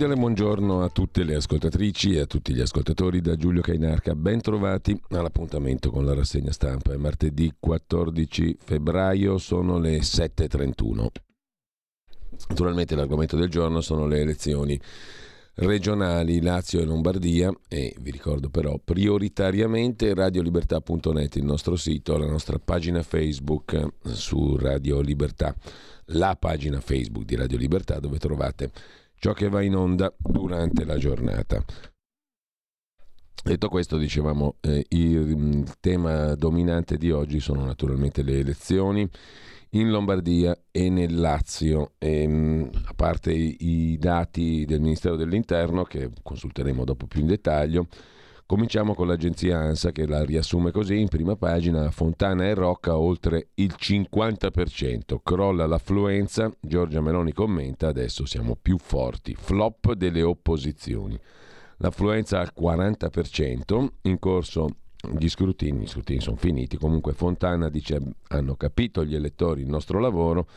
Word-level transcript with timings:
Cordiale 0.00 0.18
buongiorno 0.18 0.82
a 0.82 0.88
tutte 0.88 1.24
le 1.24 1.34
ascoltatrici 1.34 2.14
e 2.14 2.20
a 2.20 2.24
tutti 2.24 2.54
gli 2.54 2.60
ascoltatori 2.62 3.20
da 3.20 3.36
Giulio 3.36 3.60
Cainarca. 3.60 4.14
Ben 4.14 4.40
trovati 4.40 4.98
all'appuntamento 5.10 5.90
con 5.90 6.06
la 6.06 6.14
rassegna 6.14 6.52
stampa. 6.52 6.94
È 6.94 6.96
martedì 6.96 7.52
14 7.60 8.56
febbraio, 8.64 9.36
sono 9.36 9.78
le 9.78 9.98
7.31. 9.98 11.06
Naturalmente 12.48 12.94
l'argomento 12.94 13.36
del 13.36 13.50
giorno 13.50 13.82
sono 13.82 14.06
le 14.06 14.20
elezioni 14.20 14.80
regionali 15.56 16.40
Lazio 16.40 16.80
e 16.80 16.86
Lombardia 16.86 17.52
e 17.68 17.94
vi 18.00 18.10
ricordo 18.10 18.48
però 18.48 18.80
prioritariamente 18.82 20.14
radiolibertà.net, 20.14 21.36
il 21.36 21.44
nostro 21.44 21.76
sito, 21.76 22.16
la 22.16 22.24
nostra 22.24 22.58
pagina 22.58 23.02
Facebook 23.02 23.76
su 24.04 24.56
Radio 24.56 25.02
Libertà, 25.02 25.54
la 26.12 26.36
pagina 26.36 26.80
Facebook 26.80 27.26
di 27.26 27.36
Radio 27.36 27.58
Libertà 27.58 28.00
dove 28.00 28.16
trovate 28.16 28.70
ciò 29.20 29.34
che 29.34 29.48
va 29.50 29.60
in 29.60 29.76
onda 29.76 30.12
durante 30.16 30.84
la 30.84 30.96
giornata. 30.96 31.62
Detto 33.42 33.68
questo, 33.68 33.96
dicevamo, 33.96 34.56
eh, 34.60 34.84
il 34.88 35.36
mm, 35.36 35.62
tema 35.78 36.34
dominante 36.34 36.96
di 36.96 37.10
oggi 37.10 37.38
sono 37.38 37.64
naturalmente 37.64 38.22
le 38.22 38.38
elezioni 38.38 39.08
in 39.70 39.90
Lombardia 39.90 40.58
e 40.70 40.88
nel 40.88 41.18
Lazio, 41.18 41.92
e, 41.98 42.26
mm, 42.26 42.64
a 42.86 42.94
parte 42.94 43.32
i, 43.32 43.56
i 43.92 43.98
dati 43.98 44.64
del 44.66 44.80
Ministero 44.80 45.16
dell'Interno 45.16 45.84
che 45.84 46.10
consulteremo 46.22 46.84
dopo 46.84 47.06
più 47.06 47.20
in 47.20 47.26
dettaglio. 47.26 47.88
Cominciamo 48.50 48.96
con 48.96 49.06
l'agenzia 49.06 49.58
ANSA 49.58 49.92
che 49.92 50.08
la 50.08 50.24
riassume 50.24 50.72
così. 50.72 50.98
In 50.98 51.06
prima 51.06 51.36
pagina, 51.36 51.88
Fontana 51.92 52.46
e 52.46 52.54
Rocca 52.54 52.98
oltre 52.98 53.50
il 53.54 53.76
50%, 53.78 55.20
crolla 55.22 55.66
l'affluenza, 55.66 56.52
Giorgia 56.58 57.00
Meloni 57.00 57.32
commenta, 57.32 57.86
adesso 57.86 58.26
siamo 58.26 58.56
più 58.60 58.76
forti, 58.76 59.36
flop 59.36 59.92
delle 59.92 60.22
opposizioni. 60.22 61.16
L'affluenza 61.76 62.40
al 62.40 62.50
40%, 62.52 63.86
in 64.02 64.18
corso 64.18 64.66
gli 65.16 65.28
scrutini, 65.28 65.82
gli 65.82 65.86
scrutini 65.86 66.20
sono 66.20 66.34
finiti, 66.34 66.76
comunque 66.76 67.12
Fontana 67.12 67.68
dice 67.68 68.02
hanno 68.30 68.56
capito 68.56 69.04
gli 69.04 69.14
elettori 69.14 69.60
il 69.60 69.68
nostro 69.68 70.00
lavoro, 70.00 70.48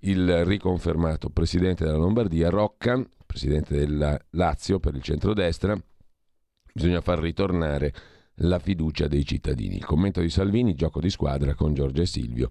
il 0.00 0.44
riconfermato 0.44 1.30
presidente 1.30 1.86
della 1.86 1.96
Lombardia, 1.96 2.50
Rocca, 2.50 3.02
presidente 3.24 3.74
della 3.78 4.20
Lazio 4.32 4.78
per 4.78 4.94
il 4.94 5.00
centrodestra, 5.00 5.74
Bisogna 6.72 7.00
far 7.00 7.18
ritornare 7.18 7.92
la 8.42 8.58
fiducia 8.58 9.06
dei 9.06 9.24
cittadini. 9.24 9.76
Il 9.76 9.84
commento 9.84 10.20
di 10.20 10.30
Salvini, 10.30 10.74
gioco 10.74 11.00
di 11.00 11.10
squadra 11.10 11.54
con 11.54 11.74
Giorgia 11.74 12.02
e 12.02 12.06
Silvio. 12.06 12.50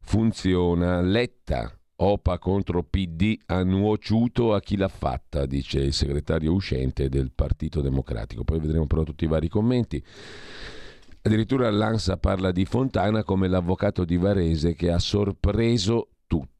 Funziona. 0.00 1.00
Letta, 1.00 1.72
OPA 1.96 2.38
contro 2.38 2.82
PD 2.82 3.38
ha 3.46 3.62
nuociuto 3.62 4.54
a 4.54 4.60
chi 4.60 4.76
l'ha 4.76 4.88
fatta, 4.88 5.46
dice 5.46 5.80
il 5.80 5.92
segretario 5.92 6.52
uscente 6.52 7.08
del 7.08 7.32
Partito 7.32 7.80
Democratico. 7.80 8.44
Poi 8.44 8.60
vedremo 8.60 8.86
però 8.86 9.02
tutti 9.02 9.24
i 9.24 9.28
vari 9.28 9.48
commenti. 9.48 10.02
Addirittura 11.22 11.70
l'ANSA 11.70 12.16
parla 12.16 12.52
di 12.52 12.64
Fontana 12.64 13.24
come 13.24 13.48
l'avvocato 13.48 14.04
di 14.04 14.16
Varese 14.16 14.74
che 14.74 14.90
ha 14.90 14.98
sorpreso 14.98 16.08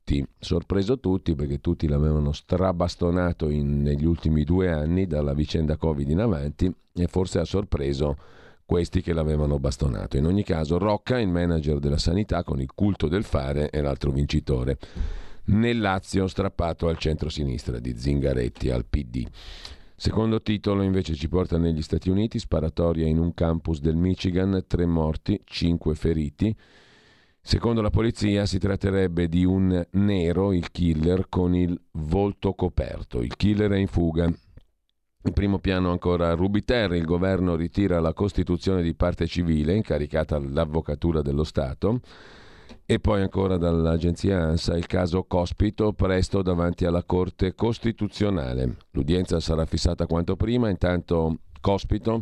tutti, 0.09 0.27
sorpreso 0.39 0.99
tutti 0.99 1.35
perché 1.35 1.61
tutti 1.61 1.87
l'avevano 1.87 2.33
strabastonato 2.33 3.51
in, 3.51 3.83
negli 3.83 4.07
ultimi 4.07 4.43
due 4.43 4.71
anni 4.71 5.07
dalla 5.07 5.35
vicenda 5.35 5.77
Covid 5.77 6.09
in 6.09 6.21
avanti 6.21 6.73
e 6.95 7.07
forse 7.07 7.39
ha 7.41 7.45
sorpreso 7.45 8.17
questi 8.65 9.03
che 9.03 9.13
l'avevano 9.13 9.59
bastonato. 9.59 10.17
In 10.17 10.25
ogni 10.25 10.45
caso 10.45 10.79
Rocca, 10.79 11.19
il 11.19 11.29
manager 11.29 11.79
della 11.79 11.99
sanità 11.99 12.43
con 12.43 12.61
il 12.61 12.73
culto 12.75 13.09
del 13.09 13.25
fare, 13.25 13.69
è 13.69 13.81
l'altro 13.83 14.11
vincitore. 14.11 14.79
Nel 15.47 15.79
Lazio 15.79 16.27
strappato 16.27 16.89
al 16.89 16.99
centro-sinistra 16.99 17.79
di 17.79 17.97
Zingaretti 17.97 18.71
al 18.71 18.85
PD. 18.85 19.27
Secondo 19.95 20.43
titolo 20.43 20.83
invece 20.83 21.15
ci 21.15 21.29
porta 21.29 21.59
negli 21.59 21.83
Stati 21.83 22.09
Uniti, 22.09 22.39
sparatoria 22.39 23.07
in 23.07 23.19
un 23.19 23.35
campus 23.35 23.81
del 23.81 23.97
Michigan, 23.97 24.65
tre 24.67 24.87
morti, 24.87 25.41
cinque 25.45 25.95
feriti. 25.95 26.55
Secondo 27.48 27.81
la 27.81 27.88
polizia 27.88 28.44
si 28.44 28.59
tratterebbe 28.59 29.26
di 29.26 29.42
un 29.47 29.82
nero, 29.92 30.53
il 30.53 30.70
killer, 30.70 31.31
con 31.31 31.54
il 31.54 31.81
volto 31.92 32.53
coperto. 32.53 33.22
Il 33.22 33.36
killer 33.36 33.70
è 33.70 33.78
in 33.78 33.86
fuga. 33.86 34.26
In 34.26 35.32
primo 35.32 35.59
piano 35.59 35.91
ancora 35.91 36.34
Rubiter, 36.34 36.92
il 36.92 37.06
governo 37.06 37.56
ritira 37.56 38.00
la 38.00 38.12
Costituzione 38.12 38.82
di 38.82 38.94
parte 38.94 39.26
civile 39.26 39.75
incaricata 39.75 40.36
all'Avvocatura 40.36 41.22
dello 41.22 41.42
Stato 41.42 42.00
e 42.84 42.98
poi 42.98 43.22
ancora 43.22 43.56
dall'agenzia 43.56 44.42
ANSA 44.42 44.76
il 44.76 44.86
caso 44.86 45.25
Cospito 45.25 45.94
presto 45.94 46.42
davanti 46.42 46.84
alla 46.84 47.03
Corte 47.03 47.54
Costituzionale. 47.54 48.76
L'udienza 48.91 49.41
sarà 49.41 49.65
fissata 49.65 50.04
quanto 50.04 50.36
prima, 50.36 50.69
intanto 50.69 51.38
Cospito 51.62 52.20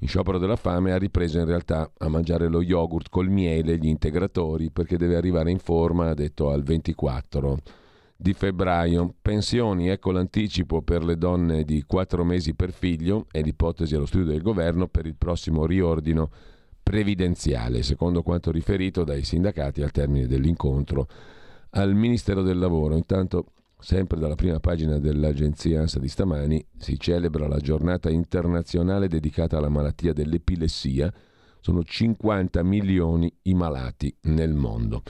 in 0.00 0.08
sciopero 0.08 0.38
della 0.38 0.56
fame 0.56 0.92
ha 0.92 0.98
ripreso 0.98 1.38
in 1.38 1.44
realtà 1.44 1.90
a 1.98 2.08
mangiare 2.08 2.48
lo 2.48 2.62
yogurt 2.62 3.08
col 3.10 3.28
miele, 3.28 3.76
gli 3.76 3.86
integratori, 3.86 4.70
perché 4.70 4.96
deve 4.96 5.16
arrivare 5.16 5.50
in 5.50 5.58
forma, 5.58 6.08
ha 6.08 6.14
detto, 6.14 6.50
al 6.50 6.62
24 6.62 7.58
di 8.16 8.32
febbraio. 8.32 9.14
Pensioni, 9.20 9.88
ecco 9.88 10.10
l'anticipo 10.10 10.80
per 10.82 11.04
le 11.04 11.16
donne 11.16 11.64
di 11.64 11.84
4 11.86 12.24
mesi 12.24 12.54
per 12.54 12.72
figlio 12.72 13.26
e 13.30 13.42
l'ipotesi 13.42 13.94
allo 13.94 14.06
studio 14.06 14.32
del 14.32 14.42
governo 14.42 14.88
per 14.88 15.06
il 15.06 15.16
prossimo 15.16 15.66
riordino 15.66 16.30
previdenziale, 16.82 17.82
secondo 17.82 18.22
quanto 18.22 18.50
riferito 18.50 19.04
dai 19.04 19.22
sindacati 19.22 19.82
al 19.82 19.90
termine 19.90 20.26
dell'incontro 20.26 21.06
al 21.70 21.94
Ministero 21.94 22.42
del 22.42 22.58
Lavoro. 22.58 22.96
Intanto 22.96 23.52
Sempre 23.80 24.18
dalla 24.18 24.34
prima 24.34 24.60
pagina 24.60 24.98
dell'agenzia 24.98 25.80
ANSA 25.80 25.98
di 25.98 26.08
stamani 26.08 26.64
si 26.76 26.98
celebra 26.98 27.48
la 27.48 27.58
giornata 27.58 28.10
internazionale 28.10 29.08
dedicata 29.08 29.56
alla 29.56 29.70
malattia 29.70 30.12
dell'epilessia. 30.12 31.12
Sono 31.60 31.82
50 31.82 32.62
milioni 32.62 33.32
i 33.42 33.54
malati 33.54 34.14
nel 34.22 34.52
mondo. 34.52 35.02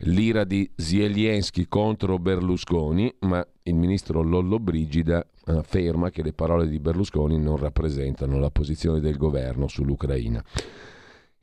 L'ira 0.00 0.44
di 0.44 0.70
Zelensky 0.74 1.66
contro 1.68 2.18
Berlusconi, 2.18 3.14
ma 3.20 3.46
il 3.62 3.74
ministro 3.74 4.22
Lollo 4.22 4.58
Brigida 4.58 5.26
afferma 5.44 6.10
che 6.10 6.22
le 6.22 6.32
parole 6.32 6.68
di 6.68 6.78
Berlusconi 6.80 7.38
non 7.38 7.56
rappresentano 7.56 8.38
la 8.38 8.50
posizione 8.50 9.00
del 9.00 9.16
governo 9.16 9.68
sull'Ucraina. 9.68 10.44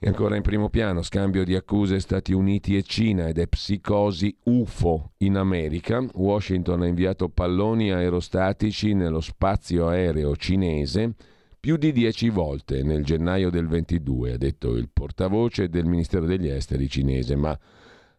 E 0.05 0.07
ancora 0.07 0.35
in 0.35 0.41
primo 0.41 0.67
piano, 0.67 1.01
scambio 1.01 1.45
di 1.45 1.55
accuse 1.55 2.01
Stati 2.01 2.33
Uniti 2.33 2.75
e 2.75 2.83
Cina 2.83 3.29
ed 3.29 3.37
è 3.37 3.47
psicosi 3.47 4.35
UFO 4.43 5.13
in 5.19 5.37
America. 5.37 6.05
Washington 6.15 6.81
ha 6.81 6.87
inviato 6.87 7.29
palloni 7.29 7.89
aerostatici 7.89 8.93
nello 8.93 9.21
spazio 9.21 9.87
aereo 9.87 10.35
cinese 10.35 11.13
più 11.57 11.77
di 11.77 11.93
dieci 11.93 12.27
volte 12.27 12.83
nel 12.83 13.05
gennaio 13.05 13.49
del 13.49 13.65
22, 13.67 14.33
ha 14.33 14.37
detto 14.37 14.75
il 14.75 14.89
portavoce 14.91 15.69
del 15.69 15.85
Ministero 15.85 16.25
degli 16.25 16.49
Esteri 16.49 16.89
cinese, 16.89 17.37
ma 17.37 17.57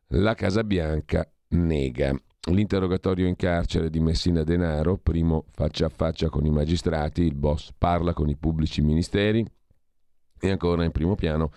la 0.07 0.33
Casa 0.33 0.65
Bianca 0.65 1.31
nega. 1.49 2.19
L'interrogatorio 2.51 3.27
in 3.27 3.37
carcere 3.37 3.91
di 3.91 4.01
Messina 4.01 4.43
Denaro, 4.43 4.97
primo 4.97 5.45
faccia 5.51 5.85
a 5.85 5.91
faccia 5.91 6.31
con 6.31 6.47
i 6.47 6.51
magistrati, 6.51 7.21
il 7.25 7.35
boss 7.35 7.75
parla 7.77 8.15
con 8.15 8.31
i 8.31 8.37
pubblici 8.37 8.81
ministeri, 8.81 9.47
e 10.41 10.51
ancora 10.51 10.85
in 10.85 10.93
primo 10.93 11.15
piano 11.15 11.51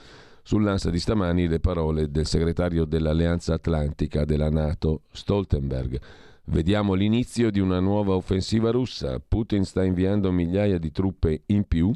sull'ansa 0.44 0.89
di 0.89 1.00
stamani 1.00 1.47
le 1.47 1.59
parole 1.59 2.09
del 2.09 2.25
segretario 2.25 2.85
dell'Alleanza 2.85 3.53
Atlantica 3.53 4.24
della 4.24 4.50
Nato, 4.50 5.01
Stoltenberg. 5.12 6.00
Vediamo 6.45 6.94
l'inizio 6.94 7.51
di 7.51 7.59
una 7.59 7.81
nuova 7.81 8.15
offensiva 8.15 8.71
russa. 8.71 9.19
Putin 9.19 9.65
sta 9.65 9.83
inviando 9.83 10.31
migliaia 10.31 10.77
di 10.77 10.91
truppe 10.91 11.41
in 11.47 11.65
più, 11.65 11.91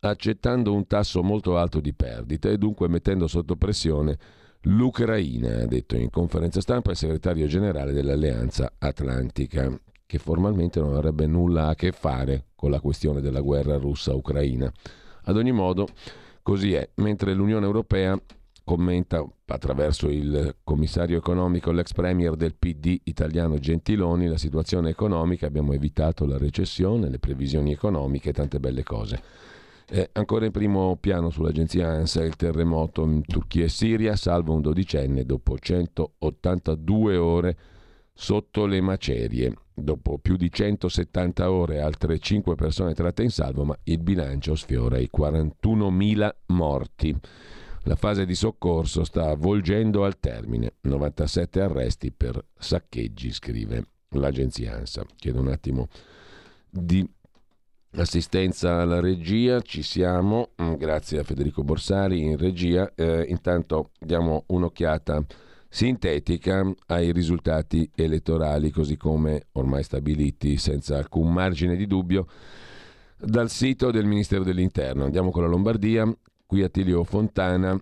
accettando 0.00 0.72
un 0.72 0.86
tasso 0.86 1.22
molto 1.22 1.58
alto 1.58 1.80
di 1.80 1.92
perdite 1.92 2.52
e 2.52 2.56
dunque 2.56 2.88
mettendo 2.88 3.26
sotto 3.26 3.56
pressione 3.56 4.16
l'Ucraina, 4.62 5.62
ha 5.62 5.66
detto 5.66 5.96
in 5.96 6.08
conferenza 6.08 6.62
stampa 6.62 6.92
il 6.92 6.96
segretario 6.96 7.46
generale 7.46 7.92
dell'Alleanza 7.92 8.72
Atlantica, 8.78 9.70
che 10.06 10.18
formalmente 10.18 10.80
non 10.80 10.94
avrebbe 10.94 11.26
nulla 11.26 11.68
a 11.68 11.74
che 11.74 11.92
fare 11.92 12.46
con 12.54 12.70
la 12.70 12.80
questione 12.80 13.20
della 13.20 13.40
guerra 13.40 13.76
russa-ucraina. 13.76 14.72
Ad 15.24 15.36
ogni 15.36 15.52
modo, 15.52 15.86
Così 16.42 16.72
è, 16.72 16.88
mentre 16.96 17.34
l'Unione 17.34 17.64
Europea 17.64 18.20
commenta 18.64 19.24
attraverso 19.46 20.08
il 20.08 20.56
commissario 20.64 21.16
economico, 21.16 21.70
l'ex 21.70 21.92
premier 21.92 22.34
del 22.34 22.56
PD 22.56 22.98
italiano 23.04 23.58
Gentiloni, 23.58 24.26
la 24.26 24.38
situazione 24.38 24.90
economica, 24.90 25.46
abbiamo 25.46 25.72
evitato 25.72 26.26
la 26.26 26.38
recessione, 26.38 27.08
le 27.08 27.20
previsioni 27.20 27.70
economiche, 27.70 28.32
tante 28.32 28.58
belle 28.58 28.82
cose. 28.82 29.22
Eh, 29.88 30.10
ancora 30.14 30.46
in 30.46 30.50
primo 30.50 30.96
piano 30.96 31.30
sull'agenzia 31.30 31.88
ANSA 31.88 32.24
il 32.24 32.34
terremoto 32.34 33.04
in 33.04 33.22
Turchia 33.24 33.64
e 33.64 33.68
Siria, 33.68 34.16
salvo 34.16 34.54
un 34.54 34.62
dodicenne 34.62 35.24
dopo 35.24 35.56
182 35.56 37.16
ore 37.16 37.56
sotto 38.12 38.66
le 38.66 38.80
macerie. 38.80 39.54
Dopo 39.82 40.18
più 40.18 40.36
di 40.36 40.48
170 40.48 41.50
ore 41.50 41.80
altre 41.80 42.20
5 42.20 42.54
persone 42.54 42.94
tratte 42.94 43.24
in 43.24 43.30
salvo, 43.30 43.64
ma 43.64 43.76
il 43.82 43.98
bilancio 43.98 44.54
sfiora 44.54 44.96
i 44.96 45.10
41.000 45.12 46.30
morti. 46.46 47.18
La 47.86 47.96
fase 47.96 48.24
di 48.24 48.36
soccorso 48.36 49.02
sta 49.02 49.34
volgendo 49.34 50.04
al 50.04 50.20
termine. 50.20 50.74
97 50.82 51.60
arresti 51.60 52.12
per 52.12 52.44
saccheggi, 52.56 53.32
scrive 53.32 53.86
l'agenzia 54.10 54.76
ANSA. 54.76 55.04
Chiedo 55.16 55.40
un 55.40 55.48
attimo 55.48 55.88
di 56.70 57.04
assistenza 57.96 58.82
alla 58.82 59.00
regia, 59.00 59.60
ci 59.62 59.82
siamo, 59.82 60.50
grazie 60.78 61.18
a 61.18 61.24
Federico 61.24 61.64
Borsari 61.64 62.20
in 62.20 62.36
regia. 62.36 62.92
Eh, 62.94 63.24
intanto 63.26 63.90
diamo 63.98 64.44
un'occhiata 64.46 65.24
sintetica 65.72 66.70
ai 66.88 67.12
risultati 67.12 67.90
elettorali, 67.94 68.70
così 68.70 68.98
come 68.98 69.46
ormai 69.52 69.82
stabiliti 69.82 70.58
senza 70.58 70.98
alcun 70.98 71.32
margine 71.32 71.76
di 71.76 71.86
dubbio 71.86 72.26
dal 73.16 73.48
sito 73.48 73.90
del 73.90 74.04
Ministero 74.04 74.44
dell'Interno. 74.44 75.04
Andiamo 75.04 75.30
con 75.30 75.44
la 75.44 75.48
Lombardia. 75.48 76.14
Qui 76.44 76.62
Attilio 76.62 77.02
Fontana 77.04 77.74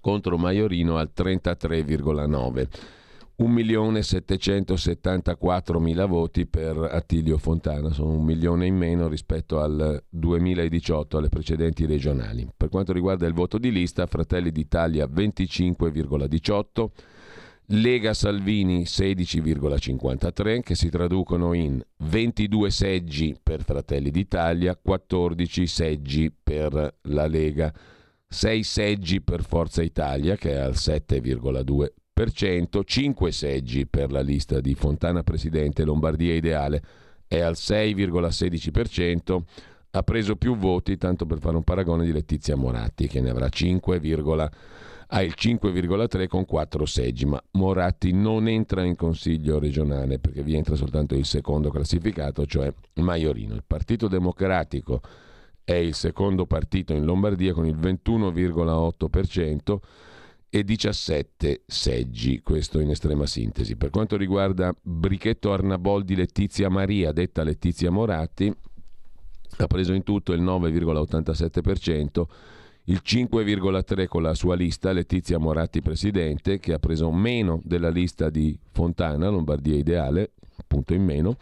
contro 0.00 0.38
Maiorino 0.38 0.96
al 0.96 1.10
33,9%. 1.12 2.68
1.774.000 3.38 6.06
voti 6.06 6.46
per 6.46 6.78
Attilio 6.78 7.36
Fontana, 7.36 7.90
sono 7.90 8.12
un 8.12 8.24
milione 8.24 8.64
in 8.66 8.76
meno 8.76 9.08
rispetto 9.08 9.60
al 9.60 10.02
2018, 10.08 11.18
alle 11.18 11.28
precedenti 11.28 11.84
regionali. 11.84 12.48
Per 12.56 12.70
quanto 12.70 12.94
riguarda 12.94 13.26
il 13.26 13.34
voto 13.34 13.58
di 13.58 13.70
lista, 13.70 14.06
Fratelli 14.06 14.50
d'Italia 14.50 15.06
25,18%, 15.06 16.88
Lega 17.70 18.14
Salvini 18.14 18.84
16,53 18.84 20.60
che 20.60 20.76
si 20.76 20.88
traducono 20.88 21.52
in 21.52 21.82
22 21.96 22.70
seggi 22.70 23.36
per 23.42 23.64
Fratelli 23.64 24.12
d'Italia, 24.12 24.78
14 24.80 25.66
seggi 25.66 26.30
per 26.30 26.98
la 27.02 27.26
Lega, 27.26 27.74
6 28.28 28.62
seggi 28.62 29.20
per 29.20 29.42
Forza 29.42 29.82
Italia 29.82 30.36
che 30.36 30.52
è 30.52 30.58
al 30.58 30.74
7,2%, 30.74 31.88
5 32.84 33.30
seggi 33.30 33.86
per 33.86 34.10
la 34.10 34.22
lista 34.22 34.60
di 34.60 34.74
Fontana 34.74 35.22
Presidente 35.22 35.84
Lombardia 35.84 36.32
Ideale 36.32 36.82
è 37.28 37.40
al 37.40 37.52
6,16%, 37.52 39.42
ha 39.90 40.02
preso 40.02 40.36
più 40.36 40.56
voti, 40.56 40.96
tanto 40.96 41.26
per 41.26 41.40
fare 41.40 41.56
un 41.56 41.62
paragone, 41.62 42.06
di 42.06 42.12
Letizia 42.12 42.56
Moratti 42.56 43.06
che 43.06 43.20
ne 43.20 43.28
avrà 43.28 43.48
5,1% 43.48 44.48
ha 45.08 45.22
il 45.22 45.34
5,3 45.36 46.26
con 46.26 46.46
4 46.46 46.86
seggi, 46.86 47.26
ma 47.26 47.40
Moratti 47.52 48.12
non 48.12 48.48
entra 48.48 48.82
in 48.82 48.96
consiglio 48.96 49.58
regionale 49.58 50.18
perché 50.18 50.42
vi 50.42 50.56
entra 50.56 50.74
soltanto 50.74 51.14
il 51.14 51.26
secondo 51.26 51.70
classificato, 51.70 52.46
cioè 52.46 52.72
Maiorino. 52.94 53.54
Il 53.54 53.62
Partito 53.64 54.08
Democratico 54.08 55.00
è 55.62 55.74
il 55.74 55.94
secondo 55.94 56.46
partito 56.46 56.92
in 56.92 57.04
Lombardia 57.04 57.52
con 57.52 57.66
il 57.66 57.76
21,8% 57.76 59.78
e 60.58 60.64
17 60.64 61.64
seggi, 61.66 62.40
questo 62.40 62.80
in 62.80 62.88
estrema 62.88 63.26
sintesi. 63.26 63.76
Per 63.76 63.90
quanto 63.90 64.16
riguarda 64.16 64.74
Brichetto 64.80 65.52
Arnaboldi 65.52 66.14
Letizia 66.14 66.70
Maria, 66.70 67.12
detta 67.12 67.42
Letizia 67.42 67.90
Moratti, 67.90 68.50
ha 69.58 69.66
preso 69.66 69.92
in 69.92 70.02
tutto 70.02 70.32
il 70.32 70.40
9,87%, 70.42 72.24
il 72.84 73.02
5,3 73.04 74.06
con 74.06 74.22
la 74.22 74.32
sua 74.32 74.54
lista 74.54 74.92
Letizia 74.92 75.36
Moratti 75.36 75.82
Presidente, 75.82 76.58
che 76.58 76.72
ha 76.72 76.78
preso 76.78 77.12
meno 77.12 77.60
della 77.62 77.90
lista 77.90 78.30
di 78.30 78.58
Fontana, 78.72 79.28
Lombardia 79.28 79.76
Ideale, 79.76 80.32
punto 80.66 80.94
in 80.94 81.04
meno, 81.04 81.36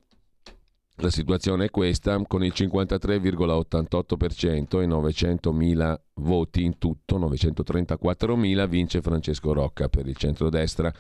la 1.01 1.11
situazione 1.11 1.67
è 1.67 1.71
questa, 1.71 2.21
con 2.27 2.43
il 2.45 2.53
53,88% 2.55 4.81
e 4.81 4.87
900.000 4.87 5.97
voti 6.15 6.65
in 6.65 6.79
tutto, 6.79 7.21
934.000, 7.21 8.69
vince 8.69 9.01
Francesco 9.01 9.53
Rocca 9.53 9.89
per 9.89 10.09
il 10.09 10.17
centrodestra. 10.17 10.93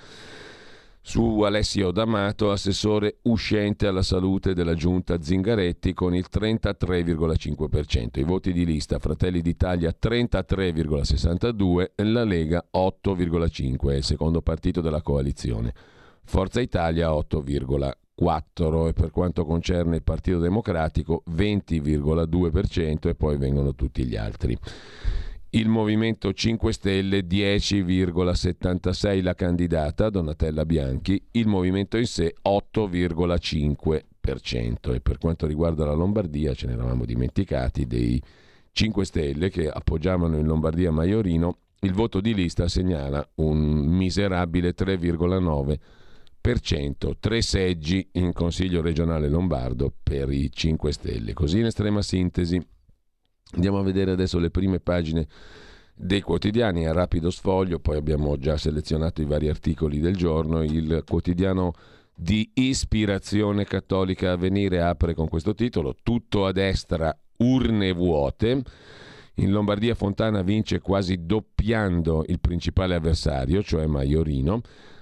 Su 1.08 1.40
Alessio 1.40 1.90
D'Amato, 1.90 2.50
assessore 2.50 3.20
uscente 3.22 3.86
alla 3.86 4.02
salute 4.02 4.52
della 4.52 4.74
giunta 4.74 5.22
Zingaretti 5.22 5.94
con 5.94 6.14
il 6.14 6.26
33,5%. 6.30 8.20
I 8.20 8.24
voti 8.24 8.52
di 8.52 8.66
lista 8.66 8.98
Fratelli 8.98 9.40
d'Italia 9.40 9.90
33,62% 9.98 11.92
e 11.94 12.04
la 12.04 12.24
Lega 12.24 12.62
8,5%, 12.70 13.90
è 13.90 13.94
il 13.94 14.04
secondo 14.04 14.42
partito 14.42 14.82
della 14.82 15.00
coalizione. 15.00 15.72
Forza 16.24 16.60
Italia 16.60 17.08
8,4%. 17.08 17.92
4 18.18 18.88
e 18.88 18.92
per 18.92 19.12
quanto 19.12 19.44
concerne 19.44 19.94
il 19.94 20.02
Partito 20.02 20.40
Democratico 20.40 21.22
20,2% 21.30 23.08
e 23.08 23.14
poi 23.14 23.38
vengono 23.38 23.76
tutti 23.76 24.04
gli 24.04 24.16
altri. 24.16 24.58
Il 25.50 25.68
Movimento 25.68 26.30
5 26.30 26.74
Stelle 26.74 27.20
10,76 27.20 29.22
la 29.22 29.34
candidata 29.34 30.10
Donatella 30.10 30.66
Bianchi, 30.66 31.24
il 31.32 31.46
Movimento 31.46 31.96
in 31.96 32.06
sé 32.06 32.34
8,5% 32.46 34.92
e 34.92 35.00
per 35.00 35.16
quanto 35.16 35.46
riguarda 35.46 35.86
la 35.86 35.94
Lombardia 35.94 36.52
ce 36.52 36.66
ne 36.66 36.74
eravamo 36.74 37.06
dimenticati 37.06 37.86
dei 37.86 38.22
5 38.72 39.04
Stelle 39.06 39.48
che 39.48 39.70
appoggiavano 39.70 40.36
in 40.36 40.44
Lombardia 40.44 40.92
Maiorino, 40.92 41.60
il 41.80 41.94
voto 41.94 42.20
di 42.20 42.34
lista 42.34 42.68
segnala 42.68 43.26
un 43.36 43.86
miserabile 43.86 44.74
3,9% 44.74 45.78
3%, 46.42 47.12
tre 47.18 47.42
seggi 47.42 48.08
in 48.12 48.32
Consiglio 48.32 48.80
regionale 48.80 49.28
lombardo 49.28 49.92
per 50.02 50.30
i 50.30 50.50
5 50.52 50.92
Stelle. 50.92 51.32
Così 51.32 51.58
in 51.58 51.66
estrema 51.66 52.00
sintesi 52.00 52.64
andiamo 53.54 53.78
a 53.78 53.82
vedere 53.82 54.12
adesso 54.12 54.38
le 54.38 54.50
prime 54.50 54.80
pagine 54.80 55.26
dei 55.94 56.20
quotidiani 56.20 56.86
a 56.86 56.92
rapido 56.92 57.30
sfoglio, 57.30 57.80
poi 57.80 57.96
abbiamo 57.96 58.36
già 58.38 58.56
selezionato 58.56 59.20
i 59.20 59.24
vari 59.24 59.48
articoli 59.48 59.98
del 59.98 60.16
giorno, 60.16 60.62
il 60.62 61.02
quotidiano 61.06 61.72
di 62.14 62.50
ispirazione 62.54 63.64
cattolica 63.64 64.32
a 64.32 64.36
venire 64.36 64.80
apre 64.80 65.14
con 65.14 65.28
questo 65.28 65.54
titolo 65.54 65.94
Tutto 66.02 66.46
a 66.46 66.52
destra, 66.52 67.16
urne 67.38 67.92
vuote. 67.92 68.62
In 69.34 69.52
Lombardia 69.52 69.94
Fontana 69.94 70.42
vince 70.42 70.80
quasi 70.80 71.24
doppiando 71.24 72.24
il 72.26 72.40
principale 72.40 72.96
avversario, 72.96 73.62
cioè 73.62 73.86
Maiorino. 73.86 74.60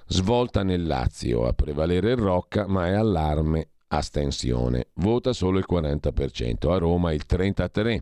Svolta 0.08 0.62
nel 0.62 0.86
Lazio, 0.86 1.46
a 1.46 1.52
prevalere 1.52 2.10
il 2.10 2.18
Rocca, 2.18 2.66
ma 2.66 2.86
è 2.86 2.92
allarme, 2.92 3.68
astensione. 3.88 4.88
Vota 4.96 5.32
solo 5.32 5.58
il 5.58 5.64
40%, 5.68 6.70
a 6.70 6.78
Roma 6.78 7.12
il 7.12 7.24
33%. 7.26 8.00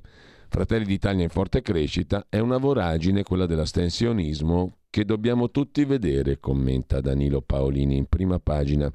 Fratelli 0.55 0.85
d'Italia 0.85 1.25
in 1.25 1.31
forte 1.31 1.63
crescita, 1.63 2.27
è 2.29 2.39
una 2.39 2.59
voragine 2.59 3.25
quella 3.25 3.45
dell'astensionismo 3.45 4.77
che 4.89 5.05
dobbiamo 5.05 5.51
tutti 5.51 5.85
vedere, 5.85 6.39
commenta 6.39 7.01
Danilo 7.01 7.41
Paolini 7.41 7.97
in 7.97 8.07
prima 8.07 8.39
pagina 8.39 8.89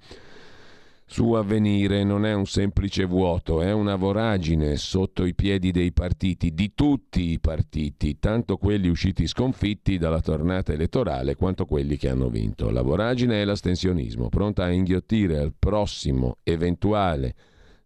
su 1.05 1.33
avvenire 1.33 2.05
non 2.05 2.25
è 2.25 2.33
un 2.33 2.45
semplice 2.45 3.03
vuoto, 3.03 3.61
è 3.61 3.73
una 3.73 3.97
voragine 3.97 4.77
sotto 4.77 5.25
i 5.25 5.35
piedi 5.35 5.71
dei 5.71 5.91
partiti, 5.91 6.53
di 6.53 6.71
tutti 6.73 7.31
i 7.31 7.39
partiti, 7.41 8.19
tanto 8.19 8.55
quelli 8.55 8.87
usciti 8.87 9.27
sconfitti 9.27 9.97
dalla 9.97 10.21
tornata 10.21 10.71
elettorale 10.71 11.35
quanto 11.35 11.65
quelli 11.65 11.97
che 11.97 12.07
hanno 12.07 12.29
vinto. 12.29 12.69
La 12.69 12.83
voragine 12.83 13.41
è 13.41 13.43
l'astensionismo, 13.43 14.29
pronta 14.29 14.63
a 14.63 14.71
inghiottire 14.71 15.39
al 15.39 15.51
prossimo 15.59 16.37
eventuale 16.43 17.35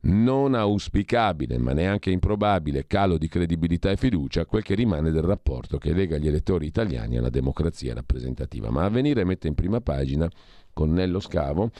non 0.03 0.55
auspicabile, 0.55 1.57
ma 1.57 1.73
neanche 1.73 2.09
improbabile 2.09 2.87
calo 2.87 3.17
di 3.17 3.27
credibilità 3.27 3.91
e 3.91 3.97
fiducia 3.97 4.45
quel 4.45 4.63
che 4.63 4.75
rimane 4.75 5.11
del 5.11 5.23
rapporto 5.23 5.77
che 5.77 5.93
lega 5.93 6.17
gli 6.17 6.27
elettori 6.27 6.65
italiani 6.65 7.17
alla 7.17 7.29
democrazia 7.29 7.93
rappresentativa. 7.93 8.69
Ma 8.69 8.83
Avvenire 8.83 9.23
mette 9.23 9.47
in 9.47 9.55
prima 9.55 9.79
pagina 9.79 10.29
con 10.73 10.91
Nello 10.91 11.19
Scavo. 11.19 11.71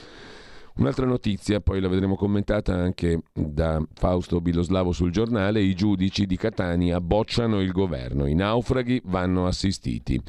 Un'altra 0.76 1.06
notizia, 1.06 1.60
poi 1.60 1.80
la 1.80 1.86
vedremo 1.86 2.16
commentata 2.16 2.74
anche 2.74 3.22
da 3.32 3.80
Fausto 3.94 4.40
Biloslavo 4.40 4.90
sul 4.90 5.12
giornale, 5.12 5.60
i 5.60 5.74
giudici 5.74 6.26
di 6.26 6.36
Catania 6.36 7.00
bocciano 7.00 7.60
il 7.60 7.70
governo, 7.70 8.26
i 8.26 8.34
naufraghi 8.34 9.00
vanno 9.04 9.46
assistiti. 9.46 10.20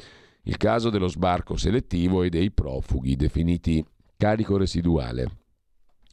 Il 0.42 0.56
caso 0.56 0.90
dello 0.90 1.08
sbarco 1.08 1.56
selettivo 1.56 2.22
e 2.22 2.28
dei 2.28 2.52
profughi 2.52 3.16
definiti 3.16 3.84
carico 4.16 4.56
residuale. 4.56 5.45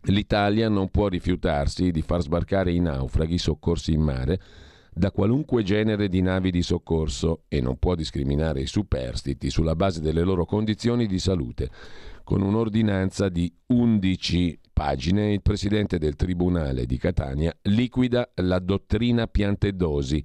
L'Italia 0.08 0.68
non 0.68 0.90
può 0.90 1.08
rifiutarsi 1.08 1.92
di 1.92 2.02
far 2.02 2.22
sbarcare 2.22 2.74
i 2.74 2.80
naufraghi 2.80 3.38
soccorsi 3.38 3.94
in 3.94 4.02
mare 4.02 4.40
da 4.94 5.12
qualunque 5.12 5.64
genere 5.64 6.08
di 6.08 6.22
navi 6.22 6.52
di 6.52 6.62
soccorso 6.62 7.44
e 7.48 7.62
non 7.62 7.78
può 7.78 7.96
discriminare 7.96 8.62
i 8.62 8.68
superstiti 8.68 9.50
sulla 9.50 9.76
base 9.76 10.02
delle 10.02 10.24
loro 10.24 10.46
condizioni 10.46 11.08
di 11.08 11.20
salute. 11.20 11.70
Con 12.24 12.42
un'ordinanza 12.42 13.30
di 13.30 13.52
11 13.68 14.60
pagine 14.72 15.34
il 15.34 15.42
presidente 15.42 15.98
del 15.98 16.16
Tribunale 16.16 16.86
di 16.86 16.98
Catania 16.98 17.56
liquida 17.64 18.30
la 18.36 18.60
dottrina 18.60 19.28
Piantedosi, 19.28 20.24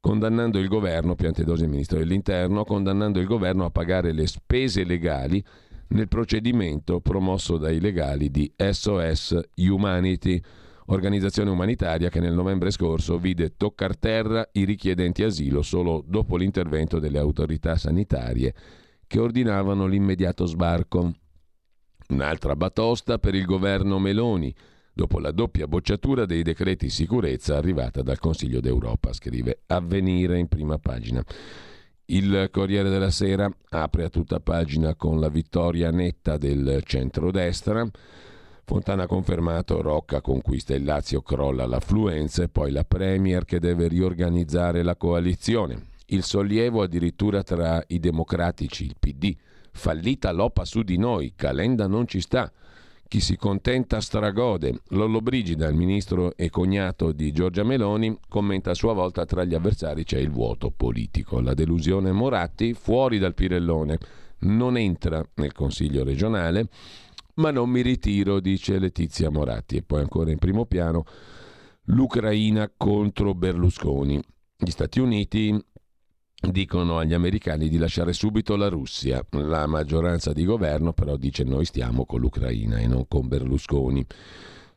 condannando 0.00 0.58
il 0.58 0.68
governo, 0.68 1.14
Piantedosi 1.14 1.62
il 1.62 1.70
ministro 1.70 1.98
dell'Interno, 1.98 2.64
condannando 2.64 3.20
il 3.20 3.26
governo 3.26 3.64
a 3.64 3.70
pagare 3.70 4.12
le 4.12 4.26
spese 4.26 4.84
legali 4.84 5.42
nel 5.90 6.08
procedimento 6.08 7.00
promosso 7.00 7.56
dai 7.56 7.80
legali 7.80 8.30
di 8.30 8.52
SOS 8.56 9.38
Humanity, 9.56 10.40
organizzazione 10.86 11.50
umanitaria 11.50 12.08
che 12.08 12.20
nel 12.20 12.34
novembre 12.34 12.70
scorso 12.70 13.18
vide 13.18 13.56
toccar 13.56 13.96
terra 13.96 14.48
i 14.52 14.64
richiedenti 14.64 15.22
asilo 15.22 15.62
solo 15.62 16.04
dopo 16.06 16.36
l'intervento 16.36 16.98
delle 16.98 17.18
autorità 17.18 17.76
sanitarie 17.76 18.54
che 19.06 19.18
ordinavano 19.18 19.86
l'immediato 19.86 20.46
sbarco. 20.46 21.12
Un'altra 22.10 22.56
batosta 22.56 23.18
per 23.18 23.34
il 23.34 23.44
governo 23.44 23.98
Meloni, 23.98 24.54
dopo 24.92 25.18
la 25.18 25.32
doppia 25.32 25.66
bocciatura 25.66 26.24
dei 26.24 26.42
decreti 26.42 26.88
sicurezza 26.88 27.56
arrivata 27.56 28.02
dal 28.02 28.18
Consiglio 28.18 28.60
d'Europa, 28.60 29.12
scrive 29.12 29.62
Avvenire 29.66 30.38
in 30.38 30.46
prima 30.48 30.78
pagina. 30.78 31.24
Il 32.12 32.48
Corriere 32.50 32.90
della 32.90 33.12
Sera 33.12 33.48
apre 33.68 34.02
a 34.02 34.08
tutta 34.08 34.40
pagina 34.40 34.96
con 34.96 35.20
la 35.20 35.28
vittoria 35.28 35.92
netta 35.92 36.38
del 36.38 36.82
centrodestra. 36.84 37.88
Fontana 38.64 39.04
ha 39.04 39.06
confermato, 39.06 39.80
Rocca 39.80 40.20
conquista 40.20 40.74
il 40.74 40.82
Lazio, 40.82 41.22
crolla 41.22 41.66
l'affluenza 41.66 42.42
e 42.42 42.48
poi 42.48 42.72
la 42.72 42.82
Premier 42.82 43.44
che 43.44 43.60
deve 43.60 43.86
riorganizzare 43.86 44.82
la 44.82 44.96
coalizione. 44.96 45.90
Il 46.06 46.24
sollievo 46.24 46.82
addirittura 46.82 47.44
tra 47.44 47.80
i 47.86 48.00
democratici, 48.00 48.86
il 48.86 48.96
PD. 48.98 49.32
Fallita 49.70 50.32
l'OPA 50.32 50.64
su 50.64 50.82
di 50.82 50.98
noi, 50.98 51.34
Calenda 51.36 51.86
non 51.86 52.08
ci 52.08 52.20
sta. 52.20 52.50
Chi 53.10 53.18
si 53.18 53.36
contenta 53.36 54.00
stragode. 54.00 54.82
Lollo 54.90 55.20
Brigida, 55.20 55.66
il 55.66 55.74
ministro 55.74 56.36
e 56.36 56.48
cognato 56.48 57.10
di 57.10 57.32
Giorgia 57.32 57.64
Meloni, 57.64 58.16
commenta 58.28 58.70
a 58.70 58.74
sua 58.74 58.92
volta 58.92 59.26
tra 59.26 59.42
gli 59.42 59.52
avversari 59.52 60.04
c'è 60.04 60.18
il 60.18 60.30
vuoto 60.30 60.70
politico. 60.70 61.40
La 61.40 61.52
delusione 61.52 62.12
Moratti 62.12 62.72
fuori 62.72 63.18
dal 63.18 63.34
Pirellone. 63.34 63.98
Non 64.42 64.76
entra 64.76 65.28
nel 65.34 65.50
Consiglio 65.50 66.04
regionale, 66.04 66.68
ma 67.34 67.50
non 67.50 67.68
mi 67.68 67.82
ritiro, 67.82 68.38
dice 68.38 68.78
Letizia 68.78 69.28
Moratti. 69.28 69.78
E 69.78 69.82
poi 69.82 70.02
ancora 70.02 70.30
in 70.30 70.38
primo 70.38 70.64
piano 70.66 71.02
l'Ucraina 71.86 72.70
contro 72.76 73.34
Berlusconi. 73.34 74.22
Gli 74.56 74.70
Stati 74.70 75.00
Uniti 75.00 75.60
dicono 76.40 76.98
agli 76.98 77.12
americani 77.12 77.68
di 77.68 77.76
lasciare 77.76 78.12
subito 78.12 78.56
la 78.56 78.68
Russia. 78.68 79.24
La 79.30 79.66
maggioranza 79.66 80.32
di 80.32 80.44
governo 80.44 80.92
però 80.92 81.16
dice 81.16 81.44
noi 81.44 81.64
stiamo 81.64 82.06
con 82.06 82.20
l'Ucraina 82.20 82.78
e 82.78 82.86
non 82.86 83.06
con 83.06 83.28
Berlusconi. 83.28 84.04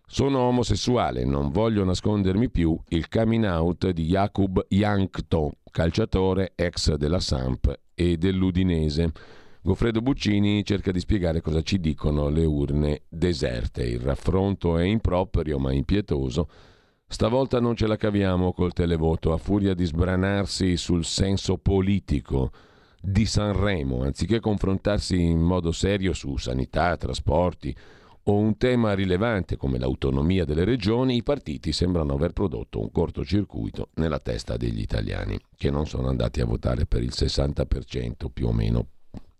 Sono 0.05 0.39
omosessuale, 0.39 1.25
non 1.25 1.49
voglio 1.49 1.83
nascondermi 1.83 2.49
più 2.49 2.77
il 2.89 3.07
coming 3.07 3.45
out 3.45 3.89
di 3.89 4.05
Jakub 4.05 4.65
Jankto, 4.67 5.53
calciatore 5.71 6.51
ex 6.55 6.93
della 6.95 7.19
Samp 7.19 7.73
e 7.95 8.17
dell'Udinese. 8.17 9.11
Goffredo 9.61 10.01
Buccini 10.01 10.63
cerca 10.65 10.91
di 10.91 10.99
spiegare 10.99 11.39
cosa 11.41 11.61
ci 11.61 11.79
dicono 11.79 12.29
le 12.29 12.43
urne 12.43 13.03
deserte. 13.07 13.83
Il 13.83 14.01
raffronto 14.01 14.77
è 14.77 14.83
improprio 14.83 15.57
ma 15.57 15.71
impietoso 15.71 16.47
Stavolta 17.07 17.59
non 17.59 17.75
ce 17.75 17.87
la 17.87 17.95
caviamo 17.95 18.53
col 18.53 18.73
televoto, 18.73 19.33
a 19.33 19.37
furia 19.37 19.73
di 19.73 19.85
sbranarsi 19.85 20.77
sul 20.77 21.05
senso 21.05 21.57
politico 21.57 22.51
di 22.99 23.25
Sanremo, 23.25 24.03
anziché 24.03 24.39
confrontarsi 24.39 25.21
in 25.21 25.39
modo 25.39 25.71
serio 25.71 26.13
su 26.13 26.37
sanità, 26.37 26.95
trasporti 26.97 27.75
o 28.25 28.37
un 28.37 28.57
tema 28.57 28.93
rilevante 28.93 29.57
come 29.57 29.77
l'autonomia 29.77 30.45
delle 30.45 30.63
regioni, 30.63 31.17
i 31.17 31.23
partiti 31.23 31.73
sembrano 31.73 32.13
aver 32.13 32.31
prodotto 32.31 32.79
un 32.79 32.89
cortocircuito 32.89 33.89
nella 33.95 34.19
testa 34.19 34.55
degli 34.55 34.79
italiani, 34.79 35.37
che 35.57 35.69
non 35.69 35.85
sono 35.85 36.07
andati 36.07 36.39
a 36.39 36.45
votare 36.45 36.85
per 36.85 37.03
il 37.03 37.11
60% 37.13 38.29
più 38.31 38.47
o 38.47 38.53
meno 38.53 38.87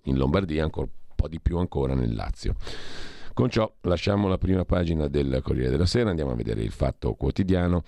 in 0.04 0.18
Lombardia, 0.18 0.64
un 0.66 0.88
po' 1.16 1.28
di 1.30 1.40
più 1.40 1.58
ancora 1.58 1.94
nel 1.94 2.14
Lazio. 2.14 2.56
Con 3.34 3.50
ciò 3.50 3.72
lasciamo 3.82 4.28
la 4.28 4.38
prima 4.38 4.64
pagina 4.64 5.08
del 5.08 5.40
Corriere 5.42 5.72
della 5.72 5.88
Sera, 5.88 6.12
andiamo 6.12 6.32
a 6.32 6.36
vedere 6.36 6.62
il 6.62 6.70
fatto 6.70 7.16
quotidiano 7.16 7.84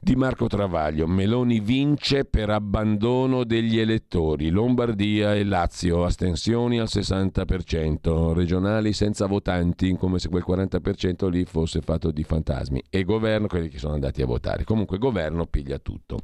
di 0.00 0.16
Marco 0.16 0.46
Travaglio. 0.46 1.06
Meloni 1.06 1.60
vince 1.60 2.24
per 2.24 2.48
abbandono 2.48 3.44
degli 3.44 3.78
elettori. 3.78 4.48
Lombardia 4.48 5.34
e 5.34 5.44
Lazio, 5.44 6.04
astensioni 6.04 6.80
al 6.80 6.88
60%, 6.90 8.32
regionali 8.32 8.94
senza 8.94 9.26
votanti, 9.26 9.94
come 9.98 10.18
se 10.18 10.30
quel 10.30 10.44
40% 10.48 11.28
lì 11.28 11.44
fosse 11.44 11.82
fatto 11.82 12.10
di 12.10 12.24
fantasmi. 12.24 12.82
E 12.88 13.04
governo, 13.04 13.48
quelli 13.48 13.68
che 13.68 13.78
sono 13.78 13.92
andati 13.92 14.22
a 14.22 14.26
votare. 14.26 14.64
Comunque 14.64 14.96
governo 14.96 15.44
piglia 15.44 15.78
tutto. 15.78 16.18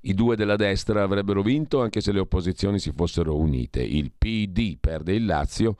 I 0.00 0.14
due 0.14 0.36
della 0.36 0.56
destra 0.56 1.02
avrebbero 1.02 1.42
vinto 1.42 1.82
anche 1.82 2.00
se 2.00 2.12
le 2.12 2.20
opposizioni 2.20 2.78
si 2.78 2.92
fossero 2.96 3.36
unite. 3.36 3.82
Il 3.82 4.10
PD 4.16 4.78
perde 4.80 5.12
il 5.12 5.26
Lazio 5.26 5.76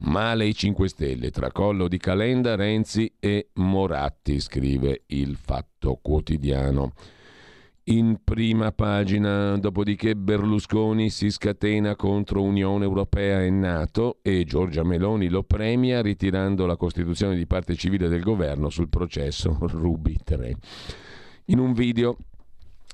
Male 0.00 0.46
i 0.46 0.54
5 0.54 0.88
Stelle, 0.88 1.30
tracollo 1.30 1.88
di 1.88 1.98
Calenda, 1.98 2.54
Renzi 2.54 3.12
e 3.18 3.48
Moratti, 3.54 4.38
scrive 4.38 5.02
il 5.06 5.36
Fatto 5.36 5.98
Quotidiano. 6.00 6.92
In 7.84 8.20
prima 8.22 8.70
pagina, 8.70 9.56
dopodiché 9.58 10.14
Berlusconi 10.14 11.10
si 11.10 11.30
scatena 11.30 11.96
contro 11.96 12.42
Unione 12.42 12.84
Europea 12.84 13.42
e 13.42 13.50
Nato 13.50 14.18
e 14.22 14.44
Giorgia 14.44 14.84
Meloni 14.84 15.28
lo 15.28 15.42
premia 15.42 16.00
ritirando 16.00 16.66
la 16.66 16.76
costituzione 16.76 17.34
di 17.34 17.46
parte 17.46 17.74
civile 17.74 18.08
del 18.08 18.22
governo 18.22 18.68
sul 18.68 18.88
processo 18.88 19.56
Ruby 19.60 20.16
3. 20.22 20.56
In 21.46 21.58
un 21.58 21.72
video 21.72 22.18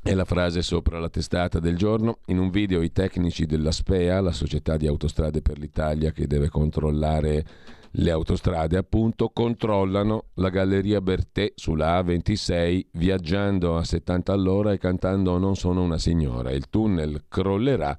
è 0.04 0.12
la 0.12 0.26
frase 0.26 0.60
sopra 0.60 0.98
la 0.98 1.08
testata 1.08 1.58
del 1.58 1.78
giorno. 1.78 2.18
In 2.26 2.38
un 2.38 2.50
video 2.50 2.82
i 2.82 2.92
tecnici 2.92 3.46
della 3.46 3.72
SPEA, 3.72 4.20
la 4.20 4.32
società 4.32 4.76
di 4.76 4.86
autostrade 4.86 5.40
per 5.40 5.58
l'Italia 5.58 6.12
che 6.12 6.26
deve 6.26 6.50
controllare 6.50 7.46
le 7.92 8.10
autostrade, 8.10 8.76
appunto, 8.76 9.30
controllano 9.30 10.26
la 10.34 10.50
galleria 10.50 11.00
Bertè 11.00 11.54
sulla 11.54 12.02
A26 12.02 12.88
viaggiando 12.92 13.78
a 13.78 13.84
70 13.84 14.30
all'ora 14.30 14.72
e 14.72 14.78
cantando 14.78 15.38
Non 15.38 15.56
sono 15.56 15.80
una 15.80 15.96
signora. 15.96 16.50
Il 16.50 16.68
tunnel 16.68 17.24
crollerà 17.26 17.96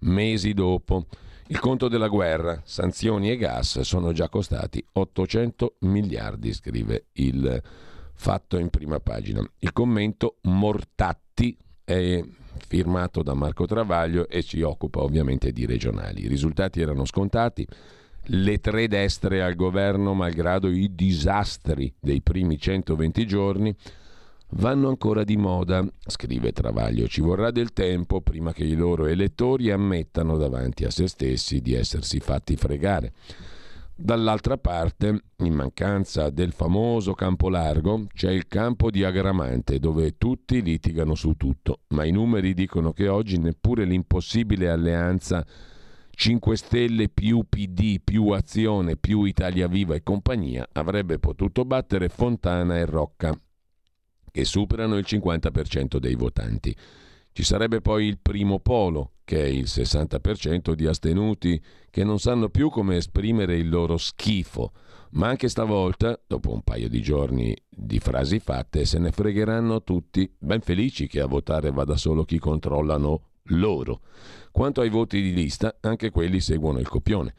mesi 0.00 0.52
dopo. 0.52 1.06
Il 1.48 1.58
conto 1.58 1.88
della 1.88 2.06
guerra, 2.06 2.60
sanzioni 2.62 3.32
e 3.32 3.36
gas 3.36 3.80
sono 3.80 4.12
già 4.12 4.28
costati 4.28 4.82
800 4.92 5.74
miliardi, 5.80 6.52
scrive 6.52 7.06
il 7.14 7.60
fatto 8.22 8.56
in 8.56 8.70
prima 8.70 9.00
pagina. 9.00 9.44
Il 9.58 9.72
commento 9.72 10.36
Mortatti 10.42 11.58
è 11.82 12.22
firmato 12.68 13.24
da 13.24 13.34
Marco 13.34 13.66
Travaglio 13.66 14.28
e 14.28 14.42
si 14.42 14.62
occupa 14.62 15.00
ovviamente 15.02 15.50
di 15.50 15.66
regionali. 15.66 16.22
I 16.22 16.28
risultati 16.28 16.80
erano 16.80 17.04
scontati. 17.04 17.66
Le 18.26 18.60
tre 18.60 18.86
destre 18.86 19.42
al 19.42 19.56
governo, 19.56 20.14
malgrado 20.14 20.68
i 20.68 20.94
disastri 20.94 21.92
dei 21.98 22.22
primi 22.22 22.58
120 22.58 23.26
giorni, 23.26 23.74
vanno 24.50 24.86
ancora 24.86 25.24
di 25.24 25.36
moda, 25.36 25.84
scrive 26.06 26.52
Travaglio. 26.52 27.08
Ci 27.08 27.22
vorrà 27.22 27.50
del 27.50 27.72
tempo 27.72 28.20
prima 28.20 28.52
che 28.52 28.62
i 28.62 28.74
loro 28.74 29.06
elettori 29.06 29.72
ammettano 29.72 30.36
davanti 30.36 30.84
a 30.84 30.92
se 30.92 31.08
stessi 31.08 31.60
di 31.60 31.74
essersi 31.74 32.20
fatti 32.20 32.54
fregare. 32.54 33.14
Dall'altra 34.04 34.58
parte, 34.58 35.26
in 35.36 35.54
mancanza 35.54 36.28
del 36.30 36.50
famoso 36.50 37.14
campo 37.14 37.48
largo, 37.48 38.06
c'è 38.12 38.32
il 38.32 38.48
campo 38.48 38.90
di 38.90 39.04
Agramante, 39.04 39.78
dove 39.78 40.18
tutti 40.18 40.60
litigano 40.60 41.14
su 41.14 41.34
tutto, 41.34 41.82
ma 41.90 42.02
i 42.02 42.10
numeri 42.10 42.52
dicono 42.52 42.90
che 42.90 43.06
oggi 43.06 43.38
neppure 43.38 43.84
l'impossibile 43.84 44.68
alleanza 44.68 45.46
5 46.10 46.56
Stelle 46.56 47.10
più 47.10 47.44
PD 47.48 48.00
più 48.02 48.30
Azione 48.30 48.96
più 48.96 49.22
Italia 49.22 49.68
Viva 49.68 49.94
e 49.94 50.02
compagnia 50.02 50.68
avrebbe 50.72 51.20
potuto 51.20 51.64
battere 51.64 52.08
Fontana 52.08 52.78
e 52.78 52.84
Rocca, 52.86 53.32
che 54.32 54.44
superano 54.44 54.96
il 54.96 55.04
50% 55.06 55.98
dei 55.98 56.16
votanti. 56.16 56.76
Ci 57.32 57.44
sarebbe 57.44 57.80
poi 57.80 58.06
il 58.06 58.18
primo 58.20 58.58
polo, 58.58 59.12
che 59.24 59.42
è 59.42 59.46
il 59.46 59.64
60% 59.64 60.72
di 60.72 60.86
astenuti 60.86 61.60
che 61.90 62.04
non 62.04 62.18
sanno 62.18 62.50
più 62.50 62.68
come 62.68 62.96
esprimere 62.96 63.56
il 63.56 63.70
loro 63.70 63.96
schifo. 63.96 64.72
Ma 65.12 65.28
anche 65.28 65.48
stavolta, 65.48 66.18
dopo 66.26 66.52
un 66.52 66.62
paio 66.62 66.88
di 66.88 67.00
giorni 67.00 67.56
di 67.68 67.98
frasi 67.98 68.38
fatte, 68.38 68.84
se 68.84 68.98
ne 68.98 69.12
fregheranno 69.12 69.82
tutti, 69.82 70.30
ben 70.38 70.60
felici 70.60 71.06
che 71.06 71.20
a 71.20 71.26
votare 71.26 71.70
vada 71.70 71.96
solo 71.96 72.24
chi 72.24 72.38
controllano 72.38 73.28
loro. 73.46 74.00
Quanto 74.50 74.80
ai 74.82 74.90
voti 74.90 75.20
di 75.20 75.32
lista, 75.32 75.76
anche 75.80 76.10
quelli 76.10 76.40
seguono 76.40 76.78
il 76.78 76.88
copione. 76.88 77.34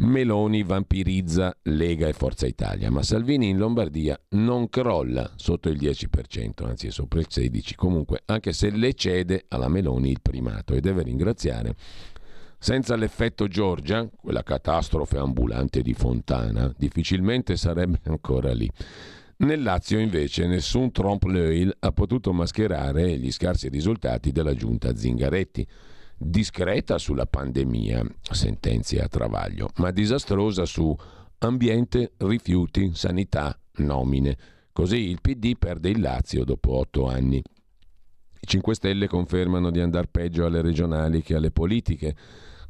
Meloni 0.00 0.62
vampirizza 0.62 1.54
Lega 1.64 2.08
e 2.08 2.14
Forza 2.14 2.46
Italia, 2.46 2.90
ma 2.90 3.02
Salvini 3.02 3.50
in 3.50 3.58
Lombardia 3.58 4.18
non 4.30 4.70
crolla 4.70 5.30
sotto 5.36 5.68
il 5.68 5.76
10%, 5.76 6.64
anzi 6.64 6.86
è 6.86 6.90
sopra 6.90 7.20
il 7.20 7.26
16%, 7.30 7.74
comunque 7.76 8.22
anche 8.24 8.54
se 8.54 8.70
le 8.70 8.94
cede 8.94 9.44
alla 9.48 9.68
Meloni 9.68 10.10
il 10.10 10.22
primato 10.22 10.72
e 10.72 10.80
deve 10.80 11.02
ringraziare. 11.02 11.74
Senza 12.58 12.96
l'effetto 12.96 13.46
Giorgia, 13.46 14.08
quella 14.08 14.42
catastrofe 14.42 15.18
ambulante 15.18 15.82
di 15.82 15.92
Fontana, 15.92 16.72
difficilmente 16.78 17.58
sarebbe 17.58 18.00
ancora 18.04 18.54
lì. 18.54 18.70
Nel 19.38 19.62
Lazio 19.62 19.98
invece 19.98 20.46
nessun 20.46 20.92
trompe-l'œil 20.92 21.76
ha 21.78 21.92
potuto 21.92 22.32
mascherare 22.32 23.18
gli 23.18 23.30
scarsi 23.30 23.68
risultati 23.68 24.32
della 24.32 24.54
giunta 24.54 24.96
Zingaretti 24.96 25.66
discreta 26.22 26.98
sulla 26.98 27.24
pandemia, 27.24 28.04
sentenzia 28.20 29.04
a 29.04 29.08
travaglio, 29.08 29.70
ma 29.76 29.90
disastrosa 29.90 30.66
su 30.66 30.94
ambiente, 31.38 32.12
rifiuti, 32.18 32.90
sanità, 32.94 33.58
nomine. 33.76 34.36
Così 34.70 35.08
il 35.08 35.20
PD 35.22 35.56
perde 35.56 35.88
il 35.88 36.00
Lazio 36.00 36.44
dopo 36.44 36.72
otto 36.72 37.08
anni. 37.08 37.38
I 37.38 38.46
5 38.46 38.74
Stelle 38.74 39.08
confermano 39.08 39.70
di 39.70 39.80
andare 39.80 40.08
peggio 40.08 40.44
alle 40.44 40.60
regionali 40.60 41.22
che 41.22 41.36
alle 41.36 41.50
politiche, 41.50 42.14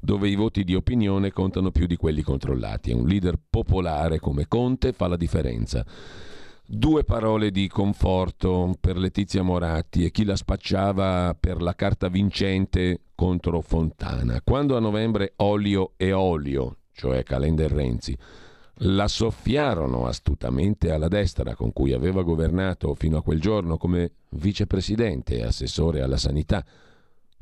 dove 0.00 0.28
i 0.28 0.36
voti 0.36 0.62
di 0.62 0.76
opinione 0.76 1.32
contano 1.32 1.72
più 1.72 1.86
di 1.86 1.96
quelli 1.96 2.22
controllati. 2.22 2.92
Un 2.92 3.06
leader 3.06 3.36
popolare 3.50 4.20
come 4.20 4.46
Conte 4.46 4.92
fa 4.92 5.08
la 5.08 5.16
differenza. 5.16 5.84
Due 6.72 7.02
parole 7.02 7.50
di 7.50 7.66
conforto 7.66 8.76
per 8.78 8.96
Letizia 8.96 9.42
Moratti 9.42 10.04
e 10.04 10.12
chi 10.12 10.24
la 10.24 10.36
spacciava 10.36 11.36
per 11.38 11.60
la 11.60 11.74
carta 11.74 12.06
vincente 12.06 13.00
contro 13.16 13.60
Fontana. 13.60 14.40
Quando 14.40 14.76
a 14.76 14.80
novembre 14.80 15.32
Olio 15.38 15.94
e 15.96 16.12
Olio, 16.12 16.76
cioè 16.92 17.24
Calenda 17.24 17.64
e 17.64 17.68
Renzi, 17.68 18.16
la 18.82 19.08
soffiarono 19.08 20.06
astutamente 20.06 20.92
alla 20.92 21.08
destra 21.08 21.56
con 21.56 21.72
cui 21.72 21.92
aveva 21.92 22.22
governato 22.22 22.94
fino 22.94 23.18
a 23.18 23.22
quel 23.22 23.40
giorno 23.40 23.76
come 23.76 24.12
vicepresidente 24.28 25.38
e 25.38 25.42
assessore 25.42 26.02
alla 26.02 26.18
sanità, 26.18 26.64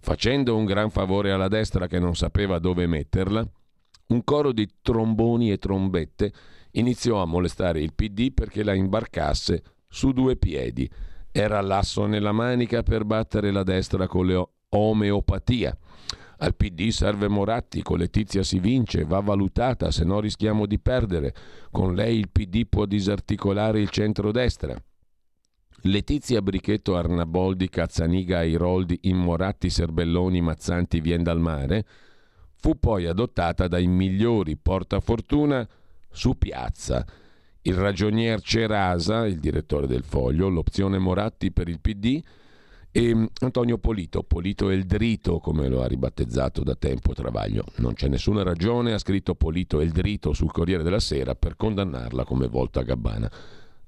facendo 0.01 0.57
un 0.57 0.65
gran 0.65 0.89
favore 0.89 1.33
alla 1.33 1.49
destra 1.49 1.87
che 1.87 1.99
non 1.99 2.17
sapeva 2.17 2.59
dove 2.59 2.87
metterla, 2.87 3.47
un 4.07 4.25
coro 4.25 4.53
di 4.53 4.67
tromboni 4.81 5.53
e 5.53 5.59
trombette 5.59 6.33
iniziò 6.79 7.21
a 7.21 7.27
molestare 7.27 7.81
il 7.81 7.95
PD 7.95 8.33
perché 8.33 8.63
la 8.63 8.75
imbarcasse 8.75 9.63
su 9.89 10.13
due 10.13 10.37
piedi. 10.37 10.89
Era 11.31 11.61
l'asso 11.61 12.07
nella 12.07 12.33
manica 12.33 12.83
per 12.83 13.05
battere 13.05 13.51
la 13.51 13.63
destra 13.63 14.07
con 14.07 14.27
l'omeopatia. 14.27 15.77
Al 16.41 16.55
PD 16.55 16.89
serve 16.91 17.29
Moratti, 17.29 17.83
con 17.83 17.99
Letizia 17.99 18.43
si 18.43 18.61
vince, 18.61 19.05
va 19.05 19.21
valutata, 19.21 19.91
se 19.91 20.05
no 20.05 20.21
rischiamo 20.21 20.67
di 20.67 20.79
perdere. 20.79 21.35
Con 21.71 21.95
lei 21.95 22.19
il 22.19 22.29
PD 22.31 22.67
può 22.69 22.87
disarticolare 22.87 23.81
il 23.81 23.89
centrodestra. 23.89 24.81
Letizia 25.83 26.43
Brichetto 26.43 26.97
Arnaboldi 26.97 27.69
Cazzaniga 27.69 28.39
Airoldi 28.39 28.99
Immoratti 29.03 29.71
Serbelloni 29.71 30.41
Mazzanti 30.41 31.01
Vien 31.01 31.23
dal 31.23 31.39
Mare 31.39 31.87
fu 32.57 32.77
poi 32.81 33.07
adottata 33.07 33.69
dai 33.69 33.87
migliori 33.87 34.57
portafortuna 34.57 35.67
su 36.11 36.37
piazza. 36.37 37.05
Il 37.63 37.75
ragionier 37.75 38.41
Cerasa, 38.41 39.27
il 39.27 39.39
direttore 39.39 39.87
del 39.87 40.05
Foglio, 40.05 40.49
l'opzione 40.49 40.99
Moratti 40.99 41.51
per 41.51 41.69
il 41.69 41.81
PD 41.81 42.23
e 42.91 43.29
Antonio 43.41 43.79
Polito, 43.79 44.23
Polito 44.23 44.71
Eldrito 44.71 45.39
come 45.39 45.69
lo 45.69 45.83
ha 45.83 45.87
ribattezzato 45.87 46.63
da 46.63 46.75
tempo 46.75 47.13
Travaglio. 47.13 47.65
Non 47.77 47.95
c'è 47.95 48.09
nessuna 48.09 48.43
ragione, 48.43 48.93
ha 48.93 48.99
scritto 48.99 49.35
Polito 49.35 49.81
Eldrito 49.81 50.33
sul 50.33 50.51
Corriere 50.51 50.83
della 50.83 51.01
Sera 51.01 51.35
per 51.35 51.57
condannarla 51.57 52.25
come 52.25 52.49
volta 52.49 52.81
a 52.81 52.85
gabbana. 52.85 53.31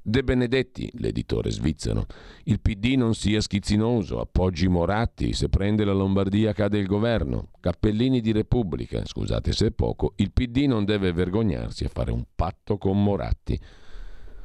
De 0.02 0.24
Benedetti, 0.24 0.90
l'editore 0.94 1.50
svizzero. 1.50 2.06
Il 2.44 2.60
PD 2.60 2.94
non 2.96 3.14
sia 3.14 3.42
schizzinoso, 3.42 4.18
appoggi 4.18 4.66
Moratti, 4.66 5.34
se 5.34 5.50
prende 5.50 5.84
la 5.84 5.92
Lombardia 5.92 6.54
cade 6.54 6.78
il 6.78 6.86
governo. 6.86 7.50
Cappellini 7.60 8.22
di 8.22 8.32
Repubblica, 8.32 9.04
scusate 9.04 9.52
se 9.52 9.66
è 9.66 9.70
poco, 9.72 10.14
il 10.16 10.32
PD 10.32 10.64
non 10.66 10.86
deve 10.86 11.12
vergognarsi 11.12 11.84
a 11.84 11.90
fare 11.92 12.12
un 12.12 12.24
patto 12.34 12.78
con 12.78 13.02
Moratti. 13.02 13.60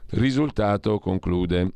Risultato, 0.10 1.00
conclude 1.00 1.74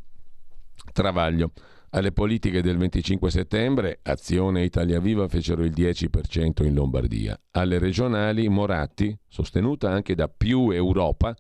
Travaglio. 0.92 1.54
Alle 1.92 2.12
politiche 2.12 2.62
del 2.62 2.78
25 2.78 3.32
settembre, 3.32 4.00
Azione 4.04 4.62
e 4.62 4.66
Italia 4.66 5.00
Viva 5.00 5.28
fecero 5.30 5.64
il 5.64 5.72
10% 5.72 6.66
in 6.66 6.74
Lombardia. 6.74 7.40
Alle 7.52 7.80
regionali, 7.80 8.50
Moratti, 8.50 9.18
sostenuta 9.26 9.90
anche 9.90 10.16
da 10.16 10.28
più 10.28 10.70
Europa, 10.70 11.34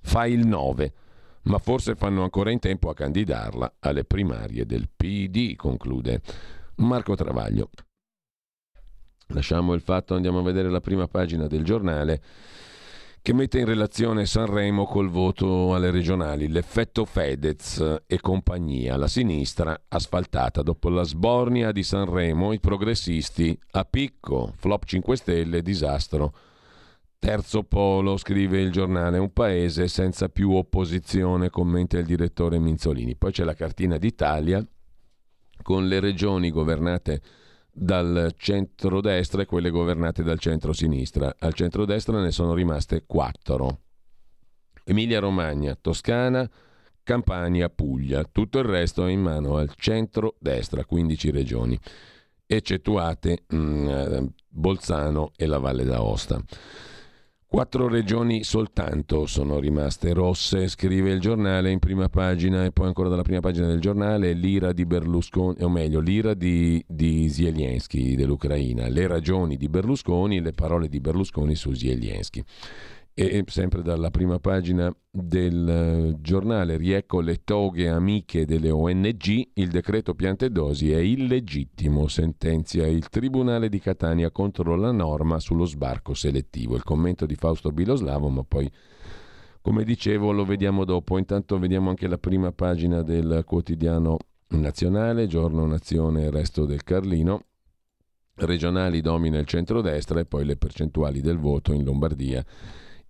fa 0.00 0.26
il 0.26 0.46
9% 0.46 1.02
ma 1.44 1.58
forse 1.58 1.94
fanno 1.94 2.22
ancora 2.22 2.50
in 2.50 2.58
tempo 2.58 2.88
a 2.88 2.94
candidarla 2.94 3.76
alle 3.80 4.04
primarie 4.04 4.66
del 4.66 4.88
PD, 4.94 5.56
conclude 5.56 6.20
Marco 6.76 7.14
Travaglio. 7.14 7.70
Lasciamo 9.28 9.72
il 9.74 9.80
fatto, 9.80 10.14
andiamo 10.14 10.40
a 10.40 10.42
vedere 10.42 10.68
la 10.68 10.80
prima 10.80 11.08
pagina 11.08 11.46
del 11.46 11.64
giornale 11.64 12.22
che 13.24 13.32
mette 13.32 13.58
in 13.58 13.64
relazione 13.64 14.26
Sanremo 14.26 14.84
col 14.84 15.08
voto 15.08 15.74
alle 15.74 15.90
regionali, 15.90 16.46
l'effetto 16.46 17.06
Fedez 17.06 18.02
e 18.06 18.20
compagnia, 18.20 18.98
la 18.98 19.08
sinistra 19.08 19.84
asfaltata 19.88 20.60
dopo 20.60 20.90
la 20.90 21.04
sbornia 21.04 21.72
di 21.72 21.82
Sanremo, 21.82 22.52
i 22.52 22.60
progressisti 22.60 23.58
a 23.70 23.86
picco, 23.86 24.52
flop 24.56 24.84
5 24.84 25.16
Stelle, 25.16 25.62
disastro 25.62 26.34
Terzo 27.24 27.62
polo, 27.62 28.18
scrive 28.18 28.60
il 28.60 28.70
giornale, 28.70 29.16
un 29.16 29.32
paese 29.32 29.88
senza 29.88 30.28
più 30.28 30.52
opposizione, 30.52 31.48
commenta 31.48 31.96
il 31.96 32.04
direttore 32.04 32.58
Minzolini. 32.58 33.16
Poi 33.16 33.32
c'è 33.32 33.44
la 33.44 33.54
cartina 33.54 33.96
d'Italia 33.96 34.62
con 35.62 35.88
le 35.88 36.00
regioni 36.00 36.50
governate 36.50 37.22
dal 37.72 38.34
centro-destra 38.36 39.40
e 39.40 39.46
quelle 39.46 39.70
governate 39.70 40.22
dal 40.22 40.38
centro-sinistra. 40.38 41.34
Al 41.38 41.54
centro-destra 41.54 42.20
ne 42.20 42.30
sono 42.30 42.52
rimaste 42.52 43.04
quattro. 43.06 43.78
Emilia-Romagna, 44.84 45.78
Toscana, 45.80 46.46
Campania, 47.02 47.70
Puglia. 47.70 48.22
Tutto 48.30 48.58
il 48.58 48.66
resto 48.66 49.06
è 49.06 49.10
in 49.10 49.22
mano 49.22 49.56
al 49.56 49.72
centro-destra, 49.74 50.84
15 50.84 51.30
regioni, 51.30 51.80
eccettuate 52.44 53.44
mh, 53.48 53.56
mm, 53.56 54.26
Bolzano 54.46 55.32
e 55.34 55.46
la 55.46 55.58
Valle 55.58 55.84
d'Aosta. 55.84 56.44
Quattro 57.54 57.86
regioni 57.86 58.42
soltanto 58.42 59.26
sono 59.26 59.60
rimaste 59.60 60.12
rosse, 60.12 60.66
scrive 60.66 61.12
il 61.12 61.20
giornale 61.20 61.70
in 61.70 61.78
prima 61.78 62.08
pagina 62.08 62.64
e 62.64 62.72
poi 62.72 62.88
ancora 62.88 63.08
dalla 63.08 63.22
prima 63.22 63.38
pagina 63.38 63.68
del 63.68 63.78
giornale 63.78 64.32
l'ira 64.32 64.72
di 64.72 64.84
Berlusconi, 64.84 65.62
o 65.62 65.68
meglio 65.68 66.00
l'ira 66.00 66.34
di, 66.34 66.84
di 66.84 67.28
Zelensky 67.28 68.16
dell'Ucraina, 68.16 68.88
le 68.88 69.06
ragioni 69.06 69.56
di 69.56 69.68
Berlusconi, 69.68 70.40
le 70.40 70.50
parole 70.50 70.88
di 70.88 70.98
Berlusconi 70.98 71.54
su 71.54 71.72
Zelensky. 71.72 72.42
E 73.16 73.44
sempre 73.46 73.82
dalla 73.82 74.10
prima 74.10 74.40
pagina 74.40 74.92
del 75.08 75.68
eh, 75.68 76.20
giornale, 76.20 76.76
riecco 76.76 77.20
le 77.20 77.44
toghe 77.44 77.88
amiche 77.88 78.44
delle 78.44 78.70
ONG, 78.70 79.50
il 79.54 79.68
decreto 79.68 80.16
piante 80.16 80.50
dosi 80.50 80.90
è 80.90 80.98
illegittimo, 80.98 82.08
sentenzia 82.08 82.88
il 82.88 83.08
Tribunale 83.10 83.68
di 83.68 83.78
Catania 83.78 84.32
contro 84.32 84.74
la 84.74 84.90
norma 84.90 85.38
sullo 85.38 85.64
sbarco 85.64 86.12
selettivo. 86.12 86.74
Il 86.74 86.82
commento 86.82 87.24
di 87.24 87.36
Fausto 87.36 87.70
Biloslavo, 87.70 88.28
ma 88.30 88.42
poi, 88.42 88.68
come 89.60 89.84
dicevo, 89.84 90.32
lo 90.32 90.44
vediamo 90.44 90.84
dopo. 90.84 91.16
Intanto 91.16 91.56
vediamo 91.60 91.90
anche 91.90 92.08
la 92.08 92.18
prima 92.18 92.50
pagina 92.50 93.02
del 93.02 93.44
quotidiano 93.46 94.16
nazionale, 94.48 95.28
giorno 95.28 95.64
nazione, 95.66 96.30
resto 96.30 96.64
del 96.64 96.82
Carlino. 96.82 97.44
Regionali 98.34 99.00
domina 99.00 99.38
il 99.38 99.46
centrodestra 99.46 100.18
e 100.18 100.24
poi 100.24 100.44
le 100.44 100.56
percentuali 100.56 101.20
del 101.20 101.38
voto 101.38 101.72
in 101.72 101.84
Lombardia 101.84 102.44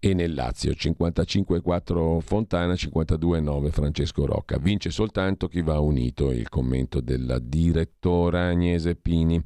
e 0.04 0.12
nel 0.12 0.34
Lazio 0.34 0.72
55-4 0.72 2.20
Fontana, 2.20 2.74
52-9 2.74 3.70
Francesco 3.70 4.26
Rocca. 4.26 4.58
Vince 4.58 4.90
soltanto 4.90 5.48
chi 5.48 5.62
va 5.62 5.78
unito, 5.80 6.30
il 6.30 6.50
commento 6.50 7.00
della 7.00 7.38
direttora 7.38 8.48
Agnese 8.48 8.96
Pini. 8.96 9.42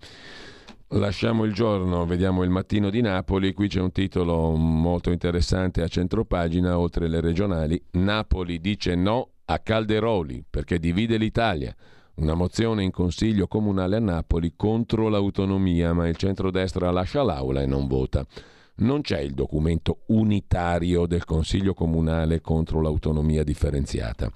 Lasciamo 0.89 1.45
il 1.45 1.53
giorno, 1.53 2.05
vediamo 2.07 2.43
il 2.43 2.51
mattino 2.51 2.91
di 2.91 3.01
Napoli, 3.01 3.53
qui 3.53 3.69
c'è 3.69 3.81
un 3.81 3.93
titolo 3.93 4.57
molto 4.57 5.13
interessante 5.13 5.81
a 5.81 5.87
centropagina, 5.87 6.77
oltre 6.77 7.07
le 7.07 7.21
regionali. 7.21 7.81
Napoli 7.93 8.61
dice 8.61 8.97
no 8.97 9.29
a 9.45 9.61
Calderoli 9.61 10.45
perché 10.51 10.81
divide 10.81 11.19
l'Italia. 11.19 11.73
una 12.17 12.35
mozione 12.35 12.83
in 12.83 12.91
consiglio 12.91 13.47
comunale 13.47 13.95
a 13.95 14.01
Napoli 14.01 14.55
contro 14.57 15.09
l'autonomia, 15.09 15.93
ma 15.93 16.09
il 16.09 16.17
centrodestra 16.17 16.91
lascia 16.91 17.23
l'aula 17.23 17.63
e 17.63 17.67
non 17.67 17.87
vota. 17.87 18.27
Non 18.79 19.01
c'è 19.01 19.19
il 19.19 19.35
documento 19.35 20.03
unitario 20.07 21.07
del 21.07 21.25
Consiglio 21.25 21.75
Comunale 21.75 22.41
contro 22.41 22.81
l'autonomia 22.81 23.43
differenziata. 23.43 24.31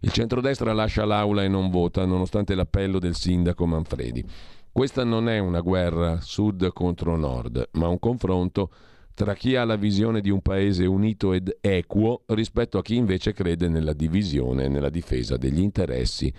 Il 0.00 0.10
centrodestra 0.10 0.72
lascia 0.72 1.04
l'aula 1.04 1.44
e 1.44 1.48
non 1.48 1.70
vota, 1.70 2.04
nonostante 2.04 2.56
l'appello 2.56 2.98
del 2.98 3.14
sindaco 3.14 3.66
Manfredi. 3.66 4.24
Questa 4.72 5.04
non 5.04 5.28
è 5.28 5.38
una 5.38 5.60
guerra 5.60 6.20
sud 6.20 6.72
contro 6.72 7.16
nord, 7.16 7.68
ma 7.74 7.86
un 7.86 8.00
confronto 8.00 8.70
tra 9.14 9.34
chi 9.34 9.54
ha 9.54 9.64
la 9.64 9.76
visione 9.76 10.20
di 10.20 10.30
un 10.30 10.40
paese 10.40 10.86
unito 10.86 11.32
ed 11.32 11.58
equo 11.60 12.22
rispetto 12.26 12.78
a 12.78 12.82
chi 12.82 12.96
invece 12.96 13.32
crede 13.32 13.68
nella 13.68 13.92
divisione 13.92 14.64
e 14.64 14.68
nella 14.68 14.90
difesa 14.90 15.36
degli 15.36 15.60
interessi 15.60 16.34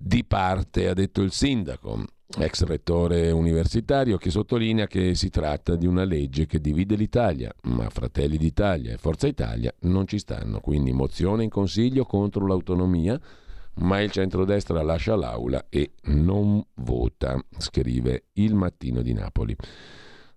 di 0.00 0.24
parte, 0.24 0.88
ha 0.88 0.94
detto 0.94 1.22
il 1.22 1.32
sindaco, 1.32 2.04
ex 2.38 2.62
rettore 2.62 3.32
universitario, 3.32 4.16
che 4.16 4.30
sottolinea 4.30 4.86
che 4.86 5.16
si 5.16 5.28
tratta 5.28 5.74
di 5.74 5.86
una 5.86 6.04
legge 6.04 6.46
che 6.46 6.60
divide 6.60 6.94
l'Italia, 6.94 7.52
ma 7.64 7.90
Fratelli 7.90 8.36
d'Italia 8.36 8.92
e 8.92 8.96
Forza 8.96 9.26
Italia 9.26 9.74
non 9.80 10.06
ci 10.06 10.18
stanno, 10.18 10.60
quindi 10.60 10.92
mozione 10.92 11.42
in 11.42 11.50
consiglio 11.50 12.04
contro 12.04 12.46
l'autonomia, 12.46 13.20
ma 13.80 14.00
il 14.00 14.10
centrodestra 14.10 14.82
lascia 14.82 15.16
l'aula 15.16 15.66
e 15.68 15.92
non 16.04 16.64
vota, 16.76 17.40
scrive 17.58 18.26
il 18.34 18.54
mattino 18.54 19.02
di 19.02 19.12
Napoli. 19.12 19.56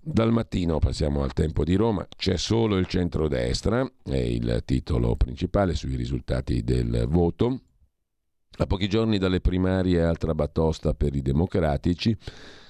Dal 0.03 0.31
mattino 0.31 0.79
passiamo 0.79 1.21
al 1.21 1.33
tempo 1.33 1.63
di 1.63 1.75
Roma, 1.75 2.07
c'è 2.17 2.35
solo 2.35 2.77
il 2.77 2.87
centrodestra, 2.87 3.87
è 4.03 4.15
il 4.15 4.63
titolo 4.65 5.15
principale 5.15 5.75
sui 5.75 5.95
risultati 5.95 6.63
del 6.63 7.05
voto. 7.07 7.59
A 8.57 8.65
pochi 8.67 8.89
giorni 8.89 9.17
dalle 9.17 9.39
primarie 9.39 10.03
altra 10.03 10.35
batosta 10.35 10.93
per 10.93 11.15
i 11.15 11.21
democratici. 11.21 12.15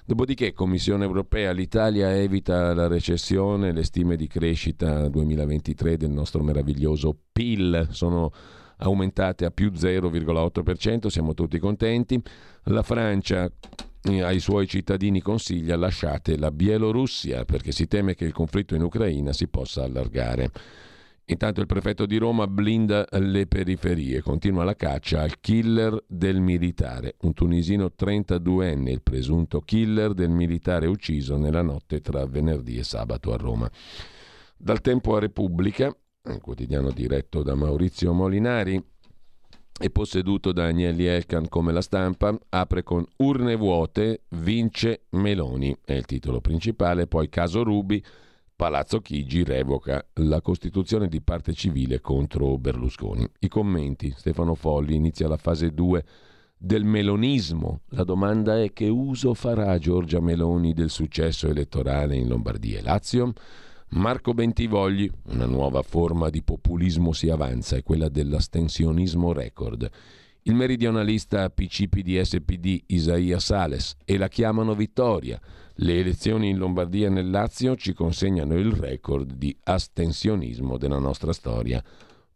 Dopodiché, 0.06 0.54
Commissione 0.54 1.06
europea, 1.06 1.52
l'Italia 1.52 2.15
evita 2.15 2.74
la 2.76 2.88
recessione, 2.88 3.72
le 3.74 3.84
stime 3.84 4.15
di 4.15 4.28
crescita 4.28 5.10
2023 5.10 5.98
del 5.98 6.12
nostro 6.12 6.44
meraviglioso 6.44 7.17
PIL 7.32 7.88
sono 7.89 8.32
aumentate 8.78 9.44
a 9.44 9.52
più 9.52 9.72
0,8%, 9.72 11.08
siamo 11.08 11.34
tutti 11.34 11.58
contenti. 11.58 12.22
La 12.65 12.84
Francia 12.84 13.52
ai 14.04 14.39
suoi 14.39 14.67
cittadini 14.67 15.20
consiglia 15.20 15.76
lasciate 15.76 16.38
la 16.38 16.52
Bielorussia 16.52 17.44
perché 17.44 17.72
si 17.72 17.88
teme 17.88 18.13
che 18.13 18.26
il 18.26 18.34
conflitto 18.34 18.76
in 18.76 18.84
Ucraina 18.84 19.34
si 19.34 19.48
possa 19.48 19.84
allargare. 19.84 20.52
Intanto 21.32 21.62
il 21.62 21.65
prefetto 21.65 22.06
di 22.06 22.17
Roma 22.17 22.46
blinda 22.46 23.08
le 23.12 23.48
periferie, 23.48 24.22
continua 24.22 24.65
la 24.65 24.76
caccia 24.76 25.22
al 25.22 25.39
killer 25.39 26.04
del 26.06 26.41
militare, 26.41 27.15
un 27.22 27.34
tunisino 27.34 27.94
32enne, 27.98 28.89
il 28.89 29.02
presunto 29.02 29.62
killer 29.62 30.13
del 30.13 30.30
militare 30.30 30.88
ucciso 30.88 31.38
nella 31.38 31.62
notte 31.62 32.02
tra 32.02 32.26
venerdì 32.26 32.76
e 32.76 32.84
sabato 32.84 33.32
a 33.32 33.38
Roma. 33.38 33.72
Dal 34.58 34.82
tempo 34.82 35.15
a 35.15 35.20
Repubblica, 35.20 35.96
un 36.24 36.39
quotidiano 36.41 36.91
diretto 36.91 37.44
da 37.44 37.56
Maurizio 37.56 38.12
Molinari, 38.12 38.84
e 39.80 39.89
posseduto 39.89 40.52
da 40.52 40.65
Agnelli 40.65 41.06
Elkan 41.06 41.48
come 41.48 41.72
la 41.72 41.82
stampa, 41.82 42.38
apre 42.50 42.84
con 42.84 43.06
urne 43.17 43.56
vuote, 43.56 44.24
vince 44.32 45.04
Meloni, 45.12 45.76
è 45.86 45.94
il 45.94 46.06
titolo 46.06 46.41
principale, 46.41 47.08
poi 47.08 47.30
caso 47.30 47.63
Rubi, 47.63 48.04
Palazzo 48.62 49.02
Chigi 49.02 49.43
revoca 49.43 50.06
la 50.17 50.39
Costituzione 50.39 51.08
di 51.08 51.19
parte 51.19 51.52
civile 51.52 52.00
contro 52.00 52.60
Berlusconi. 52.60 53.28
I 53.39 53.47
commenti, 53.47 54.13
Stefano 54.15 54.54
Folli 54.54 54.93
inizia 54.93 55.28
la 55.28 55.38
fase 55.38 55.74
2 55.74 56.06
del 56.60 56.84
melonismo. 56.84 57.80
La 57.88 58.04
domanda 58.04 58.62
è 58.62 58.71
che 58.71 58.88
uso 58.88 59.34
farà 59.34 59.80
Giorgia 59.80 60.21
Meloni 60.21 60.74
del 60.74 60.91
successo 60.91 61.47
elettorale 61.47 62.15
in 62.15 62.28
Lombardia 62.28 62.78
e 62.78 62.84
Lazio? 62.84 63.34
Marco 63.93 64.36
Bentivogli, 64.36 65.10
una 65.30 65.47
nuova 65.47 65.82
forma 65.82 66.30
di 66.30 66.43
populismo 66.43 67.13
si 67.13 67.30
avanza, 67.32 67.78
è 67.78 67.82
quella 67.82 68.10
dell'astensionismo 68.10 69.34
record. 69.34 69.89
Il 70.43 70.54
meridionalista 70.54 71.50
PCPD-SPD 71.50 72.84
Isaia 72.88 73.39
Sales 73.39 73.95
e 74.06 74.17
la 74.17 74.28
chiamano 74.28 74.76
vittoria. 74.76 75.39
Le 75.76 76.00
elezioni 76.00 76.50
in 76.50 76.58
Lombardia 76.58 77.08
e 77.08 77.10
nel 77.10 77.30
Lazio 77.30 77.76
ci 77.76 77.94
consegnano 77.94 78.56
il 78.56 78.72
record 78.72 79.34
di 79.34 79.56
astensionismo 79.64 80.78
della 80.78 81.00
nostra 81.00 81.34
storia 81.34 81.84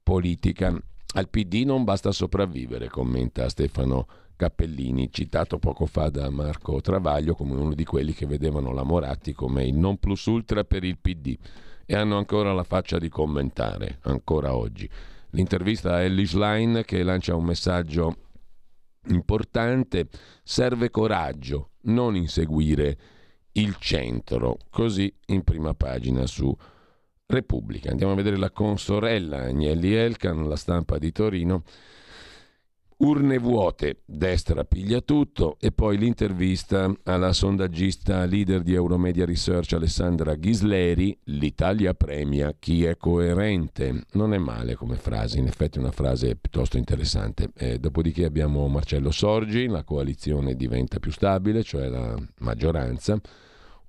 politica. 0.02 0.74
Al 1.16 1.30
PD 1.30 1.64
non 1.66 1.84
basta 1.84 2.12
sopravvivere, 2.12 2.90
commenta 2.90 3.50
Stefano 3.50 4.08
Cappellini, 4.36 5.12
citato 5.12 5.60
poco 5.60 5.86
fa 5.86 6.10
da 6.10 6.30
Marco 6.30 6.82
Travaglio 6.82 7.36
come 7.36 7.54
uno 7.54 7.74
di 7.74 7.86
quelli 7.86 8.14
che 8.14 8.26
vedevano 8.26 8.74
la 8.74 8.84
Moratti 8.84 9.34
come 9.34 9.66
il 9.66 9.76
non 9.76 9.98
plus 9.98 10.26
ultra 10.26 10.64
per 10.64 10.84
il 10.84 10.98
PD 10.98 11.38
e 11.86 11.96
hanno 11.96 12.18
ancora 12.18 12.52
la 12.52 12.64
faccia 12.64 12.98
di 12.98 13.10
commentare, 13.10 14.00
ancora 14.04 14.56
oggi. 14.56 14.90
L'intervista 15.32 15.96
a 15.96 16.02
Ellis 16.02 16.34
Line 16.34 16.84
che 16.84 17.04
lancia 17.04 17.36
un 17.36 17.46
messaggio 17.46 18.16
importante, 19.08 20.08
serve 20.44 20.90
coraggio, 20.90 21.72
non 21.84 22.16
inseguire 22.16 22.98
il 23.58 23.76
centro, 23.80 24.58
così 24.70 25.14
in 25.28 25.44
prima 25.44 25.74
pagina 25.74 26.26
su 26.26 26.56
Repubblica. 27.26 27.90
Andiamo 27.90 28.14
a 28.14 28.16
vedere 28.16 28.38
la 28.38 28.52
consorella 28.52 29.44
Agnelli 29.44 29.94
Elkan, 29.94 30.48
la 30.48 30.56
stampa 30.56 30.98
di 30.98 31.12
Torino 31.12 31.64
Urne 32.98 33.40
vuote, 33.40 34.04
destra 34.06 34.64
piglia 34.64 35.02
tutto 35.02 35.58
e 35.60 35.74
poi 35.74 35.98
l'intervista 35.98 36.90
alla 37.04 37.34
sondaggista 37.34 38.24
leader 38.24 38.62
di 38.62 38.74
Euromedia 38.74 39.26
Research 39.26 39.74
Alessandra 39.74 40.36
Ghisleri, 40.36 41.18
l'Italia 41.26 41.94
premia 41.94 42.56
chi 42.58 42.86
è 42.86 42.96
coerente. 42.96 44.06
Non 44.14 44.34
è 44.34 44.38
male 44.38 44.76
come 44.76 44.96
frase, 44.96 45.40
in 45.40 45.48
effetti 45.48 45.78
è 45.78 45.82
una 45.82 45.92
frase 45.92 46.38
piuttosto 46.38 46.78
interessante. 46.78 47.50
Eh, 47.58 47.80
dopodiché 47.80 48.24
abbiamo 48.24 48.66
Marcello 48.70 49.12
Sorgi, 49.12 49.68
la 49.68 49.84
coalizione 49.84 50.56
diventa 50.56 51.00
più 51.00 51.12
stabile, 51.12 51.64
cioè 51.64 51.90
la 51.90 52.16
maggioranza. 52.40 53.20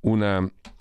Una 0.07 0.39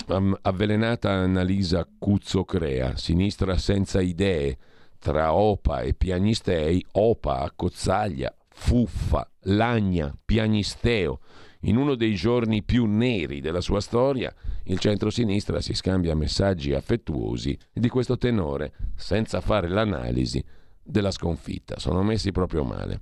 um, 0.08 0.38
avvelenata 0.44 1.10
Annalisa 1.10 1.88
Cuzzo 1.98 2.44
crea, 2.44 2.96
sinistra 2.96 3.58
senza 3.58 4.00
idee 4.00 4.56
tra 5.00 5.34
Opa 5.34 5.82
e 5.82 5.96
Piagnistei, 5.96 6.86
Opa 6.92 7.40
a 7.40 7.52
Cozzaglia, 7.56 8.32
Fuffa, 8.50 9.28
Lagna, 9.46 10.16
Piagnisteo. 10.24 11.22
In 11.62 11.78
uno 11.78 11.96
dei 11.96 12.14
giorni 12.14 12.62
più 12.62 12.86
neri 12.86 13.42
della 13.42 13.62
sua 13.62 13.82
storia, 13.82 14.32
il 14.66 14.78
centro-sinistra 14.78 15.60
si 15.60 15.74
scambia 15.74 16.14
messaggi 16.14 16.76
affettuosi 16.76 17.58
di 17.74 17.90
questo 17.90 18.20
tenore, 18.20 18.74
senza 18.96 19.42
fare 19.42 19.68
l'analisi 19.68 20.44
della 20.86 21.12
sconfitta. 21.12 21.80
Sono 21.80 22.04
messi 22.04 22.32
proprio 22.32 22.64
male. 22.64 23.02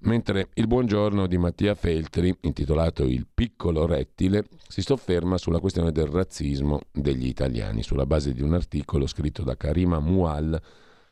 Mentre 0.00 0.50
il 0.54 0.66
buongiorno 0.66 1.26
di 1.26 1.38
Mattia 1.38 1.74
Feltri, 1.74 2.36
intitolato 2.42 3.04
Il 3.04 3.26
piccolo 3.32 3.86
rettile, 3.86 4.44
si 4.68 4.82
sofferma 4.82 5.38
sulla 5.38 5.60
questione 5.60 5.92
del 5.92 6.06
razzismo 6.06 6.80
degli 6.92 7.26
italiani, 7.26 7.82
sulla 7.82 8.04
base 8.04 8.34
di 8.34 8.42
un 8.42 8.52
articolo 8.52 9.06
scritto 9.06 9.42
da 9.42 9.56
Karima 9.56 10.00
Mual 10.00 10.60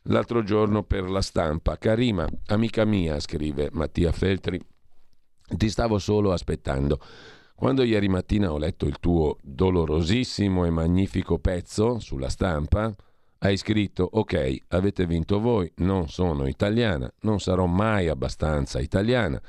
l'altro 0.07 0.43
giorno 0.43 0.83
per 0.83 1.09
la 1.09 1.21
stampa. 1.21 1.79
Karima, 1.79 2.29
amica 2.47 2.85
mia, 2.85 3.19
scrive 3.21 3.69
Mattia 3.73 4.13
Feltri, 4.13 4.61
ti 5.57 5.69
stavo 5.69 5.99
solo 5.99 6.33
aspettando. 6.33 7.01
Quando 7.55 7.85
ieri 7.85 8.09
mattina 8.09 8.53
ho 8.53 8.59
letto 8.59 8.87
il 8.87 8.99
tuo 8.99 9.39
dolorosissimo 9.43 10.65
e 10.65 10.71
magnifico 10.71 11.39
pezzo 11.39 11.99
sulla 12.01 12.29
stampa, 12.29 12.93
hai 13.45 13.57
scritto 13.57 14.09
ok, 14.11 14.57
avete 14.69 15.05
vinto 15.05 15.41
voi, 15.41 15.71
non 15.77 16.09
sono 16.09 16.47
italiana, 16.47 17.13
non 17.23 17.41
sarò 17.41 17.67
mai 17.67 18.07
abbastanza 18.07 18.79
italiana. 18.79 19.41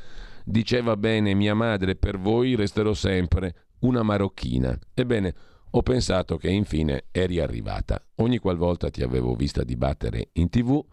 Diceva 0.43 0.97
bene 0.97 1.35
mia 1.35 1.53
madre, 1.53 1.95
per 1.95 2.17
voi 2.17 2.55
resterò 2.55 2.93
sempre 2.93 3.67
una 3.81 4.01
marocchina. 4.01 4.77
Ebbene, 4.95 5.33
ho 5.69 5.83
pensato 5.83 6.37
che 6.37 6.49
infine 6.49 7.05
eri 7.11 7.39
arrivata. 7.39 8.03
Ogni 8.15 8.39
qualvolta 8.39 8.89
ti 8.89 9.03
avevo 9.03 9.35
vista 9.35 9.63
dibattere 9.63 10.29
in 10.33 10.49
tv, 10.49 10.83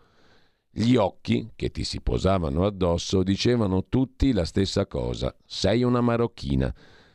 gli 0.71 0.95
occhi 0.95 1.51
che 1.57 1.71
ti 1.71 1.85
si 1.85 2.03
posavano 2.03 2.67
addosso 2.67 3.23
dicevano 3.23 3.87
tutti 3.89 4.33
la 4.33 4.45
stessa 4.45 4.87
cosa. 4.87 5.35
Sei 5.47 5.83
una 5.83 6.03
marocchina. 6.03 6.73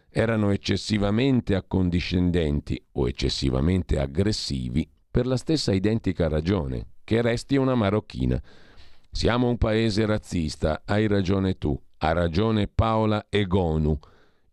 Erano 0.10 0.50
eccessivamente 0.50 1.54
accondiscendenti 1.54 2.84
o 2.94 3.08
eccessivamente 3.08 4.00
aggressivi 4.00 4.90
per 5.16 5.28
la 5.28 5.38
stessa 5.38 5.72
identica 5.72 6.28
ragione, 6.28 6.88
che 7.06 7.22
resti 7.22 7.56
una 7.56 7.74
marocchina. 7.74 8.38
Siamo 9.10 9.48
un 9.48 9.58
paese 9.58 10.06
razzista, 10.06 10.82
hai 10.84 11.08
ragione 11.08 11.58
tu, 11.58 11.82
ha 12.00 12.12
ragione 12.12 12.68
Paola 12.68 13.28
Egonu 13.30 13.98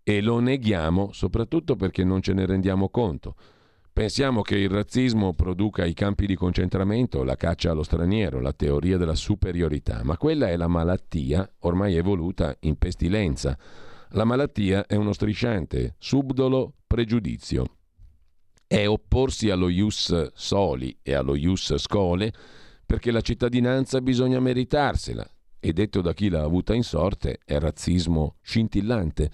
e 0.04 0.22
lo 0.22 0.38
neghiamo 0.38 1.10
soprattutto 1.10 1.74
perché 1.74 2.04
non 2.04 2.22
ce 2.22 2.32
ne 2.32 2.46
rendiamo 2.46 2.90
conto. 2.90 3.34
Pensiamo 3.92 4.42
che 4.42 4.56
il 4.56 4.70
razzismo 4.70 5.32
produca 5.32 5.84
i 5.84 5.94
campi 5.94 6.26
di 6.26 6.36
concentramento, 6.36 7.24
la 7.24 7.34
caccia 7.34 7.72
allo 7.72 7.82
straniero, 7.82 8.38
la 8.38 8.52
teoria 8.52 8.96
della 8.98 9.16
superiorità, 9.16 10.02
ma 10.04 10.16
quella 10.16 10.46
è 10.46 10.56
la 10.56 10.68
malattia 10.68 11.54
ormai 11.62 11.96
evoluta 11.96 12.56
in 12.60 12.76
pestilenza. 12.76 13.58
La 14.10 14.22
malattia 14.22 14.86
è 14.86 14.94
uno 14.94 15.12
strisciante, 15.12 15.96
subdolo 15.98 16.74
pregiudizio. 16.86 17.78
È 18.72 18.88
opporsi 18.88 19.50
allo 19.50 19.68
ius 19.68 20.32
soli 20.32 20.96
e 21.02 21.12
allo 21.12 21.34
ius 21.34 21.76
scole 21.76 22.32
perché 22.86 23.10
la 23.10 23.20
cittadinanza 23.20 24.00
bisogna 24.00 24.40
meritarsela 24.40 25.28
e 25.60 25.74
detto 25.74 26.00
da 26.00 26.14
chi 26.14 26.30
l'ha 26.30 26.40
avuta 26.40 26.72
in 26.72 26.82
sorte 26.82 27.40
è 27.44 27.58
razzismo 27.58 28.36
scintillante 28.40 29.30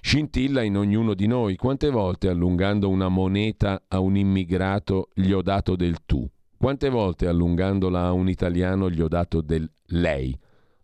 scintilla 0.00 0.62
in 0.62 0.76
ognuno 0.76 1.14
di 1.14 1.26
noi. 1.26 1.56
Quante 1.56 1.90
volte 1.90 2.28
allungando 2.28 2.88
una 2.88 3.08
moneta 3.08 3.82
a 3.88 3.98
un 3.98 4.16
immigrato 4.16 5.08
gli 5.12 5.32
ho 5.32 5.42
dato 5.42 5.74
del 5.74 6.04
tu? 6.06 6.24
Quante 6.56 6.88
volte 6.88 7.26
allungandola 7.26 8.04
a 8.04 8.12
un 8.12 8.28
italiano 8.28 8.88
gli 8.88 9.00
ho 9.00 9.08
dato 9.08 9.40
del 9.40 9.68
lei? 9.86 10.38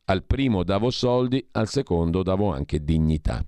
Al 0.06 0.24
primo 0.24 0.64
davo 0.64 0.90
soldi, 0.90 1.46
al 1.52 1.68
secondo 1.68 2.24
davo 2.24 2.52
anche 2.52 2.82
dignità. 2.82 3.40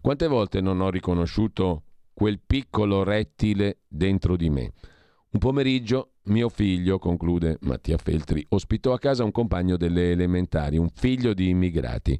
Quante 0.00 0.26
volte 0.26 0.60
non 0.60 0.80
ho 0.80 0.90
riconosciuto 0.90 1.82
quel 2.16 2.40
piccolo 2.40 3.02
rettile 3.02 3.80
dentro 3.86 4.36
di 4.36 4.48
me? 4.48 4.72
Un 5.32 5.38
pomeriggio 5.38 6.12
mio 6.24 6.48
figlio, 6.48 6.98
conclude 6.98 7.58
Mattia 7.60 7.98
Feltri, 7.98 8.42
ospitò 8.48 8.94
a 8.94 8.98
casa 8.98 9.22
un 9.22 9.32
compagno 9.32 9.76
delle 9.76 10.12
elementari, 10.12 10.78
un 10.78 10.88
figlio 10.88 11.34
di 11.34 11.50
immigrati. 11.50 12.18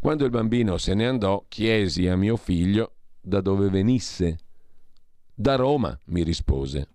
Quando 0.00 0.24
il 0.24 0.30
bambino 0.30 0.78
se 0.78 0.94
ne 0.94 1.06
andò, 1.06 1.44
chiesi 1.46 2.08
a 2.08 2.16
mio 2.16 2.36
figlio 2.36 2.94
da 3.20 3.42
dove 3.42 3.68
venisse. 3.68 4.38
Da 5.34 5.56
Roma, 5.56 5.96
mi 6.06 6.22
rispose. 6.22 6.88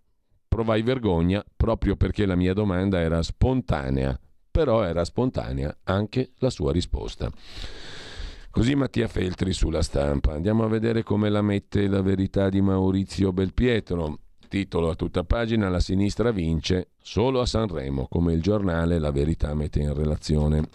Provai 0.47 0.81
vergogna 0.81 1.45
proprio 1.55 1.95
perché 1.95 2.25
la 2.25 2.35
mia 2.35 2.53
domanda 2.53 2.99
era 2.99 3.21
spontanea, 3.21 4.19
però 4.49 4.81
era 4.81 5.05
spontanea 5.05 5.77
anche 5.83 6.31
la 6.37 6.49
sua 6.49 6.71
risposta. 6.71 7.31
Così 8.53 8.75
Mattia 8.75 9.07
Feltri 9.07 9.51
sulla 9.51 9.81
stampa. 9.81 10.33
Andiamo 10.33 10.63
a 10.63 10.67
vedere 10.67 11.01
come 11.01 11.31
la 11.31 11.41
mette 11.41 11.87
la 11.87 12.03
verità 12.03 12.49
di 12.49 12.61
Maurizio 12.61 13.33
Belpietro. 13.33 14.19
Titolo 14.47 14.91
a 14.91 14.95
tutta 14.95 15.23
pagina 15.23 15.69
La 15.69 15.79
sinistra 15.79 16.29
vince 16.29 16.89
solo 17.01 17.41
a 17.41 17.47
Sanremo, 17.47 18.05
come 18.07 18.33
il 18.33 18.43
giornale 18.43 18.99
La 18.99 19.09
verità 19.09 19.55
mette 19.55 19.79
in 19.79 19.91
relazione 19.95 20.69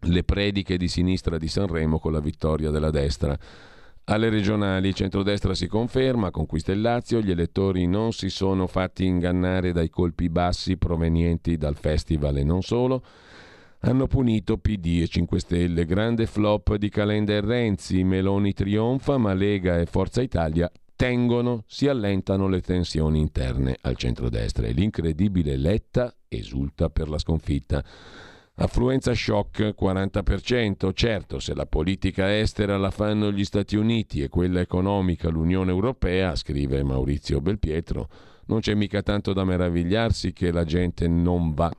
le 0.00 0.22
prediche 0.22 0.76
di 0.76 0.86
sinistra 0.86 1.38
di 1.38 1.48
Sanremo 1.48 1.98
con 1.98 2.12
la 2.12 2.20
vittoria 2.20 2.68
della 2.68 2.90
destra. 2.90 3.34
Alle 4.04 4.28
regionali 4.28 4.94
centrodestra 4.94 5.54
si 5.54 5.66
conferma, 5.66 6.30
conquista 6.30 6.72
il 6.72 6.82
Lazio, 6.82 7.22
gli 7.22 7.30
elettori 7.30 7.86
non 7.86 8.12
si 8.12 8.28
sono 8.28 8.66
fatti 8.66 9.06
ingannare 9.06 9.72
dai 9.72 9.88
colpi 9.88 10.28
bassi 10.28 10.76
provenienti 10.76 11.56
dal 11.56 11.76
festival 11.76 12.36
e 12.36 12.44
non 12.44 12.60
solo. 12.60 13.02
Hanno 13.80 14.08
punito 14.08 14.58
PD 14.58 15.00
e 15.02 15.06
5 15.06 15.38
Stelle, 15.38 15.84
grande 15.84 16.26
flop 16.26 16.74
di 16.74 16.88
Calenda 16.88 17.32
e 17.32 17.40
Renzi, 17.40 18.02
Meloni 18.02 18.52
trionfa 18.52 19.18
ma 19.18 19.32
Lega 19.34 19.78
e 19.78 19.86
Forza 19.86 20.20
Italia 20.20 20.70
tengono, 20.98 21.62
si 21.68 21.86
allentano 21.86 22.48
le 22.48 22.60
tensioni 22.60 23.20
interne 23.20 23.76
al 23.82 23.94
centrodestra 23.94 24.66
e 24.66 24.72
l'incredibile 24.72 25.56
Letta 25.56 26.12
esulta 26.26 26.90
per 26.90 27.08
la 27.08 27.18
sconfitta. 27.18 27.84
Affluenza 28.56 29.14
shock 29.14 29.76
40%. 29.80 30.92
Certo, 30.92 31.38
se 31.38 31.54
la 31.54 31.66
politica 31.66 32.36
estera 32.36 32.76
la 32.76 32.90
fanno 32.90 33.30
gli 33.30 33.44
Stati 33.44 33.76
Uniti 33.76 34.22
e 34.22 34.28
quella 34.28 34.58
economica 34.58 35.28
l'Unione 35.28 35.70
Europea, 35.70 36.34
scrive 36.34 36.82
Maurizio 36.82 37.40
Belpietro, 37.40 38.08
non 38.46 38.58
c'è 38.58 38.74
mica 38.74 39.00
tanto 39.00 39.32
da 39.32 39.44
meravigliarsi 39.44 40.32
che 40.32 40.50
la 40.50 40.64
gente 40.64 41.06
non 41.06 41.54
va 41.54 41.72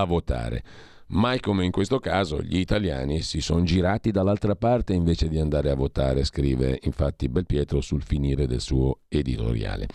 a 0.00 0.04
votare. 0.04 0.62
Mai 1.08 1.38
come 1.38 1.64
in 1.64 1.70
questo 1.70 2.00
caso 2.00 2.42
gli 2.42 2.58
italiani 2.58 3.20
si 3.20 3.40
sono 3.40 3.62
girati 3.62 4.10
dall'altra 4.10 4.56
parte 4.56 4.92
invece 4.92 5.28
di 5.28 5.38
andare 5.38 5.70
a 5.70 5.76
votare, 5.76 6.24
scrive 6.24 6.80
infatti 6.82 7.28
Belpietro 7.28 7.80
sul 7.80 8.02
finire 8.02 8.46
del 8.46 8.60
suo 8.60 9.00
editoriale. 9.08 9.86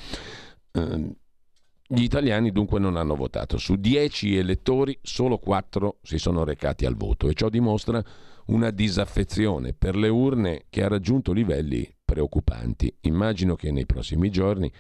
Uh, 0.71 1.13
gli 1.85 2.03
italiani 2.03 2.53
dunque 2.53 2.79
non 2.79 2.95
hanno 2.95 3.15
votato. 3.15 3.57
Su 3.57 3.75
10 3.75 4.37
elettori 4.37 4.97
solo 5.01 5.37
4 5.37 5.97
si 6.01 6.17
sono 6.17 6.45
recati 6.45 6.85
al 6.85 6.95
voto 6.95 7.27
e 7.27 7.33
ciò 7.33 7.49
dimostra 7.49 8.01
una 8.45 8.69
disaffezione 8.71 9.73
per 9.73 9.97
le 9.97 10.07
urne 10.07 10.65
che 10.69 10.83
ha 10.83 10.87
raggiunto 10.87 11.33
livelli 11.33 11.85
preoccupanti. 12.05 12.95
Immagino 13.01 13.55
che 13.55 13.71
nei 13.71 13.85
prossimi 13.85 14.29
giorni 14.29 14.71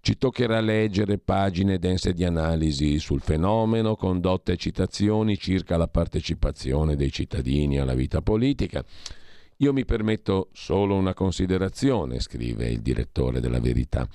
ci 0.00 0.16
toccherà 0.16 0.60
leggere 0.60 1.18
pagine 1.18 1.78
dense 1.78 2.14
di 2.14 2.24
analisi 2.24 2.98
sul 2.98 3.20
fenomeno, 3.20 3.96
condotte 3.96 4.56
citazioni 4.56 5.36
circa 5.36 5.76
la 5.76 5.88
partecipazione 5.88 6.96
dei 6.96 7.12
cittadini 7.12 7.78
alla 7.78 7.94
vita 7.94 8.22
politica. 8.22 8.82
Io 9.58 9.74
mi 9.74 9.84
permetto 9.84 10.48
solo 10.52 10.94
una 10.94 11.12
considerazione, 11.12 12.18
scrive 12.20 12.70
il 12.70 12.80
direttore 12.80 13.40
della 13.40 13.60
Verità. 13.60 14.08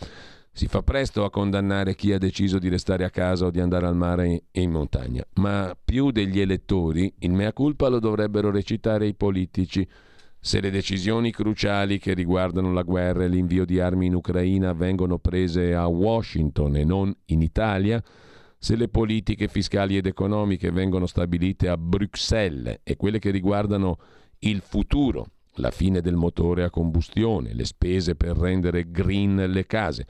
Si 0.51 0.67
fa 0.67 0.81
presto 0.81 1.23
a 1.23 1.29
condannare 1.29 1.93
chi 1.93 2.13
ha 2.13 2.17
deciso 2.17 2.57
di 2.57 2.69
restare 2.69 3.03
a 3.03 3.11
casa 3.11 3.45
o 3.45 3.51
di 3.51 3.59
andare 3.59 3.85
al 3.85 3.95
mare 3.95 4.45
e 4.51 4.61
in 4.61 4.71
montagna, 4.71 5.23
ma 5.33 5.77
più 5.83 6.09
degli 6.09 6.39
elettori 6.39 7.13
il 7.19 7.31
mea 7.31 7.53
culpa 7.53 7.89
lo 7.89 7.99
dovrebbero 7.99 8.49
recitare 8.49 9.05
i 9.05 9.13
politici. 9.13 9.87
Se 10.45 10.61
le 10.61 10.69
decisioni 10.69 11.31
cruciali 11.31 11.97
che 11.97 12.13
riguardano 12.13 12.71
la 12.71 12.83
guerra 12.83 13.23
e 13.23 13.27
l'invio 13.27 13.65
di 13.65 13.79
armi 13.79 14.05
in 14.05 14.13
Ucraina 14.13 14.73
vengono 14.73 15.17
prese 15.17 15.73
a 15.73 15.87
Washington 15.87 16.75
e 16.75 16.83
non 16.83 17.11
in 17.25 17.41
Italia, 17.41 17.99
se 18.55 18.75
le 18.75 18.87
politiche 18.87 19.47
fiscali 19.47 19.97
ed 19.97 20.05
economiche 20.05 20.69
vengono 20.69 21.07
stabilite 21.07 21.67
a 21.67 21.77
Bruxelles 21.77 22.81
e 22.83 22.95
quelle 22.95 23.17
che 23.17 23.31
riguardano 23.31 23.97
il 24.41 24.61
futuro, 24.61 25.31
la 25.55 25.71
fine 25.71 25.99
del 26.01 26.15
motore 26.15 26.63
a 26.63 26.69
combustione, 26.69 27.55
le 27.55 27.65
spese 27.65 28.13
per 28.13 28.37
rendere 28.37 28.91
green 28.91 29.49
le 29.49 29.65
case, 29.65 30.05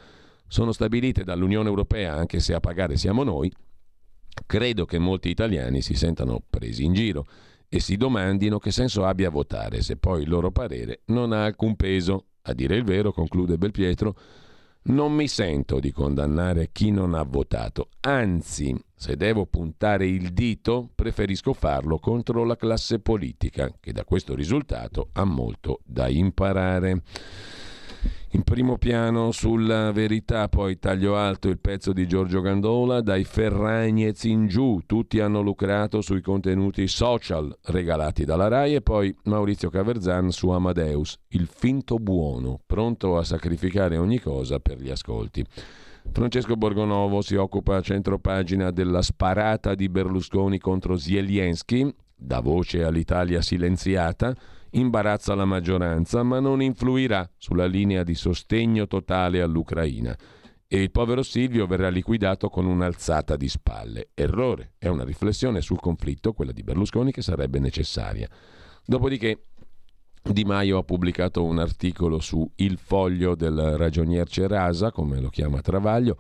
sono 0.49 0.73
stabilite 0.73 1.23
dall'Unione 1.23 1.69
Europea, 1.69 2.13
anche 2.13 2.41
se 2.41 2.53
a 2.53 2.59
pagare 2.59 2.97
siamo 2.97 3.23
noi, 3.23 3.49
credo 4.45 4.83
che 4.83 4.99
molti 4.99 5.29
italiani 5.29 5.81
si 5.81 5.93
sentano 5.93 6.43
presi 6.49 6.83
in 6.83 6.91
giro 6.91 7.25
e 7.75 7.81
si 7.81 7.97
domandino 7.97 8.57
che 8.57 8.71
senso 8.71 9.05
abbia 9.05 9.29
votare 9.29 9.81
se 9.81 9.97
poi 9.97 10.21
il 10.21 10.29
loro 10.29 10.49
parere 10.49 11.01
non 11.07 11.33
ha 11.33 11.43
alcun 11.43 11.75
peso. 11.75 12.27
A 12.43 12.53
dire 12.53 12.75
il 12.77 12.83
vero, 12.83 13.11
conclude 13.11 13.57
Belpietro, 13.57 14.15
non 14.83 15.11
mi 15.11 15.27
sento 15.27 15.79
di 15.79 15.91
condannare 15.91 16.69
chi 16.71 16.91
non 16.91 17.15
ha 17.15 17.23
votato, 17.23 17.89
anzi, 18.01 18.73
se 18.95 19.17
devo 19.17 19.45
puntare 19.47 20.07
il 20.07 20.31
dito, 20.31 20.89
preferisco 20.93 21.53
farlo 21.53 21.97
contro 21.97 22.45
la 22.45 22.55
classe 22.55 22.99
politica, 22.99 23.73
che 23.79 23.91
da 23.91 24.05
questo 24.05 24.35
risultato 24.35 25.09
ha 25.13 25.25
molto 25.25 25.81
da 25.83 26.07
imparare. 26.07 27.01
In 28.35 28.43
primo 28.43 28.77
piano 28.77 29.31
sulla 29.31 29.93
verità, 29.93 30.49
poi 30.49 30.77
taglio 30.77 31.15
alto 31.15 31.47
il 31.47 31.57
pezzo 31.57 31.93
di 31.93 32.05
Giorgio 32.05 32.41
Gandola, 32.41 32.99
dai 32.99 33.23
Ferragnez 33.23 34.25
in 34.25 34.47
giù, 34.47 34.81
tutti 34.85 35.21
hanno 35.21 35.39
lucrato 35.39 36.01
sui 36.01 36.19
contenuti 36.19 36.85
social 36.89 37.57
regalati 37.67 38.25
dalla 38.25 38.49
RAI 38.49 38.75
e 38.75 38.81
poi 38.81 39.15
Maurizio 39.23 39.69
Caverzan 39.69 40.31
su 40.31 40.49
Amadeus, 40.49 41.17
il 41.29 41.47
finto 41.47 41.95
buono, 41.95 42.59
pronto 42.65 43.17
a 43.17 43.23
sacrificare 43.23 43.95
ogni 43.95 44.19
cosa 44.19 44.59
per 44.59 44.81
gli 44.81 44.89
ascolti. 44.89 45.41
Francesco 46.11 46.57
Borgonovo 46.57 47.21
si 47.21 47.35
occupa 47.35 47.77
a 47.77 47.81
centro 47.81 48.19
pagina 48.19 48.69
della 48.69 49.01
sparata 49.01 49.75
di 49.75 49.87
Berlusconi 49.87 50.59
contro 50.59 50.97
Zelensky, 50.97 51.89
da 52.13 52.41
voce 52.41 52.83
all'Italia 52.83 53.41
silenziata, 53.41 54.35
imbarazza 54.77 55.35
la 55.35 55.45
maggioranza, 55.45 56.23
ma 56.23 56.39
non 56.39 56.61
influirà 56.61 57.29
sulla 57.37 57.65
linea 57.65 58.03
di 58.03 58.15
sostegno 58.15 58.87
totale 58.87 59.41
all'Ucraina. 59.41 60.15
E 60.67 60.81
il 60.81 60.91
povero 60.91 61.23
Silvio 61.23 61.67
verrà 61.67 61.89
liquidato 61.89 62.49
con 62.49 62.65
un'alzata 62.65 63.35
di 63.35 63.47
spalle. 63.47 64.09
Errore, 64.13 64.73
è 64.77 64.87
una 64.87 65.03
riflessione 65.03 65.61
sul 65.61 65.79
conflitto, 65.79 66.33
quella 66.33 66.51
di 66.51 66.63
Berlusconi, 66.63 67.11
che 67.11 67.21
sarebbe 67.21 67.59
necessaria. 67.59 68.27
Dopodiché 68.83 69.45
Di 70.21 70.43
Maio 70.43 70.79
ha 70.79 70.83
pubblicato 70.83 71.43
un 71.43 71.59
articolo 71.59 72.19
su 72.19 72.49
Il 72.55 72.79
foglio 72.79 73.35
del 73.35 73.77
ragionier 73.77 74.27
Cerasa, 74.27 74.91
come 74.91 75.21
lo 75.21 75.29
chiama 75.29 75.61
Travaglio, 75.61 76.17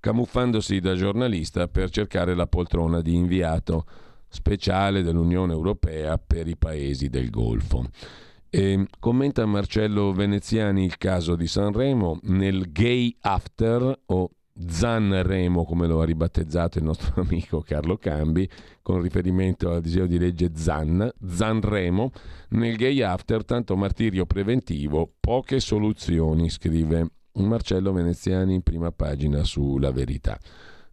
camuffandosi 0.00 0.80
da 0.80 0.94
giornalista 0.94 1.68
per 1.68 1.88
cercare 1.88 2.34
la 2.34 2.48
poltrona 2.48 3.00
di 3.00 3.14
inviato 3.14 3.86
speciale 4.34 5.02
dell'Unione 5.02 5.52
Europea 5.52 6.18
per 6.18 6.48
i 6.48 6.56
paesi 6.56 7.08
del 7.08 7.30
Golfo. 7.30 7.86
E 8.50 8.86
commenta 9.00 9.46
Marcello 9.46 10.12
Veneziani 10.12 10.84
il 10.84 10.98
caso 10.98 11.34
di 11.34 11.46
Sanremo 11.46 12.18
nel 12.24 12.70
Gay 12.70 13.16
After 13.20 14.00
o 14.06 14.30
Zanremo, 14.56 15.64
come 15.64 15.88
lo 15.88 16.00
ha 16.00 16.04
ribattezzato 16.04 16.78
il 16.78 16.84
nostro 16.84 17.20
amico 17.22 17.60
Carlo 17.62 17.96
Cambi, 17.96 18.48
con 18.82 19.00
riferimento 19.00 19.70
al 19.70 19.80
disegno 19.80 20.06
di 20.06 20.18
legge 20.18 20.52
Zan, 20.54 21.10
Zanremo, 21.26 22.12
nel 22.50 22.76
Gay 22.76 23.00
After 23.02 23.44
tanto 23.44 23.76
martirio 23.76 24.26
preventivo, 24.26 25.12
poche 25.18 25.58
soluzioni, 25.58 26.48
scrive 26.50 27.08
Marcello 27.32 27.92
Veneziani 27.92 28.54
in 28.54 28.62
prima 28.62 28.92
pagina 28.92 29.42
sulla 29.42 29.90
verità. 29.90 30.38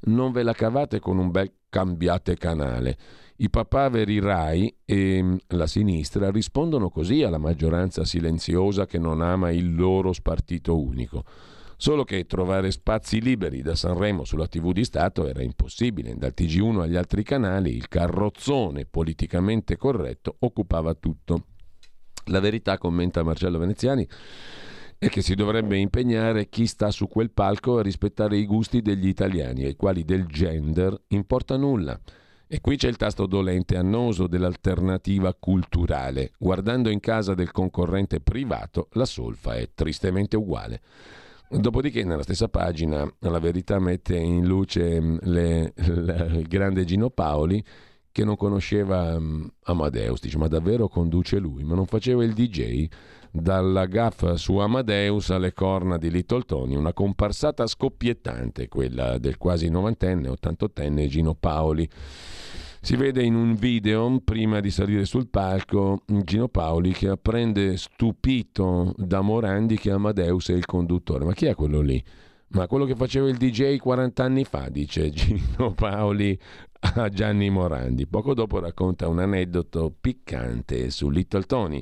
Non 0.04 0.32
ve 0.32 0.42
la 0.42 0.54
cavate 0.54 1.00
con 1.00 1.20
un 1.20 1.30
bel 1.30 1.52
cambiate 1.70 2.36
canale. 2.38 2.98
I 3.42 3.50
papaveri 3.50 4.20
Rai 4.20 4.72
e 4.86 5.22
mm, 5.24 5.36
la 5.48 5.66
sinistra 5.66 6.30
rispondono 6.30 6.90
così 6.92 7.24
alla 7.24 7.40
maggioranza 7.40 8.06
silenziosa 8.06 8.86
che 8.86 9.00
non 9.00 9.20
ama 9.20 9.50
il 9.50 9.74
loro 9.74 10.14
spartito 10.14 10.80
unico. 10.80 11.24
Solo 11.76 12.04
che 12.04 12.28
trovare 12.28 12.70
spazi 12.70 13.20
liberi 13.20 13.64
da 13.64 13.74
Sanremo 13.74 14.26
sulla 14.26 14.46
TV 14.46 14.72
di 14.72 14.84
Stato 14.86 15.28
era 15.28 15.42
impossibile. 15.42 16.14
Dal 16.16 16.34
TG1 16.38 16.82
agli 16.82 16.96
altri 16.96 17.24
canali 17.24 17.76
il 17.76 17.88
carrozzone 17.88 18.86
politicamente 18.86 19.76
corretto 19.76 20.36
occupava 20.38 20.94
tutto. 20.94 21.46
La 22.26 22.40
verità, 22.40 22.78
commenta 22.78 23.24
Marcello 23.24 23.58
Veneziani, 23.58 24.08
è 25.00 25.10
che 25.10 25.24
si 25.24 25.34
dovrebbe 25.34 25.78
impegnare 25.78 26.48
chi 26.48 26.68
sta 26.68 26.92
su 26.92 27.08
quel 27.08 27.32
palco 27.32 27.80
a 27.80 27.82
rispettare 27.82 28.38
i 28.38 28.46
gusti 28.46 28.84
degli 28.84 29.08
italiani, 29.08 29.64
ai 29.66 29.76
quali 29.76 30.06
del 30.06 30.28
gender 30.28 30.96
importa 31.08 31.58
nulla. 31.58 32.00
E 32.54 32.60
qui 32.60 32.76
c'è 32.76 32.90
il 32.90 32.98
tasto 32.98 33.28
dolente 33.28 33.78
annoso 33.78 34.28
dell'alternativa 34.28 35.34
culturale. 35.34 36.34
Guardando 36.38 36.90
in 36.90 37.00
casa 37.00 37.34
del 37.34 37.50
concorrente 37.50 38.20
privato, 38.20 38.90
la 38.92 39.06
solfa 39.06 39.56
è 39.56 39.70
tristemente 39.74 40.36
uguale. 40.36 40.82
Dopodiché, 41.48 42.04
nella 42.04 42.24
stessa 42.24 42.50
pagina, 42.50 43.10
la 43.20 43.40
verità 43.40 43.80
mette 43.80 44.18
in 44.18 44.46
luce 44.46 45.00
mm, 45.00 45.18
le, 45.22 45.72
le, 45.76 46.28
il 46.40 46.48
grande 46.50 46.84
Gino 46.84 47.10
Paoli 47.10 47.64
che 48.12 48.26
non 48.26 48.36
conosceva 48.36 49.16
um, 49.16 49.50
Amadeus. 49.64 50.20
Dice: 50.20 50.38
Ma 50.38 50.50
davvero 50.50 50.90
conduce 50.90 51.38
lui? 51.38 51.64
Ma 51.64 51.76
non 51.76 51.86
faceva 51.86 52.22
il 52.22 52.34
DJ? 52.34 52.86
Dalla 53.34 53.86
gaffa 53.86 54.36
su 54.36 54.58
Amadeus 54.58 55.30
alle 55.30 55.54
corna 55.54 55.98
di 55.98 56.12
Little 56.12 56.42
Tony, 56.42 56.76
una 56.76 56.92
comparsata 56.92 57.66
scoppiettante, 57.66 58.68
quella 58.68 59.18
del 59.20 59.38
quasi 59.38 59.70
novantenne, 59.70 60.28
ottantottenne 60.28 61.08
Gino 61.08 61.34
Paoli. 61.34 61.88
Si 62.82 62.98
vede 62.98 63.24
in 63.24 63.36
un 63.36 63.56
video, 63.56 64.20
prima 64.22 64.60
di 64.60 64.70
salire 64.70 65.06
sul 65.06 65.30
palco, 65.30 66.02
Gino 66.06 66.50
Paoli 66.50 66.92
che 66.92 67.08
apprende 67.08 67.78
stupito 67.78 68.94
da 68.98 69.22
Morandi 69.22 69.78
che 69.78 69.92
Amadeus 69.92 70.50
è 70.50 70.54
il 70.54 70.66
conduttore. 70.66 71.24
Ma 71.24 71.32
chi 71.32 71.46
è 71.46 71.56
quello 71.56 71.80
lì? 71.80 72.04
Ma 72.50 72.68
quello 72.68 72.84
che 72.84 72.96
faceva 72.96 73.30
il 73.30 73.38
DJ 73.38 73.78
40 73.78 74.24
anni 74.26 74.44
fa, 74.44 74.68
dice 74.68 75.10
Gino 75.10 75.74
Paoli 75.74 76.38
a 76.96 77.08
Gianni 77.08 77.50
Morandi. 77.50 78.08
Poco 78.08 78.34
dopo 78.34 78.60
racconta 78.60 79.08
un 79.08 79.20
aneddoto 79.20 79.96
piccante 80.02 80.90
su 80.90 81.10
Little 81.10 81.44
Tony. 81.44 81.82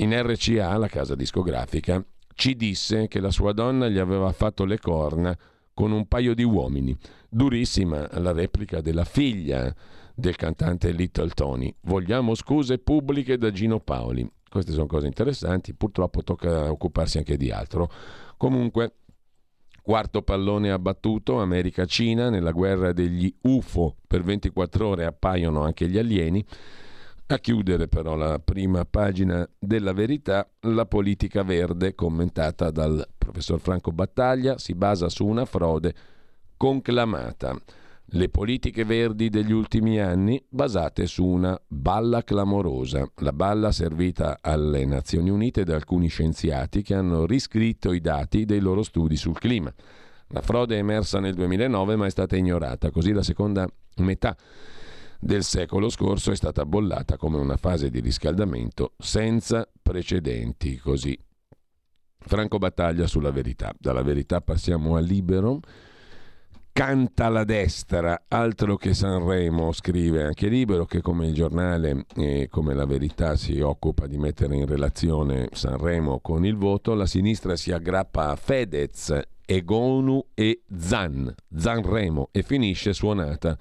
In 0.00 0.12
RCA, 0.16 0.76
la 0.76 0.86
casa 0.86 1.16
discografica, 1.16 2.04
ci 2.34 2.54
disse 2.54 3.08
che 3.08 3.18
la 3.18 3.32
sua 3.32 3.52
donna 3.52 3.88
gli 3.88 3.98
aveva 3.98 4.30
fatto 4.30 4.64
le 4.64 4.78
corna 4.78 5.36
con 5.74 5.90
un 5.90 6.06
paio 6.06 6.34
di 6.34 6.44
uomini. 6.44 6.96
Durissima 7.28 8.08
la 8.18 8.30
replica 8.30 8.80
della 8.80 9.04
figlia 9.04 9.74
del 10.14 10.36
cantante 10.36 10.92
Little 10.92 11.30
Tony. 11.30 11.74
Vogliamo 11.80 12.36
scuse 12.36 12.78
pubbliche 12.78 13.38
da 13.38 13.50
Gino 13.50 13.80
Paoli. 13.80 14.28
Queste 14.48 14.70
sono 14.70 14.86
cose 14.86 15.06
interessanti, 15.06 15.74
purtroppo 15.74 16.22
tocca 16.22 16.70
occuparsi 16.70 17.18
anche 17.18 17.36
di 17.36 17.50
altro. 17.50 17.90
Comunque, 18.36 18.92
Quarto 19.88 20.20
pallone 20.20 20.70
abbattuto, 20.70 21.40
America-Cina, 21.40 22.28
nella 22.28 22.52
guerra 22.52 22.92
degli 22.92 23.34
UFO 23.44 23.96
per 24.06 24.22
24 24.22 24.86
ore 24.86 25.06
appaiono 25.06 25.62
anche 25.62 25.88
gli 25.88 25.96
alieni. 25.96 26.44
A 27.30 27.38
chiudere 27.40 27.88
però 27.88 28.16
la 28.16 28.38
prima 28.38 28.86
pagina 28.86 29.46
della 29.58 29.92
verità, 29.92 30.48
la 30.60 30.86
politica 30.86 31.42
verde 31.42 31.94
commentata 31.94 32.70
dal 32.70 33.06
professor 33.18 33.60
Franco 33.60 33.92
Battaglia 33.92 34.56
si 34.56 34.74
basa 34.74 35.10
su 35.10 35.26
una 35.26 35.44
frode 35.44 35.94
conclamata. 36.56 37.54
Le 38.12 38.30
politiche 38.30 38.86
verdi 38.86 39.28
degli 39.28 39.52
ultimi 39.52 40.00
anni 40.00 40.42
basate 40.48 41.04
su 41.04 41.26
una 41.26 41.60
balla 41.66 42.24
clamorosa, 42.24 43.06
la 43.16 43.34
balla 43.34 43.72
servita 43.72 44.38
alle 44.40 44.86
Nazioni 44.86 45.28
Unite 45.28 45.64
da 45.64 45.74
alcuni 45.74 46.08
scienziati 46.08 46.80
che 46.80 46.94
hanno 46.94 47.26
riscritto 47.26 47.92
i 47.92 48.00
dati 48.00 48.46
dei 48.46 48.60
loro 48.60 48.82
studi 48.82 49.16
sul 49.16 49.38
clima. 49.38 49.70
La 50.28 50.40
frode 50.40 50.76
è 50.76 50.78
emersa 50.78 51.20
nel 51.20 51.34
2009 51.34 51.94
ma 51.94 52.06
è 52.06 52.10
stata 52.10 52.36
ignorata, 52.36 52.90
così 52.90 53.12
la 53.12 53.22
seconda 53.22 53.68
metà 53.96 54.34
del 55.18 55.42
secolo 55.42 55.88
scorso 55.88 56.30
è 56.30 56.36
stata 56.36 56.64
bollata 56.64 57.16
come 57.16 57.38
una 57.38 57.56
fase 57.56 57.90
di 57.90 58.00
riscaldamento 58.00 58.92
senza 58.98 59.68
precedenti, 59.82 60.76
così. 60.76 61.18
Franco 62.18 62.58
Battaglia 62.58 63.06
sulla 63.06 63.30
verità. 63.30 63.72
Dalla 63.78 64.02
verità 64.02 64.40
passiamo 64.40 64.96
a 64.96 65.00
Libero 65.00 65.60
canta 66.78 67.28
la 67.28 67.42
destra, 67.42 68.26
altro 68.28 68.76
che 68.76 68.94
Sanremo, 68.94 69.72
scrive 69.72 70.22
anche 70.22 70.46
Libero, 70.46 70.84
che 70.84 71.00
come 71.00 71.26
il 71.26 71.34
giornale 71.34 72.06
e 72.14 72.46
come 72.48 72.72
la 72.72 72.86
verità 72.86 73.34
si 73.34 73.58
occupa 73.58 74.06
di 74.06 74.16
mettere 74.16 74.54
in 74.54 74.64
relazione 74.64 75.48
Sanremo 75.50 76.20
con 76.20 76.46
il 76.46 76.54
voto, 76.54 76.94
la 76.94 77.06
sinistra 77.06 77.56
si 77.56 77.72
aggrappa 77.72 78.28
a 78.28 78.36
Fedez, 78.36 79.18
Egonu 79.44 80.24
e 80.34 80.62
Zan, 80.78 81.34
Zanremo 81.52 82.28
e 82.30 82.44
finisce 82.44 82.92
suonata. 82.92 83.58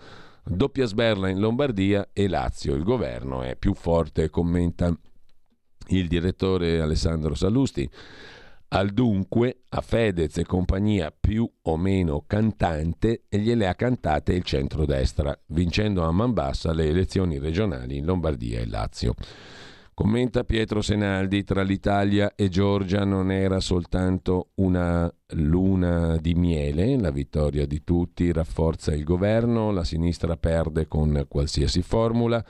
Doppia 0.50 0.86
sberla 0.86 1.28
in 1.30 1.40
Lombardia 1.40 2.10
e 2.14 2.30
Lazio. 2.30 2.74
Il 2.74 2.84
governo 2.84 3.42
è 3.42 3.58
più 3.58 3.74
forte, 3.74 4.30
commenta 4.30 4.98
il 5.90 6.08
direttore 6.08 6.80
Alessandro 6.80 7.36
Sallusti. 7.36 7.90
Al 8.70 8.90
dunque, 8.92 9.64
a 9.70 9.82
Fedez 9.82 10.38
e 10.38 10.46
compagnia 10.46 11.14
più 11.18 11.50
o 11.64 11.78
meno 11.78 12.24
cantante, 12.26 13.24
gliele 13.30 13.68
ha 13.68 13.76
cantate 13.76 14.34
il 14.34 14.44
centrodestra, 14.44 15.38
vincendo 15.48 16.04
a 16.04 16.12
man 16.12 16.34
bassa 16.34 16.74
le 16.74 16.88
elezioni 16.88 17.40
regionali 17.40 17.98
in 17.98 18.06
Lombardia 18.06 18.60
e 18.60 18.68
Lazio. 18.68 19.16
Commenta 20.00 20.44
Pietro 20.44 20.84
Senaldi, 20.84 21.44
tra 21.44 21.64
l'Italia 21.64 22.36
e 22.36 22.50
Giorgia 22.50 23.04
non 23.04 23.32
era 23.32 23.60
soltanto 23.60 24.50
una 24.58 25.12
luna 25.30 26.18
di 26.18 26.36
miele, 26.36 27.00
la 27.00 27.10
vittoria 27.10 27.66
di 27.66 27.84
tutti 27.84 28.32
rafforza 28.32 28.94
il 28.94 29.04
governo, 29.04 29.72
la 29.72 29.84
sinistra 29.84 30.38
perde 30.38 30.88
con 30.88 31.26
qualsiasi 31.28 31.82
formula, 31.82 32.46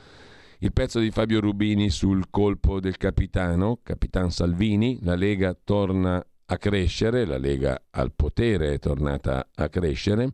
il 0.59 0.73
pezzo 0.73 0.99
di 0.99 1.09
Fabio 1.09 1.39
Rubini 1.39 1.89
sul 1.89 2.25
colpo 2.29 2.81
del 2.81 2.97
capitano, 2.97 3.79
Capitan 3.81 4.29
Salvini, 4.29 4.99
la 5.03 5.15
Lega 5.15 5.57
torna 5.63 6.21
a 6.47 6.57
crescere, 6.57 7.25
la 7.25 7.37
Lega 7.37 7.81
al 7.91 8.11
potere 8.13 8.73
è 8.73 8.79
tornata 8.79 9.47
a 9.55 9.69
crescere, 9.69 10.31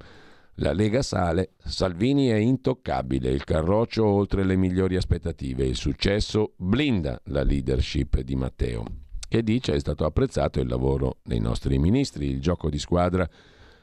la 0.56 0.74
Lega 0.74 1.02
sale, 1.02 1.54
Salvini 1.58 2.28
è 2.28 2.36
intoccabile, 2.36 3.30
il 3.30 3.44
carroccio 3.44 4.06
oltre 4.06 4.44
le 4.44 4.56
migliori 4.56 4.96
aspettative, 4.96 5.66
il 5.66 5.76
successo 5.76 6.54
blinda 6.58 7.20
la 7.26 7.44
leadership 7.44 8.20
di 8.22 8.36
Matteo. 8.36 8.84
Che 9.28 9.44
dice 9.44 9.74
è 9.74 9.80
stato 9.80 10.06
apprezzato 10.06 10.60
il 10.60 10.68
lavoro 10.68 11.18
dei 11.24 11.40
nostri 11.40 11.80
ministri, 11.80 12.30
il 12.30 12.40
gioco 12.40 12.70
di 12.70 12.78
squadra 12.78 13.28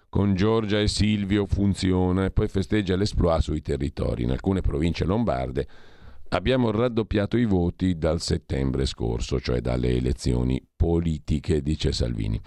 con 0.09 0.35
Giorgia 0.35 0.80
e 0.80 0.88
Silvio 0.88 1.46
funziona 1.46 2.24
e 2.24 2.30
poi 2.30 2.48
festeggia 2.48 2.96
l'esploit 2.96 3.40
sui 3.40 3.61
territori. 3.61 4.24
In 4.24 4.30
alcune 4.30 4.61
province 4.61 5.04
lombarde 5.04 5.66
Abbiamo 6.33 6.70
raddoppiato 6.70 7.37
i 7.37 7.44
voti 7.44 7.98
dal 7.98 8.20
settembre 8.20 8.87
scorso, 8.87 9.40
cioè 9.40 9.61
dalle 9.61 9.96
elezioni 9.96 10.64
politiche, 10.76 11.61
dice 11.61 11.90
Salvini. 11.90 12.40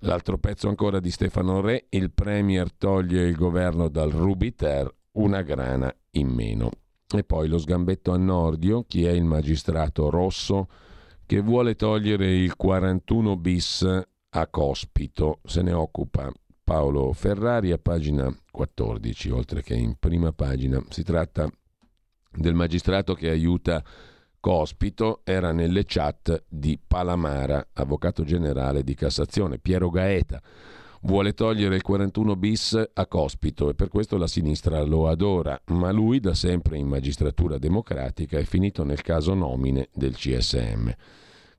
L'altro 0.00 0.38
pezzo 0.38 0.68
ancora 0.68 0.98
di 0.98 1.10
Stefano 1.10 1.60
Re, 1.60 1.86
il 1.90 2.10
Premier 2.10 2.72
toglie 2.72 3.26
il 3.26 3.36
governo 3.36 3.88
dal 3.88 4.10
Rubiter, 4.10 4.90
una 5.12 5.42
grana 5.42 5.94
in 6.12 6.28
meno. 6.28 6.70
E 7.14 7.22
poi 7.22 7.48
lo 7.48 7.58
sgambetto 7.58 8.12
a 8.12 8.16
Nordio, 8.16 8.84
chi 8.86 9.04
è 9.04 9.10
il 9.10 9.24
magistrato 9.24 10.08
rosso 10.08 10.68
che 11.26 11.40
vuole 11.40 11.74
togliere 11.76 12.34
il 12.34 12.56
41 12.56 13.36
bis 13.36 14.04
a 14.30 14.46
Cospito, 14.46 15.40
se 15.44 15.60
ne 15.62 15.72
occupa 15.72 16.32
Paolo 16.64 17.12
Ferrari 17.12 17.72
a 17.72 17.78
pagina 17.78 18.34
14, 18.50 19.30
oltre 19.30 19.62
che 19.62 19.74
in 19.74 19.96
prima 19.98 20.32
pagina. 20.32 20.82
Si 20.88 21.02
tratta 21.02 21.50
del 22.32 22.54
magistrato 22.54 23.14
che 23.14 23.28
aiuta 23.28 23.84
Cospito 24.40 25.20
era 25.24 25.52
nelle 25.52 25.84
chat 25.84 26.44
di 26.48 26.78
Palamara, 26.84 27.68
avvocato 27.74 28.24
generale 28.24 28.82
di 28.82 28.94
Cassazione, 28.94 29.58
Piero 29.58 29.90
Gaeta. 29.90 30.40
Vuole 31.02 31.34
togliere 31.34 31.76
il 31.76 31.82
41 31.82 32.36
bis 32.36 32.82
a 32.94 33.06
Cospito 33.06 33.68
e 33.68 33.74
per 33.74 33.88
questo 33.88 34.16
la 34.16 34.26
sinistra 34.26 34.82
lo 34.82 35.08
adora, 35.08 35.60
ma 35.66 35.90
lui 35.92 36.20
da 36.20 36.32
sempre 36.32 36.78
in 36.78 36.86
magistratura 36.86 37.58
democratica 37.58 38.38
è 38.38 38.44
finito 38.44 38.82
nel 38.82 39.02
caso 39.02 39.34
nomine 39.34 39.90
del 39.92 40.14
CSM. 40.14 40.90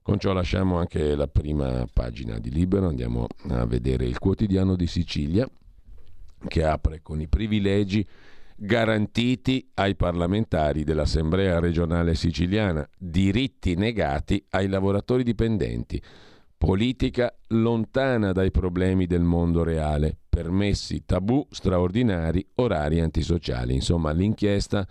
Con 0.02 0.18
ciò 0.18 0.34
lasciamo 0.34 0.80
anche 0.80 1.16
la 1.16 1.28
prima 1.28 1.86
pagina 1.94 2.40
di 2.40 2.50
Libero, 2.50 2.88
andiamo 2.88 3.28
a 3.50 3.66
vedere 3.66 4.06
il 4.06 4.18
quotidiano 4.18 4.76
di 4.76 4.88
Sicilia 4.88 5.48
che 6.48 6.64
apre 6.64 7.02
con 7.04 7.22
i 7.22 7.28
privilegi 7.28 8.04
garantiti 8.64 9.68
ai 9.74 9.96
parlamentari 9.96 10.84
dell'Assemblea 10.84 11.60
regionale 11.60 12.14
siciliana, 12.14 12.88
diritti 12.96 13.74
negati 13.74 14.46
ai 14.52 14.68
lavoratori 14.68 15.24
dipendenti. 15.24 16.02
politica 16.62 17.36
lontana 17.48 18.32
dai 18.34 18.52
problemi 18.52 19.08
del 19.08 19.24
mondo 19.24 19.64
reale, 19.64 20.16
permessi 20.30 21.06
tabù 21.08 21.44
straordinari, 21.50 22.48
orari 22.58 23.00
antisociali. 23.00 23.74
Insomma, 23.74 24.12
l'inchiesta 24.12 24.88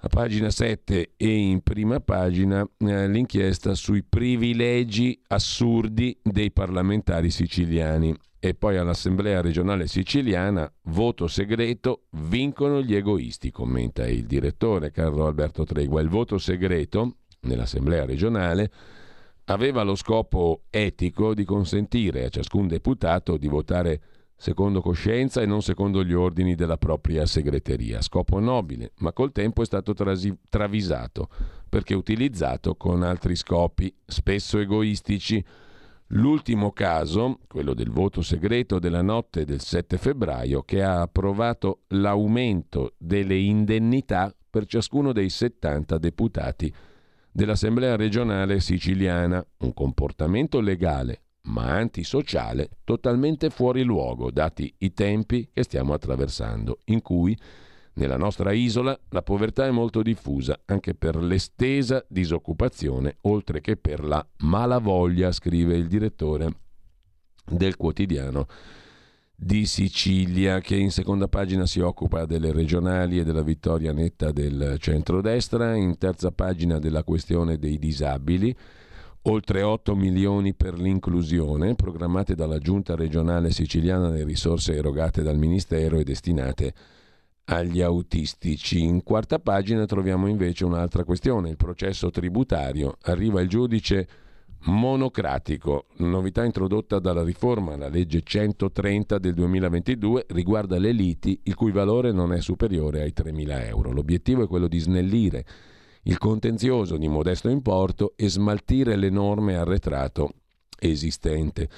a 0.00 0.08
pagina 0.08 0.50
7 0.50 1.12
e 1.16 1.26
in 1.26 1.62
prima 1.62 2.00
pagina 2.00 2.68
eh, 2.80 3.08
l'inchiesta 3.08 3.74
sui 3.74 4.02
privilegi 4.02 5.18
assurdi 5.28 6.14
dei 6.22 6.52
parlamentari 6.52 7.30
siciliani. 7.30 8.14
E 8.40 8.54
poi 8.54 8.76
all'Assemblea 8.76 9.40
regionale 9.40 9.88
siciliana, 9.88 10.70
voto 10.82 11.26
segreto, 11.26 12.04
vincono 12.10 12.80
gli 12.80 12.94
egoisti, 12.94 13.50
commenta 13.50 14.06
il 14.06 14.26
direttore 14.26 14.92
Carlo 14.92 15.26
Alberto 15.26 15.64
Tregua. 15.64 16.00
Il 16.00 16.08
voto 16.08 16.38
segreto 16.38 17.16
nell'Assemblea 17.40 18.04
regionale 18.04 18.70
aveva 19.46 19.82
lo 19.82 19.96
scopo 19.96 20.62
etico 20.70 21.34
di 21.34 21.44
consentire 21.44 22.26
a 22.26 22.28
ciascun 22.28 22.68
deputato 22.68 23.36
di 23.36 23.48
votare 23.48 24.00
secondo 24.36 24.80
coscienza 24.80 25.40
e 25.40 25.46
non 25.46 25.62
secondo 25.62 26.04
gli 26.04 26.12
ordini 26.12 26.54
della 26.54 26.76
propria 26.76 27.26
segreteria. 27.26 28.00
Scopo 28.00 28.38
nobile, 28.38 28.92
ma 28.98 29.12
col 29.12 29.32
tempo 29.32 29.62
è 29.62 29.64
stato 29.64 29.94
trasi- 29.94 30.36
travisato 30.48 31.28
perché 31.68 31.94
utilizzato 31.94 32.76
con 32.76 33.02
altri 33.02 33.34
scopi, 33.34 33.92
spesso 34.06 34.58
egoistici. 34.58 35.44
L'ultimo 36.12 36.72
caso, 36.72 37.40
quello 37.46 37.74
del 37.74 37.90
voto 37.90 38.22
segreto 38.22 38.78
della 38.78 39.02
notte 39.02 39.44
del 39.44 39.60
7 39.60 39.98
febbraio, 39.98 40.62
che 40.62 40.82
ha 40.82 41.02
approvato 41.02 41.82
l'aumento 41.88 42.94
delle 42.96 43.36
indennità 43.36 44.34
per 44.48 44.64
ciascuno 44.64 45.12
dei 45.12 45.28
70 45.28 45.98
deputati 45.98 46.72
dell'Assemblea 47.30 47.96
regionale 47.96 48.58
siciliana, 48.60 49.44
un 49.58 49.74
comportamento 49.74 50.60
legale 50.60 51.22
ma 51.48 51.76
antisociale, 51.76 52.70
totalmente 52.84 53.50
fuori 53.50 53.82
luogo, 53.82 54.30
dati 54.30 54.72
i 54.78 54.92
tempi 54.92 55.48
che 55.52 55.62
stiamo 55.62 55.94
attraversando, 55.94 56.80
in 56.86 57.00
cui 57.00 57.36
nella 57.98 58.16
nostra 58.16 58.52
isola 58.52 58.98
la 59.10 59.22
povertà 59.22 59.66
è 59.66 59.70
molto 59.70 60.02
diffusa, 60.02 60.58
anche 60.66 60.94
per 60.94 61.16
l'estesa 61.16 62.04
disoccupazione, 62.08 63.16
oltre 63.22 63.60
che 63.60 63.76
per 63.76 64.04
la 64.04 64.24
malavoglia, 64.38 65.32
scrive 65.32 65.76
il 65.76 65.88
direttore 65.88 66.48
del 67.44 67.76
quotidiano 67.76 68.46
di 69.34 69.66
Sicilia, 69.66 70.60
che 70.60 70.76
in 70.76 70.92
seconda 70.92 71.26
pagina 71.26 71.66
si 71.66 71.80
occupa 71.80 72.24
delle 72.24 72.52
regionali 72.52 73.18
e 73.18 73.24
della 73.24 73.42
vittoria 73.42 73.92
netta 73.92 74.30
del 74.30 74.76
centrodestra, 74.78 75.74
in 75.74 75.98
terza 75.98 76.30
pagina 76.30 76.78
della 76.78 77.02
questione 77.02 77.58
dei 77.58 77.78
disabili 77.78 78.56
oltre 79.22 79.62
8 79.62 79.94
milioni 79.94 80.54
per 80.54 80.78
l'inclusione, 80.78 81.74
programmate 81.74 82.34
dalla 82.34 82.58
Giunta 82.58 82.94
regionale 82.94 83.50
siciliana 83.50 84.08
le 84.08 84.24
risorse 84.24 84.74
erogate 84.74 85.22
dal 85.22 85.36
Ministero 85.36 85.98
e 85.98 86.04
destinate 86.04 86.72
agli 87.50 87.80
autistici. 87.80 88.82
In 88.82 89.02
quarta 89.02 89.38
pagina 89.38 89.86
troviamo 89.86 90.26
invece 90.26 90.64
un'altra 90.64 91.04
questione, 91.04 91.50
il 91.50 91.56
processo 91.56 92.10
tributario. 92.10 92.96
Arriva 93.02 93.40
il 93.40 93.48
giudice 93.48 94.08
monocratico, 94.62 95.86
novità 95.98 96.44
introdotta 96.44 96.98
dalla 96.98 97.22
riforma, 97.22 97.76
la 97.76 97.88
legge 97.88 98.22
130 98.22 99.18
del 99.18 99.34
2022, 99.34 100.26
riguarda 100.30 100.78
le 100.78 100.92
liti 100.92 101.40
il 101.44 101.54
cui 101.54 101.70
valore 101.70 102.12
non 102.12 102.32
è 102.32 102.40
superiore 102.40 103.02
ai 103.02 103.12
3.000 103.16 103.66
euro. 103.66 103.92
L'obiettivo 103.92 104.42
è 104.42 104.48
quello 104.48 104.68
di 104.68 104.78
snellire 104.78 105.44
il 106.02 106.18
contenzioso 106.18 106.96
di 106.96 107.08
modesto 107.08 107.48
importo 107.48 108.14
e 108.16 108.28
smaltire 108.28 108.96
l'enorme 108.96 109.56
arretrato 109.56 110.32
esistente. 110.78 111.68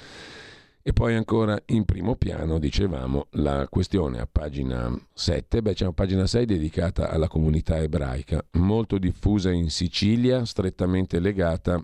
E 0.83 0.93
poi 0.93 1.13
ancora 1.13 1.61
in 1.67 1.85
primo 1.85 2.15
piano, 2.15 2.57
dicevamo, 2.57 3.27
la 3.31 3.67
questione 3.69 4.19
a 4.19 4.27
pagina 4.29 4.91
7, 5.13 5.61
beh 5.61 5.73
c'è 5.73 5.83
una 5.83 5.93
pagina 5.93 6.25
6 6.25 6.45
dedicata 6.45 7.11
alla 7.11 7.27
comunità 7.27 7.77
ebraica, 7.77 8.43
molto 8.53 8.97
diffusa 8.97 9.51
in 9.51 9.69
Sicilia, 9.69 10.43
strettamente 10.43 11.19
legata 11.19 11.83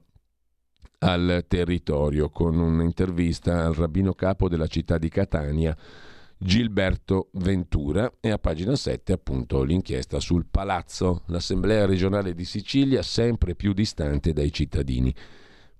al 0.99 1.45
territorio, 1.47 2.29
con 2.29 2.57
un'intervista 2.57 3.65
al 3.65 3.75
rabbino 3.75 4.13
capo 4.13 4.49
della 4.49 4.65
città 4.65 4.97
di 4.97 5.09
Catania, 5.09 5.77
Gilberto 6.35 7.29
Ventura. 7.33 8.11
E 8.19 8.31
a 8.31 8.39
pagina 8.39 8.75
7 8.75 9.13
appunto 9.13 9.61
l'inchiesta 9.61 10.19
sul 10.19 10.47
palazzo, 10.49 11.21
l'Assemblea 11.27 11.85
regionale 11.85 12.33
di 12.33 12.45
Sicilia 12.45 13.03
sempre 13.03 13.53
più 13.53 13.73
distante 13.73 14.33
dai 14.33 14.51
cittadini. 14.51 15.13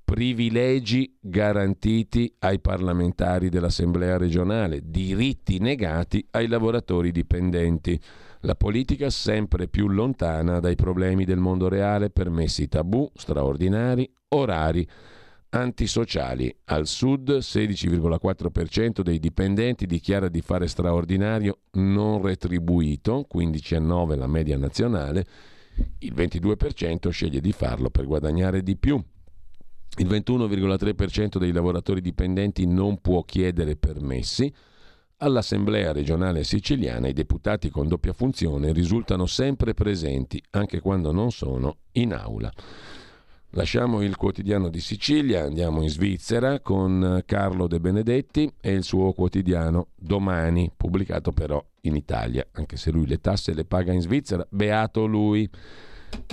Privilegi 0.10 1.18
garantiti 1.20 2.34
ai 2.40 2.62
parlamentari 2.62 3.50
dell'Assemblea 3.50 4.16
regionale, 4.18 4.80
diritti 4.86 5.60
negati 5.60 6.26
ai 6.32 6.48
lavoratori 6.48 7.12
dipendenti. 7.12 8.00
La 8.40 8.56
politica 8.56 9.10
sempre 9.10 9.68
più 9.68 9.90
lontana 9.90 10.62
dai 10.62 10.76
problemi 10.76 11.26
del 11.26 11.40
mondo 11.40 11.68
reale, 11.68 12.10
permessi 12.10 12.70
tabù, 12.70 13.12
straordinari, 13.14 14.10
orari 14.30 14.88
antisociali. 15.50 16.56
Al 16.68 16.88
sud 16.88 17.40
16,4% 17.40 19.02
dei 19.02 19.20
dipendenti 19.20 19.86
dichiara 19.86 20.30
di 20.30 20.40
fare 20.40 20.68
straordinario 20.68 21.64
non 21.74 22.22
retribuito, 22.22 23.28
15,9% 23.32 24.18
la 24.18 24.28
media 24.28 24.58
nazionale, 24.58 25.26
il 26.00 26.14
22% 26.16 27.10
sceglie 27.10 27.42
di 27.42 27.52
farlo 27.52 27.90
per 27.90 28.06
guadagnare 28.06 28.64
di 28.64 28.78
più. 28.78 29.04
Il 30.00 30.08
21,3% 30.08 31.38
dei 31.40 31.52
lavoratori 31.52 32.02
dipendenti 32.02 32.68
non 32.68 33.02
può 33.02 33.24
chiedere 33.24 33.76
permessi. 33.76 34.54
All'Assemblea 35.18 35.92
regionale 35.92 36.44
siciliana 36.44 37.08
i 37.08 37.14
deputati 37.14 37.72
con 37.72 37.88
doppia 37.88 38.14
funzione 38.14 38.72
risultano 38.74 39.26
sempre 39.26 39.74
presenti, 39.74 40.40
anche 40.52 40.82
quando 40.82 41.12
non 41.12 41.32
sono 41.32 41.78
in 41.94 42.14
aula. 42.14 42.52
Lasciamo 43.52 44.04
il 44.04 44.18
quotidiano 44.18 44.70
di 44.70 44.80
Sicilia, 44.80 45.46
andiamo 45.46 45.82
in 45.82 45.90
Svizzera 45.90 46.60
con 46.60 47.24
Carlo 47.26 47.66
De 47.66 47.80
Benedetti 47.80 48.54
e 48.62 48.74
il 48.74 48.84
suo 48.84 49.14
quotidiano 49.14 49.88
Domani, 49.96 50.70
pubblicato 50.78 51.32
però 51.32 51.64
in 51.82 51.96
Italia, 51.96 52.46
anche 52.52 52.78
se 52.78 52.92
lui 52.92 53.08
le 53.08 53.18
tasse 53.20 53.56
le 53.56 53.66
paga 53.66 53.94
in 53.94 54.02
Svizzera, 54.02 54.46
beato 54.48 55.08
lui. 55.08 55.50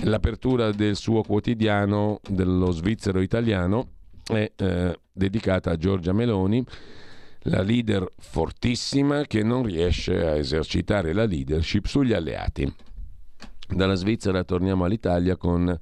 L'apertura 0.03 0.71
del 0.71 0.95
suo 0.95 1.21
quotidiano, 1.21 2.19
dello 2.27 2.71
svizzero 2.71 3.21
italiano, 3.21 3.89
è 4.25 4.51
eh, 4.55 4.99
dedicata 5.11 5.71
a 5.71 5.77
Giorgia 5.77 6.13
Meloni, 6.13 6.63
la 7.47 7.61
leader 7.61 8.07
fortissima 8.17 9.23
che 9.25 9.43
non 9.43 9.63
riesce 9.63 10.25
a 10.25 10.35
esercitare 10.35 11.13
la 11.13 11.25
leadership 11.25 11.85
sugli 11.85 12.13
alleati. 12.13 12.71
Dalla 13.67 13.95
Svizzera 13.95 14.43
torniamo 14.43 14.85
all'Italia 14.85 15.37
con 15.37 15.77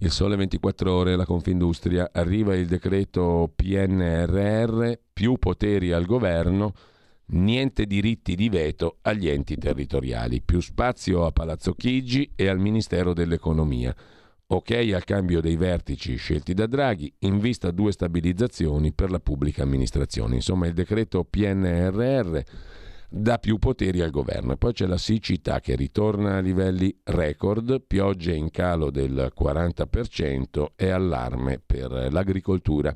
il 0.00 0.10
sole 0.10 0.36
24 0.36 0.92
ore, 0.92 1.16
la 1.16 1.24
Confindustria, 1.24 2.10
arriva 2.12 2.54
il 2.54 2.66
decreto 2.66 3.50
PNRR, 3.54 4.92
più 5.12 5.36
poteri 5.38 5.92
al 5.92 6.04
governo, 6.04 6.72
niente 7.28 7.86
diritti 7.86 8.34
di 8.34 8.48
veto 8.48 8.98
agli 9.02 9.28
enti 9.28 9.56
territoriali, 9.56 10.42
più 10.42 10.60
spazio 10.60 11.26
a 11.26 11.32
Palazzo 11.32 11.74
Chigi 11.74 12.32
e 12.34 12.48
al 12.48 12.58
Ministero 12.58 13.12
dell'Economia. 13.12 13.94
Ok 14.50 14.70
al 14.94 15.04
cambio 15.04 15.42
dei 15.42 15.56
vertici 15.56 16.16
scelti 16.16 16.54
da 16.54 16.66
Draghi, 16.66 17.12
in 17.20 17.38
vista 17.38 17.70
due 17.70 17.92
stabilizzazioni 17.92 18.92
per 18.92 19.10
la 19.10 19.20
pubblica 19.20 19.62
amministrazione. 19.62 20.36
Insomma, 20.36 20.66
il 20.66 20.72
decreto 20.72 21.22
PNRR 21.24 22.40
dà 23.10 23.38
più 23.38 23.58
poteri 23.58 24.00
al 24.00 24.10
governo. 24.10 24.56
Poi 24.56 24.72
c'è 24.72 24.86
la 24.86 24.96
siccità 24.96 25.60
che 25.60 25.76
ritorna 25.76 26.36
a 26.36 26.40
livelli 26.40 26.94
record, 27.04 27.82
piogge 27.86 28.34
in 28.34 28.50
calo 28.50 28.90
del 28.90 29.32
40% 29.38 30.66
e 30.76 30.88
allarme 30.90 31.60
per 31.64 32.08
l'agricoltura. 32.10 32.94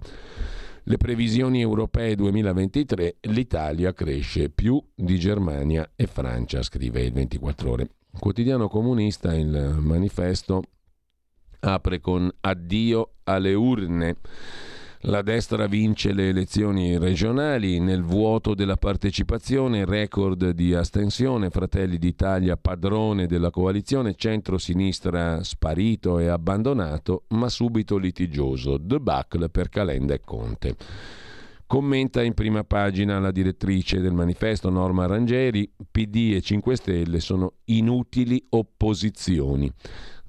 Le 0.85 0.97
previsioni 0.97 1.61
europee 1.61 2.17
2023, 2.17 3.19
l'Italia 3.29 3.93
cresce 3.93 4.51
più 4.51 4.83
di 4.93 5.17
Germania 5.17 5.93
e 5.95 6.09
Francia, 6.09 6.61
scrive 6.63 7.03
il 7.03 7.13
24 7.13 7.71
ore. 7.71 7.89
Quotidiano 8.19 8.69
comunista, 8.69 9.33
il 9.33 9.77
manifesto 9.79 10.63
apre 11.61 12.01
con 12.01 12.29
addio 12.41 13.13
alle 13.23 13.55
urne. 13.55 14.17
La 15.07 15.23
destra 15.23 15.67
vince 15.67 16.13
le 16.13 16.29
elezioni 16.29 16.97
regionali 16.97 17.81
nel 17.81 18.05
vuoto 18.05 18.55
della 18.55 18.77
partecipazione, 18.77 19.85
record 19.85 20.51
di 20.51 20.75
astensione, 20.75 21.51
Fratelli 21.51 21.99
d'Italia 21.99 22.57
padrone 22.57 23.27
della 23.27 23.51
coalizione, 23.51 24.15
centro-sinistra 24.15 25.43
sparito 25.43 26.21
e 26.21 26.29
abbandonato, 26.29 27.25
ma 27.31 27.49
subito 27.49 27.97
litigioso, 27.97 28.77
debacle 28.77 29.49
per 29.49 29.71
Calenda 29.71 30.15
e 30.15 30.21
Conte. 30.21 30.77
Commenta 31.67 32.23
in 32.23 32.35
prima 32.35 32.63
pagina 32.63 33.19
la 33.19 33.33
direttrice 33.33 33.99
del 33.99 34.13
manifesto 34.13 34.71
Norma 34.71 35.07
Rangeri, 35.07 35.69
PD 35.91 36.35
e 36.35 36.41
5 36.41 36.77
Stelle 36.77 37.19
sono 37.19 37.55
inutili 37.65 38.45
opposizioni. 38.51 39.73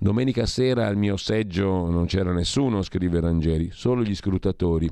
Domenica 0.03 0.45
sera 0.45 0.85
al 0.85 0.97
mio 0.97 1.15
seggio 1.15 1.89
non 1.89 2.07
c'era 2.07 2.33
nessuno, 2.33 2.81
scrive 2.81 3.21
Rangeri, 3.21 3.69
solo 3.71 4.03
gli 4.03 4.13
scrutatori. 4.13 4.91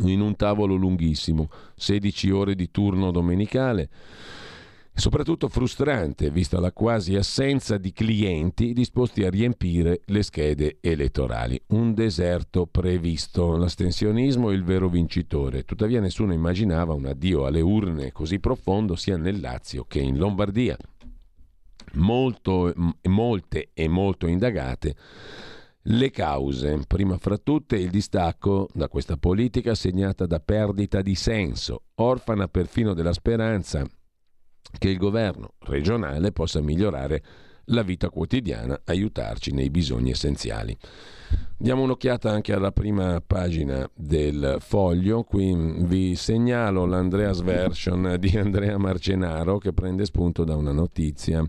in 0.00 0.20
un 0.20 0.36
tavolo 0.36 0.74
lunghissimo, 0.74 1.48
16 1.76 2.30
ore 2.30 2.54
di 2.54 2.70
turno 2.70 3.10
domenicale 3.10 3.88
soprattutto 4.94 5.48
frustrante 5.48 6.30
vista 6.30 6.60
la 6.60 6.72
quasi 6.72 7.16
assenza 7.16 7.78
di 7.78 7.92
clienti 7.92 8.74
disposti 8.74 9.24
a 9.24 9.30
riempire 9.30 10.02
le 10.06 10.22
schede 10.22 10.76
elettorali. 10.80 11.60
Un 11.68 11.94
deserto 11.94 12.66
previsto, 12.66 13.56
l'astensionismo 13.56 14.50
è 14.50 14.54
il 14.54 14.64
vero 14.64 14.88
vincitore. 14.88 15.64
Tuttavia 15.64 16.00
nessuno 16.00 16.34
immaginava 16.34 16.92
un 16.92 17.06
addio 17.06 17.46
alle 17.46 17.62
urne 17.62 18.12
così 18.12 18.38
profondo 18.38 18.94
sia 18.94 19.16
nel 19.16 19.40
Lazio 19.40 19.84
che 19.88 20.00
in 20.00 20.18
Lombardia. 20.18 20.76
Molto, 21.94 22.72
molte 23.02 23.70
e 23.74 23.88
molto 23.88 24.26
indagate 24.26 24.96
le 25.86 26.10
cause, 26.10 26.78
prima 26.86 27.18
fra 27.18 27.36
tutte 27.38 27.76
il 27.76 27.90
distacco 27.90 28.68
da 28.72 28.88
questa 28.88 29.16
politica 29.16 29.74
segnata 29.74 30.26
da 30.26 30.38
perdita 30.38 31.02
di 31.02 31.16
senso, 31.16 31.86
orfana 31.96 32.46
perfino 32.46 32.94
della 32.94 33.12
speranza 33.12 33.84
che 34.78 34.88
il 34.88 34.96
governo 34.96 35.54
regionale 35.58 36.30
possa 36.30 36.60
migliorare 36.60 37.22
la 37.66 37.82
vita 37.82 38.10
quotidiana, 38.10 38.80
aiutarci 38.84 39.52
nei 39.52 39.70
bisogni 39.70 40.10
essenziali. 40.10 40.76
Diamo 41.56 41.82
un'occhiata 41.82 42.30
anche 42.30 42.52
alla 42.52 42.72
prima 42.72 43.20
pagina 43.24 43.88
del 43.94 44.58
foglio, 44.60 45.24
qui 45.24 45.54
vi 45.84 46.14
segnalo 46.14 46.86
l'Andreas 46.86 47.40
Version 47.40 48.16
di 48.18 48.36
Andrea 48.36 48.78
Marcenaro 48.78 49.58
che 49.58 49.72
prende 49.72 50.04
spunto 50.04 50.44
da 50.44 50.54
una 50.54 50.72
notizia 50.72 51.44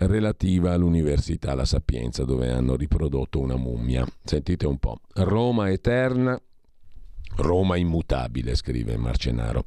relativa 0.00 0.72
all'Università 0.72 1.54
La 1.54 1.64
Sapienza 1.64 2.24
dove 2.24 2.50
hanno 2.50 2.76
riprodotto 2.76 3.40
una 3.40 3.56
mummia. 3.56 4.06
Sentite 4.24 4.66
un 4.66 4.78
po'. 4.78 5.00
Roma 5.14 5.70
eterna, 5.70 6.40
Roma 7.36 7.76
immutabile, 7.76 8.54
scrive 8.54 8.96
Marcenaro. 8.96 9.64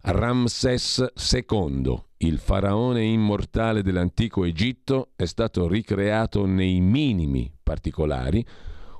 Ramses 0.00 1.12
II, 1.32 2.02
il 2.18 2.38
faraone 2.38 3.04
immortale 3.04 3.82
dell'antico 3.82 4.44
Egitto, 4.44 5.10
è 5.16 5.26
stato 5.26 5.68
ricreato 5.68 6.46
nei 6.46 6.80
minimi 6.80 7.52
particolari, 7.62 8.44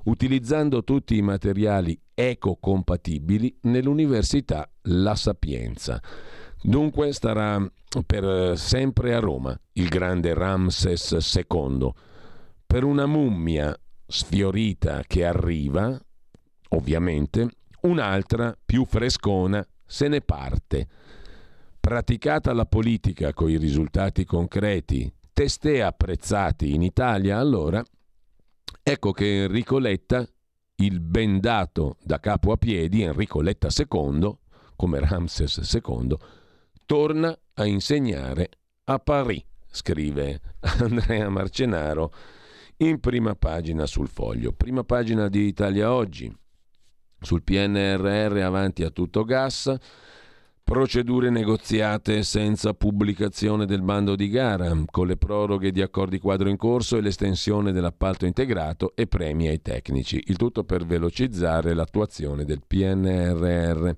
utilizzando 0.03 0.83
tutti 0.83 1.15
i 1.15 1.21
materiali 1.21 1.99
ecocompatibili 2.13 3.59
nell'Università 3.61 4.69
La 4.83 5.15
Sapienza. 5.15 6.01
Dunque 6.61 7.13
starà 7.13 7.65
per 8.05 8.57
sempre 8.57 9.15
a 9.15 9.19
Roma 9.19 9.57
il 9.73 9.87
grande 9.87 10.33
Ramses 10.33 11.11
II. 11.33 11.91
Per 12.65 12.83
una 12.83 13.05
mummia 13.05 13.75
sfiorita 14.05 15.03
che 15.07 15.25
arriva, 15.25 15.97
ovviamente, 16.69 17.47
un'altra 17.81 18.55
più 18.65 18.85
frescona 18.85 19.65
se 19.85 20.07
ne 20.07 20.21
parte. 20.21 20.87
Praticata 21.79 22.53
la 22.53 22.65
politica 22.65 23.33
con 23.33 23.49
i 23.49 23.57
risultati 23.57 24.25
concreti, 24.25 25.11
testè 25.31 25.79
apprezzati 25.79 26.73
in 26.73 26.81
Italia 26.81 27.37
allora, 27.39 27.81
ecco 28.83 29.11
che 29.11 29.43
Enrico 29.43 29.79
Letta, 29.79 30.27
il 30.75 30.99
bendato 30.99 31.97
da 32.03 32.19
capo 32.19 32.51
a 32.51 32.57
piedi, 32.57 33.01
Enrico 33.01 33.41
Letta 33.41 33.69
II, 33.75 34.37
come 34.75 34.99
Ramses 34.99 35.57
II, 35.73 36.17
torna 36.89 37.37
a 37.53 37.67
insegnare 37.67 38.49
a 38.85 38.97
Paris, 38.97 39.43
scrive 39.69 40.41
Andrea 40.81 41.29
Marcenaro 41.29 42.11
in 42.77 42.99
prima 42.99 43.35
pagina 43.35 43.85
sul 43.85 44.07
foglio. 44.07 44.53
Prima 44.53 44.83
pagina 44.83 45.27
di 45.27 45.45
Italia 45.45 45.93
Oggi. 45.93 46.35
Sul 47.21 47.43
PNRR 47.43 48.37
avanti 48.37 48.83
a 48.83 48.89
tutto 48.89 49.23
gas, 49.23 49.71
procedure 50.63 51.29
negoziate 51.29 52.23
senza 52.23 52.73
pubblicazione 52.73 53.67
del 53.67 53.83
bando 53.83 54.15
di 54.15 54.27
gara, 54.27 54.75
con 54.89 55.05
le 55.05 55.17
proroghe 55.17 55.69
di 55.69 55.83
accordi 55.83 56.17
quadro 56.17 56.49
in 56.49 56.57
corso 56.57 56.97
e 56.97 57.01
l'estensione 57.01 57.71
dell'appalto 57.71 58.25
integrato 58.25 58.93
e 58.95 59.05
premi 59.05 59.47
ai 59.47 59.61
tecnici, 59.61 60.23
il 60.25 60.37
tutto 60.37 60.63
per 60.63 60.87
velocizzare 60.87 61.75
l'attuazione 61.75 62.45
del 62.45 62.63
PNRR. 62.65 63.91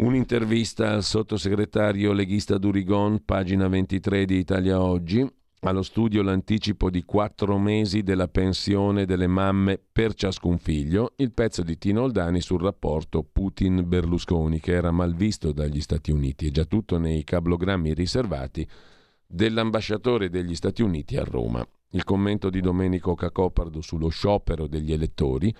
Un'intervista 0.00 0.92
al 0.92 1.04
sottosegretario 1.04 2.14
leghista 2.14 2.56
Durigon, 2.56 3.22
pagina 3.22 3.68
23 3.68 4.24
di 4.24 4.38
Italia 4.38 4.80
Oggi, 4.80 5.30
allo 5.60 5.82
studio 5.82 6.22
l'anticipo 6.22 6.88
di 6.88 7.04
quattro 7.04 7.58
mesi 7.58 8.02
della 8.02 8.26
pensione 8.26 9.04
delle 9.04 9.26
mamme 9.26 9.78
per 9.92 10.14
ciascun 10.14 10.56
figlio, 10.56 11.12
il 11.16 11.32
pezzo 11.32 11.62
di 11.62 11.76
Tino 11.76 12.00
Oldani 12.00 12.40
sul 12.40 12.62
rapporto 12.62 13.22
Putin-Berlusconi 13.30 14.58
che 14.58 14.72
era 14.72 14.90
mal 14.90 15.14
visto 15.14 15.52
dagli 15.52 15.82
Stati 15.82 16.10
Uniti 16.10 16.46
e 16.46 16.50
già 16.50 16.64
tutto 16.64 16.96
nei 16.96 17.22
cablogrammi 17.22 17.92
riservati 17.92 18.66
dell'ambasciatore 19.26 20.30
degli 20.30 20.54
Stati 20.54 20.80
Uniti 20.80 21.18
a 21.18 21.24
Roma. 21.24 21.62
Il 21.90 22.04
commento 22.04 22.48
di 22.48 22.62
Domenico 22.62 23.14
Cacopardo 23.14 23.82
sullo 23.82 24.08
sciopero 24.08 24.66
degli 24.66 24.94
elettori. 24.94 25.54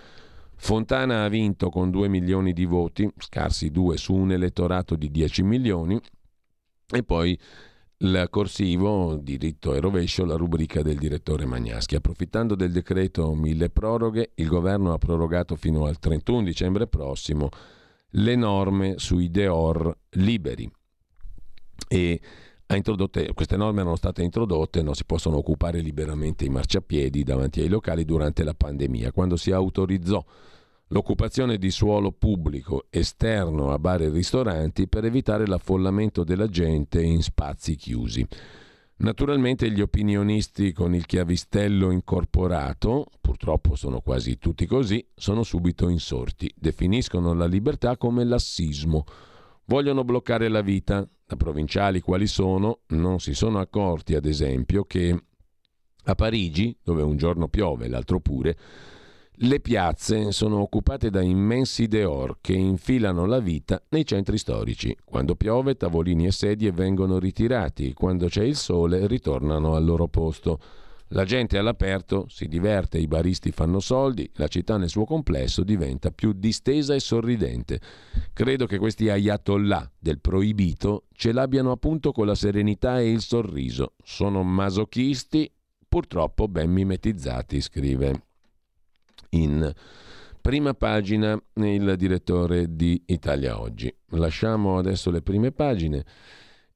Fontana 0.63 1.23
ha 1.23 1.27
vinto 1.27 1.71
con 1.71 1.89
2 1.89 2.07
milioni 2.07 2.53
di 2.53 2.65
voti, 2.65 3.11
scarsi 3.17 3.71
due 3.71 3.97
su 3.97 4.13
un 4.13 4.31
elettorato 4.31 4.95
di 4.95 5.09
10 5.09 5.41
milioni, 5.41 5.99
e 6.87 7.01
poi 7.01 7.37
il 7.97 8.27
corsivo, 8.29 9.15
diritto 9.15 9.73
e 9.73 9.79
rovescio, 9.79 10.23
la 10.23 10.35
rubrica 10.35 10.83
del 10.83 10.99
direttore 10.99 11.47
Magnaschi. 11.47 11.95
Approfittando 11.95 12.53
del 12.53 12.71
decreto 12.71 13.33
mille 13.33 13.71
proroghe, 13.71 14.33
il 14.35 14.47
governo 14.47 14.93
ha 14.93 14.99
prorogato 14.99 15.55
fino 15.55 15.85
al 15.85 15.97
31 15.97 16.43
dicembre 16.43 16.85
prossimo 16.85 17.49
le 18.11 18.35
norme 18.35 18.99
sui 18.99 19.31
deor 19.31 19.97
liberi. 20.11 20.71
E 21.87 22.21
queste 23.33 23.57
norme 23.57 23.81
erano 23.81 23.95
state 23.95 24.23
introdotte, 24.23 24.81
non 24.81 24.93
si 24.93 25.05
possono 25.05 25.37
occupare 25.37 25.79
liberamente 25.79 26.45
i 26.45 26.49
marciapiedi 26.49 27.23
davanti 27.23 27.61
ai 27.61 27.67
locali 27.67 28.05
durante 28.05 28.43
la 28.43 28.53
pandemia. 28.53 29.11
Quando 29.11 29.35
si 29.35 29.51
autorizzò 29.51 30.23
l'occupazione 30.87 31.57
di 31.57 31.71
suolo 31.71 32.11
pubblico 32.11 32.85
esterno 32.89 33.71
a 33.71 33.79
bar 33.79 34.01
e 34.01 34.09
ristoranti 34.09 34.87
per 34.87 35.05
evitare 35.05 35.47
l'affollamento 35.47 36.23
della 36.23 36.47
gente 36.47 37.01
in 37.01 37.21
spazi 37.21 37.75
chiusi. 37.75 38.25
Naturalmente 38.97 39.71
gli 39.71 39.81
opinionisti 39.81 40.73
con 40.73 40.93
il 40.93 41.07
chiavistello 41.07 41.89
incorporato, 41.89 43.07
purtroppo 43.19 43.75
sono 43.75 43.99
quasi 44.01 44.37
tutti 44.37 44.67
così, 44.67 45.03
sono 45.15 45.41
subito 45.41 45.89
insorti, 45.89 46.53
definiscono 46.55 47.33
la 47.33 47.47
libertà 47.47 47.97
come 47.97 48.23
lassismo, 48.23 49.05
vogliono 49.71 50.03
bloccare 50.03 50.49
la 50.49 50.61
vita. 50.61 51.07
Da 51.25 51.37
provinciali 51.37 52.01
quali 52.01 52.27
sono 52.27 52.79
non 52.87 53.21
si 53.21 53.33
sono 53.33 53.59
accorti, 53.59 54.15
ad 54.15 54.25
esempio, 54.25 54.83
che 54.83 55.17
a 56.03 56.13
Parigi, 56.13 56.77
dove 56.83 57.01
un 57.03 57.15
giorno 57.15 57.47
piove 57.47 57.87
l'altro 57.87 58.19
pure, 58.19 58.57
le 59.43 59.61
piazze 59.61 60.33
sono 60.33 60.59
occupate 60.59 61.09
da 61.09 61.21
immensi 61.21 61.87
deor 61.87 62.39
che 62.41 62.51
infilano 62.51 63.25
la 63.25 63.39
vita 63.39 63.81
nei 63.91 64.05
centri 64.05 64.37
storici. 64.37 64.93
Quando 65.05 65.35
piove, 65.35 65.77
tavolini 65.77 66.25
e 66.25 66.31
sedie 66.31 66.73
vengono 66.73 67.17
ritirati, 67.17 67.93
quando 67.93 68.27
c'è 68.27 68.43
il 68.43 68.57
sole 68.57 69.07
ritornano 69.07 69.75
al 69.75 69.85
loro 69.85 70.09
posto. 70.09 70.59
La 71.13 71.25
gente 71.25 71.57
all'aperto 71.57 72.25
si 72.29 72.47
diverte, 72.47 72.97
i 72.97 73.07
baristi 73.07 73.51
fanno 73.51 73.81
soldi, 73.81 74.29
la 74.35 74.47
città 74.47 74.77
nel 74.77 74.87
suo 74.87 75.03
complesso 75.03 75.63
diventa 75.63 76.09
più 76.09 76.31
distesa 76.31 76.93
e 76.93 77.01
sorridente. 77.01 77.81
Credo 78.31 78.65
che 78.65 78.77
questi 78.77 79.09
ayatollah 79.09 79.91
del 79.99 80.21
proibito 80.21 81.07
ce 81.11 81.33
l'abbiano 81.33 81.71
appunto 81.71 82.13
con 82.13 82.27
la 82.27 82.35
serenità 82.35 83.01
e 83.01 83.11
il 83.11 83.19
sorriso. 83.19 83.95
Sono 84.01 84.41
masochisti, 84.43 85.51
purtroppo 85.85 86.47
ben 86.47 86.71
mimetizzati, 86.71 87.59
scrive 87.59 88.23
in 89.31 89.69
prima 90.39 90.73
pagina 90.73 91.37
il 91.55 91.95
direttore 91.97 92.73
di 92.73 93.01
Italia 93.07 93.59
Oggi. 93.59 93.93
Lasciamo 94.11 94.77
adesso 94.77 95.11
le 95.11 95.21
prime 95.21 95.51
pagine 95.51 96.05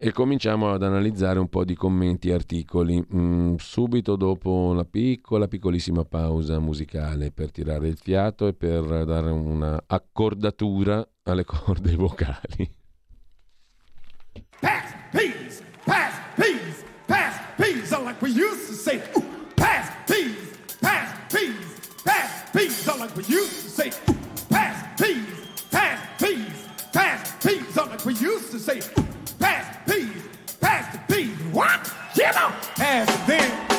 e 0.05 0.11
cominciamo 0.11 0.71
ad 0.71 0.83
analizzare 0.83 1.39
un 1.39 1.47
po' 1.47 1.65
di 1.65 1.73
commenti 1.73 2.29
e 2.29 2.33
articoli 2.33 3.03
mm, 3.11 3.55
subito 3.55 4.15
dopo 4.15 4.71
la 4.71 4.85
piccola 4.85 5.47
piccolissima 5.47 6.05
pausa 6.05 6.59
musicale 6.59 7.31
per 7.31 7.49
tirare 7.49 7.87
il 7.87 7.97
fiato 7.97 8.45
e 8.45 8.53
per 8.53 8.83
dare 9.03 9.31
una 9.31 9.81
accordatura 9.87 11.03
alle 11.23 11.43
corde 11.49 11.95
vocali. 11.95 12.71
Pass, 14.61 14.93
peas, 15.11 15.63
pass, 15.83 16.13
peas, 16.35 16.85
pass, 17.07 17.39
peas, 17.57 17.89
like 18.03 18.21
we 18.21 18.29
used 18.29 18.67
to 18.67 18.73
say. 18.75 19.01
Ooh, 19.17 19.23
pass, 19.55 19.89
peas, 20.05 20.35
pass, 20.81 21.33
peas. 21.33 21.55
pass, 22.03 22.51
peas. 22.51 22.75
Sound 22.75 22.99
like 22.99 23.15
we 23.15 23.23
used 23.23 23.63
to 23.63 23.69
say, 23.69 23.91
pass, 24.49 25.01
peas, 25.01 25.25
pass, 25.71 25.99
peas, 26.19 26.67
pass, 26.93 27.33
peas. 27.43 27.67
Sound 27.73 27.89
like 27.89 28.05
we 28.05 28.13
used 28.13 28.51
to 28.51 28.59
say, 28.59 28.81
pass, 29.39 29.74
peas, 29.87 30.23
pass 30.59 30.91
the 30.93 31.13
peas. 31.13 31.37
What? 31.51 31.91
Get 32.15 32.35
up, 32.35 32.53
pass 32.75 33.27
them. 33.27 33.71
E 33.71 33.74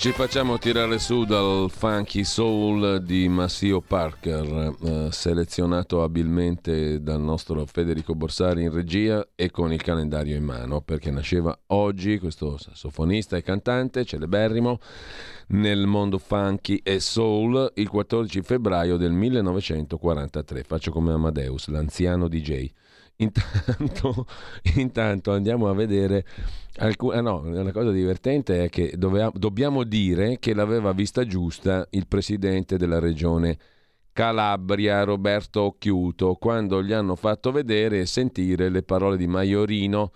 ci 0.00 0.12
facciamo 0.12 0.56
tirare 0.56 0.98
su 0.98 1.26
dal 1.26 1.68
funky 1.68 2.24
soul 2.24 3.02
di 3.02 3.28
Massio 3.28 3.82
Parker, 3.82 4.74
eh, 4.82 5.08
selezionato 5.10 6.02
abilmente 6.02 7.02
dal 7.02 7.20
nostro 7.20 7.66
Federico 7.66 8.14
Borsari 8.14 8.62
in 8.62 8.72
regia 8.72 9.28
e 9.34 9.50
con 9.50 9.74
il 9.74 9.82
calendario 9.82 10.36
in 10.36 10.42
mano, 10.42 10.80
perché 10.80 11.10
nasceva 11.10 11.54
oggi 11.66 12.18
questo 12.18 12.56
sassofonista 12.56 13.36
e 13.36 13.42
cantante 13.42 14.06
celeberrimo 14.06 14.78
nel 15.48 15.86
mondo 15.86 16.16
funky 16.16 16.80
e 16.82 16.98
soul 16.98 17.70
il 17.74 17.90
14 17.90 18.40
febbraio 18.40 18.96
del 18.96 19.12
1943. 19.12 20.62
Faccio 20.62 20.92
come 20.92 21.12
Amadeus, 21.12 21.68
l'anziano 21.68 22.26
DJ. 22.26 22.70
Intanto, 23.20 24.26
intanto 24.76 25.32
andiamo 25.32 25.68
a 25.68 25.74
vedere 25.74 26.24
alcune. 26.76 27.16
Ah 27.16 27.20
no, 27.20 27.42
la 27.44 27.72
cosa 27.72 27.90
divertente 27.90 28.64
è 28.64 28.68
che 28.68 28.94
doveva, 28.96 29.30
dobbiamo 29.34 29.84
dire 29.84 30.38
che 30.38 30.54
l'aveva 30.54 30.92
vista 30.92 31.24
giusta 31.26 31.86
il 31.90 32.06
presidente 32.06 32.76
della 32.76 32.98
regione 32.98 33.58
Calabria, 34.12 35.04
Roberto 35.04 35.62
Occhiuto, 35.62 36.34
quando 36.34 36.82
gli 36.82 36.92
hanno 36.92 37.14
fatto 37.14 37.52
vedere 37.52 38.00
e 38.00 38.06
sentire 38.06 38.68
le 38.68 38.82
parole 38.82 39.16
di 39.16 39.26
Maiorino 39.26 40.10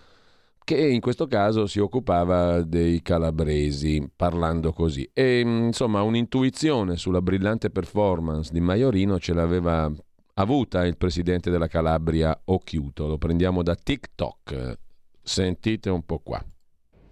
che 0.65 0.75
in 0.75 0.99
questo 0.99 1.27
caso 1.27 1.67
si 1.67 1.79
occupava 1.79 2.63
dei 2.63 3.03
calabresi, 3.03 4.09
parlando 4.15 4.73
così. 4.73 5.07
E 5.13 5.41
insomma, 5.41 6.01
un'intuizione 6.01 6.97
sulla 6.97 7.21
brillante 7.21 7.69
performance 7.69 8.51
di 8.51 8.59
Maiorino 8.59 9.19
ce 9.19 9.33
l'aveva 9.33 9.93
avuta 10.37 10.85
il 10.85 10.97
presidente 10.97 11.49
della 11.49 11.67
Calabria 11.67 12.37
Occhiuto. 12.45 13.07
Lo 13.07 13.17
prendiamo 13.17 13.63
da 13.63 13.75
TikTok. 13.75 14.77
Sentite 15.21 15.89
un 15.89 16.03
po' 16.05 16.19
qua. 16.19 16.43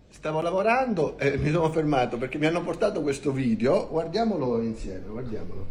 Stavo 0.09 0.41
lavorando 0.41 1.17
e 1.17 1.37
mi 1.37 1.49
sono 1.49 1.69
fermato 1.71 2.17
perché 2.17 2.37
mi 2.37 2.45
hanno 2.45 2.61
portato 2.61 3.01
questo 3.01 3.31
video. 3.31 3.87
Guardiamolo 3.87 4.61
insieme, 4.61 5.07
guardiamolo. 5.07 5.67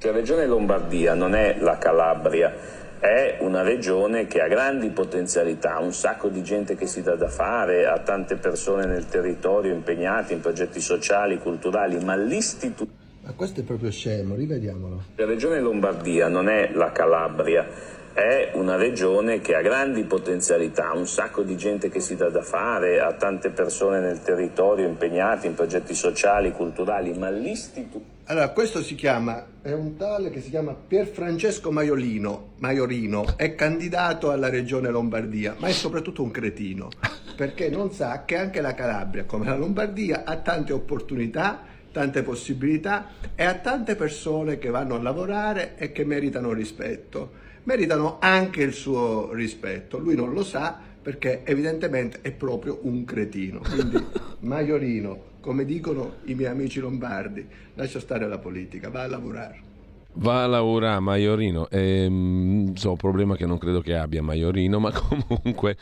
La 0.00 0.12
regione 0.12 0.46
Lombardia 0.46 1.14
non 1.14 1.34
è 1.34 1.58
la 1.58 1.76
Calabria, 1.76 2.54
è 2.98 3.38
una 3.40 3.62
regione 3.62 4.26
che 4.26 4.40
ha 4.40 4.48
grandi 4.48 4.88
potenzialità, 4.90 5.78
un 5.78 5.92
sacco 5.92 6.28
di 6.28 6.42
gente 6.42 6.74
che 6.74 6.86
si 6.86 7.02
dà 7.02 7.16
da 7.16 7.28
fare, 7.28 7.86
ha 7.86 7.98
tante 7.98 8.36
persone 8.36 8.86
nel 8.86 9.06
territorio 9.06 9.74
impegnate 9.74 10.32
in 10.32 10.40
progetti 10.40 10.80
sociali, 10.80 11.38
culturali, 11.38 12.02
ma 12.02 12.16
l'istituto 12.16 12.99
ma 13.30 13.36
questo 13.36 13.60
è 13.60 13.62
proprio 13.62 13.92
scemo, 13.92 14.34
rivediamolo. 14.34 15.04
La 15.14 15.24
regione 15.24 15.60
Lombardia 15.60 16.26
non 16.26 16.48
è 16.48 16.72
la 16.72 16.90
Calabria, 16.90 17.64
è 18.12 18.50
una 18.54 18.74
regione 18.74 19.40
che 19.40 19.54
ha 19.54 19.62
grandi 19.62 20.02
potenzialità, 20.02 20.92
un 20.92 21.06
sacco 21.06 21.42
di 21.42 21.56
gente 21.56 21.90
che 21.90 22.00
si 22.00 22.16
dà 22.16 22.28
da 22.28 22.42
fare, 22.42 22.98
ha 22.98 23.12
tante 23.12 23.50
persone 23.50 24.00
nel 24.00 24.20
territorio 24.20 24.88
impegnate 24.88 25.46
in 25.46 25.54
progetti 25.54 25.94
sociali, 25.94 26.50
culturali, 26.50 27.16
ma 27.16 27.30
l'istituto... 27.30 28.18
Allora, 28.24 28.48
questo 28.50 28.82
si 28.82 28.96
chiama, 28.96 29.46
è 29.62 29.72
un 29.72 29.96
tale 29.96 30.30
che 30.30 30.40
si 30.40 30.50
chiama 30.50 30.74
Pierfrancesco 30.74 31.70
Maiolino, 31.70 32.54
Maiorino, 32.58 33.36
è 33.36 33.54
candidato 33.54 34.32
alla 34.32 34.48
regione 34.48 34.90
Lombardia, 34.90 35.54
ma 35.58 35.68
è 35.68 35.72
soprattutto 35.72 36.24
un 36.24 36.32
cretino, 36.32 36.88
perché 37.36 37.70
non 37.70 37.92
sa 37.92 38.24
che 38.24 38.36
anche 38.36 38.60
la 38.60 38.74
Calabria, 38.74 39.24
come 39.24 39.46
la 39.46 39.56
Lombardia, 39.56 40.24
ha 40.24 40.36
tante 40.38 40.72
opportunità 40.72 41.69
tante 41.92 42.22
possibilità 42.22 43.08
e 43.34 43.44
a 43.44 43.54
tante 43.54 43.96
persone 43.96 44.58
che 44.58 44.70
vanno 44.70 44.94
a 44.94 45.02
lavorare 45.02 45.76
e 45.76 45.92
che 45.92 46.04
meritano 46.04 46.52
rispetto. 46.52 47.48
Meritano 47.64 48.18
anche 48.20 48.62
il 48.62 48.72
suo 48.72 49.32
rispetto. 49.32 49.98
Lui 49.98 50.14
non 50.14 50.32
lo 50.32 50.42
sa 50.42 50.78
perché 51.02 51.42
evidentemente 51.44 52.18
è 52.22 52.30
proprio 52.32 52.80
un 52.82 53.04
cretino. 53.04 53.60
Quindi 53.60 54.02
Maiorino, 54.40 55.22
come 55.40 55.64
dicono 55.64 56.16
i 56.24 56.34
miei 56.34 56.50
amici 56.50 56.80
lombardi, 56.80 57.46
lascia 57.74 58.00
stare 58.00 58.28
la 58.28 58.38
politica, 58.38 58.90
va 58.90 59.02
a 59.02 59.08
lavorare. 59.08 59.68
Va 60.14 60.42
a 60.42 60.46
lavorare 60.46 61.00
Maiorino, 61.00 61.68
ehm, 61.70 62.74
so, 62.74 62.90
un 62.90 62.96
problema 62.96 63.36
che 63.36 63.46
non 63.46 63.58
credo 63.58 63.80
che 63.80 63.94
abbia 63.94 64.22
Maiorino, 64.22 64.80
ma 64.80 64.90
comunque 64.92 65.76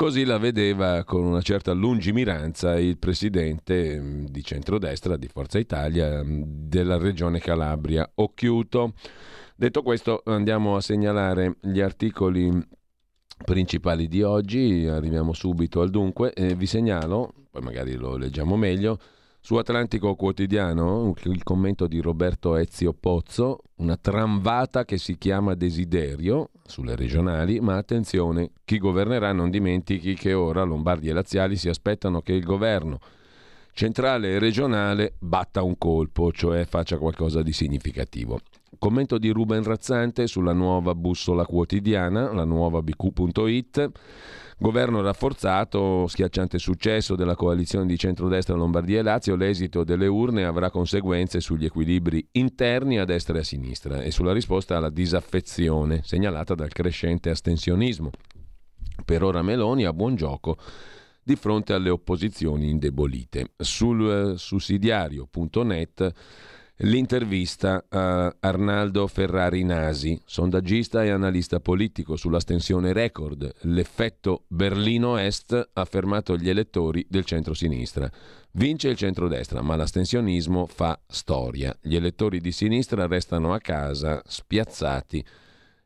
Così 0.00 0.24
la 0.24 0.38
vedeva 0.38 1.04
con 1.04 1.24
una 1.24 1.42
certa 1.42 1.72
lungimiranza 1.72 2.78
il 2.78 2.96
presidente 2.96 4.00
mm, 4.00 4.24
di 4.28 4.42
centrodestra 4.42 5.18
di 5.18 5.28
Forza 5.28 5.58
Italia 5.58 6.24
mm, 6.24 6.42
della 6.46 6.96
regione 6.96 7.38
Calabria, 7.38 8.10
Occhiuto. 8.14 8.94
Detto 9.54 9.82
questo, 9.82 10.22
andiamo 10.24 10.74
a 10.74 10.80
segnalare 10.80 11.56
gli 11.60 11.82
articoli 11.82 12.50
principali 13.44 14.08
di 14.08 14.22
oggi, 14.22 14.86
arriviamo 14.86 15.34
subito 15.34 15.82
al 15.82 15.90
dunque. 15.90 16.32
E 16.32 16.54
vi 16.54 16.64
segnalo, 16.64 17.34
poi 17.50 17.60
magari 17.60 17.94
lo 17.96 18.16
leggiamo 18.16 18.56
meglio, 18.56 18.98
su 19.40 19.56
Atlantico 19.56 20.14
Quotidiano 20.14 21.14
il 21.24 21.42
commento 21.42 21.86
di 21.86 22.00
Roberto 22.00 22.56
Ezio 22.56 22.92
Pozzo, 22.92 23.60
una 23.76 23.96
tramvata 23.96 24.84
che 24.84 24.98
si 24.98 25.16
chiama 25.16 25.54
Desiderio 25.54 26.50
sulle 26.64 26.94
regionali, 26.94 27.58
ma 27.58 27.76
attenzione, 27.76 28.50
chi 28.64 28.78
governerà 28.78 29.32
non 29.32 29.50
dimentichi 29.50 30.14
che 30.14 30.34
ora 30.34 30.62
Lombardi 30.62 31.08
e 31.08 31.12
Laziali 31.12 31.56
si 31.56 31.68
aspettano 31.68 32.20
che 32.20 32.34
il 32.34 32.44
governo 32.44 32.98
centrale 33.72 34.32
e 34.32 34.38
regionale 34.38 35.14
batta 35.18 35.62
un 35.62 35.78
colpo, 35.78 36.32
cioè 36.32 36.66
faccia 36.66 36.98
qualcosa 36.98 37.42
di 37.42 37.52
significativo. 37.52 38.40
Commento 38.78 39.16
di 39.18 39.30
Ruben 39.30 39.62
Razzante 39.62 40.26
sulla 40.26 40.52
nuova 40.52 40.94
bussola 40.94 41.46
quotidiana, 41.46 42.32
la 42.32 42.44
nuova 42.44 42.82
bq.it. 42.82 43.90
Governo 44.62 45.00
rafforzato, 45.00 46.06
schiacciante 46.06 46.58
successo 46.58 47.16
della 47.16 47.34
coalizione 47.34 47.86
di 47.86 47.96
centrodestra 47.96 48.54
Lombardia 48.54 48.98
e 48.98 49.02
Lazio, 49.02 49.34
l'esito 49.34 49.84
delle 49.84 50.06
urne 50.06 50.44
avrà 50.44 50.68
conseguenze 50.70 51.40
sugli 51.40 51.64
equilibri 51.64 52.28
interni 52.32 52.98
a 52.98 53.06
destra 53.06 53.38
e 53.38 53.40
a 53.40 53.42
sinistra 53.42 54.02
e 54.02 54.10
sulla 54.10 54.34
risposta 54.34 54.76
alla 54.76 54.90
disaffezione 54.90 56.02
segnalata 56.04 56.54
dal 56.54 56.72
crescente 56.72 57.30
astensionismo. 57.30 58.10
Per 59.02 59.22
ora 59.22 59.40
Meloni 59.40 59.86
ha 59.86 59.94
buon 59.94 60.14
gioco 60.14 60.58
di 61.22 61.36
fronte 61.36 61.72
alle 61.72 61.88
opposizioni 61.88 62.68
indebolite. 62.68 63.52
Sul 63.56 64.32
eh, 64.34 64.36
sussidiario.net 64.36 66.12
L'intervista 66.82 67.84
a 67.90 68.34
Arnaldo 68.40 69.06
Ferrari 69.06 69.64
Nasi, 69.64 70.18
sondaggista 70.24 71.04
e 71.04 71.10
analista 71.10 71.60
politico 71.60 72.16
sull'astensione 72.16 72.94
record, 72.94 73.52
l'effetto 73.64 74.44
Berlino 74.46 75.18
Est 75.18 75.70
ha 75.74 75.84
fermato 75.84 76.38
gli 76.38 76.48
elettori 76.48 77.04
del 77.06 77.26
centro-sinistra. 77.26 78.10
Vince 78.52 78.88
il 78.88 78.96
centrodestra, 78.96 79.60
ma 79.60 79.76
l'astensionismo 79.76 80.64
fa 80.64 80.98
storia. 81.06 81.76
Gli 81.82 81.96
elettori 81.96 82.40
di 82.40 82.50
sinistra 82.50 83.06
restano 83.06 83.52
a 83.52 83.58
casa 83.58 84.22
spiazzati 84.24 85.22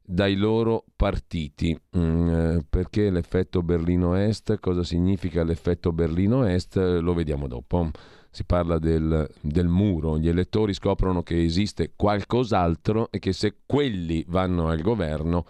dai 0.05 0.37
loro 0.37 0.85
partiti. 0.95 1.79
Mm, 1.97 2.29
eh, 2.29 2.65
perché 2.69 3.11
l'effetto 3.11 3.63
Berlino 3.63 4.15
Est? 4.15 4.59
Cosa 4.61 4.83
significa 4.83 5.43
l'effetto 5.43 5.93
Berlino 5.93 6.45
Est? 6.45 6.77
Lo 6.77 7.15
vediamo 7.15 7.49
dopo 7.49 7.91
si 8.35 8.43
parla 8.43 8.81
del, 8.81 9.31
del, 9.41 9.69
muro, 9.69 10.19
gli 10.19 10.27
elettori 10.27 10.75
scoprono 10.75 11.23
che 11.23 11.41
esiste 11.41 11.93
qualcos'altro 11.95 13.13
e 13.13 13.21
che 13.21 13.33
se 13.33 13.59
quelli 13.65 14.25
vanno 14.27 14.67
al 14.67 14.81
governo 14.81 15.47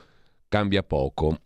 cambia 0.48 0.82
poco. 0.82 1.38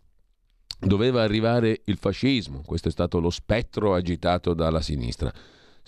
Doveva 0.77 1.23
arrivare 1.23 1.81
il 1.85 1.95
fascismo, 1.95 2.61
questo 2.65 2.89
è 2.89 2.91
stato 2.91 3.21
lo 3.21 3.29
spettro 3.29 3.93
agitato 3.93 4.53
dalla 4.53 4.81
sinistra. 4.81 5.31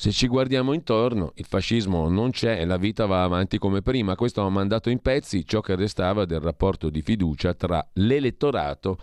Se 0.02 0.10
ci 0.10 0.26
guardiamo 0.26 0.74
intorno, 0.74 1.32
il 1.36 1.45
fascismo 1.45 2.10
non 2.10 2.32
c'è 2.32 2.60
e 2.60 2.66
la 2.66 2.78
vita 2.78 3.06
va 3.06 3.22
avanti 3.22 3.60
come 3.60 3.84
prima. 3.84 4.16
Questo 4.16 4.41
ha 4.41 4.49
mandato 4.49 4.89
in 4.89 4.97
pezzi 4.97 5.45
ciò 5.45 5.62
che 5.62 5.76
restava 5.76 6.26
del 6.26 6.39
rapporto 6.39 6.89
di 6.89 7.04
fiducia 7.04 7.54
tra 7.54 7.88
l'elettorato 7.93 8.97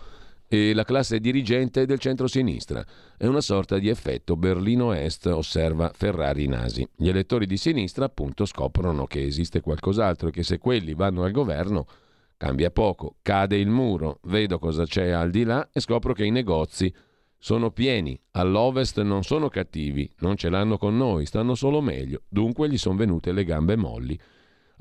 e 0.45 0.73
la 0.73 0.83
classe 0.83 1.21
dirigente 1.21 1.85
del 1.85 1.99
centro-sinistra. 1.99 2.85
È 3.15 3.25
una 3.25 3.39
sorta 3.39 3.77
di 3.77 3.87
effetto 3.87 4.35
Berlino 4.35 4.91
Est, 4.91 5.27
osserva 5.27 5.89
Ferrari 5.95 6.47
Nasi. 6.47 6.85
Gli 6.97 7.07
elettori 7.07 7.45
di 7.45 7.55
sinistra 7.55 8.03
appunto 8.03 8.43
scoprono 8.43 9.07
che 9.07 9.23
esiste 9.23 9.61
qualcos'altro 9.61 10.27
e 10.27 10.31
che 10.31 10.43
se 10.43 10.57
quelli 10.57 10.95
vanno 10.95 11.23
al 11.23 11.31
governo 11.31 11.87
cambia 12.35 12.71
poco, 12.71 13.15
cade 13.21 13.55
il 13.55 13.69
muro, 13.69 14.19
vedo 14.23 14.59
cosa 14.59 14.83
c'è 14.83 15.11
al 15.11 15.29
di 15.29 15.45
là 15.45 15.69
e 15.71 15.79
scopro 15.79 16.11
che 16.11 16.25
i 16.25 16.31
negozi 16.31 16.93
sono 17.39 17.71
pieni, 17.71 18.19
all'ovest 18.31 19.01
non 19.01 19.23
sono 19.23 19.47
cattivi, 19.47 20.11
non 20.19 20.35
ce 20.35 20.49
l'hanno 20.49 20.77
con 20.77 20.97
noi, 20.97 21.25
stanno 21.25 21.55
solo 21.55 21.79
meglio, 21.81 22.23
dunque 22.27 22.69
gli 22.69 22.77
sono 22.77 22.97
venute 22.97 23.31
le 23.31 23.45
gambe 23.45 23.77
molli 23.77 24.19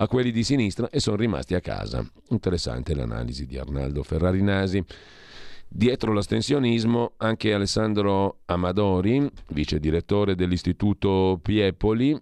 a 0.01 0.07
quelli 0.09 0.31
di 0.31 0.45
sinistra 0.45 0.89
e 0.91 1.01
sono 1.01 1.17
rimasti 1.17 1.55
a 1.55 1.61
casa. 1.61 2.05
Interessante 2.31 2.95
l'analisi 2.95 3.47
di 3.47 3.59
Arnaldo 3.59 4.03
Ferrari 4.03 4.43
Nasi. 4.43 4.85
Dietro 5.71 6.13
l'astensionismo 6.13 7.13
anche 7.19 7.53
Alessandro 7.53 8.41
Amadori, 8.47 9.29
vice 9.49 9.79
direttore 9.79 10.35
dell'Istituto 10.35 11.39
Piepoli, 11.43 12.17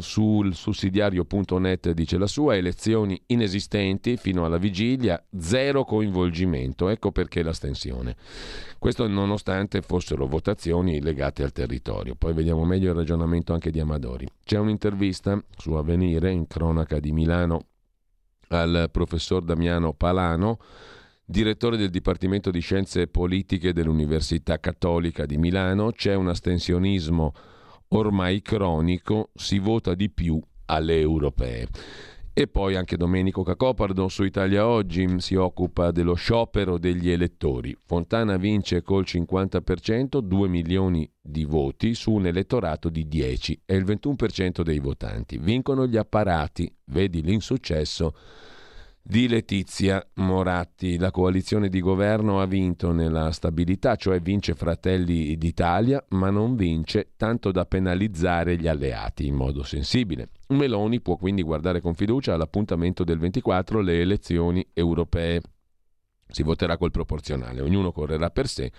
sul 0.00 0.54
sussidiario.net 0.54 1.92
dice 1.92 2.18
la 2.18 2.26
sua, 2.26 2.56
elezioni 2.56 3.20
inesistenti 3.26 4.16
fino 4.16 4.44
alla 4.44 4.58
vigilia, 4.58 5.22
zero 5.38 5.84
coinvolgimento, 5.84 6.88
ecco 6.88 7.10
perché 7.12 7.42
l'astensione. 7.42 8.16
Questo 8.78 9.08
nonostante 9.08 9.82
fossero 9.82 10.26
votazioni 10.26 11.00
legate 11.00 11.42
al 11.42 11.52
territorio. 11.52 12.14
Poi 12.14 12.32
vediamo 12.32 12.64
meglio 12.64 12.90
il 12.90 12.96
ragionamento 12.96 13.52
anche 13.52 13.70
di 13.70 13.80
Amadori. 13.80 14.26
C'è 14.44 14.58
un'intervista 14.58 15.42
su 15.56 15.72
Avvenire 15.72 16.30
in 16.30 16.46
cronaca 16.46 17.00
di 17.00 17.12
Milano 17.12 17.66
al 18.48 18.88
professor 18.90 19.42
Damiano 19.42 19.92
Palano, 19.92 20.58
direttore 21.24 21.76
del 21.76 21.90
Dipartimento 21.90 22.50
di 22.50 22.60
Scienze 22.60 23.06
Politiche 23.06 23.72
dell'Università 23.72 24.58
Cattolica 24.58 25.26
di 25.26 25.36
Milano. 25.36 25.92
C'è 25.92 26.14
un 26.14 26.28
astensionismo 26.28 27.32
ormai 27.88 28.42
cronico, 28.42 29.30
si 29.34 29.58
vota 29.58 29.94
di 29.94 30.10
più 30.10 30.40
alle 30.66 30.98
europee. 30.98 31.68
E 32.32 32.46
poi 32.46 32.76
anche 32.76 32.96
Domenico 32.96 33.42
Cacopardo 33.42 34.06
su 34.06 34.22
Italia 34.22 34.64
Oggi 34.64 35.18
si 35.18 35.34
occupa 35.34 35.90
dello 35.90 36.14
sciopero 36.14 36.78
degli 36.78 37.10
elettori. 37.10 37.76
Fontana 37.84 38.36
vince 38.36 38.82
col 38.82 39.02
50%, 39.04 40.18
2 40.20 40.48
milioni 40.48 41.10
di 41.20 41.44
voti 41.44 41.94
su 41.94 42.12
un 42.12 42.26
elettorato 42.26 42.90
di 42.90 43.08
10, 43.08 43.62
è 43.64 43.74
il 43.74 43.84
21% 43.84 44.62
dei 44.62 44.78
votanti. 44.78 45.36
Vincono 45.36 45.84
gli 45.88 45.96
apparati, 45.96 46.72
vedi 46.84 47.22
l'insuccesso 47.22 48.14
di 49.08 49.26
Letizia 49.26 50.06
Moratti. 50.16 50.98
La 50.98 51.10
coalizione 51.10 51.70
di 51.70 51.80
governo 51.80 52.42
ha 52.42 52.46
vinto 52.46 52.92
nella 52.92 53.32
stabilità, 53.32 53.96
cioè 53.96 54.20
vince 54.20 54.54
Fratelli 54.54 55.34
d'Italia, 55.38 56.04
ma 56.10 56.28
non 56.28 56.56
vince 56.56 57.12
tanto 57.16 57.50
da 57.50 57.64
penalizzare 57.64 58.58
gli 58.58 58.68
alleati 58.68 59.26
in 59.26 59.34
modo 59.34 59.62
sensibile. 59.62 60.28
Meloni 60.48 61.00
può 61.00 61.16
quindi 61.16 61.40
guardare 61.40 61.80
con 61.80 61.94
fiducia 61.94 62.34
all'appuntamento 62.34 63.02
del 63.02 63.18
24 63.18 63.80
le 63.80 63.98
elezioni 63.98 64.66
europee. 64.74 65.40
Si 66.28 66.42
voterà 66.42 66.76
col 66.76 66.90
proporzionale, 66.90 67.62
ognuno 67.62 67.92
correrà 67.92 68.28
per 68.28 68.46
sé 68.46 68.70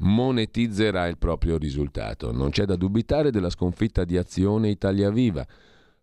monetizzerà 0.00 1.08
il 1.08 1.18
proprio 1.18 1.56
risultato. 1.56 2.30
Non 2.30 2.50
c'è 2.50 2.66
da 2.66 2.76
dubitare 2.76 3.32
della 3.32 3.50
sconfitta 3.50 4.04
di 4.04 4.16
Azione 4.16 4.68
Italia 4.68 5.10
Viva 5.10 5.44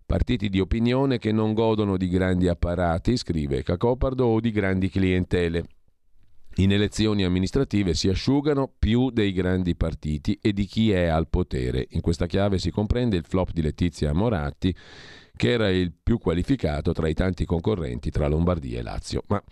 Partiti 0.06 0.49
di 0.49 0.60
opinione 0.60 1.18
che 1.18 1.32
non 1.32 1.53
godono 1.53 1.97
di 1.97 2.08
grandi 2.08 2.47
apparati, 2.47 3.18
scrive 3.18 3.64
Cacopardo, 3.64 4.26
o 4.26 4.39
di 4.39 4.51
grandi 4.51 4.88
clientele. 4.88 5.66
In 6.58 6.72
elezioni 6.72 7.24
amministrative 7.24 7.95
si 7.95 8.08
asciugano 8.08 8.72
più 8.78 9.10
dei 9.10 9.34
grandi 9.34 9.76
partiti 9.76 10.38
e 10.41 10.53
di 10.53 10.66
chi 10.66 10.91
è 10.91 11.08
al 11.08 11.28
potere. 11.28 11.88
In 11.89 12.01
questa 12.01 12.28
chiave 12.28 12.60
si 12.60 12.70
comprende 12.70 13.18
il 13.18 13.26
flop 13.26 13.51
di 13.51 13.64
Letizia 13.64 14.14
Moratti, 14.14 14.74
che 15.36 15.51
era 15.51 15.70
il 15.70 15.91
più 15.91 16.20
qualificato 16.20 16.91
tra 16.91 17.08
i 17.08 17.16
tanti 17.16 17.43
concorrenti 17.43 18.12
tra 18.12 18.28
Lombardia 18.28 18.80
e 18.80 18.84
Lazio. 18.84 19.24
Ma 19.28 19.43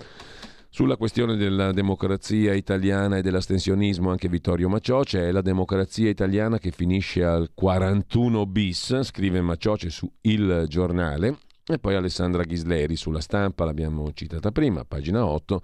sulla 0.73 0.97
questione 0.97 1.35
della 1.35 1.71
democrazia 1.71 2.51
italiana 2.55 3.17
e 3.17 3.21
dell'astensionismo 3.21 4.09
anche 4.09 4.27
Vittorio 4.27 4.69
Macioce, 4.69 5.27
è 5.27 5.31
la 5.31 5.43
democrazia 5.43 6.09
italiana 6.09 6.57
che 6.57 6.71
finisce 6.71 7.23
al 7.23 7.51
41 7.53 8.47
bis, 8.47 9.01
scrive 9.03 9.39
Macioce 9.41 9.91
su 9.91 10.11
Il 10.21 10.65
Giornale, 10.67 11.37
e 11.63 11.77
poi 11.77 11.93
Alessandra 11.93 12.41
Ghisleri 12.41 12.95
sulla 12.95 13.21
stampa, 13.21 13.65
l'abbiamo 13.65 14.11
citata 14.13 14.51
prima, 14.51 14.83
pagina 14.83 15.23
8, 15.23 15.61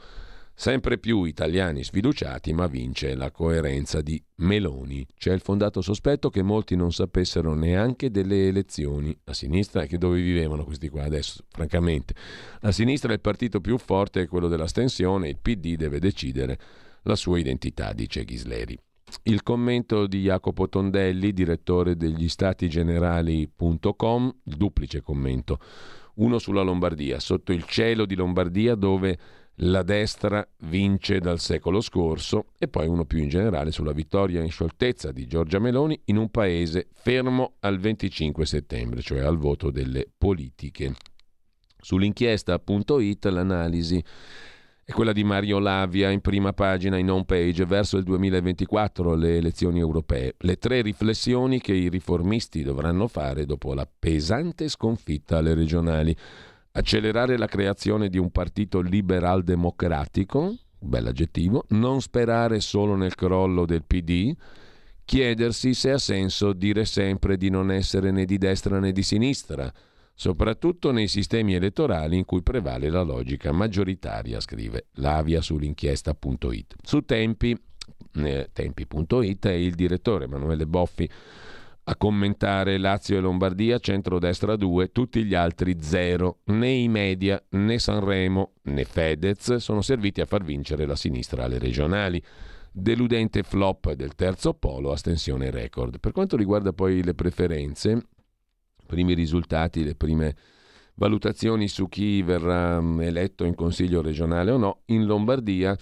Sempre 0.59 0.97
più 0.97 1.23
italiani 1.23 1.85
sfiduciati, 1.85 2.51
ma 2.51 2.67
vince 2.67 3.15
la 3.15 3.31
coerenza 3.31 4.01
di 4.01 4.21
Meloni. 4.39 5.07
C'è 5.17 5.31
il 5.31 5.39
fondato 5.39 5.79
sospetto 5.79 6.29
che 6.29 6.41
molti 6.41 6.75
non 6.75 6.91
sapessero 6.91 7.53
neanche 7.53 8.11
delle 8.11 8.49
elezioni. 8.49 9.17
A 9.23 9.33
sinistra, 9.33 9.85
che 9.85 9.97
dove 9.97 10.19
vivevano 10.19 10.65
questi 10.65 10.89
qua 10.89 11.03
adesso, 11.03 11.45
francamente. 11.49 12.13
A 12.63 12.73
sinistra 12.73 13.13
il 13.13 13.21
partito 13.21 13.61
più 13.61 13.77
forte 13.77 14.23
è 14.23 14.27
quello 14.27 14.49
dell'astensione, 14.49 15.29
il 15.29 15.39
PD 15.41 15.77
deve 15.77 15.99
decidere 15.99 16.59
la 17.03 17.15
sua 17.15 17.39
identità, 17.39 17.93
dice 17.93 18.25
Ghisleri. 18.25 18.77
Il 19.23 19.43
commento 19.43 20.07
di 20.07 20.23
Jacopo 20.23 20.67
Tondelli, 20.67 21.31
direttore 21.31 21.95
degli 21.95 22.27
statigenerali.com, 22.27 24.35
il 24.43 24.57
duplice 24.57 25.01
commento. 25.01 25.57
Uno 26.15 26.37
sulla 26.37 26.63
Lombardia, 26.63 27.21
sotto 27.21 27.53
il 27.53 27.63
cielo 27.63 28.05
di 28.05 28.15
Lombardia 28.15 28.75
dove 28.75 29.17
la 29.61 29.83
destra 29.83 30.47
vince 30.59 31.19
dal 31.19 31.39
secolo 31.39 31.81
scorso 31.81 32.47
e 32.57 32.67
poi 32.67 32.87
uno 32.87 33.05
più 33.05 33.19
in 33.19 33.29
generale 33.29 33.71
sulla 33.71 33.91
vittoria 33.91 34.41
in 34.41 34.51
scioltezza 34.51 35.11
di 35.11 35.27
Giorgia 35.27 35.59
Meloni 35.59 35.99
in 36.05 36.17
un 36.17 36.29
paese 36.29 36.87
fermo 36.91 37.55
al 37.59 37.79
25 37.79 38.45
settembre, 38.45 39.01
cioè 39.01 39.19
al 39.19 39.37
voto 39.37 39.69
delle 39.69 40.07
politiche. 40.17 40.93
Sull'inchiesta.it 41.81 43.25
l'analisi 43.25 44.03
è 44.83 44.91
quella 44.91 45.13
di 45.13 45.23
Mario 45.23 45.59
Lavia 45.59 46.09
in 46.09 46.19
prima 46.19 46.51
pagina 46.51 46.97
in 46.97 47.11
home 47.11 47.25
page 47.25 47.63
verso 47.65 47.97
il 47.97 48.03
2024, 48.03 49.13
le 49.13 49.37
elezioni 49.37 49.79
europee. 49.79 50.35
Le 50.39 50.57
tre 50.57 50.81
riflessioni 50.81 51.61
che 51.61 51.73
i 51.73 51.89
riformisti 51.89 52.63
dovranno 52.63 53.07
fare 53.07 53.45
dopo 53.45 53.73
la 53.75 53.87
pesante 53.87 54.67
sconfitta 54.67 55.37
alle 55.37 55.53
regionali 55.53 56.15
accelerare 56.79 57.37
la 57.37 57.47
creazione 57.47 58.09
di 58.09 58.17
un 58.17 58.31
partito 58.31 58.81
liberal 58.81 59.43
democratico, 59.43 60.55
bell'aggettivo, 60.79 61.65
non 61.69 62.01
sperare 62.01 62.59
solo 62.59 62.95
nel 62.95 63.15
crollo 63.15 63.65
del 63.65 63.83
PD, 63.83 64.33
chiedersi 65.05 65.73
se 65.73 65.91
ha 65.91 65.97
senso 65.97 66.53
dire 66.53 66.85
sempre 66.85 67.37
di 67.37 67.49
non 67.49 67.71
essere 67.71 68.11
né 68.11 68.25
di 68.25 68.37
destra 68.37 68.79
né 68.79 68.91
di 68.91 69.03
sinistra, 69.03 69.71
soprattutto 70.13 70.91
nei 70.91 71.07
sistemi 71.07 71.53
elettorali 71.53 72.17
in 72.17 72.25
cui 72.25 72.41
prevale 72.41 72.89
la 72.89 73.01
logica 73.01 73.51
maggioritaria, 73.51 74.39
scrive 74.39 74.87
Lavia 74.95 75.41
sull'inchiesta.it. 75.41 76.75
Su 76.83 77.01
tempi, 77.01 77.57
eh, 78.15 78.49
tempi.it 78.53 79.45
è 79.47 79.51
il 79.51 79.75
direttore 79.75 80.25
Emanuele 80.25 80.65
Boffi 80.65 81.09
a 81.89 81.95
commentare 81.95 82.77
Lazio 82.77 83.17
e 83.17 83.19
Lombardia, 83.19 83.79
centrodestra 83.79 84.55
2, 84.55 84.91
tutti 84.91 85.23
gli 85.23 85.33
altri 85.33 85.77
0. 85.81 86.41
Né 86.45 86.69
i 86.69 86.87
media, 86.87 87.43
né 87.49 87.79
Sanremo, 87.79 88.53
né 88.63 88.83
Fedez 88.83 89.55
sono 89.55 89.81
serviti 89.81 90.21
a 90.21 90.25
far 90.25 90.43
vincere 90.43 90.85
la 90.85 90.95
sinistra 90.95 91.45
alle 91.45 91.57
regionali. 91.57 92.23
Deludente 92.71 93.41
flop 93.41 93.93
del 93.93 94.13
terzo 94.13 94.53
polo, 94.53 94.91
astensione 94.91 95.49
record. 95.49 95.99
Per 95.99 96.11
quanto 96.11 96.37
riguarda 96.37 96.73
poi 96.73 97.03
le 97.03 97.15
preferenze, 97.15 98.05
primi 98.85 99.15
risultati, 99.15 99.83
le 99.83 99.95
prime 99.95 100.35
valutazioni 100.93 101.67
su 101.67 101.89
chi 101.89 102.21
verrà 102.21 102.79
mm, 102.79 103.01
eletto 103.01 103.45
in 103.45 103.55
consiglio 103.55 104.03
regionale 104.03 104.51
o 104.51 104.57
no, 104.57 104.81
in 104.85 105.05
Lombardia 105.05 105.75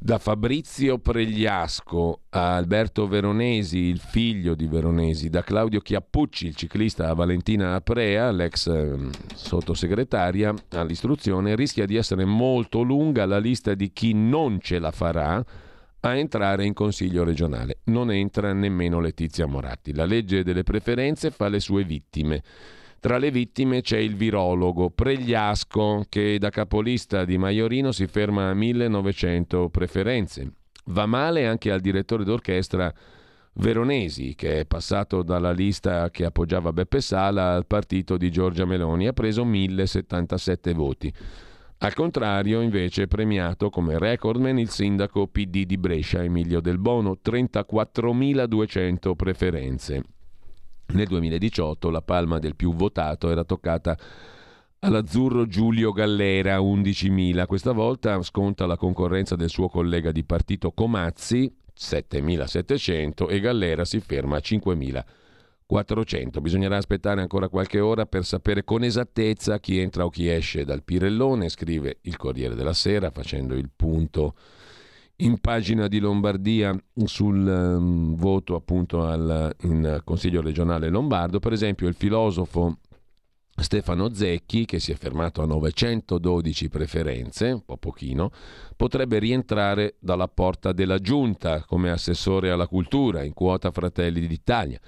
da 0.00 0.18
Fabrizio 0.18 0.98
Pregliasco 0.98 2.20
a 2.30 2.54
Alberto 2.54 3.08
Veronesi, 3.08 3.78
il 3.78 3.98
figlio 3.98 4.54
di 4.54 4.68
Veronesi, 4.68 5.28
da 5.28 5.42
Claudio 5.42 5.80
Chiappucci, 5.80 6.46
il 6.46 6.54
ciclista, 6.54 7.08
a 7.08 7.14
Valentina 7.14 7.74
Aprea, 7.74 8.30
l'ex 8.30 8.68
ehm, 8.68 9.10
sottosegretaria 9.34 10.54
all'istruzione, 10.70 11.56
rischia 11.56 11.84
di 11.84 11.96
essere 11.96 12.24
molto 12.24 12.82
lunga 12.82 13.26
la 13.26 13.38
lista 13.38 13.74
di 13.74 13.92
chi 13.92 14.14
non 14.14 14.60
ce 14.60 14.78
la 14.78 14.92
farà 14.92 15.44
a 16.00 16.14
entrare 16.14 16.64
in 16.64 16.74
consiglio 16.74 17.24
regionale. 17.24 17.78
Non 17.84 18.12
entra 18.12 18.52
nemmeno 18.52 19.00
Letizia 19.00 19.46
Moratti. 19.46 19.92
La 19.92 20.04
legge 20.04 20.44
delle 20.44 20.62
preferenze 20.62 21.32
fa 21.32 21.48
le 21.48 21.58
sue 21.58 21.82
vittime. 21.82 22.42
Tra 23.00 23.18
le 23.18 23.30
vittime 23.30 23.80
c'è 23.80 23.98
il 23.98 24.16
virologo 24.16 24.90
Pregliasco 24.90 26.06
che 26.08 26.36
da 26.38 26.50
capolista 26.50 27.24
di 27.24 27.38
Maiorino 27.38 27.92
si 27.92 28.08
ferma 28.08 28.50
a 28.50 28.54
1900 28.54 29.68
preferenze. 29.68 30.52
Va 30.86 31.06
male 31.06 31.46
anche 31.46 31.70
al 31.70 31.80
direttore 31.80 32.24
d'orchestra 32.24 32.92
Veronesi, 33.54 34.34
che 34.34 34.60
è 34.60 34.66
passato 34.66 35.22
dalla 35.22 35.52
lista 35.52 36.10
che 36.10 36.24
appoggiava 36.24 36.72
Beppe 36.72 37.00
Sala 37.00 37.54
al 37.54 37.66
partito 37.66 38.16
di 38.16 38.32
Giorgia 38.32 38.64
Meloni, 38.64 39.06
ha 39.06 39.12
preso 39.12 39.44
1077 39.44 40.72
voti. 40.74 41.12
Al 41.78 41.94
contrario, 41.94 42.60
invece, 42.60 43.04
è 43.04 43.06
premiato 43.06 43.70
come 43.70 43.96
recordman 43.98 44.58
il 44.58 44.70
sindaco 44.70 45.28
PD 45.28 45.64
di 45.64 45.78
Brescia, 45.78 46.24
Emilio 46.24 46.60
Del 46.60 46.78
Bono, 46.78 47.18
34.200 47.24 49.14
preferenze. 49.14 50.02
Nel 50.90 51.06
2018 51.06 51.90
la 51.90 52.00
palma 52.00 52.38
del 52.38 52.56
più 52.56 52.72
votato 52.74 53.30
era 53.30 53.44
toccata 53.44 53.96
all'azzurro 54.80 55.46
Giulio 55.46 55.92
Gallera, 55.92 56.58
11.000. 56.58 57.46
Questa 57.46 57.72
volta 57.72 58.22
sconta 58.22 58.64
la 58.64 58.78
concorrenza 58.78 59.36
del 59.36 59.50
suo 59.50 59.68
collega 59.68 60.12
di 60.12 60.24
partito 60.24 60.72
Comazzi, 60.72 61.54
7.700, 61.78 63.28
e 63.28 63.38
Gallera 63.38 63.84
si 63.84 64.00
ferma 64.00 64.36
a 64.36 64.42
5.400. 64.42 66.40
Bisognerà 66.40 66.78
aspettare 66.78 67.20
ancora 67.20 67.48
qualche 67.48 67.80
ora 67.80 68.06
per 68.06 68.24
sapere 68.24 68.64
con 68.64 68.82
esattezza 68.82 69.60
chi 69.60 69.78
entra 69.78 70.06
o 70.06 70.08
chi 70.08 70.30
esce 70.30 70.64
dal 70.64 70.82
Pirellone, 70.82 71.50
scrive 71.50 71.98
il 72.02 72.16
Corriere 72.16 72.54
della 72.54 72.72
Sera 72.72 73.10
facendo 73.10 73.54
il 73.54 73.68
punto 73.76 74.34
in 75.20 75.40
pagina 75.40 75.88
di 75.88 75.98
Lombardia 75.98 76.76
sul 77.04 77.44
um, 77.46 78.14
voto 78.14 78.54
appunto 78.54 79.04
al 79.04 79.54
in 79.62 80.00
Consiglio 80.04 80.40
regionale 80.40 80.88
lombardo, 80.88 81.40
per 81.40 81.52
esempio 81.52 81.88
il 81.88 81.94
filosofo 81.94 82.78
Stefano 83.60 84.14
Zecchi, 84.14 84.64
che 84.64 84.78
si 84.78 84.92
è 84.92 84.94
fermato 84.94 85.42
a 85.42 85.46
912 85.46 86.68
preferenze, 86.68 87.50
un 87.50 87.64
po' 87.64 87.76
pochino, 87.76 88.30
potrebbe 88.76 89.18
rientrare 89.18 89.96
dalla 89.98 90.28
porta 90.28 90.72
della 90.72 90.98
giunta 90.98 91.64
come 91.64 91.90
assessore 91.90 92.50
alla 92.50 92.68
cultura 92.68 93.24
in 93.24 93.34
quota 93.34 93.72
Fratelli 93.72 94.26
d'Italia. 94.26 94.78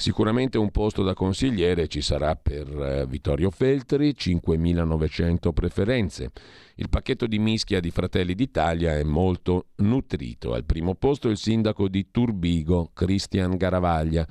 Sicuramente 0.00 0.58
un 0.58 0.70
posto 0.70 1.02
da 1.02 1.12
consigliere 1.12 1.88
ci 1.88 2.02
sarà 2.02 2.36
per 2.36 2.68
eh, 2.68 3.04
Vittorio 3.08 3.50
Feltri, 3.50 4.14
5.900 4.16 5.52
preferenze. 5.52 6.30
Il 6.76 6.88
pacchetto 6.88 7.26
di 7.26 7.40
mischia 7.40 7.80
di 7.80 7.90
Fratelli 7.90 8.36
d'Italia 8.36 8.96
è 8.96 9.02
molto 9.02 9.70
nutrito. 9.78 10.52
Al 10.52 10.64
primo 10.64 10.94
posto 10.94 11.28
il 11.28 11.36
sindaco 11.36 11.88
di 11.88 12.12
Turbigo, 12.12 12.92
Cristian 12.94 13.56
Garavaglia, 13.56 14.24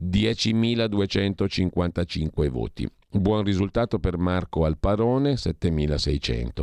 10.255 0.00 2.48
voti. 2.48 2.88
Buon 3.10 3.42
risultato 3.42 3.98
per 3.98 4.18
Marco 4.18 4.66
Alparone, 4.66 5.32
7.600. 5.32 6.62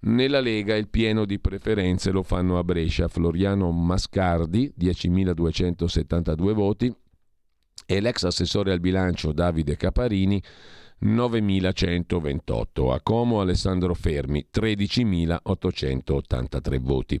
Nella 0.00 0.40
Lega 0.40 0.74
il 0.74 0.88
pieno 0.88 1.24
di 1.24 1.38
preferenze 1.38 2.10
lo 2.10 2.24
fanno 2.24 2.58
a 2.58 2.64
Brescia 2.64 3.06
Floriano 3.06 3.70
Mascardi, 3.70 4.74
10.272 4.76 6.52
voti, 6.52 6.92
e 7.86 8.00
l'ex 8.00 8.24
assessore 8.24 8.72
al 8.72 8.80
bilancio 8.80 9.32
Davide 9.32 9.76
Caparini 9.76 10.42
9.128, 11.02 12.92
a 12.92 13.00
Como 13.02 13.40
Alessandro 13.40 13.94
Fermi 13.94 14.46
13.883 14.52 16.80
voti. 16.80 17.18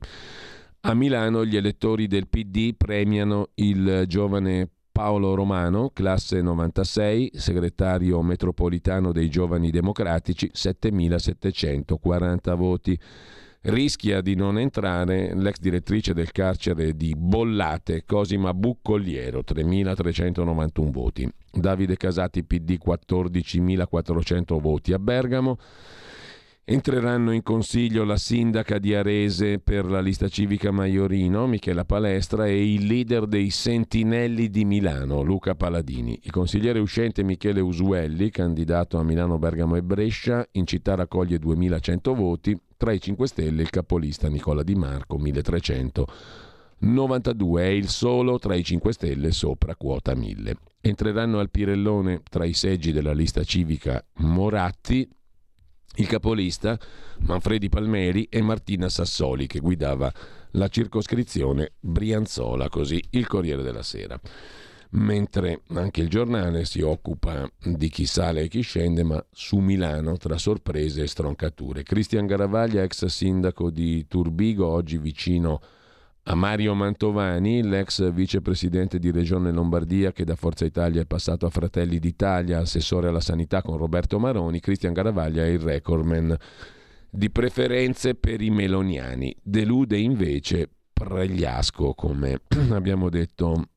A 0.80 0.94
Milano 0.94 1.44
gli 1.44 1.56
elettori 1.56 2.06
del 2.06 2.28
PD 2.28 2.74
premiano 2.76 3.48
il 3.54 4.04
giovane 4.06 4.68
Paolo 4.94 5.34
Romano, 5.34 5.90
classe 5.92 6.40
96, 6.40 7.32
segretario 7.34 8.22
metropolitano 8.22 9.10
dei 9.10 9.28
Giovani 9.28 9.70
Democratici, 9.70 10.52
7.740 10.54 12.54
voti. 12.54 12.96
Rischia 13.66 14.20
di 14.20 14.34
non 14.34 14.58
entrare 14.58 15.34
l'ex 15.34 15.58
direttrice 15.58 16.12
del 16.12 16.32
carcere 16.32 16.94
di 16.94 17.14
Bollate, 17.16 18.04
Cosima 18.04 18.52
Buccolliero, 18.52 19.40
3.391 19.40 20.90
voti. 20.90 21.26
Davide 21.50 21.96
Casati, 21.96 22.44
PD, 22.44 22.78
14.400 22.84 24.60
voti. 24.60 24.92
A 24.92 24.98
Bergamo 24.98 25.56
Entreranno 26.66 27.32
in 27.32 27.42
consiglio 27.42 28.04
la 28.04 28.16
sindaca 28.16 28.78
di 28.78 28.94
Arese 28.94 29.58
per 29.58 29.84
la 29.84 30.00
lista 30.00 30.28
civica 30.28 30.70
Maiorino, 30.70 31.46
Michela 31.46 31.84
Palestra, 31.84 32.46
e 32.46 32.72
il 32.72 32.86
leader 32.86 33.26
dei 33.26 33.50
Sentinelli 33.50 34.48
di 34.48 34.64
Milano, 34.64 35.20
Luca 35.20 35.54
Paladini. 35.54 36.18
Il 36.22 36.30
consigliere 36.30 36.78
uscente 36.78 37.22
Michele 37.22 37.60
Usuelli, 37.60 38.30
candidato 38.30 38.96
a 38.96 39.02
Milano, 39.02 39.38
Bergamo 39.38 39.76
e 39.76 39.82
Brescia, 39.82 40.42
in 40.52 40.66
città 40.66 40.94
raccoglie 40.94 41.38
2100 41.38 42.14
voti, 42.14 42.58
tra 42.76 42.92
i 42.92 43.00
5 43.00 43.26
Stelle 43.26 43.62
il 43.62 43.70
capolista 43.70 44.28
Nicola 44.28 44.62
Di 44.62 44.74
Marco, 44.74 45.16
1392, 45.18 47.62
è 47.62 47.68
il 47.68 47.88
solo 47.88 48.38
tra 48.38 48.54
i 48.54 48.62
5 48.62 48.92
Stelle 48.92 49.32
sopra 49.32 49.74
quota 49.76 50.14
1000. 50.14 50.56
Entreranno 50.80 51.38
al 51.38 51.50
Pirellone 51.50 52.20
tra 52.28 52.44
i 52.44 52.52
seggi 52.52 52.92
della 52.92 53.12
lista 53.12 53.42
civica 53.42 54.04
Moratti, 54.16 55.08
il 55.96 56.06
capolista 56.06 56.78
Manfredi 57.20 57.68
Palmeri 57.68 58.24
e 58.24 58.42
Martina 58.42 58.88
Sassoli 58.88 59.46
che 59.46 59.60
guidava 59.60 60.12
la 60.52 60.68
circoscrizione 60.68 61.72
Brianzola, 61.80 62.68
così 62.68 63.02
il 63.10 63.26
Corriere 63.26 63.62
della 63.62 63.82
Sera. 63.82 64.20
Mentre 64.96 65.62
anche 65.74 66.02
il 66.02 66.08
giornale 66.08 66.64
si 66.64 66.80
occupa 66.80 67.50
di 67.64 67.88
chi 67.88 68.06
sale 68.06 68.42
e 68.42 68.48
chi 68.48 68.60
scende, 68.60 69.02
ma 69.02 69.24
su 69.32 69.58
Milano 69.58 70.16
tra 70.16 70.38
sorprese 70.38 71.02
e 71.02 71.08
stroncature. 71.08 71.82
Cristian 71.82 72.26
Garavaglia, 72.26 72.82
ex 72.82 73.04
sindaco 73.06 73.70
di 73.70 74.06
Turbigo, 74.06 74.68
oggi 74.68 74.98
vicino 74.98 75.60
a 76.26 76.34
Mario 76.36 76.74
Mantovani, 76.74 77.62
l'ex 77.62 78.10
vicepresidente 78.12 79.00
di 79.00 79.10
Regione 79.10 79.50
Lombardia 79.50 80.12
che 80.12 80.24
da 80.24 80.36
Forza 80.36 80.64
Italia 80.64 81.02
è 81.02 81.06
passato 81.06 81.44
a 81.44 81.50
Fratelli 81.50 81.98
d'Italia, 81.98 82.60
assessore 82.60 83.08
alla 83.08 83.20
sanità 83.20 83.62
con 83.62 83.76
Roberto 83.76 84.20
Maroni, 84.20 84.60
Cristian 84.60 84.92
Garavaglia 84.92 85.44
è 85.44 85.48
il 85.48 85.58
recordman 85.58 86.36
di 87.10 87.30
preferenze 87.30 88.14
per 88.14 88.40
i 88.40 88.50
meloniani. 88.50 89.34
Delude 89.42 89.98
invece 89.98 90.68
Pregliasco, 90.92 91.92
come 91.94 92.42
abbiamo 92.70 93.10
detto, 93.10 93.70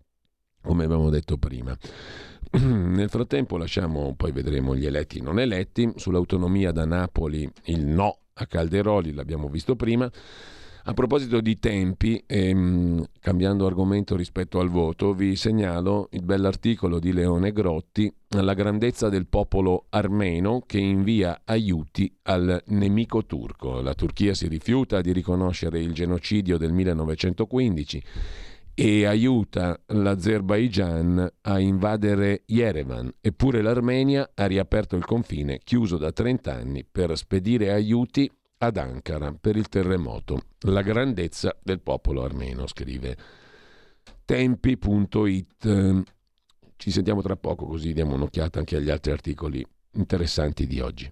come 0.68 0.84
abbiamo 0.84 1.10
detto 1.10 1.38
prima. 1.38 1.76
Nel 2.52 3.10
frattempo 3.10 3.58
lasciamo, 3.58 4.14
poi 4.16 4.34
vedremo 4.34 4.76
gli 4.76 4.86
eletti 4.86 5.20
e 5.20 5.22
non 5.22 5.40
eletti, 5.40 5.92
sull'autonomia 5.96 6.72
da 6.72 6.86
Napoli 6.86 7.50
il 7.66 7.86
no 7.86 8.18
a 8.34 8.46
Calderoli, 8.46 9.14
l'abbiamo 9.14 9.48
visto 9.48 9.76
prima. 9.76 10.12
A 10.90 10.94
proposito 10.94 11.42
di 11.42 11.60
tempi, 11.60 12.24
ehm, 12.26 13.04
cambiando 13.20 13.66
argomento 13.66 14.16
rispetto 14.16 14.60
al 14.60 14.70
voto, 14.70 15.14
vi 15.14 15.36
segnalo 15.36 16.08
il 16.12 16.24
bell'articolo 16.24 17.00
di 17.00 17.12
Leone 17.12 17.52
Grotti, 17.52 18.14
La 18.30 18.54
grandezza 18.54 19.08
del 19.10 19.28
popolo 19.28 19.86
armeno 19.90 20.64
che 20.66 20.80
invia 20.80 21.42
aiuti 21.46 22.14
al 22.24 22.62
nemico 22.68 23.26
turco. 23.26 23.82
La 23.82 23.94
Turchia 23.94 24.34
si 24.34 24.48
rifiuta 24.48 25.00
di 25.02 25.14
riconoscere 25.14 25.80
il 25.80 25.94
genocidio 25.94 26.58
del 26.58 26.74
1915 26.74 28.04
e 28.80 29.08
aiuta 29.08 29.82
l'Azerbaigian 29.88 31.28
a 31.42 31.60
invadere 31.60 32.44
Yerevan, 32.46 33.12
eppure 33.20 33.64
l'Armenia 33.64 34.30
ha 34.36 34.46
riaperto 34.46 34.96
il 34.96 35.04
confine 35.04 35.58
chiuso 35.64 35.98
da 35.98 36.12
30 36.12 36.54
anni 36.54 36.86
per 36.86 37.18
spedire 37.18 37.72
aiuti 37.72 38.32
ad 38.60 38.78
Ankara 38.78 39.34
per 39.34 39.56
il 39.56 39.68
terremoto. 39.68 40.42
La 40.68 40.84
grandezza 40.84 41.58
del 41.64 41.82
popolo 41.82 42.24
armeno, 42.24 42.68
scrive 42.68 43.18
tempi.it. 44.26 46.04
Ci 46.76 46.92
sentiamo 46.92 47.24
tra 47.24 47.36
poco 47.36 47.66
così 47.66 47.94
diamo 47.94 48.14
un'occhiata 48.14 48.60
anche 48.60 48.76
agli 48.76 48.92
altri 48.92 49.12
articoli 49.12 49.66
interessanti 49.94 50.68
di 50.68 50.80
oggi. 50.82 51.12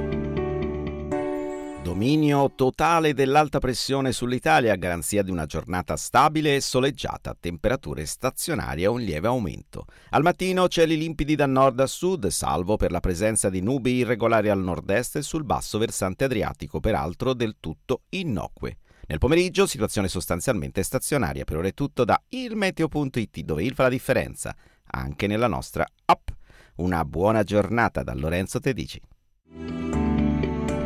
Dominio 2.01 2.51
totale 2.55 3.13
dell'alta 3.13 3.59
pressione 3.59 4.11
sull'Italia 4.11 4.73
a 4.73 4.75
garanzia 4.75 5.21
di 5.21 5.29
una 5.29 5.45
giornata 5.45 5.95
stabile 5.95 6.55
e 6.55 6.59
soleggiata, 6.59 7.37
temperature 7.39 8.07
stazionarie 8.07 8.87
a 8.87 8.89
un 8.89 9.01
lieve 9.01 9.27
aumento. 9.27 9.85
Al 10.09 10.23
mattino 10.23 10.67
cieli 10.67 10.97
limpidi 10.97 11.35
da 11.35 11.45
nord 11.45 11.79
a 11.79 11.85
sud, 11.85 12.25
salvo 12.29 12.75
per 12.75 12.89
la 12.89 12.99
presenza 12.99 13.51
di 13.51 13.61
nubi 13.61 13.97
irregolari 13.97 14.49
al 14.49 14.63
nord-est 14.63 15.17
e 15.17 15.21
sul 15.21 15.43
basso 15.43 15.77
versante 15.77 16.23
adriatico, 16.23 16.79
peraltro 16.79 17.35
del 17.35 17.57
tutto 17.59 18.01
innocue. 18.09 18.77
Nel 19.05 19.19
pomeriggio 19.19 19.67
situazione 19.67 20.07
sostanzialmente 20.07 20.81
stazionaria, 20.81 21.43
per 21.43 21.57
ora 21.57 21.67
è 21.67 21.75
tutto 21.75 22.03
da 22.03 22.19
ilmeteo.it 22.29 23.41
dove 23.41 23.63
il 23.63 23.75
fa 23.75 23.83
la 23.83 23.89
differenza, 23.89 24.55
anche 24.87 25.27
nella 25.27 25.47
nostra 25.47 25.85
app. 26.05 26.29
Una 26.77 27.05
buona 27.05 27.43
giornata 27.43 28.01
da 28.01 28.15
Lorenzo 28.15 28.59
Tedici. 28.59 28.99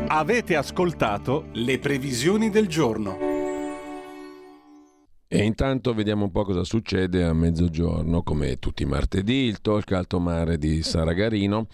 Avete 0.08 0.56
ascoltato 0.56 1.48
le 1.54 1.80
previsioni 1.80 2.52
del 2.52 2.68
giorno. 2.68 3.18
E 5.28 5.44
intanto 5.44 5.96
vediamo 5.96 6.26
un 6.26 6.32
po' 6.32 6.44
cosa 6.44 6.64
succede 6.64 7.24
a 7.24 7.34
mezzogiorno, 7.34 8.22
come 8.22 8.60
tutti 8.60 8.84
i 8.84 8.86
martedì, 8.86 9.46
il 9.46 9.62
talk 9.62 9.92
alto 9.94 10.20
mare 10.20 10.60
di 10.60 10.84
Sara 10.84 11.14
Garino 11.14 11.68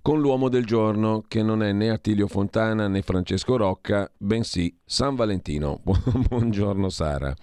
con 0.00 0.18
l'uomo 0.20 0.48
del 0.48 0.64
giorno, 0.64 1.24
che 1.28 1.42
non 1.42 1.62
è 1.62 1.72
né 1.72 1.90
Attilio 1.90 2.26
Fontana 2.26 2.88
né 2.88 3.02
Francesco 3.02 3.56
Rocca, 3.56 4.10
bensì 4.16 4.74
San 4.82 5.14
Valentino. 5.14 5.80
Buongiorno 5.84 6.88
Sara. 6.88 7.34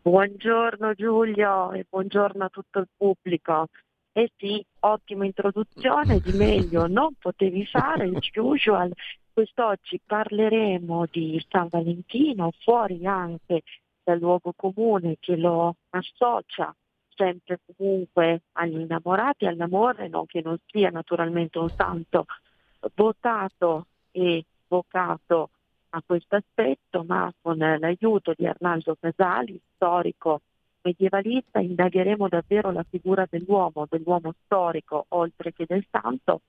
Buongiorno 0.00 0.94
Giulio 0.94 1.72
e 1.72 1.84
buongiorno 1.88 2.44
a 2.44 2.48
tutto 2.48 2.78
il 2.78 2.88
pubblico. 2.96 3.66
Eh 4.12 4.32
sì, 4.36 4.64
ottima 4.80 5.26
introduzione, 5.26 6.20
di 6.20 6.32
meglio 6.32 6.86
non 6.86 7.12
potevi 7.18 7.66
fare, 7.66 8.10
as 8.12 8.28
usual. 8.34 8.92
Quest'oggi 9.38 10.00
parleremo 10.04 11.06
di 11.12 11.40
San 11.48 11.68
Valentino, 11.68 12.50
fuori 12.58 13.06
anche 13.06 13.62
dal 14.02 14.18
luogo 14.18 14.52
comune 14.56 15.18
che 15.20 15.36
lo 15.36 15.76
associa 15.90 16.74
sempre 17.14 17.60
comunque 17.76 18.40
agli 18.54 18.80
innamorati, 18.80 19.46
all'amore, 19.46 20.08
no? 20.08 20.24
che 20.26 20.40
non 20.42 20.58
sia 20.66 20.90
naturalmente 20.90 21.56
un 21.60 21.68
santo 21.68 22.26
votato 22.96 23.86
e 24.10 24.44
vocato 24.66 25.50
a 25.90 26.02
questo 26.04 26.34
aspetto, 26.34 27.04
ma 27.06 27.32
con 27.40 27.58
l'aiuto 27.58 28.34
di 28.36 28.44
Arnaldo 28.44 28.96
Casali, 28.98 29.56
storico 29.76 30.40
medievalista, 30.82 31.60
indagheremo 31.60 32.26
davvero 32.26 32.72
la 32.72 32.82
figura 32.82 33.24
dell'uomo, 33.30 33.86
dell'uomo 33.88 34.34
storico, 34.44 35.04
oltre 35.10 35.52
che 35.52 35.64
del 35.64 35.86
santo, 35.88 36.40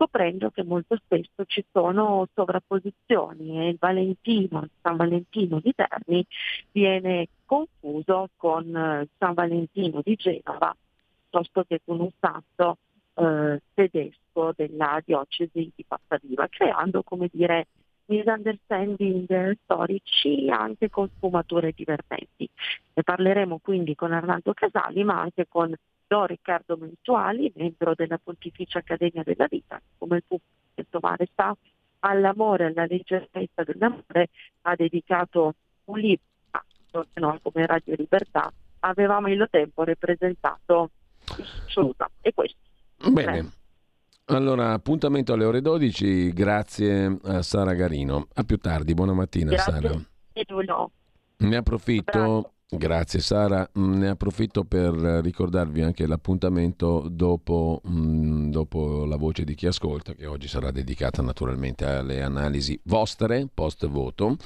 scoprendo 0.00 0.48
che 0.48 0.64
molto 0.64 0.96
spesso 0.96 1.44
ci 1.44 1.62
sono 1.70 2.26
sovrapposizioni 2.32 3.60
e 3.60 3.68
il 3.68 3.76
Valentino, 3.78 4.66
San 4.80 4.96
Valentino 4.96 5.60
di 5.60 5.74
Terni 5.74 6.24
viene 6.72 7.28
confuso 7.44 8.30
con 8.36 8.74
eh, 8.74 9.08
San 9.18 9.34
Valentino 9.34 10.00
di 10.02 10.14
Genova 10.14 10.74
piuttosto 11.28 11.64
che 11.68 11.80
con 11.84 12.00
un 12.00 12.08
santo 12.18 12.78
eh, 13.14 13.60
tedesco 13.74 14.52
della 14.56 15.02
diocesi 15.04 15.70
di 15.74 15.84
Passadiva, 15.86 16.48
creando 16.48 17.02
come 17.02 17.28
dire 17.30 17.66
misunderstanding 18.06 19.56
storici 19.62 20.48
anche 20.50 20.88
con 20.88 21.08
sfumature 21.14 21.72
divertenti. 21.76 22.48
Ne 22.94 23.02
parleremo 23.02 23.60
quindi 23.62 23.94
con 23.94 24.12
Arnaldo 24.12 24.54
Casali 24.54 25.04
ma 25.04 25.20
anche 25.20 25.46
con 25.46 25.72
Don 26.10 26.26
Riccardo 26.26 26.76
Mensuali, 26.76 27.52
membro 27.54 27.94
della 27.94 28.18
Pontificia 28.18 28.80
Accademia 28.80 29.22
della 29.22 29.46
Vita, 29.48 29.80
come 29.96 30.16
il 30.16 30.24
pubblico 30.26 30.98
mare 31.00 31.28
sta 31.30 31.56
all'amore, 32.00 32.64
alla 32.64 32.84
leggerezza 32.84 33.62
dell'amore, 33.62 34.30
ha 34.62 34.74
dedicato 34.74 35.54
un 35.84 35.98
libro, 36.00 36.24
no, 37.12 37.38
come 37.40 37.64
Radio 37.64 37.94
Libertà, 37.96 38.52
avevamo 38.80 39.28
il 39.28 39.46
tempo 39.48 39.84
rappresentato 39.84 40.90
assoluta. 41.66 42.10
E 42.20 42.34
questo. 42.34 42.58
Bene. 43.12 43.52
Allora, 44.24 44.72
appuntamento 44.72 45.32
alle 45.32 45.44
ore 45.44 45.60
12, 45.60 46.32
grazie 46.32 47.18
a 47.22 47.40
Sara 47.42 47.74
Garino. 47.74 48.26
A 48.34 48.42
più 48.42 48.56
tardi, 48.56 48.94
buona 48.94 49.12
mattina 49.12 49.50
Grazie. 49.50 49.72
Sara. 49.72 50.90
Ne 51.36 51.56
approfitto. 51.56 52.10
Bravo. 52.10 52.52
Grazie 52.72 53.18
Sara, 53.18 53.68
Mm, 53.76 53.94
ne 53.94 54.08
approfitto 54.10 54.62
per 54.62 54.94
ricordarvi 54.94 55.82
anche 55.82 56.06
l'appuntamento 56.06 57.08
dopo, 57.10 57.82
mm, 57.88 58.50
dopo 58.50 59.04
la 59.06 59.16
voce 59.16 59.42
di 59.42 59.56
chi 59.56 59.66
ascolta, 59.66 60.14
che 60.14 60.26
oggi 60.26 60.46
sarà 60.46 60.70
dedicata 60.70 61.20
naturalmente 61.20 61.84
alle 61.84 62.22
analisi 62.22 62.78
vostre 62.84 63.48
post 63.52 63.88
voto. 63.88 64.36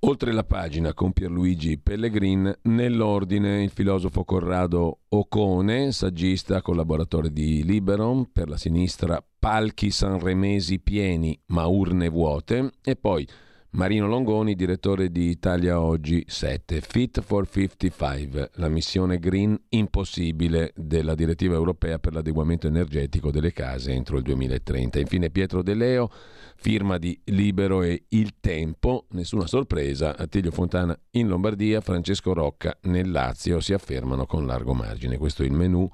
Oltre 0.00 0.32
la 0.32 0.44
pagina 0.44 0.94
con 0.94 1.12
Pierluigi 1.12 1.76
Pellegrin, 1.76 2.60
nell'ordine 2.62 3.62
il 3.62 3.70
filosofo 3.70 4.24
Corrado 4.24 5.00
Ocone, 5.08 5.92
saggista, 5.92 6.62
collaboratore 6.62 7.30
di 7.30 7.62
Libero, 7.62 8.26
per 8.32 8.48
la 8.48 8.56
sinistra 8.56 9.22
palchi 9.38 9.90
sanremesi 9.90 10.78
pieni 10.78 11.38
ma 11.48 11.66
urne 11.66 12.08
vuote 12.08 12.70
e 12.82 12.96
poi 12.96 13.28
Marino 13.70 14.06
Longoni, 14.06 14.54
direttore 14.54 15.12
di 15.12 15.28
Italia 15.28 15.78
Oggi 15.78 16.24
7, 16.26 16.80
Fit 16.80 17.20
for 17.20 17.46
55, 17.46 18.52
la 18.54 18.68
missione 18.70 19.18
green 19.18 19.60
impossibile 19.68 20.72
della 20.74 21.14
direttiva 21.14 21.54
europea 21.54 21.98
per 21.98 22.14
l'adeguamento 22.14 22.66
energetico 22.66 23.30
delle 23.30 23.52
case 23.52 23.92
entro 23.92 24.16
il 24.16 24.22
2030. 24.22 25.00
Infine 25.00 25.28
Pietro 25.28 25.62
De 25.62 25.74
Leo, 25.74 26.10
firma 26.56 26.96
di 26.96 27.20
Libero 27.24 27.82
e 27.82 28.04
Il 28.08 28.36
Tempo, 28.40 29.04
nessuna 29.10 29.46
sorpresa, 29.46 30.16
Attilio 30.16 30.50
Fontana 30.50 30.98
in 31.10 31.28
Lombardia, 31.28 31.82
Francesco 31.82 32.32
Rocca 32.32 32.74
nel 32.84 33.10
Lazio 33.10 33.60
si 33.60 33.74
affermano 33.74 34.24
con 34.24 34.46
largo 34.46 34.72
margine. 34.72 35.18
Questo 35.18 35.42
è 35.42 35.46
il 35.46 35.52
menù 35.52 35.86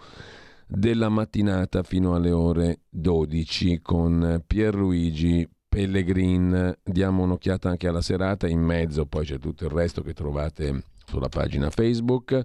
della 0.64 1.09
mattinata 1.09 1.83
fino 1.83 2.14
alle 2.14 2.31
ore 2.31 2.83
12 2.89 3.81
con 3.83 4.43
Pierluigi 4.47 5.49
Pellegrin. 5.75 6.72
Diamo 6.85 7.25
un'occhiata 7.25 7.68
anche 7.68 7.89
alla 7.89 8.01
serata, 8.01 8.47
in 8.47 8.61
mezzo 8.61 9.07
poi 9.07 9.25
c'è 9.25 9.41
tutto 9.41 9.64
il 9.64 9.72
resto 9.72 10.03
che 10.03 10.12
trovate 10.12 10.85
sulla 11.05 11.29
pagina 11.29 11.68
Facebook. 11.68 12.43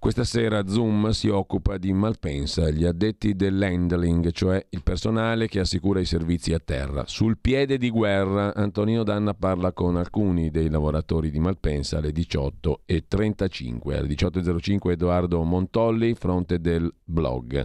Questa 0.00 0.24
sera 0.24 0.66
Zoom 0.66 1.10
si 1.10 1.28
occupa 1.28 1.76
di 1.78 1.92
Malpensa, 1.92 2.68
gli 2.70 2.84
addetti 2.84 3.36
dell'handling, 3.36 4.32
cioè 4.32 4.64
il 4.70 4.82
personale 4.82 5.46
che 5.46 5.60
assicura 5.60 6.00
i 6.00 6.04
servizi 6.04 6.52
a 6.52 6.58
terra. 6.58 7.04
Sul 7.06 7.38
piede 7.38 7.78
di 7.78 7.90
guerra 7.90 8.52
Antonino 8.52 9.04
Danna 9.04 9.34
parla 9.34 9.72
con 9.72 9.96
alcuni 9.96 10.50
dei 10.50 10.68
lavoratori 10.68 11.30
di 11.30 11.38
Malpensa 11.38 11.98
alle 11.98 12.10
18.35. 12.10 13.96
Alle 13.96 14.08
18.05 14.08 14.90
Edoardo 14.90 15.42
Montolli, 15.44 16.14
fronte 16.14 16.60
del 16.60 16.92
blog. 17.04 17.64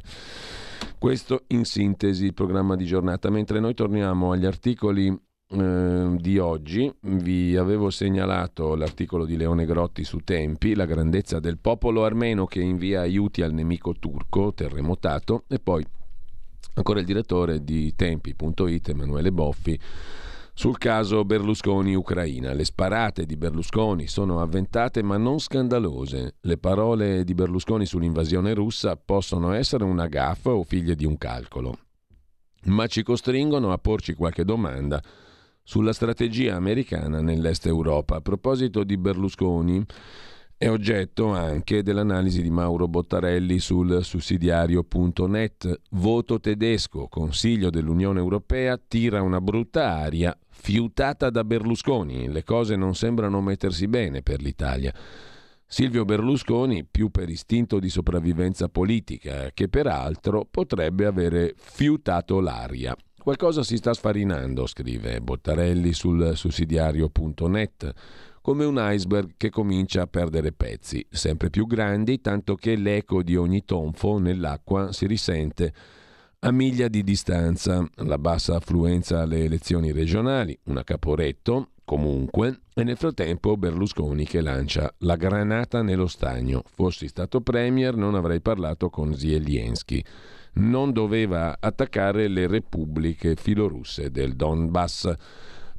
Questo 0.98 1.44
in 1.48 1.66
sintesi 1.66 2.26
il 2.26 2.34
programma 2.34 2.76
di 2.76 2.86
giornata, 2.86 3.30
mentre 3.30 3.60
noi 3.60 3.74
torniamo 3.74 4.32
agli 4.32 4.46
articoli 4.46 5.08
eh, 5.50 6.16
di 6.18 6.38
oggi. 6.40 6.92
Vi 7.02 7.56
avevo 7.56 7.90
segnalato 7.90 8.76
l'articolo 8.76 9.26
di 9.26 9.38
Leone 9.38 9.66
Grotti 9.66 10.04
su 10.04 10.20
Tempi, 10.20 10.74
la 10.74 10.86
grandezza 10.86 11.40
del 11.40 11.60
popolo 11.60 12.06
armeno 12.06 12.46
che 12.46 12.62
invia 12.62 13.02
aiuti 13.02 13.42
al 13.42 13.54
nemico 13.54 13.94
turco 13.94 14.54
terremotato 14.54 15.44
e 15.48 15.60
poi 15.60 15.86
ancora 16.76 17.00
il 17.00 17.06
direttore 17.06 17.64
di 17.64 17.94
Tempi.it, 17.96 18.90
Emanuele 18.90 19.32
Boffi, 19.32 19.80
sul 20.54 20.78
caso 20.78 21.26
Berlusconi-Ucraina. 21.26 22.54
Le 22.54 22.64
sparate 22.64 23.26
di 23.26 23.36
Berlusconi 23.36 24.08
sono 24.08 24.42
avventate 24.42 25.02
ma 25.02 25.18
non 25.18 25.40
scandalose. 25.40 26.36
Le 26.42 26.58
parole 26.58 27.24
di 27.24 27.34
Berlusconi 27.34 27.86
sull'invasione 27.86 28.54
russa 28.54 28.96
possono 28.96 29.54
essere 29.54 29.84
una 29.84 30.08
gaffa 30.08 30.52
o 30.52 30.64
figlie 30.64 30.96
di 30.96 31.06
un 31.06 31.18
calcolo, 31.18 31.78
ma 32.66 32.86
ci 32.88 33.04
costringono 33.04 33.72
a 33.72 33.78
porci 33.78 34.14
qualche 34.14 34.46
domanda 34.46 35.02
sulla 35.64 35.94
strategia 35.94 36.56
americana 36.56 37.22
nell'est 37.22 37.66
Europa. 37.66 38.18
A 38.18 38.22
proposito 38.22 38.84
di 38.84 38.98
Berlusconi, 38.98 39.84
è 40.64 40.70
oggetto 40.70 41.28
anche 41.30 41.84
dell'analisi 41.84 42.42
di 42.42 42.50
Mauro 42.50 42.88
Bottarelli 42.88 43.60
sul 43.60 44.02
sussidiario.net. 44.02 45.82
Voto 45.92 46.40
tedesco, 46.40 47.08
Consiglio 47.10 47.70
dell'Unione 47.70 48.20
Europea, 48.20 48.78
tira 48.78 49.22
una 49.22 49.42
brutta 49.42 49.90
aria 49.90 50.34
fiutata 50.54 51.30
da 51.30 51.44
Berlusconi. 51.44 52.30
Le 52.30 52.44
cose 52.44 52.76
non 52.76 52.96
sembrano 52.96 53.42
mettersi 53.42 53.88
bene 53.88 54.22
per 54.22 54.42
l'Italia. 54.42 54.94
Silvio 55.66 56.06
Berlusconi 56.06 56.86
più 56.86 57.10
per 57.10 57.30
istinto 57.30 57.80
di 57.80 57.90
sopravvivenza 57.90 58.70
politica 58.70 59.50
che 59.54 59.68
peraltro 59.68 60.48
potrebbe 60.50 61.06
avere 61.06 61.56
fiutato 61.58 62.40
l'aria. 62.40 62.96
Qualcosa 63.18 63.64
si 63.64 63.78
sta 63.78 63.94
sfarinando, 63.94 64.68
scrive 64.68 65.20
Bottarelli 65.22 65.94
sul 65.94 66.36
sussidiario.net, 66.36 67.94
come 68.42 68.66
un 68.66 68.76
iceberg 68.78 69.36
che 69.38 69.50
comincia 69.50 70.02
a 70.02 70.08
perdere 70.08 70.52
pezzi, 70.52 71.06
sempre 71.10 71.50
più 71.50 71.66
grandi, 71.66 72.20
tanto 72.20 72.56
che 72.56 72.76
l'eco 72.76 73.24
di 73.24 73.36
ogni 73.36 73.64
tonfo 73.64 74.20
nell'acqua 74.20 74.92
si 74.92 75.08
risente 75.08 75.74
a 76.44 76.52
miglia 76.52 76.88
di 76.88 77.04
distanza. 77.04 77.88
La 77.96 78.18
bassa 78.18 78.56
affluenza 78.56 79.22
alle 79.22 79.44
elezioni 79.46 79.92
regionali, 79.92 80.58
una 80.66 80.84
caporetto, 80.84 81.70
comunque, 81.86 82.62
e 82.74 82.84
nel 82.84 82.98
frattempo 82.98 83.56
Berlusconi 83.56 84.26
che 84.26 84.42
lancia 84.42 84.94
la 85.00 85.16
granata 85.16 85.82
nello 85.82 86.08
stagno. 86.08 86.64
Fossi 86.66 87.08
stato 87.08 87.42
premier 87.42 87.96
non 87.96 88.16
avrei 88.16 88.42
parlato 88.42 88.90
con 88.90 89.16
Zelensky 89.16 90.04
non 90.56 90.92
doveva 90.92 91.58
attaccare 91.60 92.28
le 92.28 92.46
repubbliche 92.46 93.36
filorusse 93.36 94.12
del 94.12 94.36
Donbass. 94.36 95.12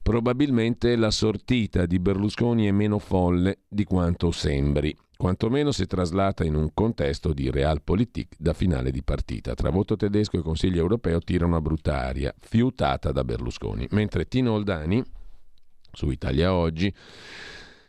Probabilmente 0.03 0.97
la 0.97 1.11
sortita 1.11 1.87
di 1.87 1.99
Berlusconi 2.01 2.67
è 2.67 2.73
meno 2.73 2.99
folle 2.99 3.61
di 3.69 3.85
quanto 3.85 4.33
sembri, 4.33 4.95
quantomeno 5.17 5.71
se 5.73 5.87
traslata 5.87 6.45
in 6.45 6.55
un 6.55 6.71
contesto 6.75 7.33
di 7.33 7.51
realpolitik 7.51 8.35
da 8.39 8.53
finale 8.53 8.91
di 8.91 9.03
partita. 9.03 9.55
Tra 9.55 9.71
voto 9.71 9.97
tedesco 9.97 10.39
e 10.39 10.43
Consiglio 10.43 10.81
europeo 10.81 11.21
tira 11.21 11.47
una 11.47 11.61
brutta 11.61 11.99
aria, 11.99 12.35
fiutata 12.39 13.13
da 13.13 13.25
Berlusconi, 13.25 13.87
mentre 13.91 14.27
Tino 14.27 14.53
Oldani, 14.53 15.03
su 15.93 16.11
Italia 16.11 16.53
Oggi, 16.53 16.93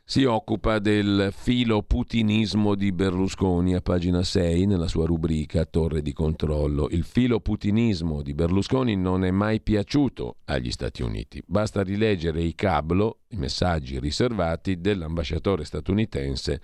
si 0.08 0.24
occupa 0.24 0.78
del 0.78 1.34
filo 1.36 1.82
putinismo 1.82 2.76
di 2.76 2.92
Berlusconi 2.92 3.74
a 3.74 3.82
pagina 3.82 4.22
6 4.22 4.68
nella 4.68 4.88
sua 4.88 5.08
rubrica 5.08 5.66
Torre 5.66 6.04
di 6.04 6.14
controllo. 6.14 6.90
Il 6.92 7.04
filo 7.04 7.40
putinismo 7.40 8.22
di 8.22 8.36
Berlusconi 8.36 8.96
non 8.96 9.26
è 9.26 9.32
mai 9.32 9.62
piaciuto 9.62 10.38
agli 10.46 10.70
Stati 10.70 11.02
Uniti. 11.02 11.42
Basta 11.44 11.82
rileggere 11.82 12.44
i 12.44 12.54
cablo, 12.54 13.22
i 13.30 13.38
messaggi 13.38 14.00
riservati 14.00 14.80
dell'ambasciatore 14.80 15.66
statunitense 15.66 16.62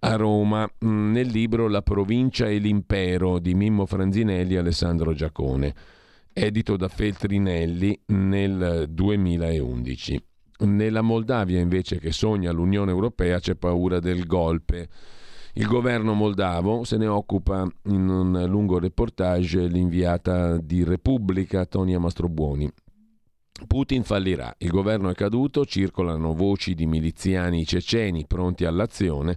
a 0.00 0.16
Roma 0.16 0.68
mm, 0.84 1.12
nel 1.12 1.28
libro 1.28 1.68
La 1.68 1.82
provincia 1.82 2.46
e 2.46 2.58
l'impero 2.58 3.38
di 3.38 3.54
Mimmo 3.54 3.84
Franzinelli 3.86 4.54
e 4.54 4.58
Alessandro 4.58 5.12
Giacone, 5.12 5.74
edito 6.32 6.76
da 6.76 6.88
Feltrinelli 6.88 7.98
nel 8.06 8.86
2011. 8.88 10.24
Nella 10.60 11.02
Moldavia 11.02 11.58
invece 11.58 11.98
che 11.98 12.12
sogna 12.12 12.52
l'Unione 12.52 12.90
Europea 12.90 13.38
c'è 13.40 13.56
paura 13.56 13.98
del 13.98 14.26
golpe. 14.26 14.88
Il 15.54 15.66
governo 15.66 16.14
moldavo 16.14 16.84
se 16.84 16.96
ne 16.96 17.06
occupa 17.06 17.66
in 17.84 18.08
un 18.08 18.44
lungo 18.46 18.78
reportage 18.78 19.66
l'inviata 19.66 20.58
di 20.58 20.84
Repubblica 20.84 21.64
Tonia 21.66 21.98
Mastrobuoni. 21.98 22.70
Putin 23.66 24.04
fallirà, 24.04 24.54
il 24.58 24.70
governo 24.70 25.10
è 25.10 25.14
caduto, 25.14 25.66
circolano 25.66 26.32
voci 26.32 26.74
di 26.74 26.86
miliziani 26.86 27.66
ceceni 27.66 28.26
pronti 28.26 28.64
all'azione 28.64 29.36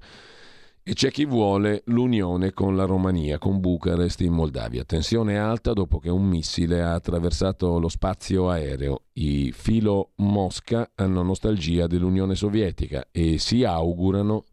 e 0.85 0.93
c'è 0.93 1.11
chi 1.11 1.23
vuole 1.23 1.83
l'unione 1.85 2.51
con 2.51 2.75
la 2.75 2.83
Romania, 2.83 3.37
con 3.37 3.61
Bucarest 3.61 4.19
in 4.19 4.33
Moldavia. 4.33 4.83
Tensione 4.83 5.37
alta 5.37 5.71
dopo 5.71 5.97
che 5.97 6.09
un 6.09 6.27
missile 6.27 6.81
ha 6.81 6.93
attraversato 6.93 7.79
lo 7.79 7.87
spazio 7.87 8.49
aereo. 8.49 9.03
I 9.13 9.53
filo 9.53 10.11
Mosca 10.15 10.91
hanno 10.95 11.23
nostalgia 11.23 11.87
dell'Unione 11.87 12.35
Sovietica 12.35 13.07
e 13.11 13.37
si 13.37 13.63
augurano 13.63 14.43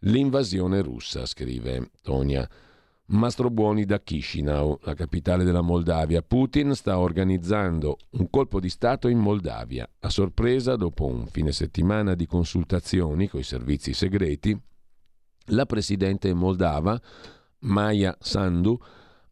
l'invasione 0.00 0.80
russa, 0.80 1.26
scrive 1.26 1.90
Tonia. 2.00 2.48
Mastrobuoni 3.08 3.84
da 3.84 4.00
Chisinau, 4.00 4.78
la 4.82 4.94
capitale 4.94 5.44
della 5.44 5.60
Moldavia. 5.60 6.22
Putin 6.22 6.74
sta 6.74 6.98
organizzando 6.98 7.98
un 8.12 8.30
colpo 8.30 8.60
di 8.60 8.70
Stato 8.70 9.08
in 9.08 9.18
Moldavia. 9.18 9.86
A 10.00 10.08
sorpresa, 10.08 10.74
dopo 10.74 11.04
un 11.04 11.26
fine 11.26 11.52
settimana 11.52 12.14
di 12.14 12.26
consultazioni 12.26 13.28
con 13.28 13.40
i 13.40 13.44
servizi 13.44 13.92
segreti, 13.92 14.58
la 15.46 15.66
presidente 15.66 16.32
moldava 16.34 17.00
Maya 17.60 18.16
Sandu 18.20 18.78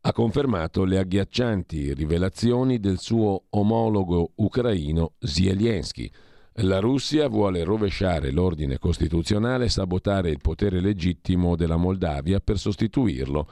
ha 0.06 0.12
confermato 0.12 0.84
le 0.84 0.98
agghiaccianti 0.98 1.94
rivelazioni 1.94 2.78
del 2.78 2.98
suo 2.98 3.44
omologo 3.50 4.32
ucraino 4.36 5.12
Zelensky. 5.18 6.10
La 6.58 6.78
Russia 6.78 7.26
vuole 7.28 7.64
rovesciare 7.64 8.30
l'ordine 8.30 8.78
costituzionale 8.78 9.64
e 9.64 9.70
sabotare 9.70 10.30
il 10.30 10.40
potere 10.40 10.80
legittimo 10.80 11.56
della 11.56 11.76
Moldavia 11.76 12.38
per 12.40 12.58
sostituirlo 12.58 13.48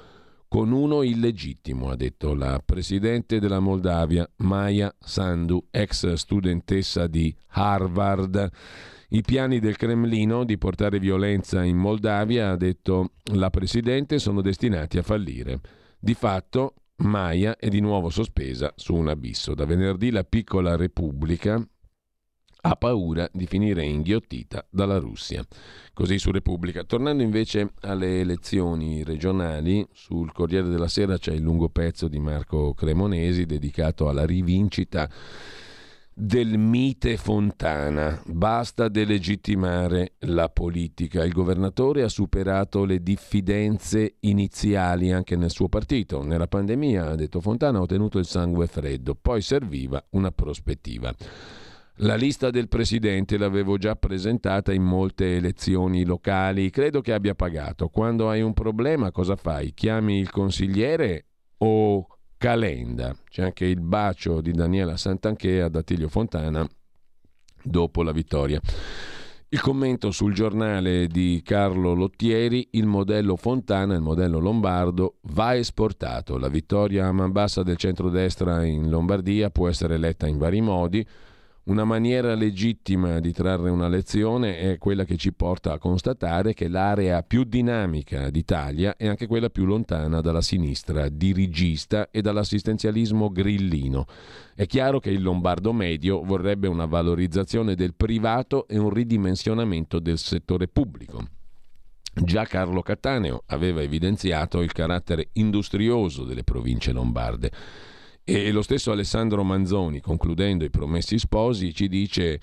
con 0.53 0.71
uno 0.71 1.01
illegittimo, 1.01 1.89
ha 1.89 1.97
detto 1.97 2.35
la 2.35 2.63
presidente 2.63 3.41
della 3.41 3.59
Moldavia, 3.59 4.29
Maya 4.37 4.95
Sandu, 5.01 5.65
ex 5.71 6.13
studentessa 6.13 7.07
di 7.07 7.35
Harvard. 7.53 8.51
I 9.15 9.21
piani 9.21 9.59
del 9.61 9.77
Cremlino 9.77 10.43
di 10.43 10.57
portare 10.57 10.99
violenza 10.99 11.63
in 11.63 11.77
Moldavia, 11.77 12.49
ha 12.49 12.57
detto 12.57 13.11
la 13.35 13.51
Presidente, 13.51 14.19
sono 14.19 14.41
destinati 14.41 14.97
a 14.97 15.03
fallire. 15.03 15.61
Di 15.99 16.15
fatto, 16.15 16.77
Maya 17.03 17.57
è 17.57 17.69
di 17.69 17.81
nuovo 17.81 18.09
sospesa 18.09 18.73
su 18.75 18.95
un 18.95 19.09
abisso. 19.09 19.53
Da 19.53 19.67
venerdì 19.67 20.11
la 20.11 20.25
piccola 20.25 20.77
Repubblica 20.77 21.63
ha 22.65 22.77
paura 22.77 23.29
di 23.31 23.47
finire 23.47 23.85
inghiottita 23.85 24.67
dalla 24.71 24.97
Russia. 24.97 25.45
Così 25.93 26.19
su 26.19 26.31
Repubblica. 26.31 26.83
Tornando 26.85 27.23
invece 27.23 27.75
alle 27.81 28.21
elezioni 28.21 29.05
regionali, 29.05 29.87
sul 29.93 30.33
Corriere 30.33 30.71
della 30.71 30.89
Sera 30.89 31.19
c'è 31.19 31.35
il 31.35 31.43
lungo 31.43 31.69
pezzo 31.69 32.09
di 32.09 32.19
Marco 32.19 32.73
Cremonesi 32.73 33.45
dedicato 33.45 34.09
alla 34.09 34.25
rivincita 34.25 35.07
del 36.15 36.59
mite 36.59 37.17
Fontana. 37.17 38.21
Basta 38.27 38.89
delegittimare 38.89 40.15
la 40.21 40.49
politica. 40.49 41.25
Il 41.25 41.33
governatore 41.33 42.03
ha 42.03 42.09
superato 42.09 42.85
le 42.85 43.03
diffidenze 43.03 44.17
iniziali 44.21 45.11
anche 45.11 45.37
nel 45.37 45.51
suo 45.51 45.69
partito. 45.69 46.23
Nella 46.23 46.47
pandemia, 46.47 47.11
ha 47.11 47.15
detto 47.15 47.41
Fontana, 47.41 47.79
ha 47.79 47.83
ottenuto 47.83 48.19
il 48.19 48.27
sangue 48.27 48.67
freddo, 48.67 49.15
poi 49.15 49.41
serviva 49.41 50.05
una 50.11 50.31
prospettiva. 50.31 51.15
La 51.97 52.15
lista 52.15 52.51
del 52.51 52.69
presidente 52.69 53.37
l'avevo 53.37 53.77
già 53.77 53.95
presentata 53.97 54.73
in 54.73 54.83
molte 54.83 55.37
elezioni 55.37 56.05
locali, 56.05 56.71
credo 56.71 57.01
che 57.01 57.13
abbia 57.13 57.35
pagato. 57.35 57.89
Quando 57.89 58.29
hai 58.29 58.41
un 58.41 58.55
problema 58.55 59.11
cosa 59.11 59.37
fai? 59.37 59.73
Chiami 59.75 60.19
il 60.19 60.31
consigliere 60.31 61.27
o 61.59 62.07
Calenda. 62.43 63.15
C'è 63.31 63.45
anche 63.45 63.67
il 63.67 63.81
bacio 63.81 64.41
di 64.41 64.51
Daniela 64.51 64.97
Santanché 64.97 65.63
ad 65.63 65.77
Attilio 65.77 66.09
Fontana 66.09 66.69
dopo 67.63 68.03
la 68.03 68.11
vittoria. 68.11 68.61
Il 69.49 69.61
commento 69.61 70.11
sul 70.11 70.35
giornale 70.35 71.07
di 71.07 71.41
Carlo 71.45 71.95
Lottieri, 71.95 72.71
il 72.73 72.87
modello 72.87 73.37
Fontana, 73.37 73.95
il 73.95 74.01
modello 74.01 74.41
lombardo, 74.41 75.19
va 75.27 75.55
esportato. 75.55 76.37
La 76.37 76.49
vittoria 76.49 77.07
a 77.07 77.13
man 77.13 77.31
bassa 77.31 77.63
del 77.63 77.77
centrodestra 77.77 78.65
in 78.65 78.91
Lombardia 78.91 79.51
può 79.51 79.69
essere 79.69 79.97
letta 79.97 80.27
in 80.27 80.39
vari 80.39 80.61
modi. 80.61 81.07
Una 81.65 81.85
maniera 81.85 82.35
legittima 82.35 83.21
di 83.21 83.33
trarre 83.33 83.71
una 83.71 83.87
lezione 83.87 84.59
è 84.59 84.79
quella 84.79 85.05
che 85.05 85.17
ci 85.17 85.33
porta 85.33 85.73
a 85.73 85.79
constatare 85.79 86.55
che 86.55 86.67
l'area 86.67 87.23
più 87.23 87.45
dinamica 87.45 88.31
d'Italia 88.31 88.97
è 88.97 89.07
anche 89.07 89.29
quella 89.29 89.49
più 89.49 89.65
lontana 89.65 90.21
dalla 90.21 90.41
sinistra 90.41 91.09
dirigista 91.09 92.11
e 92.11 92.21
dall'assistenzialismo 92.21 93.31
grillino. 93.31 94.07
È 94.57 94.67
chiaro 94.67 94.99
che 94.99 95.11
il 95.11 95.23
lombardo 95.23 95.73
medio 95.73 96.25
vorrebbe 96.25 96.67
una 96.67 96.87
valorizzazione 96.87 97.77
del 97.77 97.95
privato 97.95 98.67
e 98.67 98.77
un 98.77 98.91
ridimensionamento 98.91 100.01
del 100.01 100.19
settore 100.19 100.67
pubblico. 100.67 101.29
Già 102.13 102.45
Carlo 102.45 102.83
Cattaneo 102.83 103.45
aveva 103.47 103.83
evidenziato 103.83 104.63
il 104.63 104.73
carattere 104.73 105.29
industrioso 105.35 106.25
delle 106.25 106.43
province 106.43 106.91
lombarde 106.91 107.53
e 108.25 108.53
lo 108.53 108.63
stesso 108.63 108.93
Alessandro 108.93 109.43
Manzoni, 109.43 110.01
concludendo 110.01 110.65
i 110.65 110.71
promessi 110.71 111.19
sposi, 111.19 111.75
ci 111.75 111.89
dice 111.89 112.41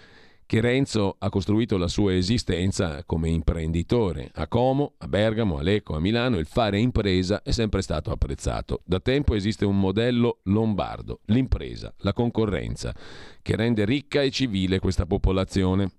che 0.49 0.61
Renzo 0.61 1.15
ha 1.19 1.30
costruito 1.30 1.77
la 1.77 1.88
sua 1.88 2.15
esistenza 2.15 3.03
come 3.06 3.30
imprenditore. 3.30 4.31
A 4.34 4.47
Como, 4.47 4.95
a 4.97 5.07
Bergamo, 5.07 5.60
a 5.60 5.61
Lecco, 5.61 5.95
a 5.95 5.99
Milano 5.99 6.39
il 6.39 6.47
fare 6.47 6.80
impresa 6.80 7.43
è 7.43 7.51
sempre 7.51 7.84
stato 7.84 8.10
apprezzato. 8.10 8.81
Da 8.84 8.99
tempo 8.99 9.35
esiste 9.35 9.64
un 9.64 9.80
modello 9.80 10.39
lombardo, 10.45 11.19
l'impresa, 11.26 11.93
la 11.99 12.14
concorrenza, 12.14 12.95
che 13.43 13.56
rende 13.56 13.85
ricca 13.85 14.23
e 14.23 14.31
civile 14.31 14.80
questa 14.80 15.06
popolazione. 15.06 15.91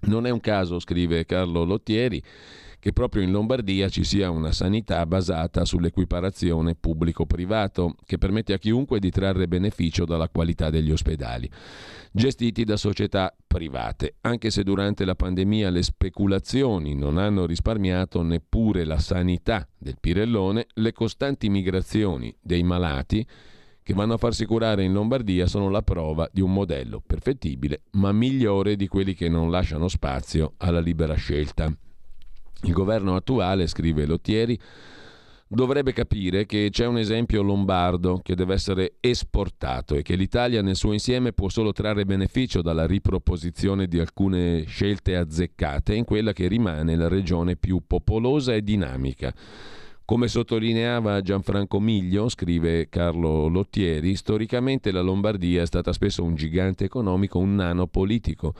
Non 0.00 0.26
è 0.26 0.30
un 0.30 0.40
caso, 0.40 0.78
scrive 0.78 1.24
Carlo 1.24 1.64
Lottieri, 1.64 2.22
che 2.84 2.92
proprio 2.92 3.22
in 3.22 3.30
Lombardia 3.30 3.88
ci 3.88 4.04
sia 4.04 4.28
una 4.28 4.52
sanità 4.52 5.06
basata 5.06 5.64
sull'equiparazione 5.64 6.74
pubblico-privato, 6.74 7.94
che 8.04 8.18
permette 8.18 8.52
a 8.52 8.58
chiunque 8.58 8.98
di 8.98 9.08
trarre 9.08 9.48
beneficio 9.48 10.04
dalla 10.04 10.28
qualità 10.28 10.68
degli 10.68 10.90
ospedali, 10.90 11.50
gestiti 12.12 12.62
da 12.62 12.76
società 12.76 13.34
private, 13.46 14.16
anche 14.20 14.50
se 14.50 14.64
durante 14.64 15.06
la 15.06 15.14
pandemia 15.14 15.70
le 15.70 15.82
speculazioni 15.82 16.94
non 16.94 17.16
hanno 17.16 17.46
risparmiato 17.46 18.20
neppure 18.20 18.84
la 18.84 18.98
sanità 18.98 19.66
del 19.78 19.96
Pirellone, 19.98 20.66
le 20.74 20.92
costanti 20.92 21.48
migrazioni 21.48 22.36
dei 22.38 22.64
malati 22.64 23.26
che 23.82 23.94
vanno 23.94 24.12
a 24.12 24.18
farsi 24.18 24.44
curare 24.44 24.84
in 24.84 24.92
Lombardia 24.92 25.46
sono 25.46 25.70
la 25.70 25.80
prova 25.80 26.28
di 26.30 26.42
un 26.42 26.52
modello 26.52 27.00
perfettibile, 27.00 27.84
ma 27.92 28.12
migliore 28.12 28.76
di 28.76 28.88
quelli 28.88 29.14
che 29.14 29.30
non 29.30 29.50
lasciano 29.50 29.88
spazio 29.88 30.52
alla 30.58 30.80
libera 30.80 31.14
scelta. 31.14 31.74
Il 32.64 32.72
governo 32.72 33.14
attuale, 33.14 33.66
scrive 33.66 34.06
Lottieri, 34.06 34.58
dovrebbe 35.46 35.92
capire 35.92 36.46
che 36.46 36.68
c'è 36.70 36.86
un 36.86 36.96
esempio 36.96 37.42
lombardo 37.42 38.20
che 38.22 38.34
deve 38.34 38.54
essere 38.54 38.94
esportato 39.00 39.94
e 39.94 40.02
che 40.02 40.16
l'Italia 40.16 40.62
nel 40.62 40.74
suo 40.74 40.92
insieme 40.92 41.32
può 41.32 41.50
solo 41.50 41.72
trarre 41.72 42.06
beneficio 42.06 42.62
dalla 42.62 42.86
riproposizione 42.86 43.86
di 43.86 43.98
alcune 43.98 44.64
scelte 44.64 45.14
azzeccate 45.14 45.94
in 45.94 46.04
quella 46.04 46.32
che 46.32 46.48
rimane 46.48 46.96
la 46.96 47.08
regione 47.08 47.56
più 47.56 47.82
popolosa 47.86 48.54
e 48.54 48.62
dinamica. 48.62 49.32
Come 50.06 50.28
sottolineava 50.28 51.20
Gianfranco 51.20 51.80
Miglio, 51.80 52.28
scrive 52.30 52.88
Carlo 52.88 53.48
Lottieri, 53.48 54.16
storicamente 54.16 54.90
la 54.90 55.00
Lombardia 55.02 55.62
è 55.62 55.66
stata 55.66 55.92
spesso 55.92 56.22
un 56.22 56.34
gigante 56.34 56.84
economico, 56.84 57.38
un 57.38 57.54
nano 57.54 57.86
politico. 57.86 58.54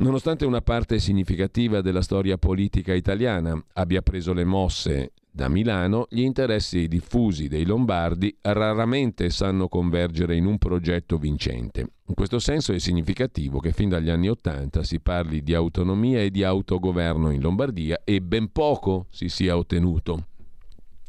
Nonostante 0.00 0.46
una 0.46 0.62
parte 0.62 0.98
significativa 0.98 1.82
della 1.82 2.00
storia 2.00 2.38
politica 2.38 2.94
italiana 2.94 3.62
abbia 3.74 4.00
preso 4.00 4.32
le 4.32 4.44
mosse 4.44 5.12
da 5.30 5.46
Milano, 5.50 6.06
gli 6.08 6.22
interessi 6.22 6.88
diffusi 6.88 7.48
dei 7.48 7.66
lombardi 7.66 8.34
raramente 8.40 9.28
sanno 9.28 9.68
convergere 9.68 10.36
in 10.36 10.46
un 10.46 10.56
progetto 10.56 11.18
vincente. 11.18 11.80
In 12.06 12.14
questo 12.14 12.38
senso 12.38 12.72
è 12.72 12.78
significativo 12.78 13.60
che 13.60 13.72
fin 13.72 13.90
dagli 13.90 14.08
anni 14.08 14.30
Ottanta 14.30 14.82
si 14.84 15.00
parli 15.00 15.42
di 15.42 15.52
autonomia 15.52 16.22
e 16.22 16.30
di 16.30 16.44
autogoverno 16.44 17.30
in 17.30 17.42
Lombardia 17.42 18.00
e 18.02 18.22
ben 18.22 18.50
poco 18.52 19.04
si 19.10 19.28
sia 19.28 19.54
ottenuto. 19.54 20.28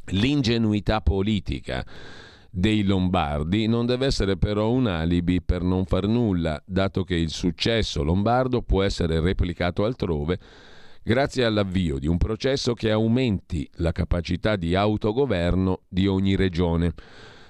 L'ingenuità 0.08 1.00
politica 1.00 1.86
dei 2.54 2.84
lombardi 2.84 3.66
non 3.66 3.86
deve 3.86 4.08
essere 4.08 4.38
però 4.38 4.70
un 4.70 4.88
alibi 4.88 5.42
per 5.42 5.64
non 5.64 5.86
far 5.86 6.06
nulla, 6.06 6.62
dato 6.66 7.06
che 7.06 7.16
il 7.16 7.30
successo 7.30 8.04
lombardo 8.04 8.62
può 8.62 8.84
essere 8.84 9.22
replicato 9.22 9.86
altrove 9.86 10.38
grazie 11.02 11.46
all'avvio 11.46 11.98
di 11.98 12.08
un 12.08 12.18
processo 12.18 12.74
che 12.74 12.92
aumenti 12.92 13.68
la 13.76 13.94
capacità 13.94 14.56
di 14.56 14.76
autogoverno 14.76 15.82
di 15.88 16.08
ogni 16.08 16.36
regione. 16.36 16.94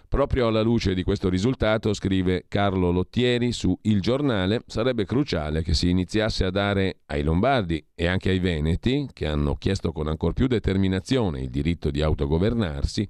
Proprio 0.08 0.48
alla 0.48 0.62
luce 0.62 0.94
di 0.94 1.04
questo 1.04 1.30
risultato, 1.30 1.94
scrive 1.94 2.44
Carlo 2.50 2.92
Lottieri 2.92 3.54
su 3.54 3.78
Il 3.84 4.02
Giornale, 4.02 4.62
sarebbe 4.68 5.06
cruciale 5.06 5.64
che 5.64 5.74
si 5.74 5.90
iniziasse 5.90 6.44
a 6.44 6.52
dare 6.52 7.00
ai 7.06 7.24
Lombardi 7.24 7.82
e 7.96 8.08
anche 8.08 8.30
ai 8.30 8.40
Veneti, 8.40 9.08
che 9.14 9.26
hanno 9.26 9.56
chiesto 9.56 9.94
con 9.94 10.08
ancor 10.08 10.34
più 10.34 10.48
determinazione 10.48 11.40
il 11.40 11.50
diritto 11.50 11.90
di 11.92 12.02
autogovernarsi, 12.02 13.08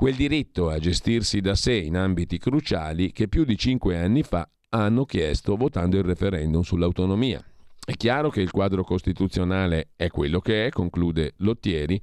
quel 0.00 0.14
diritto 0.14 0.70
a 0.70 0.78
gestirsi 0.78 1.42
da 1.42 1.54
sé 1.54 1.74
in 1.74 1.94
ambiti 1.94 2.38
cruciali 2.38 3.12
che 3.12 3.28
più 3.28 3.44
di 3.44 3.54
cinque 3.58 3.98
anni 3.98 4.22
fa 4.22 4.48
hanno 4.70 5.04
chiesto 5.04 5.56
votando 5.56 5.98
il 5.98 6.04
referendum 6.04 6.62
sull'autonomia. 6.62 7.44
È 7.84 7.92
chiaro 7.92 8.30
che 8.30 8.40
il 8.40 8.50
quadro 8.50 8.82
costituzionale 8.82 9.90
è 9.96 10.08
quello 10.08 10.40
che 10.40 10.64
è, 10.64 10.70
conclude 10.70 11.34
Lottieri, 11.40 12.00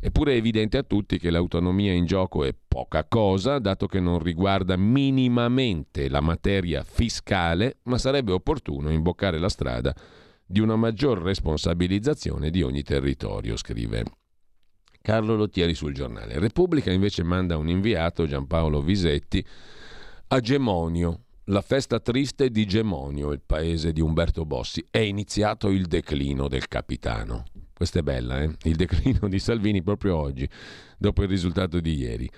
Eppure 0.00 0.34
è 0.34 0.36
evidente 0.36 0.76
a 0.76 0.82
tutti 0.82 1.18
che 1.18 1.30
l'autonomia 1.30 1.92
in 1.92 2.04
gioco 2.04 2.44
è 2.44 2.54
poca 2.54 3.04
cosa, 3.04 3.58
dato 3.58 3.86
che 3.86 3.98
non 3.98 4.20
riguarda 4.20 4.76
minimamente 4.76 6.08
la 6.08 6.20
materia 6.20 6.84
fiscale, 6.84 7.78
ma 7.84 7.98
sarebbe 7.98 8.30
opportuno 8.30 8.90
imboccare 8.90 9.38
la 9.38 9.48
strada 9.48 9.92
di 10.46 10.60
una 10.60 10.76
maggior 10.76 11.20
responsabilizzazione 11.20 12.50
di 12.50 12.62
ogni 12.62 12.82
territorio, 12.82 13.56
scrive 13.56 14.04
Carlo 15.08 15.36
Lottieri 15.36 15.72
sul 15.72 15.94
giornale. 15.94 16.38
Repubblica 16.38 16.92
invece 16.92 17.22
manda 17.22 17.56
un 17.56 17.70
inviato, 17.70 18.26
Giampaolo 18.26 18.82
Visetti, 18.82 19.42
a 20.26 20.38
Gemonio, 20.38 21.22
la 21.44 21.62
festa 21.62 21.98
triste 21.98 22.50
di 22.50 22.66
Gemonio, 22.66 23.32
il 23.32 23.40
paese 23.40 23.94
di 23.94 24.02
Umberto 24.02 24.44
Bossi. 24.44 24.84
È 24.90 24.98
iniziato 24.98 25.70
il 25.70 25.86
declino 25.86 26.46
del 26.46 26.68
capitano. 26.68 27.44
Questa 27.72 28.00
è 28.00 28.02
bella, 28.02 28.42
eh? 28.42 28.54
Il 28.64 28.76
declino 28.76 29.28
di 29.28 29.38
Salvini 29.38 29.82
proprio 29.82 30.14
oggi, 30.14 30.46
dopo 30.98 31.22
il 31.22 31.28
risultato 31.30 31.80
di 31.80 31.94
ieri. 31.94 32.30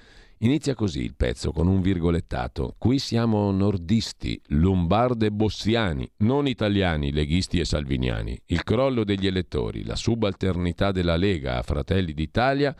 Inizia 0.42 0.74
così 0.74 1.02
il 1.02 1.16
pezzo 1.16 1.52
con 1.52 1.66
un 1.66 1.82
virgolettato. 1.82 2.74
Qui 2.78 2.98
siamo 2.98 3.50
nordisti, 3.50 4.40
lombarde 4.48 5.30
bossiani, 5.30 6.10
non 6.18 6.46
italiani, 6.46 7.12
leghisti 7.12 7.60
e 7.60 7.66
salviniani. 7.66 8.40
Il 8.46 8.64
crollo 8.64 9.04
degli 9.04 9.26
elettori, 9.26 9.84
la 9.84 9.96
subalternità 9.96 10.92
della 10.92 11.16
Lega 11.16 11.58
a 11.58 11.62
Fratelli 11.62 12.14
d'Italia 12.14 12.74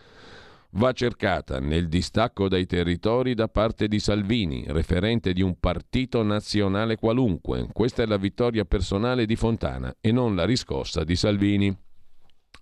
va 0.71 0.93
cercata 0.93 1.61
nel 1.61 1.89
distacco 1.89 2.49
dai 2.49 2.65
territori 2.65 3.35
da 3.35 3.49
parte 3.49 3.89
di 3.89 3.99
Salvini, 3.99 4.65
referente 4.69 5.35
di 5.35 5.43
un 5.43 5.61
partito 5.61 6.23
nazionale 6.23 6.97
qualunque. 6.97 7.69
Questa 7.75 8.03
è 8.03 8.07
la 8.07 8.17
vittoria 8.17 8.65
personale 8.65 9.27
di 9.27 9.37
Fontana 9.37 9.95
e 10.01 10.13
non 10.13 10.35
la 10.35 10.47
riscossa 10.47 11.05
di 11.05 11.15
Salvini. 11.15 11.77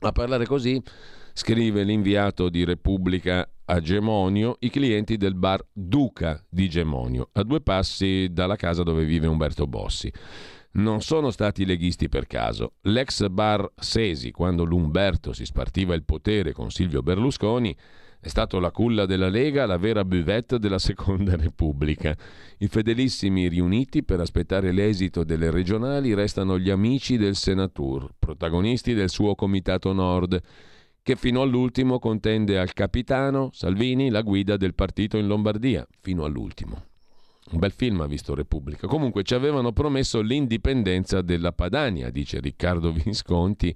A 0.01 0.11
parlare 0.13 0.45
così, 0.45 0.83
scrive 1.39 1.85
l'inviato 1.85 2.49
di 2.49 2.65
Repubblica 2.65 3.49
a 3.67 3.81
Gemonio, 3.81 4.57
i 4.59 4.71
clienti 4.71 5.17
del 5.17 5.37
bar 5.37 5.65
Duca 5.73 6.45
di 6.49 6.69
Gemonio, 6.69 7.29
a 7.35 7.45
due 7.45 7.61
passi 7.61 8.27
dalla 8.33 8.57
casa 8.57 8.83
dove 8.83 9.05
vive 9.05 9.29
Umberto 9.29 9.69
Bossi. 9.69 10.13
Non 10.73 11.01
sono 11.01 11.31
stati 11.31 11.65
leghisti 11.65 12.09
per 12.09 12.27
caso. 12.27 12.73
L'ex 12.83 13.29
bar 13.29 13.71
Sesi, 13.77 14.33
quando 14.33 14.65
l'Umberto 14.65 15.33
si 15.33 15.45
spartiva 15.45 15.95
il 15.95 16.05
potere 16.05 16.53
con 16.53 16.73
Silvio 16.73 17.03
Berlusconi, 17.03 17.75
è 18.21 18.27
stato 18.27 18.59
la 18.59 18.73
culla 18.73 19.07
della 19.07 19.29
Lega, 19.29 19.65
la 19.65 19.79
vera 19.79 20.05
buvette 20.05 20.59
della 20.59 20.81
Seconda 20.81 21.37
Repubblica. 21.37 22.17
I 22.59 22.67
fedelissimi 22.67 23.47
riuniti 23.47 24.03
per 24.03 24.19
aspettare 24.19 24.73
l'esito 24.73 25.23
delle 25.23 25.53
regionali 25.53 26.15
restano 26.15 26.59
gli 26.59 26.69
amici 26.69 27.17
del 27.17 27.37
Senatur, 27.37 28.11
protagonisti 28.19 28.93
del 28.93 29.09
suo 29.09 29.37
Comitato 29.37 29.93
Nord, 29.93 30.43
che 31.09 31.17
fino 31.17 31.41
all'ultimo 31.41 31.99
contende 31.99 32.59
al 32.59 32.75
capitano 32.75 33.49
Salvini 33.55 34.11
la 34.11 34.21
guida 34.21 34.59
del 34.59 34.75
partito 34.75 35.17
in 35.17 35.27
Lombardia, 35.27 35.87
fino 36.03 36.25
all'ultimo. 36.25 36.85
Un 37.53 37.59
bel 37.59 37.73
film 37.73 38.03
ha 38.03 38.07
visto 38.07 38.35
Repubblica. 38.35 38.87
Comunque 38.87 39.23
ci 39.23 39.33
avevano 39.33 39.73
promesso 39.73 40.21
l'indipendenza 40.21 41.23
della 41.23 41.53
Padania, 41.53 42.11
dice 42.11 42.41
Riccardo 42.41 42.93
Visconti 42.93 43.75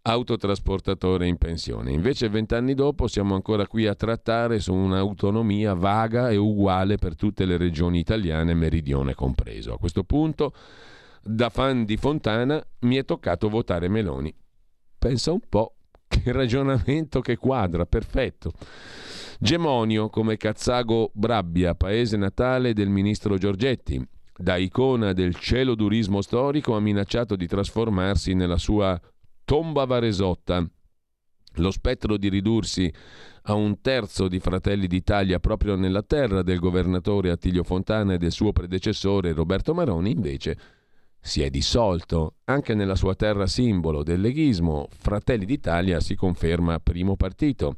autotrasportatore 0.00 1.26
in 1.26 1.36
pensione. 1.36 1.92
Invece 1.92 2.30
vent'anni 2.30 2.72
dopo 2.72 3.06
siamo 3.06 3.34
ancora 3.34 3.66
qui 3.66 3.86
a 3.86 3.94
trattare 3.94 4.58
su 4.58 4.72
un'autonomia 4.72 5.74
vaga 5.74 6.30
e 6.30 6.36
uguale 6.36 6.96
per 6.96 7.16
tutte 7.16 7.44
le 7.44 7.58
regioni 7.58 7.98
italiane, 7.98 8.54
meridione 8.54 9.14
compreso. 9.14 9.74
A 9.74 9.78
questo 9.78 10.04
punto, 10.04 10.54
da 11.22 11.50
fan 11.50 11.84
di 11.84 11.98
Fontana, 11.98 12.64
mi 12.80 12.96
è 12.96 13.04
toccato 13.04 13.50
votare 13.50 13.88
Meloni. 13.88 14.34
Pensa 14.96 15.32
un 15.32 15.40
po', 15.46 15.74
che 16.24 16.32
ragionamento 16.32 17.20
che 17.20 17.36
quadra, 17.36 17.84
perfetto. 17.84 18.52
Gemonio 19.38 20.08
come 20.08 20.36
Cazzago 20.36 21.10
Brabbia, 21.12 21.74
paese 21.74 22.16
natale 22.16 22.72
del 22.72 22.88
ministro 22.88 23.36
Giorgetti. 23.36 24.00
Da 24.34 24.56
icona 24.56 25.12
del 25.12 25.34
cielo 25.34 25.74
durismo 25.74 26.22
storico 26.22 26.74
ha 26.74 26.80
minacciato 26.80 27.36
di 27.36 27.46
trasformarsi 27.46 28.34
nella 28.34 28.56
sua 28.56 28.98
tomba 29.44 29.84
Varesotta. 29.84 30.64
Lo 31.56 31.70
spettro 31.70 32.16
di 32.16 32.28
ridursi 32.28 32.92
a 33.42 33.54
un 33.54 33.80
terzo 33.80 34.28
di 34.28 34.38
Fratelli 34.38 34.86
d'Italia 34.86 35.38
proprio 35.38 35.74
nella 35.74 36.02
terra 36.02 36.42
del 36.42 36.60
governatore 36.60 37.30
Attilio 37.30 37.62
Fontana 37.62 38.14
e 38.14 38.18
del 38.18 38.30
suo 38.30 38.52
predecessore 38.52 39.32
Roberto 39.32 39.74
Maroni 39.74 40.12
invece 40.12 40.56
si 41.22 41.40
è 41.40 41.48
dissolto. 41.48 42.34
Anche 42.44 42.74
nella 42.74 42.96
sua 42.96 43.14
terra 43.14 43.46
simbolo 43.46 44.02
del 44.02 44.20
leghismo, 44.20 44.88
Fratelli 44.90 45.44
d'Italia 45.44 46.00
si 46.00 46.16
conferma 46.16 46.80
primo 46.80 47.14
partito. 47.16 47.76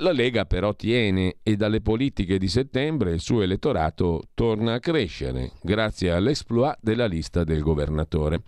La 0.00 0.12
Lega 0.12 0.46
però 0.46 0.74
tiene 0.74 1.36
e 1.42 1.56
dalle 1.56 1.80
politiche 1.80 2.38
di 2.38 2.48
settembre 2.48 3.12
il 3.12 3.20
suo 3.20 3.42
elettorato 3.42 4.22
torna 4.32 4.74
a 4.74 4.80
crescere 4.80 5.52
grazie 5.60 6.12
all'exploit 6.12 6.78
della 6.80 7.06
lista 7.06 7.44
del 7.44 7.60
governatore. 7.60 8.42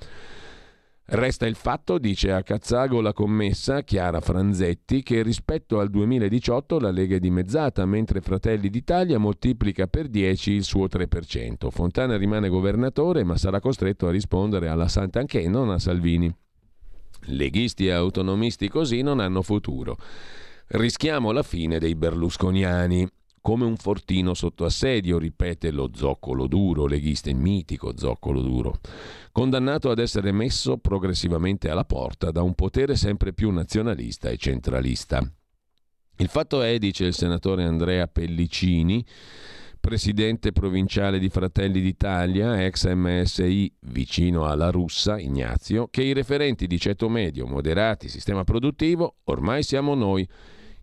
Resta 1.12 1.44
il 1.44 1.56
fatto, 1.56 1.98
dice 1.98 2.30
a 2.30 2.44
Cazzago 2.44 3.00
la 3.00 3.12
commessa 3.12 3.82
Chiara 3.82 4.20
Franzetti, 4.20 5.02
che 5.02 5.22
rispetto 5.22 5.80
al 5.80 5.90
2018 5.90 6.78
la 6.78 6.92
Lega 6.92 7.16
è 7.16 7.18
dimezzata, 7.18 7.84
mentre 7.84 8.20
Fratelli 8.20 8.70
d'Italia 8.70 9.18
moltiplica 9.18 9.88
per 9.88 10.06
10 10.06 10.52
il 10.52 10.62
suo 10.62 10.86
3%. 10.86 11.68
Fontana 11.70 12.16
rimane 12.16 12.48
governatore, 12.48 13.24
ma 13.24 13.36
sarà 13.36 13.58
costretto 13.58 14.06
a 14.06 14.12
rispondere 14.12 14.68
alla 14.68 14.86
Sant'Anché, 14.86 15.48
non 15.48 15.70
a 15.70 15.80
Salvini. 15.80 16.32
Leghisti 17.22 17.86
e 17.86 17.90
autonomisti 17.90 18.68
così 18.68 19.02
non 19.02 19.18
hanno 19.18 19.42
futuro. 19.42 19.96
Rischiamo 20.68 21.32
la 21.32 21.42
fine 21.42 21.80
dei 21.80 21.96
berlusconiani 21.96 23.08
come 23.40 23.64
un 23.64 23.76
fortino 23.76 24.34
sotto 24.34 24.64
assedio, 24.64 25.18
ripete 25.18 25.70
lo 25.70 25.90
zoccolo 25.94 26.46
duro, 26.46 26.86
leghista 26.86 27.30
il 27.30 27.36
mitico 27.36 27.96
zoccolo 27.96 28.42
duro, 28.42 28.78
condannato 29.32 29.90
ad 29.90 29.98
essere 29.98 30.32
messo 30.32 30.76
progressivamente 30.76 31.70
alla 31.70 31.84
porta 31.84 32.30
da 32.30 32.42
un 32.42 32.54
potere 32.54 32.96
sempre 32.96 33.32
più 33.32 33.50
nazionalista 33.50 34.28
e 34.28 34.36
centralista. 34.36 35.20
Il 36.16 36.28
fatto 36.28 36.60
è, 36.60 36.78
dice 36.78 37.06
il 37.06 37.14
senatore 37.14 37.64
Andrea 37.64 38.06
Pellicini, 38.06 39.04
presidente 39.80 40.52
provinciale 40.52 41.18
di 41.18 41.30
Fratelli 41.30 41.80
d'Italia, 41.80 42.62
ex 42.62 42.92
MSI 42.92 43.72
vicino 43.86 44.44
alla 44.44 44.70
russa, 44.70 45.18
Ignazio, 45.18 45.88
che 45.88 46.02
i 46.02 46.12
referenti 46.12 46.66
di 46.66 46.78
ceto 46.78 47.08
medio, 47.08 47.46
moderati, 47.46 48.08
sistema 48.08 48.44
produttivo, 48.44 49.16
ormai 49.24 49.62
siamo 49.62 49.94
noi 49.94 50.28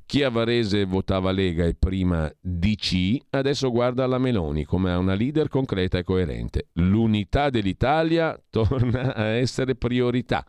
chi 0.08 0.24
a 0.24 0.30
Varese 0.30 0.86
votava 0.86 1.32
Lega 1.32 1.66
e 1.66 1.76
prima 1.76 2.34
DC, 2.40 3.18
adesso 3.32 3.70
guarda 3.70 4.08
la 4.08 4.18
Meloni 4.18 4.64
come 4.64 4.90
a 4.90 4.98
una 4.98 5.14
leader 5.16 5.50
concreta 5.50 5.98
e 5.98 6.04
coerente. 6.04 6.70
L'unità 6.76 7.50
dell'Italia 7.50 8.40
torna 8.50 9.14
a 9.14 9.26
essere 9.26 9.76
priorità. 9.76 10.46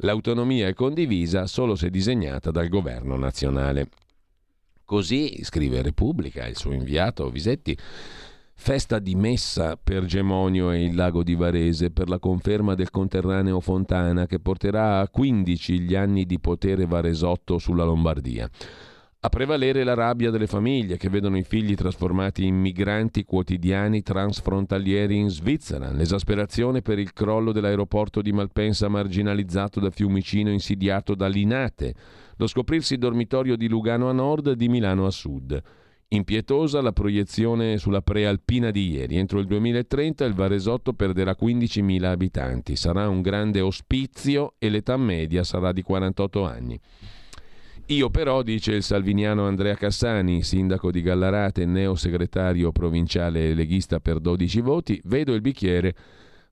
L'autonomia 0.00 0.68
è 0.68 0.74
condivisa 0.74 1.46
solo 1.46 1.74
se 1.74 1.88
disegnata 1.88 2.50
dal 2.50 2.68
governo 2.68 3.16
nazionale. 3.16 3.88
Così, 4.84 5.40
scrive 5.42 5.80
Repubblica, 5.80 6.46
il 6.46 6.56
suo 6.56 6.72
inviato 6.72 7.30
Visetti, 7.30 7.76
Festa 8.60 8.98
di 8.98 9.14
messa 9.14 9.76
per 9.76 10.04
Gemonio 10.04 10.72
e 10.72 10.82
il 10.82 10.96
lago 10.96 11.22
di 11.22 11.36
Varese 11.36 11.92
per 11.92 12.08
la 12.08 12.18
conferma 12.18 12.74
del 12.74 12.90
conterraneo 12.90 13.60
Fontana 13.60 14.26
che 14.26 14.40
porterà 14.40 14.98
a 14.98 15.08
15 15.08 15.80
gli 15.80 15.94
anni 15.94 16.26
di 16.26 16.40
potere 16.40 16.84
varesotto 16.84 17.58
sulla 17.58 17.84
Lombardia. 17.84 18.50
A 19.20 19.30
prevalere 19.30 19.82
la 19.82 19.94
rabbia 19.94 20.30
delle 20.30 20.46
famiglie 20.46 20.96
che 20.96 21.08
vedono 21.08 21.36
i 21.36 21.42
figli 21.42 21.74
trasformati 21.74 22.46
in 22.46 22.54
migranti 22.54 23.24
quotidiani 23.24 24.00
transfrontalieri 24.00 25.16
in 25.16 25.28
Svizzera, 25.28 25.90
l'esasperazione 25.90 26.82
per 26.82 27.00
il 27.00 27.12
crollo 27.12 27.50
dell'aeroporto 27.50 28.22
di 28.22 28.30
Malpensa 28.30 28.86
marginalizzato 28.86 29.80
da 29.80 29.90
Fiumicino 29.90 30.52
insidiato 30.52 31.16
da 31.16 31.26
Linate, 31.26 31.94
lo 32.36 32.46
scoprirsi 32.46 32.96
dormitorio 32.96 33.56
di 33.56 33.66
Lugano 33.66 34.08
a 34.08 34.12
nord 34.12 34.46
e 34.46 34.56
di 34.56 34.68
Milano 34.68 35.04
a 35.04 35.10
sud. 35.10 35.60
Impietosa 36.10 36.80
la 36.80 36.92
proiezione 36.92 37.76
sulla 37.78 38.02
prealpina 38.02 38.70
di 38.70 38.90
ieri. 38.92 39.16
Entro 39.16 39.40
il 39.40 39.46
2030 39.46 40.24
il 40.26 40.34
Varesotto 40.34 40.92
perderà 40.92 41.34
15.000 41.36 42.04
abitanti. 42.04 42.76
Sarà 42.76 43.08
un 43.08 43.20
grande 43.20 43.60
ospizio 43.62 44.54
e 44.58 44.68
l'età 44.68 44.96
media 44.96 45.42
sarà 45.42 45.72
di 45.72 45.82
48 45.82 46.44
anni. 46.44 46.80
Io 47.90 48.10
però, 48.10 48.42
dice 48.42 48.72
il 48.72 48.82
salviniano 48.82 49.46
Andrea 49.46 49.74
Cassani, 49.74 50.42
sindaco 50.42 50.90
di 50.90 51.00
Gallarate, 51.00 51.64
neo 51.64 51.94
segretario 51.94 52.70
provinciale 52.70 53.54
leghista 53.54 53.98
per 53.98 54.20
12 54.20 54.60
voti, 54.60 55.00
vedo 55.04 55.32
il 55.32 55.40
bicchiere 55.40 55.94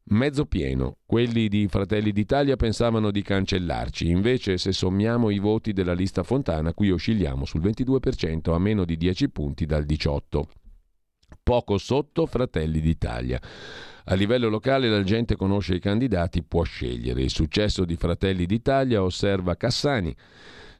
mezzo 0.04 0.46
pieno. 0.46 0.96
Quelli 1.04 1.48
di 1.48 1.68
Fratelli 1.68 2.12
d'Italia 2.12 2.56
pensavano 2.56 3.10
di 3.10 3.20
cancellarci, 3.20 4.08
invece 4.08 4.56
se 4.56 4.72
sommiamo 4.72 5.28
i 5.28 5.38
voti 5.38 5.74
della 5.74 5.92
lista 5.92 6.22
Fontana 6.22 6.72
qui 6.72 6.90
oscilliamo 6.90 7.44
sul 7.44 7.60
22% 7.60 8.54
a 8.54 8.58
meno 8.58 8.86
di 8.86 8.96
10 8.96 9.28
punti 9.28 9.66
dal 9.66 9.84
18. 9.84 10.48
Poco 11.42 11.76
sotto 11.76 12.24
Fratelli 12.24 12.80
d'Italia. 12.80 13.38
A 14.06 14.14
livello 14.14 14.48
locale 14.48 14.88
la 14.88 15.02
gente 15.02 15.36
conosce 15.36 15.74
i 15.74 15.80
candidati, 15.80 16.42
può 16.42 16.62
scegliere. 16.62 17.20
Il 17.20 17.30
successo 17.30 17.84
di 17.84 17.96
Fratelli 17.96 18.46
d'Italia, 18.46 19.02
osserva 19.02 19.54
Cassani, 19.54 20.16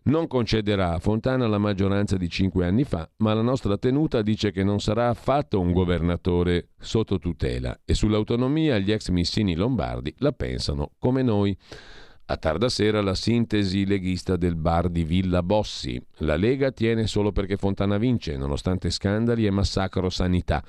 non 0.07 0.27
concederà 0.27 0.95
a 0.95 0.99
Fontana 0.99 1.47
la 1.47 1.59
maggioranza 1.59 2.17
di 2.17 2.29
cinque 2.29 2.67
anni 2.67 2.85
fa, 2.85 3.09
ma 3.19 3.35
la 3.35 3.43
nostra 3.43 3.77
tenuta 3.77 4.23
dice 4.23 4.51
che 4.51 4.63
non 4.63 4.81
sarà 4.81 5.09
affatto 5.09 5.61
un 5.61 5.73
governatore 5.73 6.69
sotto 6.79 7.19
tutela 7.19 7.81
e 7.85 7.95
sull'autonomia 7.95 8.79
gli 8.79 8.93
ex 8.93 9.09
missini 9.09 9.55
lombardi 9.55 10.15
la 10.19 10.33
pensano 10.33 10.93
come 10.99 11.23
noi. 11.23 11.57
A 12.29 12.37
tarda 12.37 12.69
sera 12.69 13.01
la 13.03 13.15
sintesi 13.15 13.87
leghista 13.87 14.37
del 14.37 14.57
bar 14.57 14.89
di 14.89 15.05
Villa 15.05 15.45
Bossi. 15.45 16.01
La 16.19 16.35
Lega 16.35 16.73
tiene 16.73 17.07
solo 17.07 17.31
perché 17.31 17.57
Fontana 17.57 17.99
vince, 17.99 18.37
nonostante 18.37 18.91
scandali 18.91 19.47
e 19.47 19.51
massacro 19.51 20.11
sanità. 20.11 20.63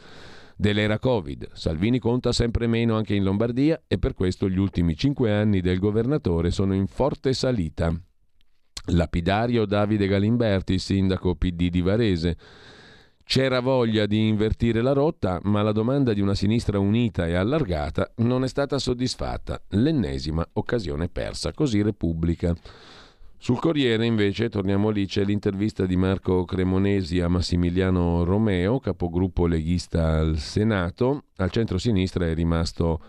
Dell'era 0.56 1.00
Covid, 1.00 1.50
Salvini 1.54 1.98
conta 1.98 2.32
sempre 2.32 2.68
meno 2.68 2.96
anche 2.96 3.16
in 3.16 3.24
Lombardia 3.24 3.82
e 3.88 3.98
per 3.98 4.14
questo 4.14 4.50
gli 4.50 4.58
ultimi 4.58 4.96
cinque 4.96 5.34
anni 5.34 5.62
del 5.62 5.80
governatore 5.80 6.52
sono 6.52 6.76
in 6.76 6.86
forte 6.86 7.34
salita. 7.34 7.92
Lapidario 8.88 9.66
Davide 9.66 10.08
Galimberti, 10.08 10.80
sindaco 10.80 11.36
PD 11.36 11.70
di 11.70 11.82
Varese. 11.82 12.38
C'era 13.24 13.60
voglia 13.60 14.06
di 14.06 14.28
invertire 14.28 14.82
la 14.82 14.94
rotta, 14.94 15.40
ma 15.44 15.62
la 15.62 15.74
domanda 15.74 16.14
di 16.14 16.22
una 16.22 16.34
sinistra 16.34 16.80
unita 16.80 17.28
e 17.28 17.34
allargata 17.34 18.14
non 18.18 18.46
è 18.46 18.48
stata 18.48 18.80
soddisfatta. 18.80 19.62
L'ennesima 19.72 20.48
occasione 20.54 21.10
persa. 21.10 21.52
Così 21.52 21.82
Repubblica. 21.82 22.56
Sul 23.40 23.60
Corriere, 23.60 24.06
invece, 24.06 24.50
torniamo 24.50 24.90
lì, 24.90 25.06
c'è 25.06 25.24
l'intervista 25.24 25.86
di 25.86 25.96
Marco 25.96 26.46
Cremonesi 26.46 27.20
a 27.20 27.28
Massimiliano 27.28 28.24
Romeo, 28.24 28.80
capogruppo 28.80 29.46
leghista 29.46 30.18
al 30.18 30.38
Senato. 30.38 31.26
Al 31.36 31.52
centro-sinistra 31.52 32.26
è 32.26 32.34
rimasto 32.34 33.00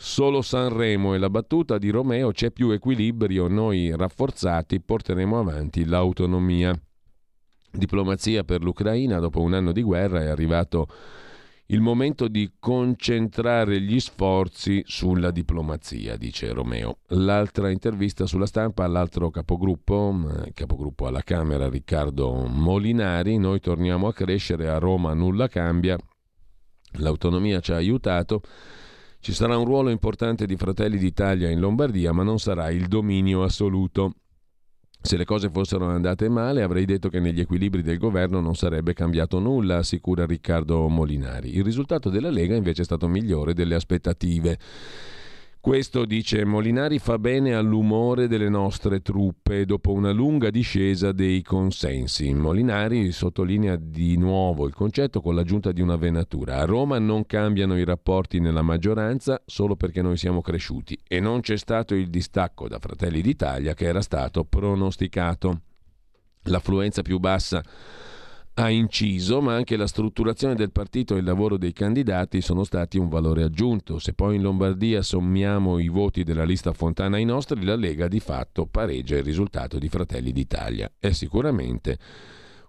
Solo 0.00 0.42
Sanremo 0.42 1.14
e 1.14 1.18
la 1.18 1.28
battuta 1.28 1.76
di 1.76 1.90
Romeo 1.90 2.30
c'è 2.30 2.52
più 2.52 2.70
equilibrio, 2.70 3.48
noi 3.48 3.92
rafforzati 3.96 4.80
porteremo 4.80 5.40
avanti 5.40 5.84
l'autonomia. 5.84 6.72
Diplomazia 7.72 8.44
per 8.44 8.62
l'Ucraina, 8.62 9.18
dopo 9.18 9.40
un 9.40 9.54
anno 9.54 9.72
di 9.72 9.82
guerra 9.82 10.22
è 10.22 10.28
arrivato 10.28 10.86
il 11.66 11.80
momento 11.80 12.28
di 12.28 12.52
concentrare 12.60 13.80
gli 13.80 13.98
sforzi 13.98 14.84
sulla 14.86 15.32
diplomazia, 15.32 16.16
dice 16.16 16.52
Romeo. 16.52 16.98
L'altra 17.08 17.68
intervista 17.68 18.24
sulla 18.24 18.46
stampa 18.46 18.84
all'altro 18.84 19.30
capogruppo, 19.30 20.14
eh, 20.44 20.52
capogruppo 20.52 21.08
alla 21.08 21.22
Camera 21.22 21.68
Riccardo 21.68 22.46
Molinari, 22.46 23.36
noi 23.36 23.58
torniamo 23.58 24.06
a 24.06 24.12
crescere, 24.12 24.68
a 24.68 24.78
Roma 24.78 25.12
nulla 25.12 25.48
cambia, 25.48 25.98
l'autonomia 26.98 27.58
ci 27.58 27.72
ha 27.72 27.76
aiutato 27.76 28.42
ci 29.28 29.34
sarà 29.34 29.58
un 29.58 29.66
ruolo 29.66 29.90
importante 29.90 30.46
di 30.46 30.56
Fratelli 30.56 30.96
d'Italia 30.96 31.50
in 31.50 31.60
Lombardia, 31.60 32.12
ma 32.12 32.22
non 32.22 32.38
sarà 32.38 32.70
il 32.70 32.88
dominio 32.88 33.42
assoluto. 33.42 34.14
Se 35.02 35.18
le 35.18 35.26
cose 35.26 35.50
fossero 35.50 35.84
andate 35.84 36.30
male 36.30 36.62
avrei 36.62 36.86
detto 36.86 37.10
che 37.10 37.20
negli 37.20 37.40
equilibri 37.40 37.82
del 37.82 37.98
governo 37.98 38.40
non 38.40 38.54
sarebbe 38.54 38.94
cambiato 38.94 39.38
nulla, 39.38 39.76
assicura 39.76 40.24
Riccardo 40.24 40.88
Molinari. 40.88 41.54
Il 41.54 41.62
risultato 41.62 42.08
della 42.08 42.30
Lega 42.30 42.54
invece 42.54 42.80
è 42.80 42.84
stato 42.86 43.06
migliore 43.06 43.52
delle 43.52 43.74
aspettative. 43.74 44.58
Questo, 45.60 46.04
dice 46.04 46.44
Molinari, 46.44 47.00
fa 47.00 47.18
bene 47.18 47.52
all'umore 47.52 48.28
delle 48.28 48.48
nostre 48.48 49.02
truppe 49.02 49.64
dopo 49.64 49.92
una 49.92 50.12
lunga 50.12 50.50
discesa 50.50 51.10
dei 51.10 51.42
consensi. 51.42 52.32
Molinari 52.32 53.10
sottolinea 53.10 53.74
di 53.74 54.16
nuovo 54.16 54.68
il 54.68 54.72
concetto 54.72 55.20
con 55.20 55.34
l'aggiunta 55.34 55.72
di 55.72 55.82
una 55.82 55.96
venatura. 55.96 56.58
A 56.58 56.64
Roma 56.64 57.00
non 57.00 57.26
cambiano 57.26 57.76
i 57.76 57.84
rapporti 57.84 58.38
nella 58.38 58.62
maggioranza 58.62 59.42
solo 59.44 59.74
perché 59.74 60.00
noi 60.00 60.16
siamo 60.16 60.42
cresciuti 60.42 60.96
e 61.06 61.18
non 61.18 61.40
c'è 61.40 61.56
stato 61.56 61.96
il 61.96 62.08
distacco 62.08 62.68
da 62.68 62.78
Fratelli 62.78 63.20
d'Italia 63.20 63.74
che 63.74 63.86
era 63.86 64.00
stato 64.00 64.44
pronosticato. 64.44 65.62
L'affluenza 66.44 67.02
più 67.02 67.18
bassa 67.18 67.62
ha 68.60 68.70
inciso, 68.70 69.40
ma 69.40 69.54
anche 69.54 69.76
la 69.76 69.86
strutturazione 69.86 70.56
del 70.56 70.72
partito 70.72 71.14
e 71.14 71.18
il 71.18 71.24
lavoro 71.24 71.56
dei 71.56 71.72
candidati 71.72 72.40
sono 72.40 72.64
stati 72.64 72.98
un 72.98 73.08
valore 73.08 73.44
aggiunto. 73.44 74.00
Se 74.00 74.14
poi 74.14 74.34
in 74.34 74.42
Lombardia 74.42 75.00
sommiamo 75.02 75.78
i 75.78 75.86
voti 75.86 76.24
della 76.24 76.42
lista 76.42 76.72
Fontana 76.72 77.16
ai 77.16 77.24
nostri, 77.24 77.64
la 77.64 77.76
Lega 77.76 78.08
di 78.08 78.18
fatto 78.18 78.66
pareggia 78.66 79.16
il 79.16 79.22
risultato 79.22 79.78
di 79.78 79.88
Fratelli 79.88 80.32
d'Italia. 80.32 80.90
È 80.98 81.12
sicuramente 81.12 81.98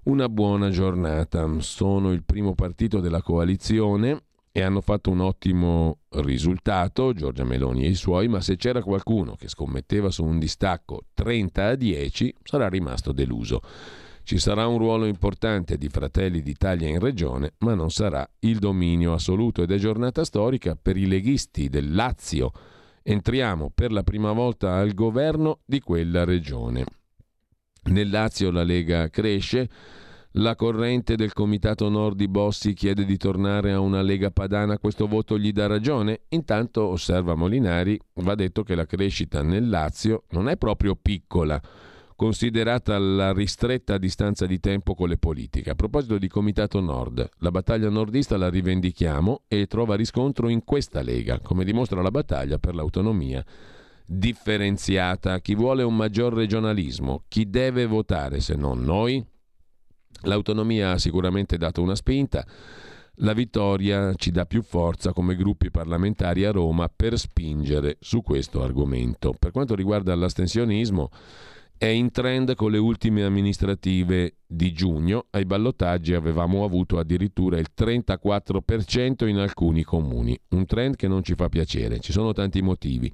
una 0.03 0.30
buona 0.30 0.70
giornata. 0.70 1.49
Sono 1.57 2.11
il 2.11 2.24
primo 2.24 2.53
partito 2.53 2.99
della 2.99 3.24
coalizione 3.24 4.26
e 4.52 4.61
hanno 4.61 4.82
fatto 4.82 5.10
un 5.10 5.22
ottimo 5.22 6.02
risultato, 6.10 7.14
Giorgia 7.14 7.44
Meloni 7.44 7.86
e 7.86 7.90
i 7.90 7.95
suoi, 7.95 8.28
ma 8.28 8.41
se 8.41 8.57
c'era 8.57 8.84
qualcuno 8.84 9.36
che 9.36 9.48
scommetteva 9.48 10.11
su 10.11 10.24
un 10.24 10.38
distacco 10.38 11.06
30 11.16 11.66
a 11.66 11.74
10 11.74 12.36
sarà 12.44 12.70
rimasto 12.70 13.11
deluso. 13.11 13.61
Ci 14.30 14.38
sarà 14.38 14.68
un 14.68 14.77
ruolo 14.77 15.07
importante 15.07 15.76
di 15.76 15.89
Fratelli 15.89 16.43
d'Italia 16.43 16.88
in 16.88 16.99
regione, 16.99 17.53
ma 17.61 17.73
non 17.73 17.89
sarà 17.89 18.30
il 18.41 18.60
dominio 18.60 19.14
assoluto 19.14 19.64
ed 19.64 19.72
è 19.72 19.77
giornata 19.77 20.23
storica 20.23 20.77
per 20.80 20.97
i 20.97 21.07
leghisti 21.07 21.68
del 21.68 21.95
Lazio. 21.95 22.51
Entriamo 23.01 23.72
per 23.73 23.91
la 23.91 24.03
prima 24.03 24.31
volta 24.31 24.76
al 24.76 24.93
governo 24.93 25.61
di 25.65 25.80
quella 25.80 26.26
regione. 26.26 26.85
Nel 27.85 28.11
Lazio 28.11 28.51
la 28.51 28.61
Lega 28.61 29.10
cresce, 29.10 29.68
la 30.34 30.56
corrente 30.56 31.15
del 31.15 31.34
Comitato 31.34 31.89
Nord 31.89 32.15
di 32.15 32.27
Bossi 32.27 32.73
chiede 32.73 33.06
di 33.06 33.18
tornare 33.18 33.72
a 33.72 33.80
una 33.80 34.03
Lega 34.03 34.30
Padana, 34.30 34.77
questo 34.77 35.07
voto 35.07 35.39
gli 35.39 35.51
dà 35.51 35.65
ragione. 35.65 36.26
Intanto, 36.30 36.84
osserva 36.84 37.34
Molinari, 37.34 37.99
va 38.18 38.35
detto 38.35 38.61
che 38.61 38.76
la 38.76 38.85
crescita 38.85 39.41
nel 39.41 39.68
Lazio 39.68 40.26
non 40.30 40.49
è 40.49 40.56
proprio 40.56 40.95
piccola 40.95 41.60
considerata 42.20 43.00
la 43.00 43.32
ristretta 43.32 43.98
distanza 43.98 44.46
di 44.46 44.60
tempo 44.60 44.94
con 44.94 45.08
le 45.08 45.18
politiche. 45.18 45.70
A 45.70 45.76
proposito 45.76 46.18
di 46.18 46.28
Comitato 46.28 46.82
Nord, 46.82 47.30
la 47.38 47.50
battaglia 47.50 47.88
nordista 47.88 48.36
la 48.36 48.50
rivendichiamo 48.50 49.44
e 49.48 49.68
trova 49.68 49.96
riscontro 49.96 50.50
in 50.50 50.66
questa 50.66 51.02
Lega, 51.02 51.40
come 51.40 51.64
dimostra 51.64 52.02
la 52.02 52.12
battaglia 52.12 52.58
per 52.58 52.76
l'autonomia 52.76 53.41
differenziata. 54.06 55.40
Chi 55.40 55.56
vuole 55.56 55.82
un 55.82 55.96
maggior 55.96 56.34
regionalismo, 56.34 57.24
chi 57.30 57.50
deve 57.50 57.86
votare 57.86 58.41
se 58.41 58.56
non 58.56 58.82
noi? 58.84 59.26
L'autonomia 60.24 60.91
ha 60.91 60.98
sicuramente 60.98 61.56
dato 61.56 61.82
una 61.82 61.96
spinta. 61.96 62.46
La 63.22 63.32
vittoria 63.32 64.14
ci 64.16 64.32
dà 64.32 64.46
più 64.46 64.62
forza 64.62 65.14
come 65.14 65.38
gruppi 65.38 65.72
parlamentari 65.72 66.44
a 66.44 66.52
Roma 66.52 66.91
per 66.94 67.18
spingere 67.18 67.96
su 68.02 68.22
questo 68.22 68.62
argomento. 68.62 69.34
Per 69.40 69.52
quanto 69.52 69.74
riguarda 69.74 70.14
l'astensionismo, 70.16 71.10
è 71.80 71.85
in 71.85 72.11
trend 72.11 72.56
con 72.56 72.72
le 72.72 72.77
ultime 72.77 73.23
amministrative 73.23 74.39
di 74.45 74.73
giugno. 74.73 75.27
Ai 75.30 75.45
ballottaggi 75.45 76.14
avevamo 76.14 76.65
avuto 76.65 76.99
addirittura 76.99 77.57
il 77.57 77.68
34% 77.73 79.26
in 79.26 79.38
alcuni 79.38 79.84
comuni, 79.84 80.38
un 80.49 80.65
trend 80.65 80.97
che 80.97 81.07
non 81.07 81.23
ci 81.23 81.35
fa 81.35 81.47
piacere. 81.47 82.01
Ci 82.01 82.11
sono 82.11 82.34
tanti 82.34 82.61
motivi, 82.61 83.10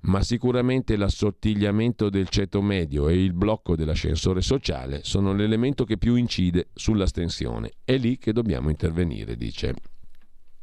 ma 0.00 0.22
sicuramente 0.22 0.96
l'assottigliamento 0.96 2.10
del 2.10 2.28
ceto 2.28 2.60
medio 2.60 3.08
e 3.08 3.14
il 3.14 3.32
blocco 3.32 3.74
dell'ascensore 3.74 4.42
sociale 4.42 5.00
sono 5.02 5.32
l'elemento 5.32 5.86
che 5.86 5.96
più 5.96 6.16
incide 6.16 6.68
sull'astensione. 6.74 7.70
È 7.82 7.96
lì 7.96 8.18
che 8.18 8.34
dobbiamo 8.34 8.68
intervenire, 8.68 9.34
dice 9.34 9.74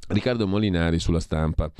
Riccardo 0.09 0.45
Molinari 0.45 0.99
sulla 0.99 1.19
stampa. 1.19 1.71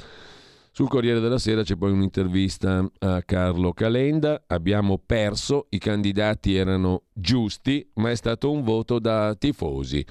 Sul 0.74 0.88
Corriere 0.88 1.20
della 1.20 1.38
Sera 1.38 1.64
c'è 1.64 1.76
poi 1.76 1.92
un'intervista 1.92 2.90
a 3.00 3.22
Carlo 3.24 3.74
Calenda. 3.74 4.44
Abbiamo 4.48 4.98
perso, 5.06 5.68
i 5.72 5.78
candidati 5.78 6.56
erano 6.56 7.04
giusti, 7.12 7.86
ma 7.96 8.10
è 8.10 8.16
stato 8.16 8.50
un 8.50 8.64
voto 8.64 8.98
da 8.98 9.36
tifosi. 9.38 10.06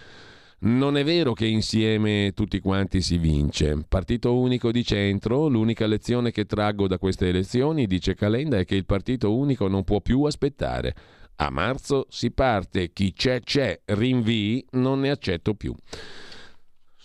Non 0.61 0.99
è 0.99 1.05
vero 1.05 1.33
che 1.33 1.47
insieme 1.47 2.33
tutti 2.35 2.61
quanti 2.61 3.01
si 3.01 3.17
vince. 3.17 3.87
Partito 3.89 4.37
unico 4.37 4.71
di 4.71 4.85
centro, 4.85 5.49
l'unica 5.49 5.87
lezione 5.87 6.31
che 6.31 6.45
traggo 6.45 6.87
da 6.87 6.99
queste 6.99 7.29
elezioni, 7.29 7.87
dice 7.87 8.15
Calenda, 8.15 8.59
è 8.59 8.67
che 8.67 8.75
il 8.75 8.85
partito 8.85 9.35
unico 9.35 9.67
non 9.67 9.83
può 9.83 10.03
più 10.03 10.25
aspettare. 10.25 10.95
A 11.37 11.49
marzo 11.49 12.05
si 12.11 12.33
parte, 12.33 12.93
chi 12.93 13.15
c'è 13.15 13.41
c'è, 13.41 13.81
rinvii, 13.87 14.67
non 14.73 15.01
ne 15.01 15.09
accetto 15.09 15.55
più. 15.55 15.75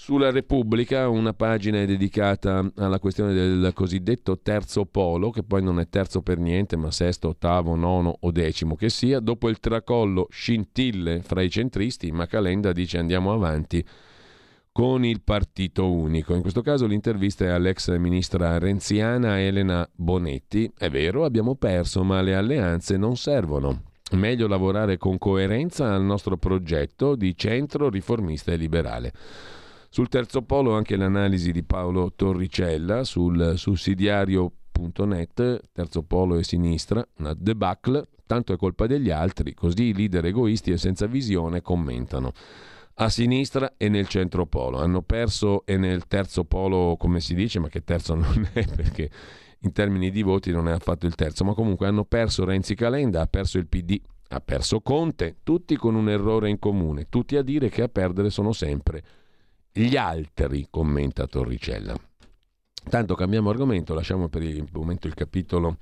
Sulla 0.06 0.30
Repubblica 0.30 1.10
una 1.10 1.34
pagina 1.34 1.80
è 1.80 1.88
dedicata 1.88 2.64
alla 2.76 3.00
questione 3.00 3.34
del 3.34 3.72
cosiddetto 3.74 4.38
terzo 4.38 4.86
polo, 4.86 5.32
che 5.32 5.42
poi 5.42 5.64
non 5.64 5.80
è 5.80 5.90
terzo 5.90 6.22
per 6.22 6.38
niente, 6.38 6.76
ma 6.76 6.92
sesto, 6.92 7.30
ottavo, 7.30 7.74
nono 7.74 8.16
o 8.20 8.30
decimo 8.30 8.76
che 8.76 8.90
sia. 8.90 9.20
Dopo 9.20 9.50
il 9.50 9.60
tracollo 9.60 10.28
scintille 10.30 11.24
fra 11.24 11.42
i 11.42 11.50
centristi, 11.50 12.12
ma 12.12 12.28
Calenda 12.28 12.72
dice 12.72 13.00
andiamo 13.00 13.34
avanti 13.34 13.84
con 14.72 15.04
il 15.04 15.22
partito 15.24 15.92
unico. 15.92 16.36
In 16.36 16.42
questo 16.42 16.62
caso 16.62 16.86
l'intervista 16.86 17.46
è 17.46 17.48
all'ex 17.48 17.98
ministra 17.98 18.60
renziana 18.60 19.42
Elena 19.42 19.90
Bonetti. 19.92 20.72
È 20.78 20.88
vero, 20.88 21.26
abbiamo 21.26 21.56
perso, 21.56 22.04
ma 22.04 22.22
le 22.22 22.36
alleanze 22.36 22.96
non 22.96 23.18
servono. 23.18 23.86
Meglio 24.12 24.48
lavorare 24.48 25.00
con 25.00 25.18
coerenza 25.18 25.96
al 25.96 26.04
nostro 26.04 26.38
progetto 26.38 27.16
di 27.16 27.36
centro 27.36 27.90
riformista 27.90 28.52
e 28.52 28.56
liberale. 28.56 29.12
Sul 29.96 30.10
terzo 30.10 30.42
polo 30.42 30.76
anche 30.76 30.98
l'analisi 30.98 31.54
di 31.54 31.64
Paolo 31.64 32.12
Torricella 32.14 33.06
sul 33.06 33.54
sussidiario.net, 33.56 35.70
terzo 35.72 36.04
polo 36.04 36.36
e 36.36 36.44
sinistra, 36.44 37.02
una 37.20 37.34
debacle, 37.34 38.06
tanto 38.26 38.52
è 38.52 38.58
colpa 38.58 38.88
degli 38.88 39.10
altri, 39.10 39.54
così 39.54 39.84
i 39.84 39.94
leader 39.94 40.26
egoisti 40.26 40.72
e 40.72 40.78
senza 40.78 41.06
visione 41.06 41.62
commentano. 41.62 42.34
A 42.96 43.08
sinistra 43.08 43.76
e 43.78 43.88
nel 43.88 44.10
centro 44.10 44.46
polo. 44.46 44.82
Hanno 44.82 45.02
perso 45.02 45.66
e 45.66 45.78
nel 45.78 46.08
terzo 46.08 46.44
polo, 46.44 46.98
come 46.98 47.22
si 47.22 47.34
dice, 47.34 47.60
ma 47.60 47.70
che 47.70 47.86
terzo 47.86 48.16
non 48.20 48.50
è 48.52 48.68
perché 48.68 49.10
in 49.60 49.72
termini 49.72 50.12
di 50.12 50.24
voti 50.24 50.52
non 50.52 50.68
è 50.68 50.74
affatto 50.74 51.06
il 51.06 51.16
terzo, 51.16 51.46
ma 51.46 51.54
comunque 51.54 51.88
hanno 51.88 52.04
perso 52.04 52.44
Renzi 52.44 52.76
Calenda, 52.76 53.22
ha 53.22 53.28
perso 53.28 53.58
il 53.58 53.68
PD, 53.68 53.98
ha 54.28 54.42
perso 54.42 54.82
Conte, 54.82 55.38
tutti 55.42 55.78
con 55.78 55.96
un 55.96 56.10
errore 56.10 56.50
in 56.50 56.60
comune, 56.60 57.08
tutti 57.08 57.38
a 57.38 57.42
dire 57.42 57.70
che 57.70 57.82
a 57.82 57.88
perdere 57.88 58.30
sono 58.30 58.52
sempre 58.52 59.24
gli 59.78 59.98
altri, 59.98 60.68
commenta 60.70 61.28
Torricella. 61.28 61.94
Tanto 62.90 63.14
cambiamo 63.14 63.50
argomento, 63.50 63.94
lasciamo 63.94 64.30
per 64.30 64.42
il 64.42 64.66
momento 64.72 65.08
il 65.08 65.14
capitolo, 65.14 65.80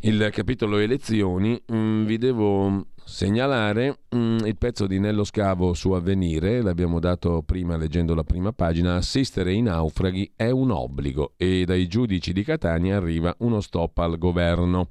il 0.00 0.28
capitolo 0.32 0.78
elezioni. 0.78 1.62
Mm, 1.72 2.04
vi 2.04 2.18
devo 2.18 2.86
segnalare 3.04 4.00
mm, 4.12 4.38
il 4.38 4.56
pezzo 4.58 4.88
di 4.88 4.98
Nello 4.98 5.22
Scavo 5.22 5.72
su 5.72 5.92
Avvenire, 5.92 6.62
l'abbiamo 6.62 6.98
dato 6.98 7.42
prima 7.46 7.76
leggendo 7.76 8.12
la 8.12 8.24
prima 8.24 8.52
pagina, 8.52 8.96
assistere 8.96 9.50
ai 9.50 9.62
naufraghi 9.62 10.32
è 10.34 10.50
un 10.50 10.72
obbligo 10.72 11.34
e 11.36 11.64
dai 11.64 11.86
giudici 11.86 12.32
di 12.32 12.42
Catania 12.42 12.96
arriva 12.96 13.32
uno 13.38 13.60
stop 13.60 13.98
al 13.98 14.18
governo. 14.18 14.88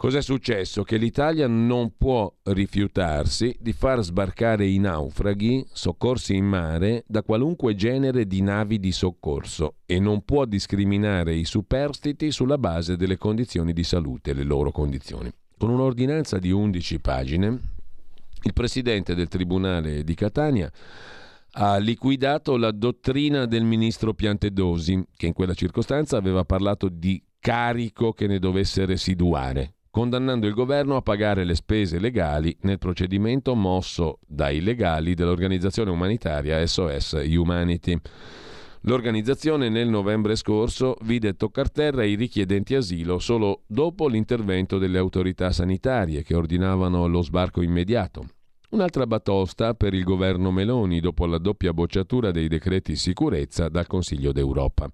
Cos'è 0.00 0.22
successo? 0.22 0.82
Che 0.82 0.96
l'Italia 0.96 1.46
non 1.46 1.92
può 1.98 2.34
rifiutarsi 2.44 3.54
di 3.60 3.74
far 3.74 4.00
sbarcare 4.00 4.66
i 4.66 4.78
naufraghi 4.78 5.66
soccorsi 5.70 6.34
in 6.34 6.46
mare 6.46 7.04
da 7.06 7.22
qualunque 7.22 7.74
genere 7.74 8.26
di 8.26 8.40
navi 8.40 8.80
di 8.80 8.92
soccorso 8.92 9.74
e 9.84 10.00
non 10.00 10.24
può 10.24 10.46
discriminare 10.46 11.34
i 11.34 11.44
superstiti 11.44 12.30
sulla 12.30 12.56
base 12.56 12.96
delle 12.96 13.18
condizioni 13.18 13.74
di 13.74 13.84
salute, 13.84 14.32
le 14.32 14.44
loro 14.44 14.70
condizioni. 14.70 15.30
Con 15.58 15.68
un'ordinanza 15.68 16.38
di 16.38 16.50
11 16.50 16.98
pagine, 17.00 17.60
il 18.44 18.54
presidente 18.54 19.14
del 19.14 19.28
Tribunale 19.28 20.02
di 20.02 20.14
Catania 20.14 20.72
ha 21.52 21.76
liquidato 21.76 22.56
la 22.56 22.70
dottrina 22.70 23.44
del 23.44 23.64
ministro 23.64 24.14
Piantedosi, 24.14 25.08
che 25.14 25.26
in 25.26 25.34
quella 25.34 25.52
circostanza 25.52 26.16
aveva 26.16 26.46
parlato 26.46 26.88
di 26.88 27.22
carico 27.38 28.14
che 28.14 28.26
ne 28.26 28.38
dovesse 28.38 28.86
residuare, 28.86 29.74
condannando 29.90 30.46
il 30.46 30.54
governo 30.54 30.96
a 30.96 31.02
pagare 31.02 31.44
le 31.44 31.54
spese 31.54 31.98
legali 31.98 32.56
nel 32.62 32.78
procedimento 32.78 33.54
mosso 33.54 34.20
dai 34.26 34.60
legali 34.60 35.14
dell'organizzazione 35.14 35.90
umanitaria 35.90 36.64
SOS 36.64 37.22
Humanity. 37.26 37.98
L'organizzazione 38.84 39.68
nel 39.68 39.88
novembre 39.88 40.36
scorso 40.36 40.96
vide 41.02 41.34
toccar 41.34 41.70
terra 41.70 42.04
i 42.04 42.14
richiedenti 42.14 42.74
asilo 42.74 43.18
solo 43.18 43.64
dopo 43.66 44.08
l'intervento 44.08 44.78
delle 44.78 44.96
autorità 44.96 45.52
sanitarie 45.52 46.22
che 46.22 46.34
ordinavano 46.34 47.06
lo 47.06 47.20
sbarco 47.20 47.60
immediato. 47.60 48.24
Un'altra 48.70 49.06
batosta 49.06 49.74
per 49.74 49.92
il 49.94 50.04
governo 50.04 50.52
Meloni 50.52 51.00
dopo 51.00 51.26
la 51.26 51.38
doppia 51.38 51.74
bocciatura 51.74 52.30
dei 52.30 52.46
decreti 52.46 52.94
sicurezza 52.94 53.68
dal 53.68 53.88
Consiglio 53.88 54.32
d'Europa. 54.32 54.88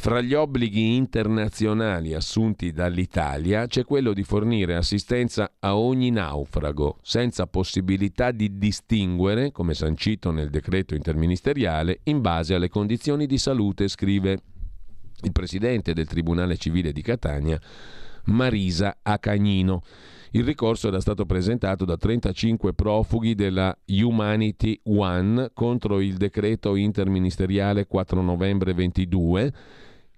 Fra 0.00 0.22
gli 0.22 0.32
obblighi 0.32 0.96
internazionali 0.96 2.14
assunti 2.14 2.72
dall'Italia 2.72 3.66
c'è 3.66 3.84
quello 3.84 4.14
di 4.14 4.24
fornire 4.24 4.74
assistenza 4.74 5.56
a 5.60 5.76
ogni 5.76 6.08
naufrago, 6.08 6.96
senza 7.02 7.46
possibilità 7.46 8.30
di 8.30 8.56
distinguere, 8.56 9.52
come 9.52 9.74
sancito 9.74 10.30
nel 10.30 10.48
decreto 10.48 10.94
interministeriale, 10.94 12.00
in 12.04 12.22
base 12.22 12.54
alle 12.54 12.70
condizioni 12.70 13.26
di 13.26 13.36
salute, 13.36 13.88
scrive 13.88 14.40
il 15.20 15.32
presidente 15.32 15.92
del 15.92 16.06
Tribunale 16.06 16.56
Civile 16.56 16.92
di 16.92 17.02
Catania, 17.02 17.60
Marisa 18.24 19.00
Acagnino. 19.02 19.82
Il 20.30 20.44
ricorso 20.44 20.88
era 20.88 21.00
stato 21.00 21.26
presentato 21.26 21.84
da 21.84 21.98
35 21.98 22.72
profughi 22.72 23.34
della 23.34 23.76
Humanity 23.88 24.80
One 24.84 25.50
contro 25.52 26.00
il 26.00 26.16
decreto 26.16 26.74
interministeriale 26.74 27.86
4 27.86 28.22
novembre 28.22 28.72
22 28.72 29.52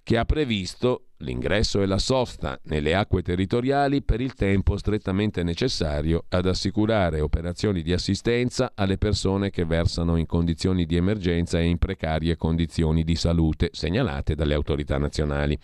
che 0.02 0.18
ha 0.18 0.24
previsto 0.24 1.06
l'ingresso 1.18 1.80
e 1.80 1.86
la 1.86 1.98
sosta 1.98 2.58
nelle 2.64 2.94
acque 2.94 3.22
territoriali 3.22 4.02
per 4.02 4.20
il 4.20 4.34
tempo 4.34 4.76
strettamente 4.76 5.42
necessario 5.42 6.24
ad 6.28 6.46
assicurare 6.46 7.20
operazioni 7.20 7.82
di 7.82 7.92
assistenza 7.92 8.72
alle 8.74 8.98
persone 8.98 9.50
che 9.50 9.64
versano 9.64 10.16
in 10.16 10.26
condizioni 10.26 10.84
di 10.84 10.96
emergenza 10.96 11.58
e 11.60 11.66
in 11.66 11.78
precarie 11.78 12.36
condizioni 12.36 13.04
di 13.04 13.14
salute 13.14 13.70
segnalate 13.72 14.34
dalle 14.34 14.54
autorità 14.54 14.98
nazionali. 14.98 15.56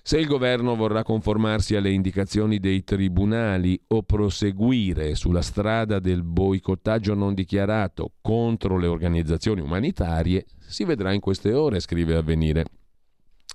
Se 0.00 0.16
il 0.16 0.26
governo 0.26 0.74
vorrà 0.74 1.02
conformarsi 1.02 1.76
alle 1.76 1.90
indicazioni 1.90 2.58
dei 2.60 2.82
tribunali 2.82 3.78
o 3.88 4.02
proseguire 4.04 5.14
sulla 5.14 5.42
strada 5.42 5.98
del 5.98 6.22
boicottaggio 6.22 7.12
non 7.12 7.34
dichiarato 7.34 8.12
contro 8.22 8.78
le 8.78 8.86
organizzazioni 8.86 9.60
umanitarie, 9.60 10.46
si 10.66 10.84
vedrà 10.84 11.12
in 11.12 11.20
queste 11.20 11.52
ore, 11.52 11.80
scrive 11.80 12.16
Avvenire. 12.16 12.64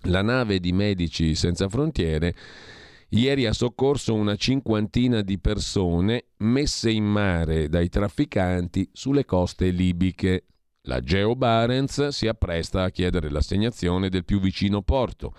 La 0.07 0.21
nave 0.21 0.59
di 0.59 0.73
Medici 0.73 1.33
Senza 1.33 1.69
Frontiere 1.69 2.35
ieri 3.09 3.45
ha 3.45 3.53
soccorso 3.53 4.13
una 4.13 4.35
cinquantina 4.35 5.21
di 5.21 5.39
persone 5.39 6.25
messe 6.37 6.91
in 6.91 7.05
mare 7.05 7.69
dai 7.69 7.87
trafficanti 7.87 8.89
sulle 8.91 9.23
coste 9.23 9.69
libiche. 9.69 10.45
La 10.83 10.99
Geo 10.99 11.37
Barents 11.37 12.09
si 12.09 12.27
appresta 12.27 12.83
a 12.83 12.89
chiedere 12.89 13.29
l'assegnazione 13.29 14.09
del 14.09 14.25
più 14.25 14.41
vicino 14.41 14.81
porto. 14.81 15.33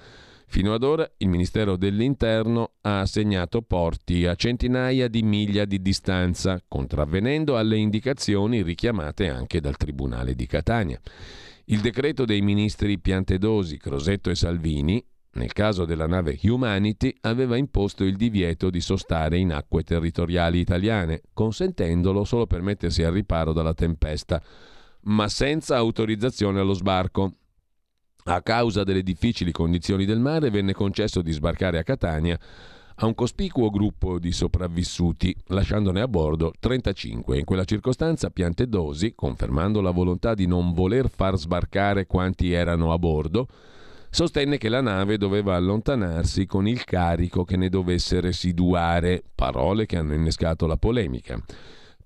Fino 0.47 0.73
ad 0.73 0.82
ora 0.82 1.11
il 1.19 1.28
Ministero 1.28 1.77
dell'Interno 1.77 2.74
ha 2.82 3.01
assegnato 3.01 3.61
porti 3.61 4.24
a 4.24 4.35
centinaia 4.35 5.09
di 5.09 5.23
miglia 5.23 5.66
di 5.66 5.82
distanza, 5.82 6.62
contravvenendo 6.66 7.59
alle 7.59 7.77
indicazioni 7.77 8.62
richiamate 8.62 9.28
anche 9.28 9.61
dal 9.61 9.77
Tribunale 9.77 10.35
di 10.35 10.47
Catania. 10.47 10.99
Il 11.66 11.81
decreto 11.81 12.27
dei 12.27 12.43
ministri 12.43 12.99
Piantedosi, 12.99 13.78
Crosetto 13.78 14.28
e 14.28 14.35
Salvini, 14.35 15.03
nel 15.32 15.53
caso 15.53 15.86
della 15.86 16.07
nave 16.07 16.39
Humanity, 16.43 17.15
aveva 17.23 17.57
imposto 17.57 18.05
il 18.05 18.16
divieto 18.16 18.69
di 18.69 18.81
sostare 18.81 19.39
in 19.39 19.51
acque 19.51 19.82
territoriali 19.82 20.59
italiane, 20.59 21.23
consentendolo 21.32 22.24
solo 22.24 22.47
per 22.47 22.61
mettersi 22.61 23.03
al 23.03 23.15
riparo 23.15 23.55
dalla 23.55 23.73
tempesta, 23.73 24.43
ma 25.05 25.27
senza 25.28 25.77
autorizzazione 25.77 26.61
allo 26.61 26.74
sbarco. 26.74 27.32
A 28.24 28.43
causa 28.43 28.85
delle 28.85 29.03
difficili 29.03 29.51
condizioni 29.51 30.05
del 30.05 30.20
mare 30.20 30.51
venne 30.51 30.74
concesso 30.74 31.23
di 31.23 31.32
sbarcare 31.32 31.78
a 31.78 31.82
Catania 31.82 32.39
a 32.96 33.06
un 33.06 33.14
cospicuo 33.14 33.70
gruppo 33.70 34.20
di 34.20 34.30
sopravvissuti, 34.30 35.34
lasciandone 35.46 36.00
a 36.00 36.06
bordo 36.06 36.52
35. 36.58 37.38
In 37.38 37.44
quella 37.44 37.64
circostanza 37.64 38.30
Piantedosi, 38.30 39.14
confermando 39.16 39.80
la 39.80 39.90
volontà 39.90 40.34
di 40.34 40.46
non 40.46 40.72
voler 40.72 41.08
far 41.08 41.36
sbarcare 41.36 42.06
quanti 42.06 42.52
erano 42.52 42.92
a 42.92 42.98
bordo, 42.98 43.48
sostenne 44.10 44.58
che 44.58 44.68
la 44.68 44.80
nave 44.80 45.18
doveva 45.18 45.56
allontanarsi 45.56 46.46
con 46.46 46.68
il 46.68 46.84
carico 46.84 47.42
che 47.42 47.56
ne 47.56 47.68
dovesse 47.68 48.20
residuare, 48.20 49.24
parole 49.34 49.86
che 49.86 49.96
hanno 49.96 50.14
innescato 50.14 50.66
la 50.66 50.76
polemica. 50.76 51.42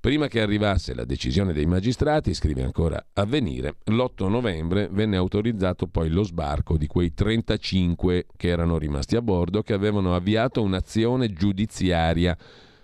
Prima 0.01 0.29
che 0.29 0.41
arrivasse 0.41 0.95
la 0.95 1.05
decisione 1.05 1.53
dei 1.53 1.67
magistrati, 1.67 2.33
scrive 2.33 2.63
ancora 2.63 3.05
Avvenire, 3.15 3.79
l'8 3.87 4.29
novembre 4.29 4.89
venne 4.93 5.17
autorizzato 5.17 5.89
poi 5.89 6.09
lo 6.09 6.23
sbarco 6.23 6.77
di 6.77 6.87
quei 6.87 7.13
35 7.13 8.27
che 8.37 8.47
erano 8.47 8.79
rimasti 8.79 9.17
a 9.17 9.23
bordo 9.23 9.63
che 9.63 9.73
avevano 9.73 10.15
avviato 10.15 10.63
un'azione 10.63 11.33
giudiziaria 11.33 12.39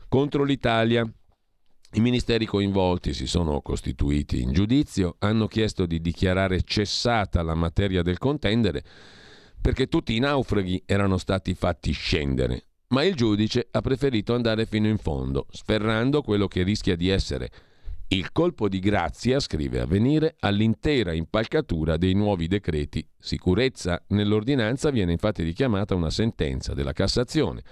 contro 0.09 0.43
l'Italia. 0.43 1.09
I 1.93 2.01
ministeri 2.01 2.47
coinvolti 2.47 3.15
si 3.15 3.29
sono 3.29 3.61
costituiti 3.61 4.43
in 4.43 4.51
giudizio, 4.51 5.15
hanno 5.21 5.47
chiesto 5.47 5.87
di 5.87 6.01
dichiarare 6.01 6.63
cessata 6.63 7.43
la 7.43 7.55
materia 7.55 8.03
del 8.03 8.19
contendere 8.19 8.83
perché 9.61 9.87
tutti 9.87 10.17
i 10.17 10.19
naufraghi 10.19 10.83
erano 10.85 11.17
stati 11.17 11.55
fatti 11.55 11.93
scendere 11.93 12.65
ma 12.95 13.03
il 13.03 13.17
giudice 13.17 13.67
ha 13.73 13.81
preferito 13.81 14.37
andare 14.37 14.67
fino 14.67 14.87
in 14.87 14.99
fondo, 14.99 15.47
sferrando 15.51 16.23
quello 16.23 16.47
che 16.47 16.63
rischia 16.63 16.95
di 16.95 17.09
essere 17.09 17.51
il 18.09 18.31
colpo 18.31 18.69
di 18.69 18.79
grazia, 18.79 19.41
scrive 19.41 19.81
Avvenire, 19.81 20.37
all'intera 20.39 21.13
impalcatura 21.13 21.97
dei 21.97 22.15
nuovi 22.15 22.47
decreti 22.47 23.05
sicurezza. 23.19 24.01
Nell'ordinanza 24.09 24.91
viene 24.91 25.11
infatti 25.11 25.43
richiamata 25.43 25.97
una 25.97 26.11
sentenza 26.11 26.73
della 26.73 26.93
Cassazione 26.93 27.63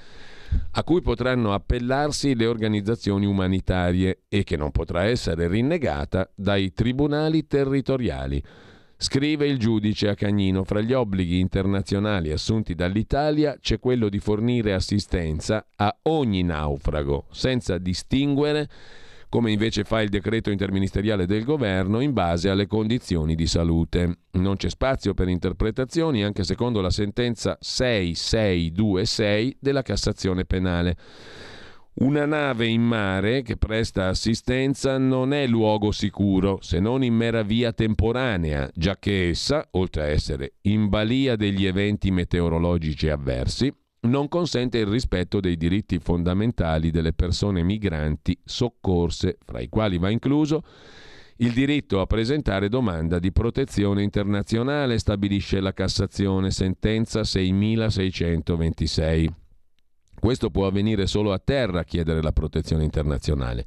a 0.72 0.82
cui 0.82 1.00
potranno 1.00 1.54
appellarsi 1.54 2.34
le 2.34 2.46
organizzazioni 2.46 3.24
umanitarie 3.24 4.22
e 4.28 4.42
che 4.42 4.56
non 4.56 4.72
potrà 4.72 5.04
essere 5.04 5.46
rinnegata 5.46 6.28
dai 6.34 6.72
tribunali 6.72 7.46
territoriali. 7.46 8.42
Scrive 9.02 9.48
il 9.48 9.58
giudice 9.58 10.08
a 10.10 10.14
Cagnino, 10.14 10.62
fra 10.62 10.80
gli 10.80 10.92
obblighi 10.92 11.40
internazionali 11.40 12.30
assunti 12.30 12.76
dall'Italia 12.76 13.58
c'è 13.60 13.80
quello 13.80 14.08
di 14.08 14.20
fornire 14.20 14.74
assistenza 14.74 15.66
a 15.74 15.92
ogni 16.02 16.44
naufrago, 16.44 17.24
senza 17.32 17.78
distinguere, 17.78 18.68
come 19.28 19.50
invece 19.50 19.82
fa 19.82 20.02
il 20.02 20.08
decreto 20.08 20.52
interministeriale 20.52 21.26
del 21.26 21.42
governo, 21.42 21.98
in 21.98 22.12
base 22.12 22.48
alle 22.48 22.68
condizioni 22.68 23.34
di 23.34 23.48
salute. 23.48 24.18
Non 24.34 24.54
c'è 24.54 24.70
spazio 24.70 25.14
per 25.14 25.26
interpretazioni 25.26 26.22
anche 26.22 26.44
secondo 26.44 26.80
la 26.80 26.90
sentenza 26.90 27.58
6626 27.60 29.56
della 29.58 29.82
Cassazione 29.82 30.44
penale. 30.44 30.96
Una 31.94 32.24
nave 32.24 32.68
in 32.68 32.80
mare 32.80 33.42
che 33.42 33.58
presta 33.58 34.08
assistenza 34.08 34.96
non 34.96 35.34
è 35.34 35.46
luogo 35.46 35.92
sicuro 35.92 36.56
se 36.62 36.80
non 36.80 37.04
in 37.04 37.14
mera 37.14 37.42
via 37.42 37.74
temporanea, 37.74 38.70
già 38.74 38.96
che 38.98 39.28
essa, 39.28 39.68
oltre 39.72 40.02
a 40.02 40.06
essere 40.06 40.54
in 40.62 40.88
balia 40.88 41.36
degli 41.36 41.66
eventi 41.66 42.10
meteorologici 42.10 43.10
avversi, 43.10 43.70
non 44.08 44.28
consente 44.28 44.78
il 44.78 44.86
rispetto 44.86 45.38
dei 45.38 45.58
diritti 45.58 45.98
fondamentali 45.98 46.90
delle 46.90 47.12
persone 47.12 47.62
migranti 47.62 48.38
soccorse, 48.42 49.36
fra 49.44 49.60
i 49.60 49.68
quali 49.68 49.98
va 49.98 50.08
incluso 50.08 50.62
il 51.36 51.52
diritto 51.52 52.00
a 52.00 52.06
presentare 52.06 52.70
domanda 52.70 53.18
di 53.18 53.32
protezione 53.32 54.02
internazionale, 54.02 54.98
stabilisce 54.98 55.60
la 55.60 55.74
Cassazione, 55.74 56.50
sentenza 56.50 57.22
6626. 57.22 59.41
Questo 60.22 60.50
può 60.50 60.68
avvenire 60.68 61.08
solo 61.08 61.32
a 61.32 61.40
terra 61.40 61.80
a 61.80 61.84
chiedere 61.84 62.22
la 62.22 62.30
protezione 62.30 62.84
internazionale, 62.84 63.66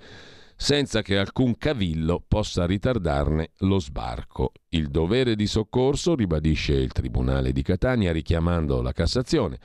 senza 0.56 1.02
che 1.02 1.18
alcun 1.18 1.58
cavillo 1.58 2.24
possa 2.26 2.66
ritardarne 2.66 3.52
lo 3.58 3.78
sbarco. 3.78 4.54
Il 4.70 4.88
dovere 4.88 5.36
di 5.36 5.48
soccorso, 5.48 6.16
ribadisce 6.16 6.72
il 6.72 6.94
Tribunale 6.94 7.52
di 7.52 7.62
Catania 7.62 8.14
richiamando 8.14 8.82
la 8.82 8.94
Cassazione, 8.94 9.60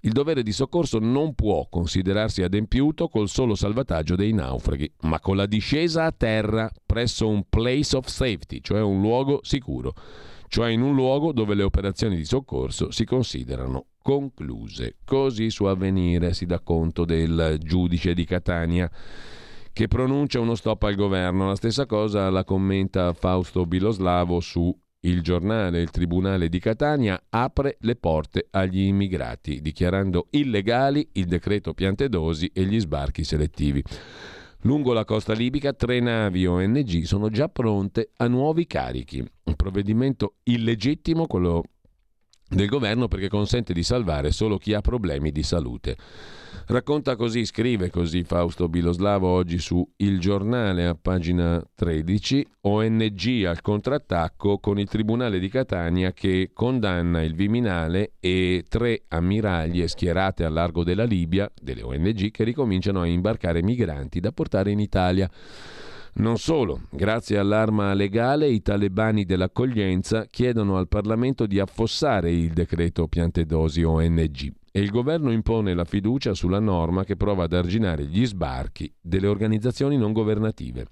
il 0.00 0.10
dovere 0.10 0.42
di 0.42 0.50
soccorso 0.50 0.98
non 0.98 1.36
può 1.36 1.68
considerarsi 1.70 2.42
adempiuto 2.42 3.06
col 3.06 3.28
solo 3.28 3.54
salvataggio 3.54 4.16
dei 4.16 4.32
naufraghi, 4.32 4.92
ma 5.02 5.20
con 5.20 5.36
la 5.36 5.46
discesa 5.46 6.06
a 6.06 6.10
terra 6.10 6.68
presso 6.84 7.28
un 7.28 7.44
place 7.48 7.94
of 7.94 8.08
safety, 8.08 8.60
cioè 8.60 8.80
un 8.80 9.00
luogo 9.00 9.38
sicuro, 9.44 9.94
cioè 10.48 10.70
in 10.70 10.82
un 10.82 10.96
luogo 10.96 11.32
dove 11.32 11.54
le 11.54 11.62
operazioni 11.62 12.16
di 12.16 12.24
soccorso 12.24 12.90
si 12.90 13.04
considerano 13.04 13.86
concluse. 14.04 14.96
Così 15.02 15.48
su 15.48 15.64
avvenire 15.64 16.34
si 16.34 16.44
dà 16.44 16.60
conto 16.60 17.06
del 17.06 17.56
giudice 17.58 18.12
di 18.12 18.26
Catania 18.26 18.90
che 19.72 19.88
pronuncia 19.88 20.40
uno 20.40 20.54
stop 20.54 20.82
al 20.82 20.94
governo. 20.94 21.46
La 21.48 21.56
stessa 21.56 21.86
cosa 21.86 22.28
la 22.28 22.44
commenta 22.44 23.14
Fausto 23.14 23.64
Biloslavo 23.64 24.40
su 24.40 24.78
il 25.00 25.22
giornale 25.22 25.80
Il 25.80 25.90
Tribunale 25.90 26.50
di 26.50 26.58
Catania 26.58 27.18
apre 27.30 27.78
le 27.80 27.96
porte 27.96 28.46
agli 28.50 28.82
immigrati, 28.82 29.62
dichiarando 29.62 30.26
illegali 30.30 31.08
il 31.12 31.24
decreto 31.24 31.72
Piantedosi 31.72 32.50
e 32.52 32.64
gli 32.64 32.78
sbarchi 32.78 33.24
selettivi. 33.24 33.82
Lungo 34.62 34.92
la 34.92 35.04
costa 35.04 35.32
libica 35.32 35.72
tre 35.72 36.00
navi 36.00 36.46
ONG 36.46 37.02
sono 37.04 37.30
già 37.30 37.48
pronte 37.48 38.10
a 38.18 38.28
nuovi 38.28 38.66
carichi. 38.66 39.24
Un 39.44 39.54
provvedimento 39.56 40.36
illegittimo, 40.44 41.26
quello 41.26 41.64
del 42.54 42.68
governo 42.68 43.08
perché 43.08 43.28
consente 43.28 43.72
di 43.72 43.82
salvare 43.82 44.30
solo 44.30 44.58
chi 44.58 44.72
ha 44.74 44.80
problemi 44.80 45.30
di 45.32 45.42
salute. 45.42 45.96
Racconta 46.66 47.14
così, 47.14 47.44
scrive 47.44 47.90
così 47.90 48.22
Fausto 48.22 48.68
Biloslavo 48.68 49.28
oggi 49.28 49.58
su 49.58 49.86
Il 49.96 50.18
Giornale 50.18 50.86
a 50.86 50.96
pagina 51.00 51.62
13, 51.74 52.46
ONG 52.62 53.44
al 53.44 53.60
contrattacco 53.60 54.58
con 54.58 54.78
il 54.78 54.88
Tribunale 54.88 55.38
di 55.38 55.50
Catania 55.50 56.12
che 56.12 56.52
condanna 56.54 57.20
il 57.20 57.34
Viminale 57.34 58.12
e 58.18 58.64
tre 58.66 59.02
ammiraglie 59.08 59.88
schierate 59.88 60.44
a 60.44 60.48
largo 60.48 60.84
della 60.84 61.04
Libia, 61.04 61.50
delle 61.60 61.82
ONG, 61.82 62.30
che 62.30 62.44
ricominciano 62.44 63.02
a 63.02 63.06
imbarcare 63.06 63.62
migranti 63.62 64.20
da 64.20 64.32
portare 64.32 64.70
in 64.70 64.78
Italia. 64.78 65.28
Non 66.16 66.38
solo, 66.38 66.82
grazie 66.90 67.38
all'arma 67.38 67.92
legale 67.92 68.48
i 68.48 68.62
talebani 68.62 69.24
dell'accoglienza 69.24 70.26
chiedono 70.26 70.76
al 70.76 70.86
Parlamento 70.86 71.44
di 71.44 71.58
affossare 71.58 72.30
il 72.30 72.52
decreto 72.52 73.08
Piantedosi 73.08 73.82
ONG 73.82 74.52
e 74.70 74.80
il 74.80 74.90
governo 74.90 75.32
impone 75.32 75.74
la 75.74 75.84
fiducia 75.84 76.32
sulla 76.32 76.60
norma 76.60 77.02
che 77.02 77.16
prova 77.16 77.44
ad 77.44 77.52
arginare 77.52 78.04
gli 78.04 78.24
sbarchi 78.26 78.92
delle 79.00 79.26
organizzazioni 79.26 79.96
non 79.96 80.12
governative. 80.12 80.86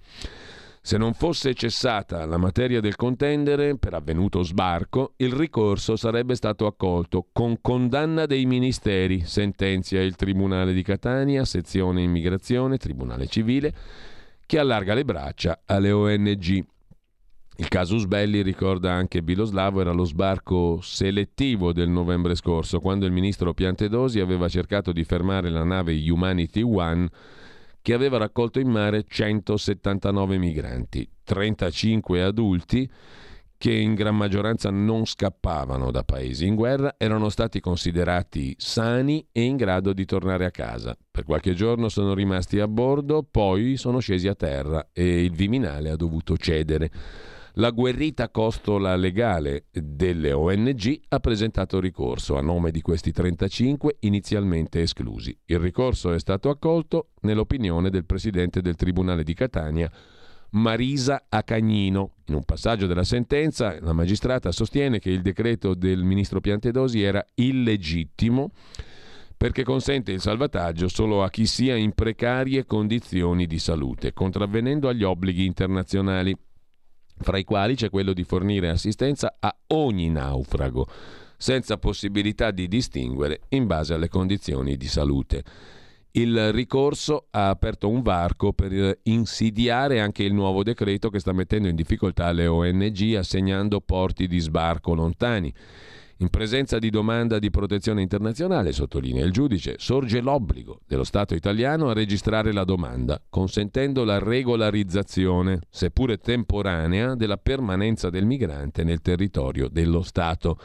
Se 0.80 0.98
non 0.98 1.14
fosse 1.14 1.54
cessata 1.54 2.26
la 2.26 2.36
materia 2.36 2.80
del 2.80 2.96
contendere 2.96 3.78
per 3.78 3.94
avvenuto 3.94 4.42
sbarco, 4.42 5.12
il 5.18 5.32
ricorso 5.32 5.94
sarebbe 5.94 6.34
stato 6.34 6.66
accolto 6.66 7.28
con 7.30 7.58
condanna 7.60 8.26
dei 8.26 8.44
ministeri, 8.46 9.20
sentenzia 9.24 10.02
il 10.02 10.16
Tribunale 10.16 10.72
di 10.72 10.82
Catania, 10.82 11.44
sezione 11.44 12.02
immigrazione, 12.02 12.78
Tribunale 12.78 13.28
civile, 13.28 13.72
che 14.52 14.58
allarga 14.58 14.92
le 14.92 15.06
braccia 15.06 15.62
alle 15.64 15.92
ONG. 15.92 16.62
Il 17.56 17.68
casus 17.68 18.04
belli, 18.04 18.42
ricorda 18.42 18.92
anche 18.92 19.22
Biloslavo, 19.22 19.80
era 19.80 19.92
lo 19.92 20.04
sbarco 20.04 20.78
selettivo 20.82 21.72
del 21.72 21.88
novembre 21.88 22.34
scorso, 22.34 22.78
quando 22.78 23.06
il 23.06 23.12
ministro 23.12 23.54
Piantedosi 23.54 24.20
aveva 24.20 24.50
cercato 24.50 24.92
di 24.92 25.04
fermare 25.04 25.48
la 25.48 25.64
nave 25.64 25.94
Humanity 26.06 26.60
One 26.60 27.08
che 27.80 27.94
aveva 27.94 28.18
raccolto 28.18 28.60
in 28.60 28.68
mare 28.68 29.06
179 29.08 30.36
migranti, 30.36 31.08
35 31.24 32.22
adulti 32.22 32.90
che 33.62 33.72
in 33.72 33.94
gran 33.94 34.16
maggioranza 34.16 34.70
non 34.70 35.06
scappavano 35.06 35.92
da 35.92 36.02
paesi 36.02 36.48
in 36.48 36.56
guerra, 36.56 36.96
erano 36.98 37.28
stati 37.28 37.60
considerati 37.60 38.56
sani 38.58 39.24
e 39.30 39.42
in 39.42 39.54
grado 39.54 39.92
di 39.92 40.04
tornare 40.04 40.46
a 40.46 40.50
casa. 40.50 40.98
Per 41.08 41.22
qualche 41.22 41.54
giorno 41.54 41.88
sono 41.88 42.12
rimasti 42.12 42.58
a 42.58 42.66
bordo, 42.66 43.22
poi 43.22 43.76
sono 43.76 44.00
scesi 44.00 44.26
a 44.26 44.34
terra 44.34 44.88
e 44.92 45.22
il 45.22 45.30
Viminale 45.30 45.90
ha 45.90 45.94
dovuto 45.94 46.36
cedere. 46.36 46.90
La 47.52 47.70
guerrita 47.70 48.30
costola 48.30 48.96
legale 48.96 49.66
delle 49.70 50.32
ONG 50.32 51.00
ha 51.10 51.20
presentato 51.20 51.78
ricorso 51.78 52.36
a 52.36 52.40
nome 52.40 52.72
di 52.72 52.80
questi 52.80 53.12
35 53.12 53.98
inizialmente 54.00 54.82
esclusi. 54.82 55.38
Il 55.44 55.60
ricorso 55.60 56.12
è 56.12 56.18
stato 56.18 56.48
accolto 56.48 57.10
nell'opinione 57.20 57.90
del 57.90 58.06
presidente 58.06 58.60
del 58.60 58.74
Tribunale 58.74 59.22
di 59.22 59.34
Catania, 59.34 59.88
Marisa 60.52 61.24
Acagnino. 61.28 62.14
In 62.26 62.34
un 62.34 62.44
passaggio 62.44 62.86
della 62.86 63.04
sentenza 63.04 63.78
la 63.80 63.92
magistrata 63.92 64.52
sostiene 64.52 64.98
che 64.98 65.10
il 65.10 65.22
decreto 65.22 65.74
del 65.74 66.02
ministro 66.02 66.40
Piantedosi 66.40 67.02
era 67.02 67.24
illegittimo 67.34 68.50
perché 69.42 69.64
consente 69.64 70.12
il 70.12 70.20
salvataggio 70.20 70.86
solo 70.86 71.24
a 71.24 71.30
chi 71.30 71.46
sia 71.46 71.74
in 71.74 71.94
precarie 71.94 72.64
condizioni 72.64 73.46
di 73.46 73.58
salute, 73.58 74.12
contravvenendo 74.12 74.88
agli 74.88 75.02
obblighi 75.02 75.44
internazionali, 75.44 76.32
fra 77.18 77.38
i 77.38 77.42
quali 77.42 77.74
c'è 77.74 77.90
quello 77.90 78.12
di 78.12 78.22
fornire 78.22 78.68
assistenza 78.68 79.34
a 79.40 79.52
ogni 79.68 80.10
naufrago, 80.10 80.86
senza 81.36 81.76
possibilità 81.76 82.52
di 82.52 82.68
distinguere 82.68 83.40
in 83.48 83.66
base 83.66 83.94
alle 83.94 84.08
condizioni 84.08 84.76
di 84.76 84.86
salute. 84.86 85.42
Il 86.14 86.52
ricorso 86.52 87.28
ha 87.30 87.48
aperto 87.48 87.88
un 87.88 88.02
varco 88.02 88.52
per 88.52 88.98
insidiare 89.04 89.98
anche 89.98 90.22
il 90.22 90.34
nuovo 90.34 90.62
decreto 90.62 91.08
che 91.08 91.18
sta 91.18 91.32
mettendo 91.32 91.68
in 91.68 91.74
difficoltà 91.74 92.32
le 92.32 92.46
ONG 92.46 93.14
assegnando 93.16 93.80
porti 93.80 94.26
di 94.26 94.38
sbarco 94.38 94.92
lontani. 94.92 95.50
In 96.18 96.28
presenza 96.28 96.78
di 96.78 96.90
domanda 96.90 97.38
di 97.38 97.48
protezione 97.48 98.02
internazionale, 98.02 98.72
sottolinea 98.72 99.24
il 99.24 99.32
giudice, 99.32 99.76
sorge 99.78 100.20
l'obbligo 100.20 100.80
dello 100.86 101.02
Stato 101.02 101.34
italiano 101.34 101.88
a 101.88 101.94
registrare 101.94 102.52
la 102.52 102.64
domanda, 102.64 103.18
consentendo 103.30 104.04
la 104.04 104.18
regolarizzazione, 104.18 105.60
seppure 105.70 106.18
temporanea, 106.18 107.14
della 107.14 107.38
permanenza 107.38 108.10
del 108.10 108.26
migrante 108.26 108.84
nel 108.84 109.00
territorio 109.00 109.68
dello 109.68 110.02
Stato. 110.02 110.58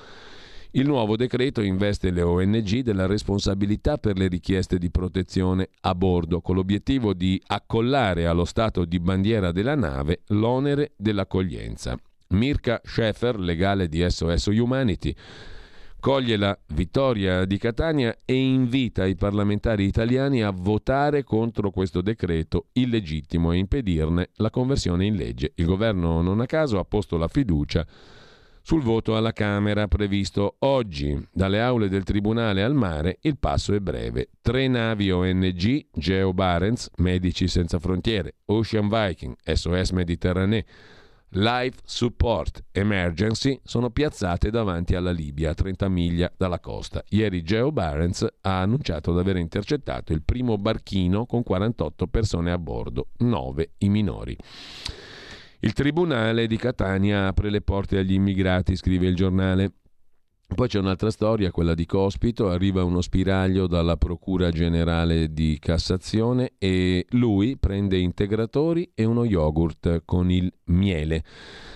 Il 0.77 0.85
nuovo 0.85 1.15
decreto 1.15 1.61
investe 1.61 2.11
le 2.11 2.21
ONG 2.21 2.81
della 2.81 3.07
responsabilità 3.07 3.97
per 3.97 4.15
le 4.15 4.27
richieste 4.27 4.77
di 4.77 4.91
protezione 4.91 5.69
a 5.81 5.95
bordo, 5.95 6.39
con 6.39 6.53
l'obiettivo 6.53 7.15
di 7.15 7.41
accollare 7.47 8.27
allo 8.27 8.45
stato 8.45 8.85
di 8.85 8.99
bandiera 8.99 9.51
della 9.51 9.73
nave 9.73 10.19
l'onere 10.27 10.91
dell'accoglienza. 10.95 11.97
Mirka 12.27 12.79
Schaeffer, 12.83 13.39
legale 13.39 13.89
di 13.89 14.07
SOS 14.07 14.45
Humanity, 14.45 15.15
coglie 15.99 16.37
la 16.37 16.55
vittoria 16.75 17.45
di 17.45 17.57
Catania 17.57 18.15
e 18.23 18.35
invita 18.35 19.07
i 19.07 19.15
parlamentari 19.15 19.83
italiani 19.83 20.43
a 20.43 20.51
votare 20.51 21.23
contro 21.23 21.71
questo 21.71 22.01
decreto 22.01 22.67
illegittimo 22.73 23.51
e 23.51 23.57
impedirne 23.57 24.29
la 24.35 24.51
conversione 24.51 25.07
in 25.07 25.15
legge. 25.15 25.53
Il 25.55 25.65
governo 25.65 26.21
non 26.21 26.39
a 26.39 26.45
caso 26.45 26.77
ha 26.77 26.85
posto 26.85 27.17
la 27.17 27.27
fiducia 27.27 27.83
sul 28.67 28.81
voto 28.81 29.15
alla 29.15 29.31
Camera 29.31 29.87
previsto 29.87 30.57
oggi. 30.59 31.17
Dalle 31.31 31.61
aule 31.61 31.87
del 31.87 32.03
Tribunale 32.03 32.63
al 32.63 32.73
mare 32.73 33.19
il 33.21 33.37
passo 33.37 33.73
è 33.73 33.79
breve. 33.79 34.27
Tre 34.41 34.67
navi 34.67 35.09
ONG, 35.09 35.85
Geo 35.93 36.33
Barents, 36.33 36.89
Medici 36.97 37.47
Senza 37.47 37.79
Frontiere, 37.79 38.39
Ocean 38.47 38.89
Viking, 38.89 39.37
SOS 39.41 39.91
Mediterranee, 39.91 40.65
Life 41.29 41.79
Support 41.85 42.65
Emergency 42.73 43.57
sono 43.63 43.89
piazzate 43.89 44.49
davanti 44.49 44.95
alla 44.95 45.11
Libia, 45.11 45.51
a 45.51 45.53
30 45.53 45.87
miglia 45.87 46.29
dalla 46.35 46.59
costa. 46.59 47.01
Ieri 47.07 47.43
Geo 47.43 47.71
Barents 47.71 48.27
ha 48.41 48.59
annunciato 48.59 49.13
di 49.13 49.19
aver 49.19 49.37
intercettato 49.37 50.11
il 50.11 50.23
primo 50.23 50.57
barchino 50.57 51.25
con 51.25 51.41
48 51.41 52.07
persone 52.07 52.51
a 52.51 52.57
bordo, 52.57 53.11
9 53.19 53.69
i 53.77 53.87
minori. 53.87 54.35
Il 55.59 55.73
Tribunale 55.73 56.45
di 56.45 56.55
Catania 56.55 57.25
apre 57.25 57.49
le 57.49 57.61
porte 57.61 57.97
agli 57.97 58.13
immigrati, 58.13 58.75
scrive 58.75 59.07
il 59.07 59.15
giornale. 59.15 59.71
Poi 60.53 60.67
c'è 60.67 60.77
un'altra 60.77 61.09
storia, 61.09 61.49
quella 61.49 61.73
di 61.73 61.87
Cospito, 61.87 62.49
arriva 62.49 62.83
uno 62.83 63.01
spiraglio 63.01 63.65
dalla 63.65 63.97
Procura 63.97 64.51
Generale 64.51 65.33
di 65.33 65.57
Cassazione 65.59 66.53
e 66.59 67.07
lui 67.09 67.57
prende 67.57 67.97
integratori 67.97 68.91
e 68.93 69.03
uno 69.03 69.25
yogurt 69.25 70.03
con 70.05 70.29
il 70.29 70.53
miele. 70.65 71.23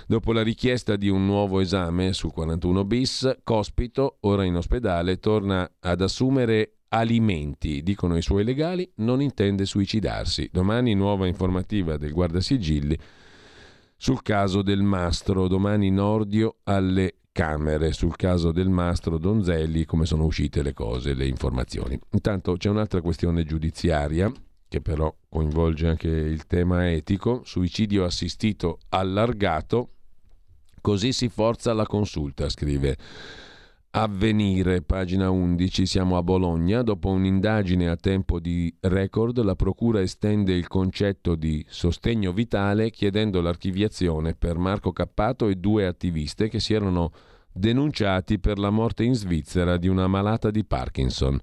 Dopo 0.06 0.32
la 0.32 0.44
richiesta 0.44 0.96
di 0.96 1.10
un 1.10 1.26
nuovo 1.26 1.60
esame 1.60 2.14
sul 2.14 2.32
41 2.32 2.86
bis, 2.86 3.40
Cospito, 3.44 4.18
ora 4.22 4.44
in 4.44 4.58
ospedale, 4.58 5.18
torna 5.18 5.70
ad 5.80 6.02
assumere 6.02 6.82
alimenti, 6.90 7.82
dicono 7.82 8.16
i 8.16 8.22
suoi 8.22 8.44
legali, 8.44 8.90
non 8.98 9.24
intende 9.24 9.66
suicidarsi. 9.66 10.50
Domani 10.52 10.94
nuova 10.94 11.26
informativa 11.26 11.98
del 11.98 12.12
Guardasigilli 12.12 12.98
sul 14.02 14.24
caso 14.24 14.64
del 14.64 14.82
mastro, 14.82 15.48
domani 15.48 15.92
Nordio 15.92 16.56
alle 16.64 17.18
Camere. 17.32 17.94
Sul 17.94 18.16
caso 18.16 18.52
del 18.52 18.68
mastro 18.68 19.20
Donzelli, 19.20 19.86
come 19.86 20.08
sono 20.08 20.24
uscite 20.24 20.64
le 20.64 20.74
cose, 20.74 21.14
le 21.14 21.28
informazioni. 21.28 22.00
Intanto 22.14 22.58
c'è 22.58 22.68
un'altra 22.70 23.00
questione 23.00 23.44
giudiziaria 23.44 24.32
che 24.68 24.82
però 24.82 25.16
coinvolge 25.30 25.88
anche 25.88 26.08
il 26.08 26.48
tema 26.48 26.90
etico, 26.90 27.44
suicidio 27.46 28.04
assistito 28.04 28.80
allargato, 28.90 29.90
così 30.82 31.14
si 31.14 31.30
forza 31.30 31.72
la 31.74 31.86
consulta, 31.86 32.50
scrive 32.50 32.98
Avvenire, 33.94 34.82
pagina 34.84 35.30
11, 35.32 35.86
siamo 35.86 36.16
a 36.16 36.24
Bologna. 36.24 36.82
Dopo 36.82 37.10
un'indagine 37.10 37.90
a 37.90 37.98
tempo 37.98 38.40
di 38.40 38.74
record, 38.80 39.44
la 39.44 39.56
Procura 39.56 40.00
estende 40.00 40.54
il 40.54 40.68
concetto 40.68 41.36
di 41.36 41.66
sostegno 41.68 42.32
vitale 42.32 42.90
chiedendo 42.90 43.42
l'archiviazione 43.42 44.34
per 44.34 44.58
Marco 44.58 44.94
Cappato 44.94 45.50
e 45.50 45.56
due 45.56 45.88
attiviste 45.88 46.48
che 46.48 46.62
si 46.62 46.74
erano 46.74 47.12
denunciati 47.52 48.40
per 48.40 48.60
la 48.60 48.70
morte 48.70 49.04
in 49.04 49.14
Svizzera 49.14 49.76
di 49.76 49.90
una 49.90 50.08
malata 50.08 50.52
di 50.52 50.64
Parkinson. 50.64 51.38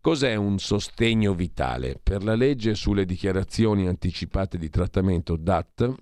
Cos'è 0.00 0.36
un 0.36 0.60
sostegno 0.60 1.34
vitale? 1.34 1.98
Per 2.00 2.22
la 2.22 2.36
legge 2.36 2.76
sulle 2.76 3.04
dichiarazioni 3.04 3.88
anticipate 3.88 4.56
di 4.56 4.70
trattamento 4.70 5.34
DAT, 5.34 5.94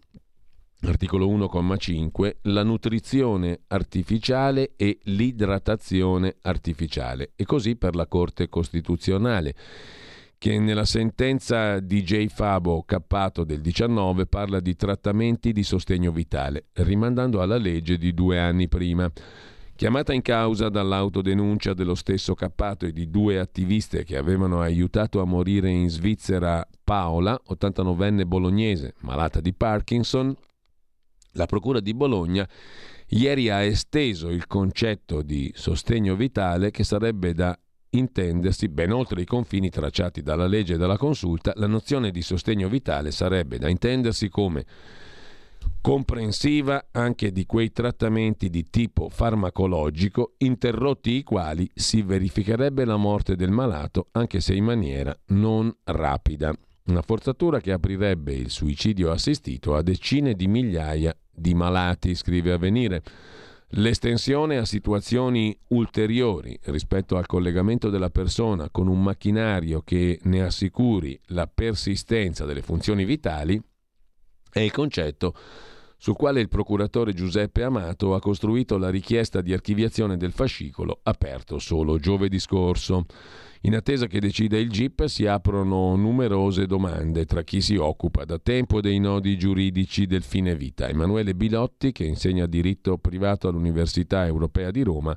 Articolo 0.87 1.27
1,5 1.29 2.37
la 2.43 2.63
nutrizione 2.63 3.61
artificiale 3.69 4.73
e 4.77 4.99
l'idratazione 5.05 6.37
artificiale 6.43 7.33
e 7.37 7.45
così 7.45 7.77
per 7.77 7.95
la 7.95 8.07
Corte 8.07 8.49
Costituzionale 8.49 9.55
che 10.37 10.59
nella 10.59 10.85
sentenza 10.85 11.81
di 11.81 12.03
J. 12.03 12.27
Fabo 12.27 12.83
Cappato 12.83 13.45
del 13.45 13.63
19 13.63 14.27
parla 14.27 14.61
di 14.61 14.77
trattamenti 14.77 15.53
di 15.53 15.63
sostegno 15.63 16.13
vitale, 16.13 16.67
rimandando 16.75 17.41
alla 17.41 17.57
legge 17.57 17.97
di 17.97 18.13
due 18.13 18.39
anni 18.39 18.69
prima. 18.69 19.11
Chiamata 19.75 20.13
in 20.13 20.21
causa 20.21 20.69
dall'autodenuncia 20.69 21.73
dello 21.73 21.95
stesso 21.95 22.35
Cappato 22.35 22.85
e 22.85 22.93
di 22.93 23.09
due 23.09 23.39
attiviste 23.39 24.05
che 24.05 24.19
avevano 24.19 24.61
aiutato 24.61 25.23
a 25.23 25.25
morire 25.25 25.71
in 25.71 25.89
Svizzera 25.89 26.67
Paola, 26.85 27.41
89enne 27.49 28.27
bolognese, 28.27 28.95
malata 29.01 29.41
di 29.41 29.55
Parkinson, 29.55 30.37
la 31.35 31.47
Procura 31.47 31.81
di 31.81 31.95
Bologna 31.95 32.49
ieri 33.09 33.51
ha 33.51 33.63
esteso 33.63 34.29
il 34.31 34.47
concetto 34.47 35.23
di 35.23 35.53
sostegno 35.55 36.17
vitale 36.17 36.71
che 36.71 36.85
sarebbe 36.85 37.35
da 37.35 37.57
intendersi 37.91 38.69
ben 38.69 38.93
oltre 38.93 39.21
i 39.21 39.25
confini 39.25 39.71
tracciati 39.71 40.23
dalla 40.23 40.47
legge 40.47 40.75
e 40.75 40.79
dalla 40.79 40.97
consulta, 40.97 41.53
la 41.57 41.67
nozione 41.67 42.11
di 42.11 42.23
sostegno 42.23 42.69
vitale 42.69 43.11
sarebbe 43.11 43.59
da 43.59 43.69
intendersi 43.69 44.29
come 44.29 44.65
comprensiva 45.81 46.87
anche 46.93 47.31
di 47.31 47.47
quei 47.47 47.73
trattamenti 47.73 48.51
di 48.51 48.65
tipo 48.69 49.09
farmacologico 49.09 50.35
interrotti 50.39 51.13
i 51.13 51.23
quali 51.23 51.71
si 51.75 52.03
verificherebbe 52.03 52.85
la 52.85 52.97
morte 52.97 53.37
del 53.37 53.51
malato 53.51 54.09
anche 54.13 54.41
se 54.41 54.55
in 54.55 54.65
maniera 54.65 55.17
non 55.29 55.75
rapida. 55.85 56.53
Una 56.87 57.03
forzatura 57.03 57.61
che 57.61 57.73
aprirebbe 57.73 58.35
il 58.35 58.51
suicidio 58.51 59.11
assistito 59.11 59.75
a 59.75 59.83
decine 59.83 60.35
di 60.35 60.47
migliaia 60.47 61.17
di 61.35 61.55
malati, 61.55 62.15
scrive 62.15 62.53
Avvenire. 62.53 63.03
L'estensione 63.77 64.57
a 64.57 64.65
situazioni 64.65 65.57
ulteriori 65.69 66.57
rispetto 66.67 67.17
al 67.17 67.27
collegamento 67.27 67.91
della 67.91 68.11
persona 68.11 68.69
con 68.71 68.87
un 68.87 69.03
macchinario 69.03 69.83
che 69.83 70.21
ne 70.25 70.43
assicuri 70.43 71.19
la 71.29 71.49
persistenza 71.49 72.45
delle 72.45 72.63
funzioni 72.63 73.05
vitali 73.05 73.61
è 74.53 74.61
il 74.61 74.71
concetto 74.71 75.35
sul 75.97 76.15
quale 76.15 76.41
il 76.41 76.49
procuratore 76.49 77.15
Giuseppe 77.15 77.63
Amato 77.63 78.15
ha 78.15 78.21
costruito 78.21 78.77
la 78.77 78.91
richiesta 78.91 79.41
di 79.41 79.53
archiviazione 79.53 80.17
del 80.17 80.33
fascicolo 80.33 81.01
aperto 81.03 81.59
solo 81.59 81.99
giovedì 81.99 82.39
scorso. 82.39 83.07
In 83.67 83.75
attesa 83.75 84.07
che 84.07 84.21
decida 84.21 84.59
il 84.59 84.69
GIP 84.69 85.07
si 85.07 85.25
aprono 85.25 85.97
numerose 85.97 86.67
domande 86.67 87.25
tra 87.25 87.43
chi 87.43 87.63
si 87.63 87.77
occupa 87.77 88.27
da 88.27 88.39
tempo 88.39 88.83
dei 88.83 88.99
nodi 88.99 89.39
giuridici 89.39 90.05
del 90.07 90.23
fine 90.23 90.55
vita. 90.55 90.87
Emanuele 90.87 91.35
Bilotti, 91.35 91.91
che 91.91 92.05
insegna 92.05 92.45
diritto 92.45 92.99
privato 92.99 93.49
all'Università 93.49 94.27
Europea 94.27 94.71
di 94.71 94.83
Roma, 94.83 95.17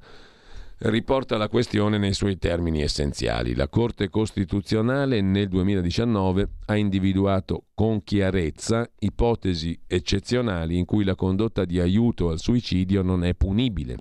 riporta 0.77 1.35
la 1.35 1.49
questione 1.49 1.97
nei 1.97 2.13
suoi 2.13 2.37
termini 2.37 2.81
essenziali. 2.81 3.53
La 3.53 3.67
Corte 3.67 4.07
Costituzionale 4.07 5.19
nel 5.19 5.49
2019 5.49 6.49
ha 6.67 6.77
individuato 6.77 7.65
con 7.73 8.01
chiarezza 8.01 8.89
ipotesi 8.99 9.77
eccezionali 9.85 10.77
in 10.77 10.85
cui 10.85 11.03
la 11.03 11.15
condotta 11.15 11.65
di 11.65 11.81
aiuto 11.81 12.29
al 12.29 12.39
suicidio 12.39 13.01
non 13.01 13.25
è 13.25 13.35
punibile. 13.35 13.97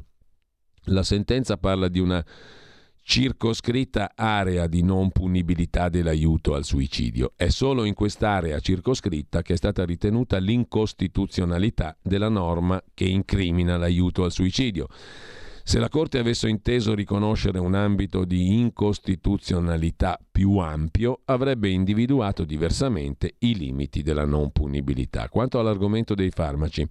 La 0.91 1.03
sentenza 1.03 1.57
parla 1.57 1.89
di 1.89 1.99
una 1.99 2.25
circoscritta 3.09 4.15
area 4.17 4.67
di 4.67 4.83
non 4.83 5.13
punibilità 5.13 5.89
dell'aiuto 5.89 6.55
al 6.55 6.65
suicidio. 6.65 7.35
È 7.37 7.49
solo 7.51 7.85
in 7.85 7.95
quest'area 7.95 8.59
circoscritta 8.59 9.43
che 9.43 9.53
è 9.53 9.57
stata 9.57 9.85
ritenuta 9.85 10.39
l'incostituzionalità 10.39 11.97
della 12.03 12.29
norma 12.29 12.83
che 12.93 13.05
incrimina 13.05 13.77
l'aiuto 13.77 14.25
al 14.25 14.33
suicidio. 14.33 14.89
Se 15.63 15.79
la 15.79 15.89
Corte 15.89 16.19
avesse 16.19 16.49
inteso 16.49 16.95
riconoscere 16.95 17.61
un 17.61 17.75
ambito 17.75 18.25
di 18.25 18.59
incostituzionalità 18.59 20.19
più 20.29 20.57
ampio, 20.57 21.21
avrebbe 21.27 21.69
individuato 21.69 22.45
diversamente 22.45 23.35
i 23.39 23.55
limiti 23.57 24.03
della 24.03 24.25
non 24.25 24.51
punibilità. 24.51 25.29
Quanto 25.29 25.61
all'argomento 25.61 26.17
dei 26.17 26.31
farmaci, 26.31 26.85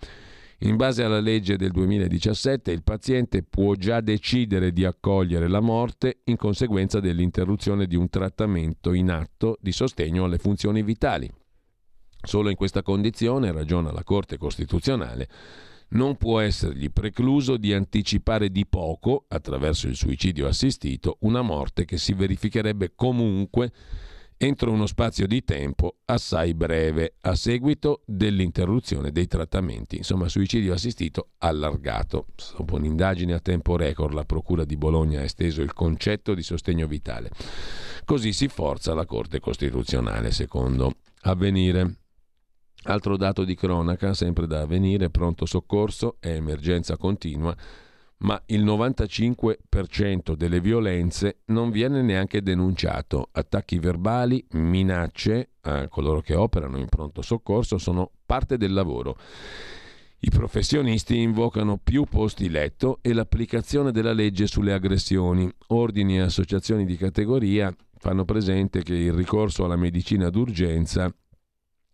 in 0.59 0.77
base 0.77 1.03
alla 1.03 1.19
legge 1.19 1.57
del 1.57 1.71
2017 1.71 2.71
il 2.71 2.83
paziente 2.83 3.43
può 3.43 3.73
già 3.75 3.99
decidere 3.99 4.71
di 4.71 4.85
accogliere 4.85 5.49
la 5.49 5.59
morte 5.59 6.21
in 6.25 6.37
conseguenza 6.37 6.99
dell'interruzione 6.99 7.87
di 7.87 7.95
un 7.95 8.09
trattamento 8.09 8.93
in 8.93 9.09
atto 9.09 9.57
di 9.59 9.71
sostegno 9.71 10.23
alle 10.23 10.37
funzioni 10.37 10.81
vitali. 10.81 11.29
Solo 12.21 12.49
in 12.49 12.55
questa 12.55 12.81
condizione, 12.81 13.51
ragiona 13.51 13.91
la 13.91 14.03
Corte 14.03 14.37
Costituzionale, 14.37 15.27
non 15.89 16.15
può 16.15 16.39
essergli 16.39 16.89
precluso 16.89 17.57
di 17.57 17.73
anticipare 17.73 18.49
di 18.49 18.65
poco, 18.65 19.25
attraverso 19.27 19.87
il 19.87 19.95
suicidio 19.95 20.47
assistito, 20.47 21.17
una 21.21 21.41
morte 21.41 21.85
che 21.85 21.97
si 21.97 22.13
verificherebbe 22.13 22.93
comunque 22.95 23.71
entro 24.37 24.71
uno 24.71 24.85
spazio 24.85 25.27
di 25.27 25.43
tempo 25.43 25.97
assai 26.05 26.53
breve 26.53 27.15
a 27.21 27.35
seguito 27.35 28.01
dell'interruzione 28.05 29.11
dei 29.11 29.27
trattamenti. 29.27 29.97
Insomma, 29.97 30.27
suicidio 30.27 30.73
assistito 30.73 31.29
allargato. 31.39 32.27
Dopo 32.57 32.75
un'indagine 32.75 33.33
a 33.33 33.39
tempo 33.39 33.75
record, 33.75 34.13
la 34.13 34.25
Procura 34.25 34.65
di 34.65 34.77
Bologna 34.77 35.19
ha 35.19 35.23
esteso 35.23 35.61
il 35.61 35.73
concetto 35.73 36.33
di 36.33 36.43
sostegno 36.43 36.87
vitale. 36.87 37.31
Così 38.03 38.33
si 38.33 38.47
forza 38.47 38.93
la 38.93 39.05
Corte 39.05 39.39
Costituzionale, 39.39 40.31
secondo 40.31 40.97
avvenire. 41.21 41.99
Altro 42.87 43.17
dato 43.17 43.43
di 43.43 43.55
cronaca, 43.55 44.13
sempre 44.13 44.45
da 44.45 44.61
avvenire, 44.61 45.09
pronto 45.09 45.47
soccorso 45.47 46.17
è 46.19 46.29
emergenza 46.29 46.97
continua 46.97 47.55
ma 48.25 48.41
il 48.47 48.65
95% 48.65 50.33
delle 50.33 50.59
violenze 50.59 51.41
non 51.45 51.69
viene 51.69 52.01
neanche 52.01 52.41
denunciato. 52.41 53.29
Attacchi 53.31 53.77
verbali, 53.77 54.43
minacce 54.53 55.51
a 55.61 55.87
coloro 55.87 56.21
che 56.21 56.33
operano 56.33 56.77
in 56.77 56.87
pronto 56.87 57.21
soccorso 57.21 57.77
sono 57.77 58.11
parte 58.25 58.57
del 58.57 58.73
lavoro. 58.73 59.17
I 60.19 60.29
professionisti 60.31 61.19
invocano 61.19 61.77
più 61.77 62.05
posti 62.05 62.49
letto 62.49 62.97
e 63.01 63.13
l'applicazione 63.13 63.91
della 63.91 64.13
legge 64.13 64.47
sulle 64.47 64.73
aggressioni. 64.73 65.47
Ordini 65.67 66.17
e 66.17 66.21
associazioni 66.21 66.83
di 66.83 66.97
categoria 66.97 67.71
fanno 67.97 68.25
presente 68.25 68.81
che 68.81 68.95
il 68.95 69.13
ricorso 69.13 69.65
alla 69.65 69.75
medicina 69.75 70.31
d'urgenza 70.31 71.13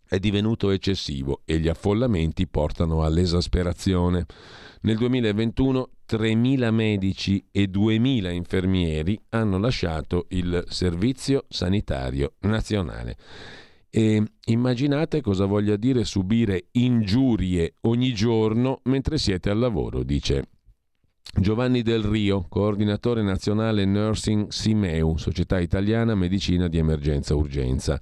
è 0.07 0.17
divenuto 0.17 0.69
eccessivo 0.69 1.41
e 1.43 1.59
gli 1.59 1.67
affollamenti 1.67 2.47
portano 2.47 3.03
all'esasperazione. 3.03 4.25
Nel 4.81 4.97
2021 4.97 5.89
3.000 6.11 6.71
medici 6.71 7.41
e 7.51 7.69
2.000 7.69 8.33
infermieri 8.33 9.17
hanno 9.29 9.57
lasciato 9.57 10.25
il 10.31 10.65
Servizio 10.67 11.45
Sanitario 11.47 12.33
Nazionale. 12.41 13.15
E 13.89 14.21
immaginate 14.45 15.21
cosa 15.21 15.45
voglia 15.45 15.77
dire 15.77 16.03
subire 16.03 16.65
ingiurie 16.71 17.75
ogni 17.81 18.13
giorno 18.13 18.81
mentre 18.83 19.17
siete 19.17 19.49
al 19.49 19.59
lavoro, 19.59 20.03
dice 20.03 20.47
Giovanni 21.33 21.81
Del 21.81 22.03
Rio, 22.03 22.45
coordinatore 22.49 23.21
nazionale 23.21 23.85
Nursing 23.85 24.49
Simeu, 24.49 25.15
Società 25.15 25.59
Italiana 25.59 26.13
Medicina 26.13 26.67
di 26.67 26.77
Emergenza 26.77 27.35
Urgenza. 27.35 28.01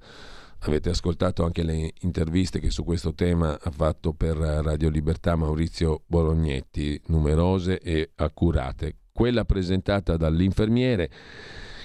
Avete 0.64 0.90
ascoltato 0.90 1.42
anche 1.42 1.62
le 1.62 1.94
interviste 2.00 2.60
che 2.60 2.70
su 2.70 2.84
questo 2.84 3.14
tema 3.14 3.58
ha 3.58 3.70
fatto 3.70 4.12
per 4.12 4.36
Radio 4.36 4.90
Libertà 4.90 5.34
Maurizio 5.34 6.02
Bolognetti, 6.04 7.00
numerose 7.06 7.78
e 7.78 8.10
accurate. 8.16 8.96
Quella 9.10 9.46
presentata 9.46 10.18
dall'infermiere, 10.18 11.10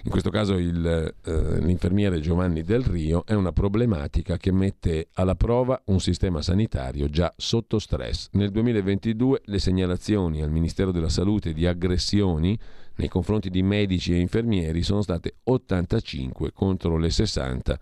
in 0.04 0.12
questo 0.12 0.30
caso 0.30 0.58
il, 0.58 0.86
eh, 0.86 1.60
l'infermiere 1.62 2.20
Giovanni 2.20 2.64
Del 2.64 2.84
Rio, 2.84 3.26
è 3.26 3.34
una 3.34 3.54
problematica 3.54 4.36
che 4.36 4.52
mette 4.52 5.08
alla 5.14 5.36
prova 5.36 5.82
un 5.86 6.02
sistema 6.02 6.42
sanitario 6.42 7.08
già 7.08 7.34
sotto 7.38 7.80
stress. 7.80 8.28
Nel 8.34 8.52
2022 8.52 9.44
le 9.46 9.60
segnalazioni 9.60 10.42
al 10.42 10.52
Ministero 10.52 10.92
della 10.92 11.08
Salute 11.08 11.54
di 11.54 11.66
aggressioni 11.66 12.60
nei 12.96 13.08
confronti 13.08 13.50
di 13.50 13.64
medici 13.64 14.14
e 14.14 14.20
infermieri 14.20 14.84
sono 14.84 15.02
state 15.02 15.36
85 15.44 16.52
contro 16.52 16.98
le 16.98 17.10
60 17.10 17.80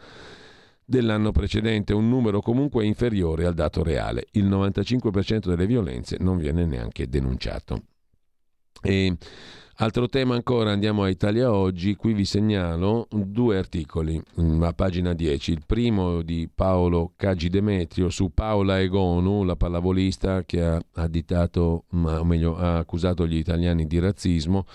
dell'anno 0.85 1.31
precedente, 1.31 1.93
un 1.93 2.09
numero 2.09 2.41
comunque 2.41 2.85
inferiore 2.85 3.45
al 3.45 3.53
dato 3.53 3.83
reale. 3.83 4.27
Il 4.31 4.47
95% 4.47 5.47
delle 5.47 5.65
violenze 5.65 6.17
non 6.19 6.37
viene 6.37 6.65
neanche 6.65 7.07
denunciato. 7.07 7.81
E 8.81 9.15
altro 9.75 10.07
tema 10.07 10.35
ancora, 10.35 10.71
andiamo 10.71 11.03
a 11.03 11.09
Italia 11.09 11.53
Oggi, 11.53 11.95
qui 11.95 12.13
vi 12.13 12.25
segnalo 12.25 13.07
due 13.09 13.57
articoli 13.57 14.21
a 14.61 14.73
pagina 14.73 15.13
10. 15.13 15.51
Il 15.51 15.63
primo 15.65 16.21
di 16.21 16.49
Paolo 16.53 17.13
Caggi 17.15 17.49
Demetrio 17.49 18.09
su 18.09 18.31
Paola 18.33 18.81
Egonu, 18.81 19.43
la 19.43 19.55
pallavolista 19.55 20.43
che 20.43 20.63
ha 20.63 20.81
additato, 20.95 21.85
o 21.89 22.23
meglio 22.25 22.57
ha 22.57 22.77
accusato 22.77 23.25
gli 23.25 23.37
italiani 23.37 23.87
di 23.87 23.99
razzismo 23.99 24.65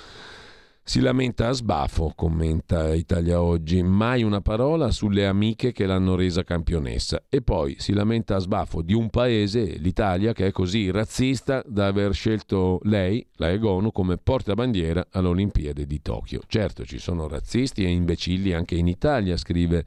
si 0.88 1.00
lamenta 1.00 1.48
a 1.48 1.52
sbafo, 1.52 2.14
commenta 2.16 2.94
Italia 2.94 3.42
Oggi, 3.42 3.82
mai 3.82 4.22
una 4.22 4.40
parola 4.40 4.90
sulle 4.90 5.26
amiche 5.26 5.70
che 5.70 5.84
l'hanno 5.84 6.14
resa 6.14 6.44
campionessa. 6.44 7.24
E 7.28 7.42
poi 7.42 7.76
si 7.78 7.92
lamenta 7.92 8.36
a 8.36 8.38
sbafo 8.38 8.80
di 8.80 8.94
un 8.94 9.10
paese, 9.10 9.76
l'Italia, 9.80 10.32
che 10.32 10.46
è 10.46 10.50
così 10.50 10.90
razzista 10.90 11.62
da 11.66 11.88
aver 11.88 12.14
scelto 12.14 12.80
lei, 12.84 13.22
la 13.34 13.50
Egonu, 13.50 13.92
come 13.92 14.16
portabandiera 14.16 15.08
alle 15.10 15.28
Olimpiadi 15.28 15.84
di 15.84 16.00
Tokyo. 16.00 16.40
Certo, 16.46 16.86
ci 16.86 16.98
sono 16.98 17.28
razzisti 17.28 17.84
e 17.84 17.90
imbecilli 17.90 18.54
anche 18.54 18.74
in 18.74 18.88
Italia, 18.88 19.36
scrive 19.36 19.84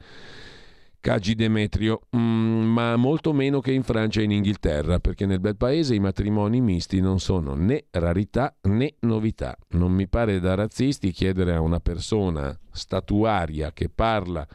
Caggi 1.02 1.34
Demetrio, 1.34 2.02
mm, 2.16 2.62
ma 2.62 2.94
molto 2.94 3.32
meno 3.32 3.58
che 3.58 3.72
in 3.72 3.82
Francia 3.82 4.20
e 4.20 4.22
in 4.22 4.30
Inghilterra, 4.30 5.00
perché 5.00 5.26
nel 5.26 5.40
bel 5.40 5.56
paese 5.56 5.96
i 5.96 5.98
matrimoni 5.98 6.60
misti 6.60 7.00
non 7.00 7.18
sono 7.18 7.54
né 7.54 7.86
rarità 7.90 8.54
né 8.68 8.94
novità. 9.00 9.58
Non 9.70 9.90
mi 9.90 10.06
pare 10.06 10.38
da 10.38 10.54
razzisti 10.54 11.10
chiedere 11.10 11.56
a 11.56 11.60
una 11.60 11.80
persona 11.80 12.56
statuaria 12.70 13.72
che 13.72 13.88
parla 13.88 14.46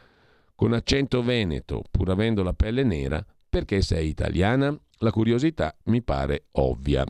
con 0.54 0.72
accento 0.72 1.22
veneto, 1.22 1.82
pur 1.90 2.08
avendo 2.08 2.42
la 2.42 2.54
pelle 2.54 2.82
nera, 2.82 3.22
perché 3.46 3.82
sei 3.82 4.08
italiana? 4.08 4.74
La 5.00 5.10
curiosità 5.10 5.76
mi 5.84 6.00
pare 6.00 6.46
ovvia. 6.52 7.04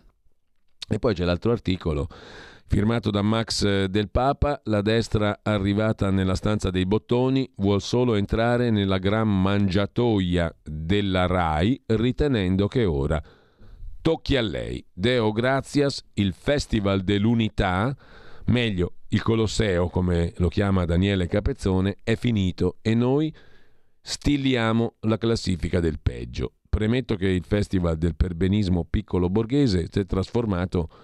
E 0.89 0.99
poi 0.99 1.15
c'è 1.15 1.25
l'altro 1.25 1.53
articolo 1.53 2.09
Firmato 2.71 3.11
da 3.11 3.23
Max 3.23 3.65
eh, 3.65 3.89
del 3.89 4.11
Papa, 4.11 4.61
la 4.65 4.83
destra 4.83 5.41
arrivata 5.43 6.11
nella 6.11 6.35
stanza 6.35 6.69
dei 6.69 6.85
bottoni 6.85 7.51
vuol 7.57 7.81
solo 7.81 8.15
entrare 8.15 8.69
nella 8.69 8.99
gran 8.99 9.27
mangiatoia 9.41 10.55
della 10.63 11.25
RAI 11.25 11.83
ritenendo 11.87 12.69
che 12.69 12.85
ora 12.85 13.23
tocchi 14.03 14.37
a 14.37 14.43
lei. 14.43 14.85
Deo 14.93 15.33
gratias, 15.33 16.05
il 16.15 16.35
Festival 16.35 17.01
dell'Unità, 17.01 17.97
meglio 18.49 18.97
il 19.09 19.23
Colosseo 19.23 19.89
come 19.89 20.35
lo 20.37 20.49
chiama 20.49 20.85
Daniele 20.85 21.27
Capezzone, 21.27 21.97
è 22.05 22.17
finito 22.17 22.77
e 22.83 22.95
noi 22.95 23.35
stiliamo 23.99 24.97
la 25.01 25.17
classifica 25.17 25.81
del 25.81 26.01
peggio. 26.01 26.53
Premetto 26.69 27.17
che 27.17 27.29
il 27.29 27.45
Festival 27.45 27.97
del 27.97 28.15
perbenismo 28.15 28.85
piccolo 28.85 29.31
borghese 29.31 29.89
si 29.91 30.01
è 30.01 30.05
trasformato 30.05 30.81
in 30.81 30.97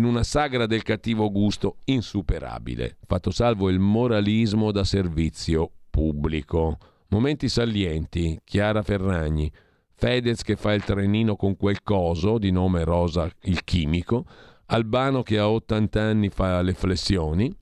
una 0.00 0.22
sagra 0.22 0.66
del 0.66 0.82
cattivo 0.82 1.30
gusto 1.30 1.76
insuperabile, 1.84 2.96
fatto 3.06 3.30
salvo 3.30 3.68
il 3.68 3.78
moralismo 3.78 4.72
da 4.72 4.84
servizio 4.84 5.70
pubblico. 5.90 6.78
Momenti 7.08 7.48
salienti, 7.48 8.40
Chiara 8.42 8.82
Ferragni, 8.82 9.52
Fedez 9.94 10.42
che 10.42 10.56
fa 10.56 10.72
il 10.72 10.82
trenino 10.82 11.36
con 11.36 11.56
quel 11.56 11.82
coso 11.82 12.38
di 12.38 12.50
nome 12.50 12.84
Rosa 12.84 13.30
il 13.42 13.62
chimico, 13.64 14.24
Albano 14.66 15.22
che 15.22 15.38
a 15.38 15.50
80 15.50 16.00
anni 16.00 16.30
fa 16.30 16.62
le 16.62 16.72
flessioni, 16.72 17.54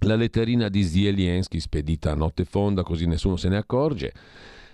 la 0.00 0.16
letterina 0.16 0.68
di 0.68 0.82
Zielinski 0.82 1.60
spedita 1.60 2.10
a 2.10 2.14
notte 2.14 2.44
fonda 2.44 2.82
così 2.82 3.06
nessuno 3.06 3.36
se 3.36 3.48
ne 3.48 3.56
accorge, 3.56 4.12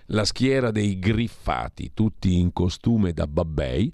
la 0.07 0.25
schiera 0.25 0.71
dei 0.71 0.99
griffati, 0.99 1.93
tutti 1.93 2.39
in 2.39 2.53
costume 2.53 3.13
da 3.13 3.27
babbei, 3.27 3.93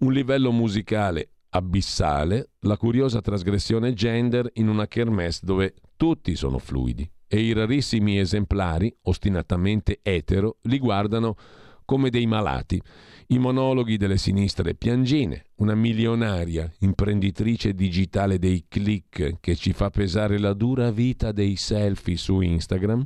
un 0.00 0.12
livello 0.12 0.52
musicale 0.52 1.30
abissale 1.50 2.50
la 2.60 2.76
curiosa 2.76 3.20
trasgressione 3.20 3.92
gender 3.94 4.50
in 4.54 4.68
una 4.68 4.86
kermesse 4.86 5.40
dove 5.44 5.74
tutti 5.96 6.34
sono 6.36 6.58
fluidi 6.58 7.08
e 7.26 7.40
i 7.40 7.52
rarissimi 7.52 8.18
esemplari, 8.18 8.94
ostinatamente 9.02 10.00
etero, 10.02 10.56
li 10.62 10.78
guardano 10.78 11.36
come 11.84 12.10
dei 12.10 12.26
malati. 12.26 12.80
I 13.28 13.38
monologhi 13.38 13.98
delle 13.98 14.16
sinistre 14.16 14.74
piangine, 14.74 15.44
una 15.56 15.74
milionaria 15.74 16.70
imprenditrice 16.80 17.74
digitale 17.74 18.38
dei 18.38 18.64
click 18.68 19.36
che 19.40 19.56
ci 19.56 19.72
fa 19.74 19.90
pesare 19.90 20.38
la 20.38 20.54
dura 20.54 20.90
vita 20.90 21.32
dei 21.32 21.56
selfie 21.56 22.16
su 22.16 22.40
Instagram, 22.40 23.04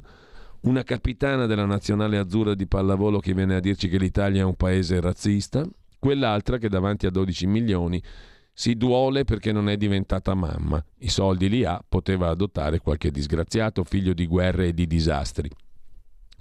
una 0.62 0.84
capitana 0.84 1.46
della 1.46 1.64
nazionale 1.64 2.18
azzurra 2.18 2.54
di 2.54 2.68
pallavolo 2.68 3.18
che 3.18 3.34
viene 3.34 3.56
a 3.56 3.60
dirci 3.60 3.88
che 3.88 3.98
l'Italia 3.98 4.42
è 4.42 4.44
un 4.44 4.54
paese 4.54 5.00
razzista, 5.00 5.66
quell'altra 5.98 6.58
che 6.58 6.68
davanti 6.68 7.06
a 7.06 7.10
12 7.10 7.46
milioni 7.46 8.02
si 8.62 8.76
duole 8.76 9.24
perché 9.24 9.50
non 9.50 9.68
è 9.68 9.76
diventata 9.76 10.34
mamma. 10.34 10.80
I 10.98 11.08
soldi 11.08 11.48
li 11.48 11.64
ha, 11.64 11.84
poteva 11.86 12.28
adottare 12.28 12.78
qualche 12.78 13.10
disgraziato 13.10 13.82
figlio 13.82 14.12
di 14.12 14.24
guerre 14.24 14.68
e 14.68 14.72
di 14.72 14.86
disastri. 14.86 15.50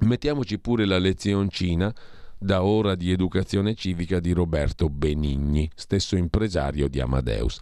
Mettiamoci 0.02 0.60
pure 0.60 0.86
la 0.86 1.00
lezioncina 1.00 1.92
da 2.38 2.62
ora 2.62 2.94
di 2.94 3.12
educazione 3.12 3.74
civica 3.74 4.20
di 4.20 4.34
Roberto 4.34 4.88
Benigni, 4.88 5.68
stesso 5.74 6.16
impresario 6.16 6.88
di 6.90 7.00
Amadeus. 7.00 7.60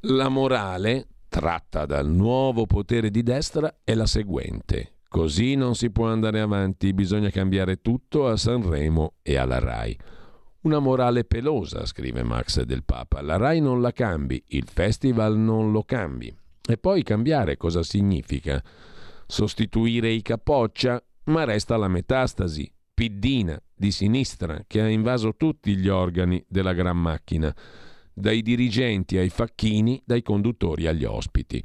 La 0.00 0.30
morale, 0.30 1.08
tratta 1.28 1.84
dal 1.84 2.08
nuovo 2.08 2.64
potere 2.64 3.10
di 3.10 3.22
destra, 3.22 3.80
è 3.84 3.92
la 3.92 4.06
seguente. 4.06 5.00
Così 5.06 5.54
non 5.54 5.74
si 5.74 5.90
può 5.90 6.06
andare 6.06 6.40
avanti, 6.40 6.94
bisogna 6.94 7.28
cambiare 7.28 7.82
tutto 7.82 8.26
a 8.26 8.38
Sanremo 8.38 9.16
e 9.20 9.36
alla 9.36 9.58
RAI. 9.58 9.98
Una 10.66 10.80
morale 10.80 11.22
pelosa, 11.22 11.86
scrive 11.86 12.24
Max 12.24 12.60
del 12.62 12.82
Papa. 12.82 13.22
La 13.22 13.36
RAI 13.36 13.60
non 13.60 13.80
la 13.80 13.92
cambi, 13.92 14.42
il 14.48 14.66
festival 14.66 15.38
non 15.38 15.70
lo 15.70 15.84
cambi. 15.84 16.36
E 16.68 16.76
poi 16.76 17.04
cambiare 17.04 17.56
cosa 17.56 17.84
significa? 17.84 18.60
Sostituire 19.28 20.10
i 20.10 20.22
capoccia, 20.22 21.00
ma 21.26 21.44
resta 21.44 21.76
la 21.76 21.86
metastasi, 21.86 22.68
piddina, 22.92 23.56
di 23.72 23.92
sinistra, 23.92 24.64
che 24.66 24.80
ha 24.80 24.88
invaso 24.88 25.36
tutti 25.36 25.76
gli 25.76 25.86
organi 25.86 26.44
della 26.48 26.72
gran 26.72 26.98
macchina, 27.00 27.54
dai 28.12 28.42
dirigenti 28.42 29.18
ai 29.18 29.28
facchini, 29.28 30.02
dai 30.04 30.22
conduttori 30.22 30.88
agli 30.88 31.04
ospiti. 31.04 31.62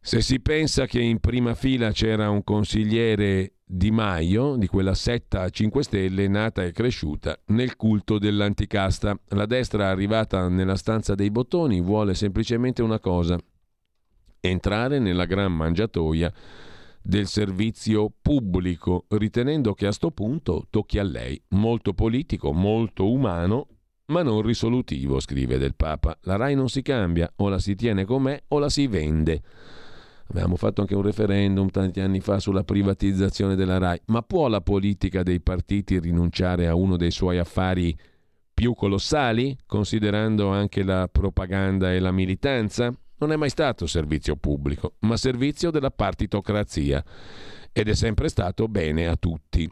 Se 0.00 0.20
si 0.20 0.38
pensa 0.38 0.86
che 0.86 1.00
in 1.00 1.18
prima 1.18 1.56
fila 1.56 1.90
c'era 1.90 2.30
un 2.30 2.44
consigliere 2.44 3.53
Di 3.66 3.90
Maio, 3.90 4.56
di 4.56 4.66
quella 4.66 4.92
setta 4.92 5.40
a 5.40 5.48
5 5.48 5.82
Stelle, 5.82 6.28
nata 6.28 6.62
e 6.62 6.70
cresciuta 6.70 7.40
nel 7.46 7.76
culto 7.76 8.18
dell'anticasta, 8.18 9.18
la 9.28 9.46
destra 9.46 9.88
arrivata 9.88 10.48
nella 10.48 10.76
stanza 10.76 11.14
dei 11.14 11.30
bottoni 11.30 11.80
vuole 11.80 12.12
semplicemente 12.12 12.82
una 12.82 13.00
cosa, 13.00 13.38
entrare 14.40 14.98
nella 14.98 15.24
gran 15.24 15.54
mangiatoia 15.54 16.30
del 17.00 17.26
servizio 17.26 18.12
pubblico, 18.20 19.06
ritenendo 19.08 19.72
che 19.72 19.86
a 19.86 19.92
sto 19.92 20.10
punto 20.10 20.66
tocchi 20.68 20.98
a 20.98 21.02
lei, 21.02 21.42
molto 21.48 21.94
politico, 21.94 22.52
molto 22.52 23.10
umano, 23.10 23.68
ma 24.06 24.22
non 24.22 24.42
risolutivo, 24.42 25.20
scrive 25.20 25.56
del 25.56 25.74
Papa. 25.74 26.18
La 26.22 26.36
RAI 26.36 26.54
non 26.54 26.68
si 26.68 26.82
cambia, 26.82 27.32
o 27.36 27.48
la 27.48 27.58
si 27.58 27.74
tiene 27.74 28.04
com'è 28.04 28.42
o 28.48 28.58
la 28.58 28.68
si 28.68 28.86
vende. 28.86 29.42
Abbiamo 30.28 30.56
fatto 30.56 30.80
anche 30.80 30.94
un 30.94 31.02
referendum 31.02 31.68
tanti 31.68 32.00
anni 32.00 32.20
fa 32.20 32.38
sulla 32.38 32.64
privatizzazione 32.64 33.54
della 33.54 33.78
RAI, 33.78 34.00
ma 34.06 34.22
può 34.22 34.48
la 34.48 34.60
politica 34.60 35.22
dei 35.22 35.40
partiti 35.40 35.98
rinunciare 35.98 36.66
a 36.66 36.74
uno 36.74 36.96
dei 36.96 37.10
suoi 37.10 37.38
affari 37.38 37.96
più 38.52 38.74
colossali, 38.74 39.56
considerando 39.66 40.48
anche 40.48 40.82
la 40.82 41.08
propaganda 41.10 41.92
e 41.92 41.98
la 41.98 42.12
militanza? 42.12 42.92
Non 43.18 43.32
è 43.32 43.36
mai 43.36 43.50
stato 43.50 43.86
servizio 43.86 44.36
pubblico, 44.36 44.94
ma 45.00 45.16
servizio 45.16 45.70
della 45.70 45.90
partitocrazia 45.90 47.04
ed 47.72 47.88
è 47.88 47.94
sempre 47.94 48.28
stato 48.28 48.66
bene 48.68 49.06
a 49.06 49.16
tutti. 49.16 49.70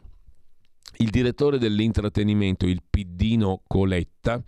Il 0.97 1.09
direttore 1.09 1.57
dell'intrattenimento, 1.57 2.67
il 2.67 2.83
Piddino 2.87 3.63
Coletta, 3.65 4.41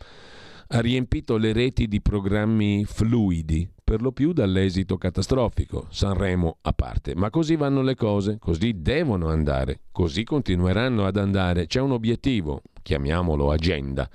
ha 0.67 0.79
riempito 0.79 1.37
le 1.37 1.53
reti 1.53 1.87
di 1.87 2.01
programmi 2.01 2.85
fluidi, 2.85 3.67
per 3.85 4.01
lo 4.01 4.11
più 4.11 4.33
dall'esito 4.33 4.97
catastrofico, 4.97 5.85
Sanremo 5.91 6.57
a 6.61 6.73
parte. 6.73 7.13
Ma 7.15 7.29
così 7.29 7.55
vanno 7.55 7.83
le 7.83 7.93
cose, 7.93 8.39
così 8.39 8.81
devono 8.81 9.29
andare, 9.29 9.81
così 9.91 10.23
continueranno 10.23 11.05
ad 11.05 11.17
andare. 11.17 11.67
C'è 11.67 11.79
un 11.79 11.91
obiettivo, 11.91 12.63
chiamiamolo 12.81 13.51
agenda, 13.51 14.09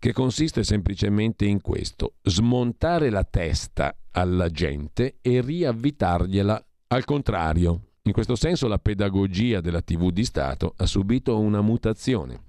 che 0.00 0.12
consiste 0.12 0.64
semplicemente 0.64 1.44
in 1.44 1.60
questo, 1.60 2.14
smontare 2.22 3.08
la 3.10 3.22
testa 3.22 3.96
alla 4.10 4.48
gente 4.50 5.18
e 5.22 5.40
riavvitargliela 5.42 6.66
al 6.88 7.04
contrario. 7.04 7.82
In 8.02 8.12
questo 8.12 8.34
senso 8.34 8.66
la 8.66 8.78
pedagogia 8.78 9.60
della 9.60 9.80
TV 9.80 10.10
di 10.10 10.24
Stato 10.24 10.74
ha 10.76 10.86
subito 10.86 11.38
una 11.38 11.60
mutazione. 11.60 12.40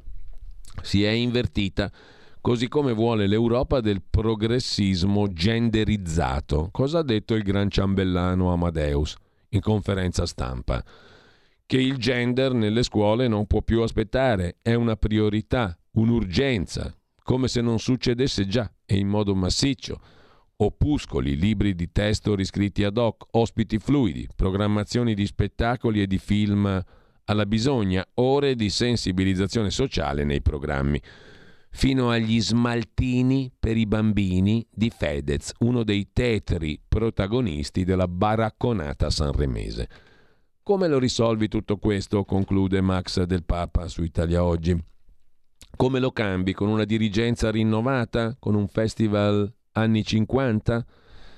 Si 0.81 1.03
è 1.03 1.09
invertita 1.09 1.91
così 2.41 2.67
come 2.67 2.93
vuole 2.93 3.27
l'Europa 3.27 3.81
del 3.81 4.01
progressismo 4.07 5.31
genderizzato. 5.31 6.69
Cosa 6.71 6.99
ha 6.99 7.03
detto 7.03 7.35
il 7.35 7.43
gran 7.43 7.69
ciambellano 7.69 8.51
Amadeus 8.51 9.15
in 9.49 9.61
conferenza 9.61 10.25
stampa? 10.25 10.83
Che 11.65 11.77
il 11.77 11.97
gender 11.97 12.53
nelle 12.53 12.83
scuole 12.83 13.27
non 13.27 13.45
può 13.45 13.61
più 13.61 13.81
aspettare, 13.81 14.57
è 14.61 14.73
una 14.73 14.95
priorità, 14.95 15.77
un'urgenza, 15.91 16.93
come 17.23 17.47
se 17.47 17.61
non 17.61 17.77
succedesse 17.77 18.47
già 18.47 18.71
e 18.85 18.97
in 18.97 19.07
modo 19.07 19.35
massiccio. 19.35 19.99
Opuscoli, 20.55 21.37
libri 21.37 21.75
di 21.75 21.91
testo 21.91 22.35
riscritti 22.35 22.83
ad 22.83 22.97
hoc, 22.97 23.27
ospiti 23.31 23.77
fluidi, 23.77 24.27
programmazioni 24.35 25.13
di 25.13 25.25
spettacoli 25.25 26.01
e 26.01 26.07
di 26.07 26.17
film 26.17 26.83
alla 27.25 27.45
bisogna, 27.45 28.05
ore 28.15 28.55
di 28.55 28.69
sensibilizzazione 28.69 29.69
sociale 29.69 30.23
nei 30.23 30.41
programmi 30.41 30.99
fino 31.71 32.09
agli 32.09 32.41
smaltini 32.41 33.51
per 33.57 33.77
i 33.77 33.85
bambini 33.85 34.65
di 34.69 34.89
Fedez, 34.89 35.51
uno 35.59 35.83
dei 35.83 36.09
tetri 36.11 36.81
protagonisti 36.85 37.83
della 37.83 38.07
baracconata 38.07 39.09
sanremese. 39.09 39.87
Come 40.63 40.87
lo 40.87 40.99
risolvi 40.99 41.47
tutto 41.47 41.77
questo? 41.77 42.25
conclude 42.25 42.81
Max 42.81 43.23
del 43.23 43.43
Papa 43.43 43.87
su 43.87 44.03
Italia 44.03 44.43
Oggi. 44.43 44.77
Come 45.75 45.99
lo 45.99 46.11
cambi? 46.11 46.53
Con 46.53 46.67
una 46.67 46.83
dirigenza 46.83 47.49
rinnovata? 47.49 48.35
Con 48.37 48.55
un 48.55 48.67
festival 48.67 49.51
anni 49.73 50.03
50? 50.03 50.85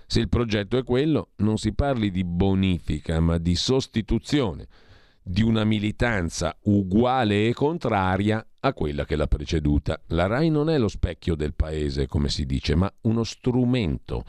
Se 0.08 0.20
il 0.20 0.28
progetto 0.28 0.78
è 0.78 0.84
quello, 0.84 1.30
non 1.38 1.58
si 1.58 1.74
parli 1.74 2.12
di 2.12 2.26
bonifica, 2.26 3.20
ma 3.20 3.38
di 3.38 3.56
sostituzione 3.56 4.68
di 5.24 5.44
una 5.44 5.64
militanza 5.64 6.58
uguale 6.64 7.48
e 7.48 7.54
contraria 7.54 8.46
a 8.62 8.74
quella 8.74 9.06
che 9.06 9.16
l'ha 9.16 9.28
preceduta. 9.28 10.02
La 10.08 10.28
RAI 10.28 10.50
non 10.50 10.70
è 10.70 10.78
lo 10.78 10.88
specchio 10.88 11.36
del 11.36 11.54
paese, 11.54 12.08
come 12.08 12.30
si 12.30 12.46
dice, 12.46 12.76
ma 12.76 12.92
uno 13.02 13.24
strumento 13.24 14.24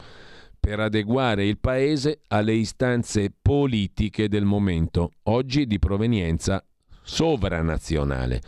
per 0.59 0.79
adeguare 0.79 1.45
il 1.45 1.57
paese 1.57 2.21
alle 2.27 2.53
istanze 2.53 3.33
politiche 3.41 4.29
del 4.29 4.45
momento, 4.45 5.11
oggi 5.23 5.67
di 5.67 5.77
provenienza 5.77 6.63
sovranazionale. 7.01 8.41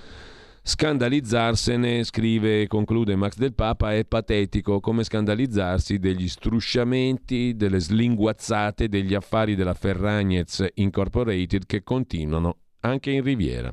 Scandalizzarsene, 0.67 2.03
scrive 2.03 2.61
e 2.61 2.67
conclude 2.67 3.15
Max 3.15 3.35
del 3.35 3.53
Papa, 3.53 3.93
è 3.93 4.03
patetico 4.05 4.79
come 4.79 5.03
scandalizzarsi 5.03 5.99
degli 5.99 6.27
strusciamenti, 6.27 7.55
delle 7.55 7.79
slinguazzate, 7.79 8.87
degli 8.87 9.13
affari 9.13 9.53
della 9.53 9.75
Ferragnez 9.75 10.65
Incorporated 10.75 11.65
che 11.67 11.83
continuano 11.83 12.57
anche 12.79 13.11
in 13.11 13.23
Riviera. 13.23 13.71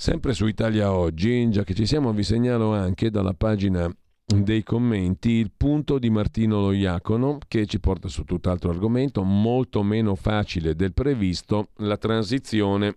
Sempre 0.00 0.32
su 0.32 0.46
Italia 0.46 0.92
Oggi, 0.92 1.50
già 1.50 1.64
che 1.64 1.74
ci 1.74 1.84
siamo, 1.84 2.12
vi 2.12 2.22
segnalo 2.22 2.72
anche 2.72 3.10
dalla 3.10 3.34
pagina 3.34 3.92
dei 4.24 4.62
commenti 4.62 5.30
il 5.30 5.50
punto 5.56 5.98
di 5.98 6.08
Martino 6.08 6.60
Loiacono 6.60 7.38
che 7.48 7.66
ci 7.66 7.80
porta 7.80 8.06
su 8.06 8.22
tutt'altro 8.22 8.70
argomento, 8.70 9.24
molto 9.24 9.82
meno 9.82 10.14
facile 10.14 10.76
del 10.76 10.94
previsto, 10.94 11.70
la 11.78 11.96
transizione 11.96 12.94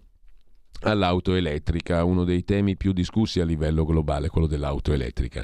all'auto 0.81 1.33
elettrica, 1.33 2.03
uno 2.03 2.23
dei 2.23 2.43
temi 2.43 2.77
più 2.77 2.93
discussi 2.93 3.39
a 3.39 3.45
livello 3.45 3.83
globale, 3.83 4.29
quello 4.29 4.45
dell'auto 4.45 4.93
elettrica. 4.93 5.43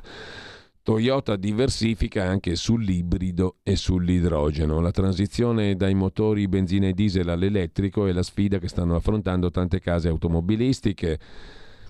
Toyota 0.88 1.36
diversifica 1.36 2.24
anche 2.24 2.56
sull'ibrido 2.56 3.58
e 3.62 3.76
sull'idrogeno. 3.76 4.80
La 4.80 4.92
transizione 4.92 5.76
dai 5.76 5.94
motori 5.94 6.48
benzina 6.48 6.88
e 6.88 6.94
diesel 6.94 7.28
all'elettrico 7.28 8.06
è 8.06 8.14
la 8.14 8.24
sfida 8.24 8.58
che 8.58 8.70
stanno 8.70 8.96
affrontando 8.96 9.52
tante 9.52 9.82
case 9.82 10.08
automobilistiche 10.08 11.20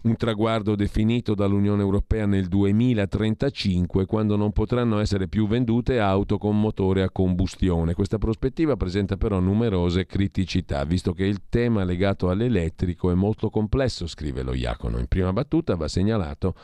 un 0.02 0.15
traguardo 0.15 0.74
definito 0.76 1.36
dall'Unione 1.36 1.84
Europea 1.84 2.26
nel 2.26 2.48
2035 2.48 4.07
quando 4.07 4.36
non 4.36 4.52
potranno 4.52 4.98
essere 4.98 5.28
più 5.28 5.48
vendute 5.48 5.99
auto 5.99 6.40
con 6.40 6.60
motore 6.60 7.03
a 7.03 7.11
combustione. 7.11 7.94
Questa 7.94 8.18
prospettiva 8.18 8.78
presenta 8.78 9.15
però 9.15 9.40
numerose 9.40 10.07
criticità, 10.07 10.84
visto 10.86 11.14
che 11.14 11.26
il 11.26 11.44
tema 11.49 11.84
legato 11.84 12.30
all'elettrico 12.30 13.11
è 13.11 13.14
molto 13.14 13.52
complesso, 13.52 14.07
scrive 14.07 14.41
lo 14.41 14.56
Iacono. 14.56 14.98
In 14.98 15.06
prima 15.06 15.32
battuta 15.32 15.76
va 15.76 15.88
segnalato 15.88 16.56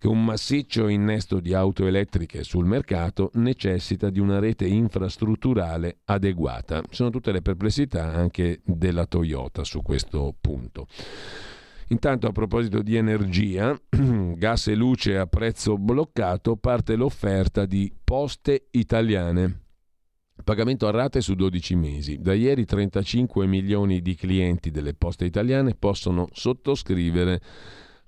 che 0.00 0.08
un 0.08 0.24
massiccio 0.24 0.88
innesto 0.88 1.40
di 1.40 1.52
auto 1.52 1.86
elettriche 1.86 2.42
sul 2.42 2.64
mercato 2.64 3.30
necessita 3.34 4.08
di 4.08 4.18
una 4.18 4.38
rete 4.38 4.66
infrastrutturale 4.66 5.98
adeguata. 6.06 6.82
Sono 6.88 7.10
tutte 7.10 7.32
le 7.32 7.42
perplessità 7.42 8.10
anche 8.10 8.62
della 8.64 9.04
Toyota 9.04 9.62
su 9.62 9.82
questo 9.82 10.34
punto. 10.40 10.86
Intanto 11.88 12.28
a 12.28 12.32
proposito 12.32 12.80
di 12.80 12.96
energia, 12.96 13.78
gas 13.90 14.68
e 14.68 14.74
luce 14.74 15.18
a 15.18 15.26
prezzo 15.26 15.76
bloccato, 15.76 16.56
parte 16.56 16.96
l'offerta 16.96 17.66
di 17.66 17.92
Poste 18.02 18.68
Italiane. 18.70 19.64
Pagamento 20.42 20.86
a 20.86 20.92
rate 20.92 21.20
su 21.20 21.34
12 21.34 21.74
mesi. 21.74 22.18
Da 22.20 22.32
ieri 22.32 22.64
35 22.64 23.46
milioni 23.46 24.00
di 24.00 24.14
clienti 24.14 24.70
delle 24.70 24.94
poste 24.94 25.26
italiane 25.26 25.74
possono 25.74 26.26
sottoscrivere 26.32 27.42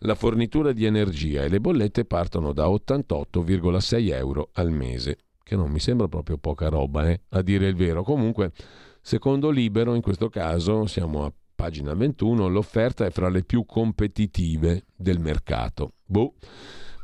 la 0.02 0.14
fornitura 0.14 0.72
di 0.72 0.84
energia 0.84 1.42
e 1.42 1.48
le 1.48 1.60
bollette 1.60 2.04
partono 2.04 2.52
da 2.52 2.66
88,6 2.66 4.12
euro 4.12 4.50
al 4.54 4.70
mese, 4.70 5.18
che 5.42 5.56
non 5.56 5.70
mi 5.70 5.78
sembra 5.78 6.08
proprio 6.08 6.38
poca 6.38 6.68
roba, 6.68 7.08
eh? 7.08 7.20
a 7.30 7.42
dire 7.42 7.68
il 7.68 7.76
vero. 7.76 8.02
Comunque, 8.02 8.52
secondo 9.00 9.50
Libero, 9.50 9.94
in 9.94 10.02
questo 10.02 10.28
caso 10.28 10.86
siamo 10.86 11.24
a 11.24 11.32
pagina 11.54 11.94
21, 11.94 12.48
l'offerta 12.48 13.04
è 13.04 13.10
fra 13.10 13.28
le 13.28 13.44
più 13.44 13.64
competitive 13.64 14.86
del 14.96 15.20
mercato. 15.20 15.94
Boh. 16.04 16.34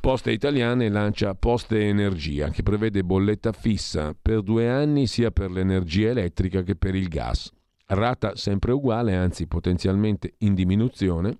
Poste 0.01 0.31
Italiane 0.31 0.89
lancia 0.89 1.35
Poste 1.35 1.89
Energia, 1.89 2.51
che 2.51 2.63
prevede 2.63 3.03
bolletta 3.03 3.53
fissa 3.53 4.15
per 4.21 4.43
due 4.43 4.69
anni 4.69 5.07
sia 5.07 5.31
per 5.31 5.51
l'energia 5.51 6.11
elettrica 6.11 6.63
che 6.63 6.77
per 6.77 6.95
il 6.95 7.09
gas. 7.09 7.51
Rata 7.87 8.37
sempre 8.37 8.73
uguale, 8.73 9.17
anzi 9.17 9.47
potenzialmente 9.47 10.35
in 10.39 10.55
diminuzione, 10.55 11.39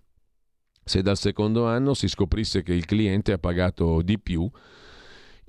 se 0.89 1.03
dal 1.03 1.19
secondo 1.19 1.67
anno 1.67 1.95
si 1.95 2.09
scoprisse 2.09 2.63
che 2.63 2.73
il 2.73 2.87
cliente 2.87 3.33
ha 3.33 3.39
pagato 3.39 4.03
di 4.03 4.19
più 4.19 4.51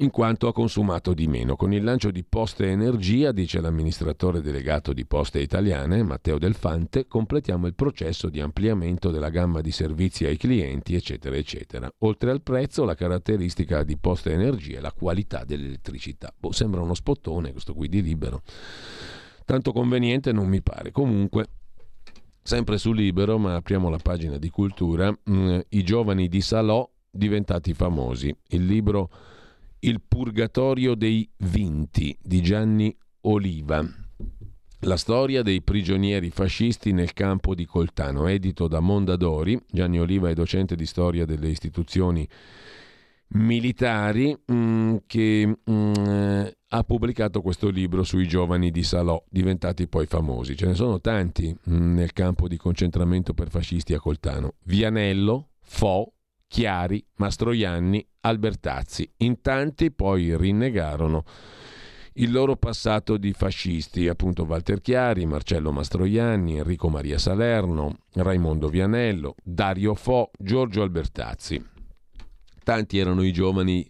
in 0.01 0.11
quanto 0.11 0.47
ha 0.47 0.53
consumato 0.53 1.13
di 1.13 1.27
meno. 1.27 1.55
Con 1.55 1.73
il 1.73 1.83
lancio 1.83 2.11
di 2.11 2.23
Poste 2.23 2.67
Energia, 2.67 3.31
dice 3.31 3.59
l'amministratore 3.59 4.41
delegato 4.41 4.93
di 4.93 5.05
Poste 5.05 5.39
Italiane, 5.39 6.03
Matteo 6.03 6.37
Delfante, 6.37 7.07
completiamo 7.07 7.67
il 7.67 7.73
processo 7.73 8.29
di 8.29 8.39
ampliamento 8.39 9.11
della 9.11 9.29
gamma 9.29 9.61
di 9.61 9.71
servizi 9.71 10.25
ai 10.25 10.37
clienti, 10.37 10.95
eccetera, 10.95 11.35
eccetera. 11.35 11.91
Oltre 11.99 12.31
al 12.31 12.41
prezzo, 12.41 12.85
la 12.85 12.95
caratteristica 12.95 13.83
di 13.83 13.97
Poste 13.97 14.31
Energia 14.31 14.77
è 14.77 14.81
la 14.81 14.93
qualità 14.93 15.43
dell'elettricità. 15.43 16.33
Boh, 16.37 16.51
sembra 16.51 16.81
uno 16.81 16.93
spottone 16.93 17.51
questo 17.51 17.73
qui 17.73 17.89
di 17.89 18.01
libero. 18.01 18.41
Tanto 19.43 19.73
conveniente 19.73 20.31
non 20.31 20.47
mi 20.47 20.61
pare. 20.61 20.91
Comunque, 20.91 21.47
sempre 22.49 22.79
su 22.79 22.93
Libero, 22.93 23.37
ma 23.37 23.53
apriamo 23.53 23.89
la 23.89 23.99
pagina 23.99 24.39
di 24.39 24.49
cultura, 24.49 25.15
mm, 25.29 25.59
i 25.69 25.83
giovani 25.83 26.27
di 26.27 26.41
Salò 26.41 26.89
diventati 27.07 27.75
famosi. 27.75 28.35
Il 28.47 28.65
libro 28.65 29.11
il 29.81 30.01
purgatorio 30.01 30.95
dei 30.95 31.29
vinti 31.37 32.17
di 32.19 32.41
Gianni 32.41 32.97
Oliva. 33.21 33.87
La 34.79 34.97
storia 34.97 35.43
dei 35.43 35.61
prigionieri 35.61 36.31
fascisti 36.31 36.91
nel 36.91 37.13
campo 37.13 37.53
di 37.53 37.67
Coltano, 37.67 38.25
edito 38.25 38.67
da 38.67 38.79
Mondadori. 38.79 39.61
Gianni 39.69 39.99
Oliva 39.99 40.29
è 40.29 40.33
docente 40.33 40.75
di 40.75 40.87
storia 40.87 41.25
delle 41.25 41.49
istituzioni 41.49 42.27
militari 43.33 44.35
mm, 44.51 44.95
che 45.05 45.55
mm, 45.69 46.45
ha 46.71 46.83
pubblicato 46.83 47.41
questo 47.41 47.69
libro 47.69 48.03
sui 48.03 48.27
giovani 48.27 48.69
di 48.69 48.83
Salò, 48.83 49.23
diventati 49.29 49.87
poi 49.87 50.05
famosi. 50.05 50.55
Ce 50.55 50.67
ne 50.67 50.75
sono 50.75 50.99
tanti 50.99 51.55
mm, 51.69 51.95
nel 51.95 52.13
campo 52.13 52.47
di 52.47 52.57
concentramento 52.57 53.33
per 53.33 53.49
fascisti 53.49 53.93
a 53.93 53.99
Coltano. 53.99 54.53
Vianello, 54.65 55.49
Fo, 55.61 56.13
Chiari, 56.47 57.03
Mastroianni, 57.15 58.05
Albertazzi. 58.21 59.11
In 59.17 59.41
tanti 59.41 59.91
poi 59.91 60.37
rinnegarono 60.37 61.23
il 62.13 62.31
loro 62.31 62.55
passato 62.55 63.17
di 63.17 63.33
fascisti, 63.33 64.07
appunto 64.07 64.43
Walter 64.43 64.81
Chiari, 64.81 65.25
Marcello 65.25 65.71
Mastroianni, 65.71 66.57
Enrico 66.57 66.89
Maria 66.89 67.17
Salerno, 67.17 67.99
Raimondo 68.13 68.67
Vianello, 68.67 69.35
Dario 69.41 69.95
Fo, 69.95 70.29
Giorgio 70.37 70.83
Albertazzi. 70.83 71.63
Tanti 72.63 72.97
erano 72.99 73.23
i 73.23 73.31
giovani 73.31 73.89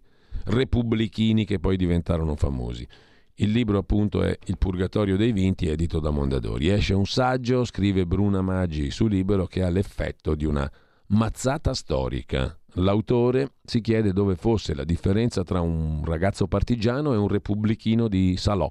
repubblichini 0.49 1.45
che 1.45 1.59
poi 1.59 1.77
diventarono 1.77 2.35
famosi. 2.35 2.87
Il 3.35 3.51
libro 3.51 3.77
appunto 3.77 4.21
è 4.21 4.37
Il 4.47 4.57
Purgatorio 4.57 5.15
dei 5.15 5.31
Vinti, 5.31 5.67
edito 5.67 5.99
da 5.99 6.09
Mondadori. 6.09 6.69
Esce 6.69 6.93
un 6.93 7.05
saggio, 7.05 7.63
scrive 7.63 8.05
Bruna 8.05 8.41
Maggi 8.41 8.91
su 8.91 9.07
Libero, 9.07 9.45
che 9.45 9.63
ha 9.63 9.69
l'effetto 9.69 10.35
di 10.35 10.45
una 10.45 10.69
mazzata 11.07 11.73
storica. 11.73 12.53
L'autore 12.73 13.53
si 13.63 13.79
chiede 13.79 14.11
dove 14.11 14.35
fosse 14.35 14.75
la 14.75 14.83
differenza 14.83 15.43
tra 15.43 15.61
un 15.61 16.03
ragazzo 16.03 16.47
partigiano 16.47 17.13
e 17.13 17.17
un 17.17 17.27
repubblichino 17.27 18.07
di 18.07 18.35
Salò. 18.35 18.69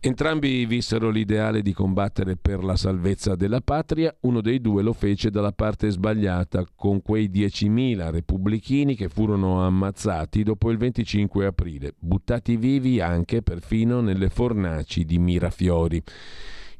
Entrambi 0.00 0.64
vissero 0.64 1.10
l'ideale 1.10 1.60
di 1.60 1.72
combattere 1.72 2.36
per 2.36 2.62
la 2.62 2.76
salvezza 2.76 3.34
della 3.34 3.60
patria, 3.60 4.16
uno 4.20 4.40
dei 4.40 4.60
due 4.60 4.80
lo 4.80 4.92
fece 4.92 5.28
dalla 5.28 5.50
parte 5.50 5.90
sbagliata, 5.90 6.64
con 6.76 7.02
quei 7.02 7.28
10.000 7.28 8.08
repubblichini 8.12 8.94
che 8.94 9.08
furono 9.08 9.66
ammazzati 9.66 10.44
dopo 10.44 10.70
il 10.70 10.78
25 10.78 11.46
aprile, 11.46 11.94
buttati 11.98 12.56
vivi 12.56 13.00
anche 13.00 13.42
perfino 13.42 14.00
nelle 14.00 14.28
fornaci 14.28 15.04
di 15.04 15.18
Mirafiori. 15.18 16.00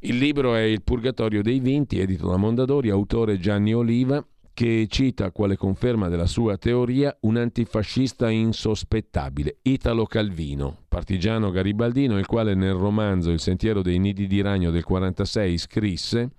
Il 0.00 0.16
libro 0.16 0.54
è 0.54 0.60
Il 0.60 0.84
Purgatorio 0.84 1.42
dei 1.42 1.58
Vinti, 1.58 1.98
edito 1.98 2.28
da 2.28 2.36
Mondadori, 2.36 2.88
autore 2.88 3.40
Gianni 3.40 3.74
Oliva, 3.74 4.24
che 4.58 4.88
cita 4.88 5.30
quale 5.30 5.56
conferma 5.56 6.08
della 6.08 6.26
sua 6.26 6.56
teoria 6.56 7.16
un 7.20 7.36
antifascista 7.36 8.28
insospettabile, 8.28 9.58
Italo 9.62 10.04
Calvino, 10.04 10.78
partigiano 10.88 11.52
garibaldino, 11.52 12.18
il 12.18 12.26
quale 12.26 12.56
nel 12.56 12.72
romanzo 12.72 13.30
Il 13.30 13.38
sentiero 13.38 13.82
dei 13.82 14.00
nidi 14.00 14.26
di 14.26 14.40
ragno 14.40 14.72
del 14.72 14.82
46 14.82 15.58
scrisse 15.58 16.30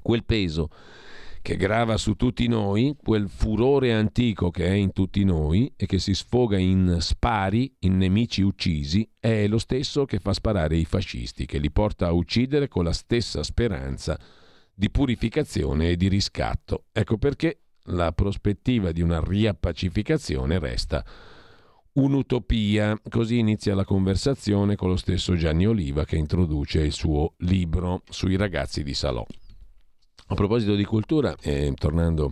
quel 0.00 0.24
peso 0.24 0.70
che 1.42 1.56
grava 1.56 1.98
su 1.98 2.14
tutti 2.14 2.48
noi, 2.48 2.96
quel 2.96 3.28
furore 3.28 3.92
antico 3.92 4.50
che 4.50 4.64
è 4.64 4.72
in 4.72 4.92
tutti 4.94 5.22
noi 5.22 5.70
e 5.76 5.84
che 5.84 5.98
si 5.98 6.14
sfoga 6.14 6.56
in 6.56 6.96
spari, 7.00 7.70
in 7.80 7.98
nemici 7.98 8.40
uccisi, 8.40 9.06
è 9.20 9.46
lo 9.48 9.58
stesso 9.58 10.06
che 10.06 10.18
fa 10.18 10.32
sparare 10.32 10.78
i 10.78 10.86
fascisti, 10.86 11.44
che 11.44 11.58
li 11.58 11.70
porta 11.70 12.06
a 12.06 12.12
uccidere 12.12 12.68
con 12.68 12.84
la 12.84 12.94
stessa 12.94 13.42
speranza 13.42 14.18
di 14.78 14.90
purificazione 14.90 15.90
e 15.90 15.96
di 15.96 16.06
riscatto. 16.06 16.84
Ecco 16.92 17.18
perché 17.18 17.62
la 17.86 18.12
prospettiva 18.12 18.92
di 18.92 19.02
una 19.02 19.20
riappacificazione 19.20 20.60
resta 20.60 21.04
un'utopia. 21.94 22.96
Così 23.10 23.38
inizia 23.38 23.74
la 23.74 23.84
conversazione 23.84 24.76
con 24.76 24.90
lo 24.90 24.96
stesso 24.96 25.34
Gianni 25.34 25.66
Oliva 25.66 26.04
che 26.04 26.14
introduce 26.14 26.78
il 26.78 26.92
suo 26.92 27.34
libro 27.38 28.02
sui 28.08 28.36
ragazzi 28.36 28.84
di 28.84 28.94
Salò. 28.94 29.26
A 30.30 30.34
proposito 30.36 30.76
di 30.76 30.84
cultura, 30.84 31.34
eh, 31.40 31.72
tornando 31.74 32.30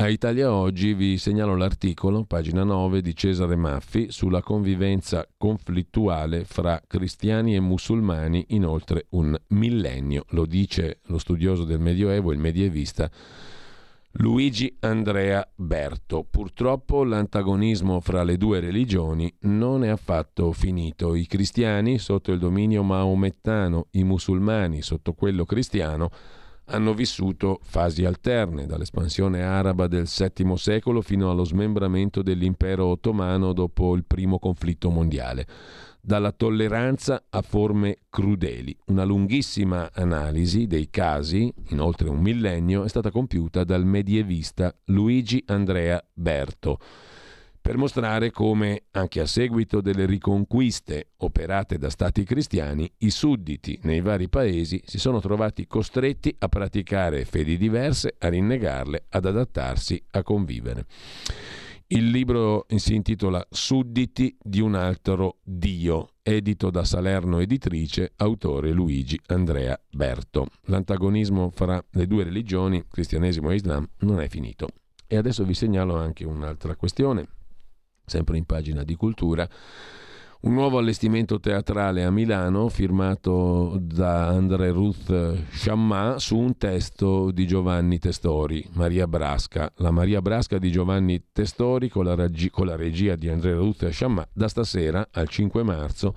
a 0.00 0.08
Italia 0.08 0.50
Oggi 0.50 0.94
vi 0.94 1.18
segnalo 1.18 1.54
l'articolo, 1.54 2.24
pagina 2.24 2.64
9, 2.64 3.02
di 3.02 3.14
Cesare 3.14 3.54
Maffi 3.54 4.10
sulla 4.10 4.40
convivenza 4.40 5.28
conflittuale 5.36 6.44
fra 6.44 6.80
cristiani 6.86 7.54
e 7.54 7.60
musulmani 7.60 8.46
in 8.48 8.64
oltre 8.64 9.08
un 9.10 9.38
millennio. 9.48 10.24
Lo 10.30 10.46
dice 10.46 11.00
lo 11.08 11.18
studioso 11.18 11.64
del 11.64 11.80
Medioevo, 11.80 12.32
il 12.32 12.38
medievista 12.38 13.10
Luigi 14.12 14.74
Andrea 14.80 15.46
Berto. 15.54 16.24
Purtroppo 16.28 17.04
l'antagonismo 17.04 18.00
fra 18.00 18.22
le 18.22 18.38
due 18.38 18.58
religioni 18.58 19.30
non 19.40 19.84
è 19.84 19.88
affatto 19.88 20.50
finito. 20.52 21.14
I 21.14 21.26
cristiani 21.26 21.98
sotto 21.98 22.32
il 22.32 22.38
dominio 22.38 22.82
maomettano, 22.82 23.88
i 23.90 24.04
musulmani 24.04 24.80
sotto 24.80 25.12
quello 25.12 25.44
cristiano 25.44 26.10
hanno 26.70 26.94
vissuto 26.94 27.58
fasi 27.62 28.04
alterne, 28.04 28.66
dall'espansione 28.66 29.42
araba 29.42 29.86
del 29.86 30.08
VII 30.08 30.56
secolo 30.56 31.02
fino 31.02 31.30
allo 31.30 31.44
smembramento 31.44 32.22
dell'impero 32.22 32.86
ottomano 32.86 33.52
dopo 33.52 33.94
il 33.94 34.04
primo 34.04 34.38
conflitto 34.38 34.88
mondiale, 34.90 35.46
dalla 36.00 36.32
tolleranza 36.32 37.24
a 37.28 37.42
forme 37.42 37.98
crudeli. 38.08 38.76
Una 38.86 39.04
lunghissima 39.04 39.90
analisi 39.92 40.66
dei 40.66 40.88
casi, 40.90 41.52
in 41.68 41.80
oltre 41.80 42.08
un 42.08 42.20
millennio, 42.20 42.84
è 42.84 42.88
stata 42.88 43.10
compiuta 43.10 43.64
dal 43.64 43.84
medievista 43.84 44.74
Luigi 44.86 45.42
Andrea 45.46 46.02
Berto 46.12 46.78
per 47.60 47.76
mostrare 47.76 48.30
come, 48.30 48.84
anche 48.92 49.20
a 49.20 49.26
seguito 49.26 49.80
delle 49.80 50.06
riconquiste 50.06 51.10
operate 51.18 51.76
da 51.76 51.90
stati 51.90 52.24
cristiani, 52.24 52.90
i 52.98 53.10
sudditi 53.10 53.78
nei 53.82 54.00
vari 54.00 54.28
paesi 54.28 54.82
si 54.86 54.98
sono 54.98 55.20
trovati 55.20 55.66
costretti 55.66 56.34
a 56.38 56.48
praticare 56.48 57.24
fedi 57.24 57.58
diverse, 57.58 58.14
a 58.18 58.28
rinnegarle, 58.28 59.04
ad 59.10 59.26
adattarsi, 59.26 60.02
a 60.12 60.22
convivere. 60.22 60.86
Il 61.88 62.08
libro 62.10 62.66
si 62.76 62.94
intitola 62.94 63.44
Sudditi 63.50 64.36
di 64.40 64.60
un 64.60 64.76
altro 64.76 65.38
Dio, 65.42 66.10
edito 66.22 66.70
da 66.70 66.84
Salerno 66.84 67.40
Editrice, 67.40 68.12
autore 68.16 68.70
Luigi 68.70 69.20
Andrea 69.26 69.78
Berto. 69.90 70.46
L'antagonismo 70.66 71.50
fra 71.50 71.84
le 71.90 72.06
due 72.06 72.22
religioni, 72.22 72.84
cristianesimo 72.88 73.50
e 73.50 73.56
islam, 73.56 73.88
non 73.98 74.20
è 74.20 74.28
finito. 74.28 74.68
E 75.06 75.16
adesso 75.16 75.44
vi 75.44 75.54
segnalo 75.54 75.96
anche 75.96 76.24
un'altra 76.24 76.76
questione 76.76 77.26
sempre 78.10 78.36
in 78.36 78.44
pagina 78.44 78.82
di 78.82 78.96
cultura. 78.96 79.48
Un 80.42 80.54
nuovo 80.54 80.78
allestimento 80.78 81.38
teatrale 81.38 82.02
a 82.02 82.10
Milano 82.10 82.70
firmato 82.70 83.78
da 83.78 84.28
André 84.28 84.70
Ruth 84.70 85.36
Chammat 85.50 86.16
su 86.16 86.38
un 86.38 86.56
testo 86.56 87.30
di 87.30 87.46
Giovanni 87.46 87.98
Testori, 87.98 88.66
Maria 88.72 89.06
Brasca. 89.06 89.70
La 89.76 89.90
Maria 89.90 90.22
Brasca 90.22 90.56
di 90.58 90.70
Giovanni 90.70 91.22
Testori 91.30 91.90
con 91.90 92.06
la, 92.06 92.14
regi- 92.14 92.48
con 92.48 92.66
la 92.66 92.76
regia 92.76 93.16
di 93.16 93.28
André 93.28 93.52
Ruth 93.52 93.86
Chammat 93.90 94.30
da 94.32 94.48
stasera 94.48 95.08
al 95.12 95.28
5 95.28 95.62
marzo 95.62 96.14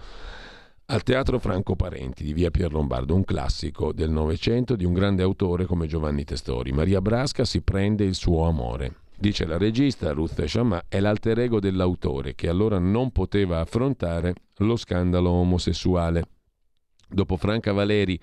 al 0.86 1.04
Teatro 1.04 1.38
Franco 1.40 1.76
Parenti 1.76 2.24
di 2.24 2.34
via 2.34 2.50
Pier 2.50 2.72
Lombardo, 2.72 3.16
un 3.16 3.26
classico 3.26 3.92
del 3.92 4.10
Novecento 4.10 4.78
di 4.78 4.86
un 4.86 4.94
grande 4.94 5.24
autore 5.24 5.66
come 5.66 5.88
Giovanni 5.88 6.24
Testori. 6.24 6.72
Maria 6.72 7.02
Brasca 7.02 7.44
si 7.44 7.62
prende 7.62 8.06
il 8.06 8.16
suo 8.16 8.48
amore. 8.48 9.03
Dice 9.18 9.46
la 9.46 9.58
regista 9.58 10.12
Ruth 10.12 10.44
Shamma, 10.44 10.86
è 10.88 11.00
l'alter 11.00 11.40
ego 11.40 11.60
dell'autore 11.60 12.36
che 12.36 12.50
allora 12.50 12.78
non 12.80 13.12
poteva 13.12 13.60
affrontare 13.60 14.34
lo 14.58 14.76
scandalo 14.76 15.30
omosessuale. 15.30 16.24
Dopo 17.08 17.38
Franca 17.38 17.72
Valeri 17.72 18.20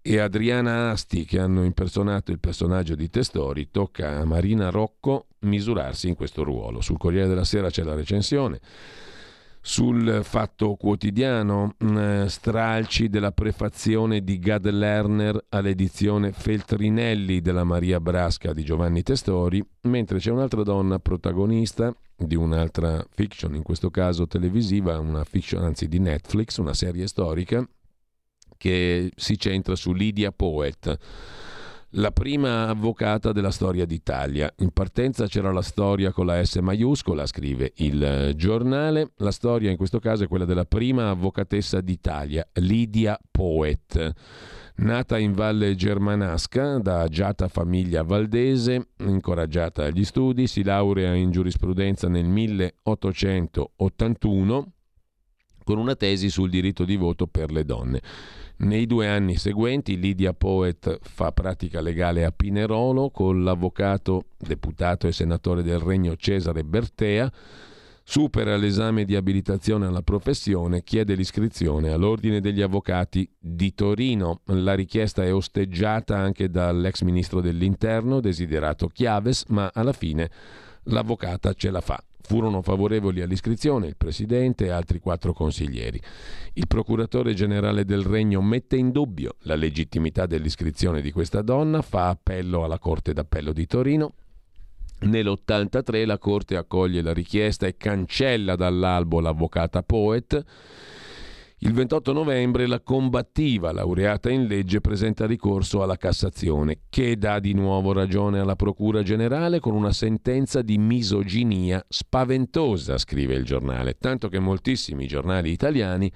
e 0.00 0.18
Adriana 0.18 0.90
Asti 0.90 1.24
che 1.24 1.38
hanno 1.38 1.64
impersonato 1.64 2.32
il 2.32 2.40
personaggio 2.40 2.94
di 2.94 3.10
Testori, 3.10 3.70
tocca 3.70 4.18
a 4.18 4.24
Marina 4.24 4.70
Rocco 4.70 5.26
misurarsi 5.40 6.08
in 6.08 6.14
questo 6.14 6.42
ruolo. 6.42 6.80
Sul 6.80 6.98
Corriere 6.98 7.28
della 7.28 7.44
Sera 7.44 7.68
c'è 7.68 7.82
la 7.82 7.94
recensione 7.94 8.60
sul 9.68 10.20
Fatto 10.22 10.76
Quotidiano, 10.76 11.74
mm, 11.84 12.24
stralci 12.24 13.10
della 13.10 13.32
prefazione 13.32 14.24
di 14.24 14.38
Gad 14.38 14.66
Lerner 14.70 15.44
all'edizione 15.50 16.32
Feltrinelli 16.32 17.42
della 17.42 17.64
Maria 17.64 18.00
Brasca 18.00 18.54
di 18.54 18.64
Giovanni 18.64 19.02
Testori, 19.02 19.62
mentre 19.82 20.20
c'è 20.20 20.30
un'altra 20.30 20.62
donna 20.62 20.98
protagonista 20.98 21.94
di 22.16 22.34
un'altra 22.34 23.04
fiction, 23.10 23.54
in 23.56 23.62
questo 23.62 23.90
caso 23.90 24.26
televisiva, 24.26 24.98
una 24.98 25.22
fiction 25.24 25.62
anzi 25.62 25.86
di 25.86 25.98
Netflix, 25.98 26.56
una 26.56 26.72
serie 26.72 27.06
storica 27.06 27.62
che 28.56 29.12
si 29.14 29.38
centra 29.38 29.76
su 29.76 29.92
Lydia 29.92 30.32
Poet 30.32 30.98
la 31.92 32.12
prima 32.12 32.68
avvocata 32.68 33.32
della 33.32 33.50
storia 33.50 33.86
d'Italia. 33.86 34.52
In 34.58 34.72
partenza 34.72 35.26
c'era 35.26 35.50
la 35.52 35.62
storia 35.62 36.12
con 36.12 36.26
la 36.26 36.44
S 36.44 36.56
maiuscola, 36.56 37.24
scrive 37.24 37.72
il 37.76 38.34
giornale. 38.36 39.12
La 39.16 39.30
storia 39.30 39.70
in 39.70 39.78
questo 39.78 39.98
caso 39.98 40.24
è 40.24 40.28
quella 40.28 40.44
della 40.44 40.66
prima 40.66 41.08
avvocatessa 41.08 41.80
d'Italia, 41.80 42.46
Lidia 42.54 43.18
Poet. 43.30 44.12
Nata 44.76 45.18
in 45.18 45.32
Valle 45.32 45.74
Germanasca 45.74 46.78
da 46.78 47.00
agiata 47.00 47.48
famiglia 47.48 48.02
valdese, 48.02 48.88
incoraggiata 48.98 49.84
agli 49.84 50.04
studi, 50.04 50.46
si 50.46 50.62
laurea 50.62 51.14
in 51.14 51.30
giurisprudenza 51.30 52.06
nel 52.08 52.26
1881 52.26 54.72
con 55.64 55.78
una 55.78 55.96
tesi 55.96 56.28
sul 56.30 56.48
diritto 56.48 56.84
di 56.84 56.94
voto 56.96 57.26
per 57.26 57.50
le 57.50 57.64
donne. 57.64 58.00
Nei 58.60 58.86
due 58.86 59.06
anni 59.06 59.36
seguenti 59.36 60.00
Lidia 60.00 60.32
Poet 60.32 60.98
fa 61.00 61.30
pratica 61.30 61.80
legale 61.80 62.24
a 62.24 62.32
Pinerolo 62.32 63.08
con 63.10 63.44
l'avvocato, 63.44 64.30
deputato 64.36 65.06
e 65.06 65.12
senatore 65.12 65.62
del 65.62 65.78
Regno 65.78 66.16
Cesare 66.16 66.64
Bertea, 66.64 67.30
supera 68.02 68.56
l'esame 68.56 69.04
di 69.04 69.14
abilitazione 69.14 69.86
alla 69.86 70.02
professione, 70.02 70.82
chiede 70.82 71.14
l'iscrizione 71.14 71.92
all'Ordine 71.92 72.40
degli 72.40 72.60
Avvocati 72.60 73.30
di 73.38 73.74
Torino. 73.74 74.40
La 74.46 74.74
richiesta 74.74 75.22
è 75.22 75.32
osteggiata 75.32 76.16
anche 76.16 76.50
dall'ex 76.50 77.02
ministro 77.02 77.40
dell'Interno, 77.40 78.18
desiderato 78.18 78.88
Chiaves, 78.88 79.44
ma 79.50 79.70
alla 79.72 79.92
fine 79.92 80.28
l'avvocata 80.84 81.52
ce 81.52 81.70
la 81.70 81.80
fa. 81.80 82.02
Furono 82.28 82.60
favorevoli 82.60 83.22
all'iscrizione 83.22 83.86
il 83.86 83.96
presidente 83.96 84.66
e 84.66 84.68
altri 84.68 85.00
quattro 85.00 85.32
consiglieri. 85.32 85.98
Il 86.52 86.66
procuratore 86.66 87.32
generale 87.32 87.86
del 87.86 88.02
Regno 88.02 88.42
mette 88.42 88.76
in 88.76 88.90
dubbio 88.90 89.36
la 89.44 89.54
legittimità 89.54 90.26
dell'iscrizione 90.26 91.00
di 91.00 91.10
questa 91.10 91.40
donna, 91.40 91.80
fa 91.80 92.10
appello 92.10 92.64
alla 92.64 92.78
Corte 92.78 93.14
d'Appello 93.14 93.54
di 93.54 93.66
Torino. 93.66 94.12
Nell'83 95.00 96.04
la 96.04 96.18
Corte 96.18 96.56
accoglie 96.56 97.00
la 97.00 97.14
richiesta 97.14 97.66
e 97.66 97.78
cancella 97.78 98.56
dall'albo 98.56 99.20
l'avvocata 99.20 99.82
Poet 99.82 100.44
il 101.60 101.72
28 101.72 102.12
novembre 102.12 102.68
la 102.68 102.80
combattiva 102.80 103.72
laureata 103.72 104.30
in 104.30 104.46
legge 104.46 104.80
presenta 104.80 105.26
ricorso 105.26 105.82
alla 105.82 105.96
Cassazione, 105.96 106.82
che 106.88 107.16
dà 107.18 107.40
di 107.40 107.52
nuovo 107.52 107.92
ragione 107.92 108.38
alla 108.38 108.54
Procura 108.54 109.02
Generale 109.02 109.58
con 109.58 109.74
una 109.74 109.92
sentenza 109.92 110.62
di 110.62 110.78
misoginia 110.78 111.84
spaventosa, 111.88 112.96
scrive 112.96 113.34
il 113.34 113.44
giornale, 113.44 113.96
tanto 113.98 114.28
che 114.28 114.38
moltissimi 114.38 115.08
giornali 115.08 115.50
italiani 115.50 116.12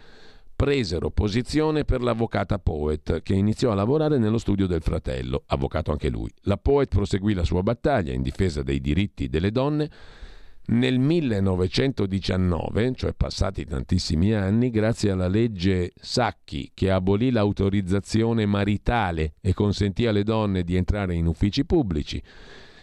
presero 0.55 1.11
posizione 1.11 1.85
per 1.85 2.03
l'avvocata 2.03 2.61
Poet, 2.61 3.21
che 3.23 3.35
iniziò 3.35 3.73
a 3.73 3.75
lavorare 3.75 4.19
nello 4.19 4.39
studio 4.39 4.69
del 4.69 4.81
fratello, 4.81 5.43
avvocato 5.47 5.91
anche 5.91 6.09
lui. 6.09 6.31
La 6.43 6.57
Poet 6.57 6.89
proseguì 6.89 7.35
la 7.35 7.43
sua 7.43 7.65
battaglia 7.65 8.13
in 8.13 8.23
difesa 8.23 8.63
dei 8.63 8.81
diritti 8.81 9.29
delle 9.29 9.51
donne 9.51 9.91
nel 10.73 10.99
1919, 10.99 12.95
cioè 12.95 13.13
passati 13.15 13.65
tantissimi 13.65 14.33
anni, 14.33 14.71
grazie 14.71 15.11
alla 15.11 15.29
legge 15.29 15.93
Sacchi 15.95 16.71
che 16.75 16.91
abolì 16.91 17.31
l'autorizzazione 17.31 18.47
maritale 18.47 19.35
e 19.41 19.53
consentì 19.55 20.07
alle 20.07 20.23
donne 20.23 20.63
di 20.65 20.77
entrare 20.77 21.15
in 21.15 21.27
uffici 21.27 21.65
pubblici, 21.67 22.23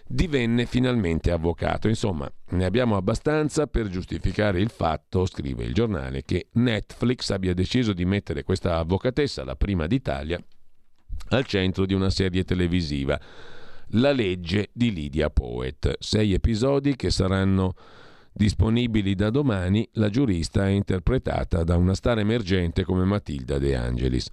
divenne 0.08 0.66
finalmente 0.66 1.32
avvocato. 1.32 1.88
Insomma, 1.88 2.32
ne 2.50 2.66
abbiamo 2.66 2.96
abbastanza 2.96 3.66
per 3.68 3.88
giustificare 3.88 4.60
il 4.60 4.70
fatto, 4.70 5.26
scrive 5.26 5.64
il 5.64 5.74
giornale, 5.74 6.24
che 6.24 6.48
Netflix 6.54 7.32
abbia 7.32 7.54
deciso 7.54 7.94
di 7.94 8.06
mettere 8.06 8.44
questa 8.44 8.78
avvocatessa, 8.78 9.44
la 9.44 9.56
prima 9.56 9.88
d'Italia, 9.88 10.40
al 11.30 11.46
centro 11.46 11.86
di 11.86 11.94
una 11.94 12.10
serie 12.10 12.44
televisiva 12.44 13.20
la 13.92 14.12
legge 14.12 14.70
di 14.74 14.92
Lydia 14.92 15.30
Poet. 15.30 15.96
Sei 16.00 16.34
episodi 16.34 16.96
che 16.96 17.10
saranno 17.10 17.74
disponibili 18.32 19.16
da 19.16 19.30
domani. 19.30 19.88
La 19.94 20.10
giurista 20.10 20.68
è 20.68 20.70
interpretata 20.70 21.64
da 21.64 21.76
una 21.76 21.96
star 21.96 22.20
emergente 22.20 22.84
come 22.84 23.04
Matilda 23.04 23.58
De 23.58 23.76
Angelis. 23.76 24.30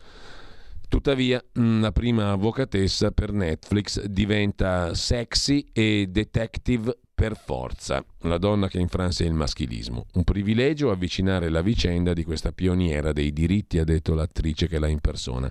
Tuttavia, 0.89 1.43
mm, 1.59 1.81
la 1.81 1.91
prima 1.91 2.31
avvocatessa 2.31 3.11
per 3.11 3.33
Netflix 3.33 4.05
diventa 4.05 4.95
sexy 4.95 5.67
e 5.73 6.07
detective 6.09 6.97
per 7.13 7.37
forza, 7.37 8.05
la 8.21 8.39
donna 8.39 8.69
che 8.69 8.79
infranse 8.79 9.25
il 9.25 9.33
maschilismo. 9.33 10.07
Un 10.13 10.23
privilegio 10.23 10.91
avvicinare 10.91 11.49
la 11.49 11.63
vicenda 11.63 12.13
di 12.13 12.23
questa 12.23 12.53
pioniera 12.53 13.13
dei 13.13 13.33
diritti, 13.33 13.79
ha 13.79 13.85
detto 13.85 14.15
l'attrice 14.15 14.69
che 14.69 14.79
la 14.79 14.87
impersona. 14.87 15.51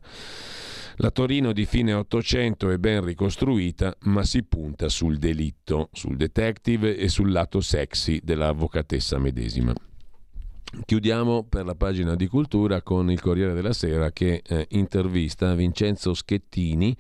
La 0.99 1.11
Torino 1.11 1.51
di 1.51 1.65
fine 1.65 1.91
Ottocento 1.91 2.69
è 2.69 2.77
ben 2.77 3.03
ricostruita, 3.03 3.97
ma 4.03 4.23
si 4.23 4.43
punta 4.43 4.87
sul 4.87 5.17
delitto, 5.17 5.89
sul 5.91 6.15
detective 6.15 6.95
e 6.95 7.09
sul 7.09 7.33
lato 7.33 7.59
sexy 7.59 8.21
dell'avvocatessa 8.23 9.19
medesima. 9.19 9.73
Chiudiamo 10.85 11.43
per 11.43 11.65
la 11.65 11.75
pagina 11.75 12.15
di 12.15 12.27
cultura 12.27 12.81
con 12.81 13.11
il 13.11 13.19
Corriere 13.19 13.53
della 13.53 13.73
Sera 13.73 14.11
che 14.11 14.41
eh, 14.45 14.67
intervista 14.69 15.53
Vincenzo 15.53 16.13
Schettini. 16.13 16.95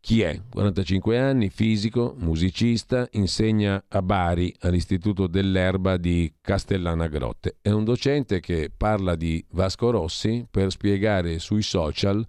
Chi 0.00 0.20
è? 0.20 0.38
45 0.50 1.18
anni, 1.18 1.48
fisico, 1.48 2.14
musicista, 2.18 3.08
insegna 3.12 3.82
a 3.88 4.02
Bari 4.02 4.54
all'Istituto 4.60 5.26
dell'Erba 5.26 5.96
di 5.96 6.30
Castellana 6.42 7.06
Grotte. 7.08 7.56
È 7.62 7.70
un 7.70 7.84
docente 7.84 8.40
che 8.40 8.70
parla 8.74 9.16
di 9.16 9.42
Vasco 9.52 9.90
Rossi 9.90 10.46
per 10.50 10.70
spiegare 10.70 11.38
sui 11.38 11.62
social 11.62 12.26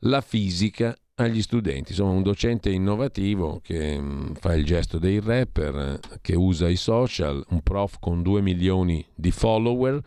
la 0.00 0.20
fisica 0.20 0.94
agli 1.14 1.42
studenti. 1.42 1.90
Insomma, 1.90 2.12
un 2.12 2.22
docente 2.22 2.70
innovativo 2.70 3.60
che 3.62 3.98
mm, 3.98 4.32
fa 4.34 4.54
il 4.54 4.64
gesto 4.64 4.98
dei 4.98 5.20
rapper, 5.20 5.98
che 6.20 6.34
usa 6.34 6.68
i 6.68 6.76
social, 6.76 7.44
un 7.50 7.60
prof 7.62 7.98
con 7.98 8.22
2 8.22 8.40
milioni 8.40 9.04
di 9.14 9.30
follower. 9.30 10.00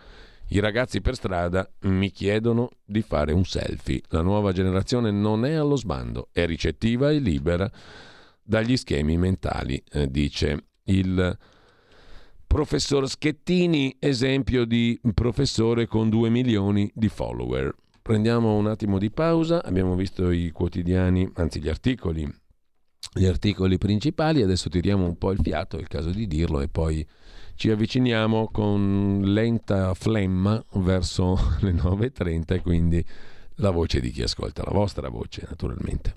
I 0.49 0.60
ragazzi 0.60 1.02
per 1.02 1.15
strada 1.15 1.70
mi 1.82 2.11
chiedono 2.11 2.70
di 2.84 3.02
fare 3.02 3.32
un 3.32 3.45
selfie. 3.45 4.02
La 4.10 4.22
nuova 4.22 4.52
generazione 4.52 5.11
non 5.11 5.45
è 5.45 5.53
allo 5.53 5.76
sbando, 5.76 6.30
è 6.32 6.45
ricettiva 6.45 7.11
e 7.11 7.20
libera 7.20 7.70
dagli 8.41 8.76
schemi 8.76 9.18
mentali, 9.18 9.82
eh, 9.91 10.10
dice 10.11 10.65
il 10.86 11.38
professor 12.45 13.10
Schettini, 13.10 13.95
esempio 13.99 14.65
di 14.65 14.99
professore 15.14 15.88
con 15.88 16.10
2 16.10 16.30
milioni 16.30 16.91
di 16.94 17.07
follower. 17.07 17.74
Prendiamo 18.04 18.58
un 18.58 18.68
attimo 18.68 19.00
di 19.00 19.10
pausa, 19.12 19.64
abbiamo 19.64 19.96
visto 19.96 20.30
i 20.30 20.52
quotidiani, 20.52 21.32
anzi 21.36 21.62
gli 21.62 21.70
articoli, 21.70 22.30
gli 23.14 23.26
articoli 23.26 23.78
principali, 23.78 24.42
adesso 24.42 24.68
tiriamo 24.68 25.06
un 25.06 25.18
po' 25.18 25.32
il 25.32 25.40
fiato, 25.42 25.78
è 25.78 25.80
il 25.80 25.88
caso 25.88 26.10
di 26.10 26.28
dirlo, 26.28 26.60
e 26.60 26.68
poi 26.68 27.08
ci 27.56 27.70
avviciniamo 27.70 28.50
con 28.52 29.22
lenta 29.24 29.94
flemma 29.94 30.62
verso 30.74 31.40
le 31.62 31.72
9.30 31.72 32.44
e 32.56 32.62
quindi 32.62 33.06
la 33.56 33.70
voce 33.70 34.02
di 34.02 34.12
chi 34.12 34.24
ascolta, 34.24 34.64
la 34.66 34.74
vostra 34.74 35.08
voce 35.08 35.46
naturalmente. 35.48 36.16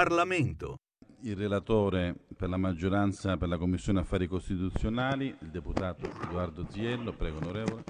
Parlamento. 0.00 0.78
Il 1.24 1.36
relatore 1.36 2.14
per 2.34 2.48
la 2.48 2.56
maggioranza 2.56 3.36
per 3.36 3.48
la 3.48 3.58
Commissione 3.58 4.00
Affari 4.00 4.26
Costituzionali, 4.28 5.26
il 5.26 5.50
deputato 5.50 6.10
Edoardo 6.24 6.66
Ziello, 6.70 7.12
prego 7.12 7.36
onorevole. 7.36 7.84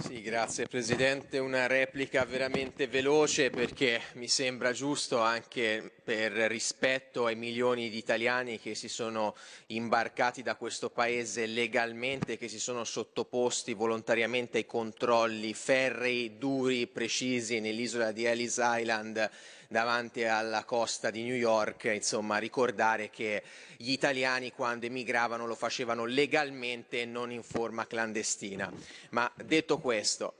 Sì, 0.00 0.20
grazie 0.20 0.66
Presidente. 0.66 1.38
Una 1.38 1.68
replica 1.68 2.24
veramente 2.24 2.88
veloce 2.88 3.50
perché 3.50 4.00
mi 4.14 4.26
sembra 4.26 4.72
giusto 4.72 5.20
anche 5.20 5.92
per 6.02 6.32
rispetto 6.32 7.26
ai 7.26 7.36
milioni 7.36 7.88
di 7.88 7.96
italiani 7.96 8.58
che 8.58 8.74
si 8.74 8.88
sono 8.88 9.36
imbarcati 9.66 10.42
da 10.42 10.56
questo 10.56 10.90
Paese 10.90 11.46
legalmente, 11.46 12.36
che 12.36 12.48
si 12.48 12.58
sono 12.58 12.82
sottoposti 12.82 13.74
volontariamente 13.74 14.58
ai 14.58 14.66
controlli 14.66 15.54
ferrei, 15.54 16.36
duri, 16.36 16.88
precisi 16.88 17.60
nell'isola 17.60 18.10
di 18.10 18.24
Ellis 18.24 18.60
Island 18.60 19.30
davanti 19.74 20.22
alla 20.22 20.62
costa 20.62 21.10
di 21.10 21.24
New 21.24 21.34
York, 21.34 21.90
insomma 21.92 22.38
ricordare 22.38 23.10
che 23.10 23.42
gli 23.76 23.90
italiani 23.90 24.52
quando 24.52 24.86
emigravano 24.86 25.46
lo 25.46 25.56
facevano 25.56 26.04
legalmente 26.04 27.00
e 27.00 27.06
non 27.06 27.32
in 27.32 27.42
forma 27.42 27.84
clandestina. 27.84 28.72
Ma 29.10 29.28
detto 29.34 29.78
questo, 29.78 30.34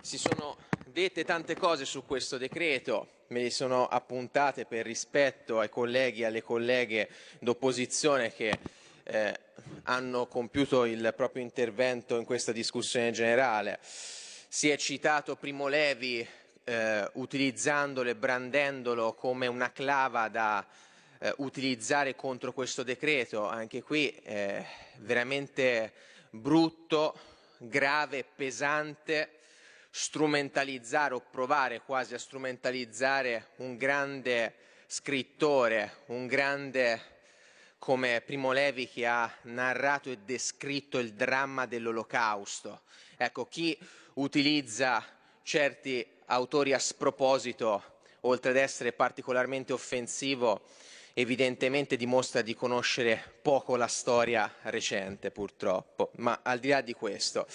si 0.00 0.18
sono 0.18 0.56
dette 0.86 1.24
tante 1.24 1.56
cose 1.56 1.84
su 1.84 2.06
questo 2.06 2.38
decreto, 2.38 3.08
me 3.30 3.42
le 3.42 3.50
sono 3.50 3.88
appuntate 3.88 4.66
per 4.66 4.86
rispetto 4.86 5.58
ai 5.58 5.68
colleghi 5.68 6.20
e 6.20 6.26
alle 6.26 6.44
colleghe 6.44 7.08
d'opposizione 7.40 8.32
che 8.32 8.56
eh, 9.02 9.40
hanno 9.82 10.28
compiuto 10.28 10.84
il 10.84 11.12
proprio 11.16 11.42
intervento 11.42 12.16
in 12.16 12.24
questa 12.24 12.52
discussione 12.52 13.10
generale. 13.10 13.80
Si 13.82 14.68
è 14.68 14.76
citato 14.76 15.34
Primo 15.34 15.66
Levi 15.66 16.24
eh, 16.70 17.10
utilizzandolo 17.14 18.08
e 18.08 18.14
brandendolo 18.14 19.12
come 19.14 19.48
una 19.48 19.72
clava 19.72 20.28
da 20.28 20.64
eh, 21.18 21.34
utilizzare 21.38 22.14
contro 22.14 22.52
questo 22.52 22.84
decreto. 22.84 23.48
Anche 23.48 23.82
qui 23.82 24.08
eh, 24.22 24.64
veramente 24.98 25.92
brutto, 26.30 27.18
grave, 27.58 28.24
pesante 28.24 29.38
strumentalizzare 29.90 31.14
o 31.14 31.20
provare 31.28 31.80
quasi 31.80 32.14
a 32.14 32.18
strumentalizzare 32.18 33.48
un 33.56 33.76
grande 33.76 34.54
scrittore, 34.86 36.02
un 36.06 36.28
grande 36.28 37.18
come 37.78 38.20
Primo 38.20 38.52
Levi 38.52 38.88
che 38.88 39.06
ha 39.06 39.28
narrato 39.42 40.08
e 40.10 40.18
descritto 40.18 40.98
il 40.98 41.14
dramma 41.14 41.66
dell'olocausto. 41.66 42.82
Ecco, 43.16 43.46
chi 43.46 43.76
utilizza 44.14 45.04
certi 45.42 46.06
autori 46.30 46.72
a 46.72 46.78
sproposito, 46.78 47.82
oltre 48.20 48.50
ad 48.50 48.56
essere 48.56 48.92
particolarmente 48.92 49.72
offensivo, 49.72 50.62
evidentemente 51.14 51.96
dimostra 51.96 52.40
di 52.40 52.54
conoscere 52.54 53.20
poco 53.42 53.74
la 53.76 53.88
storia 53.88 54.52
recente 54.62 55.30
purtroppo. 55.30 56.10
Ma 56.16 56.40
al 56.42 56.60
di 56.60 56.68
là 56.68 56.80
di 56.80 56.92
questo, 56.92 57.46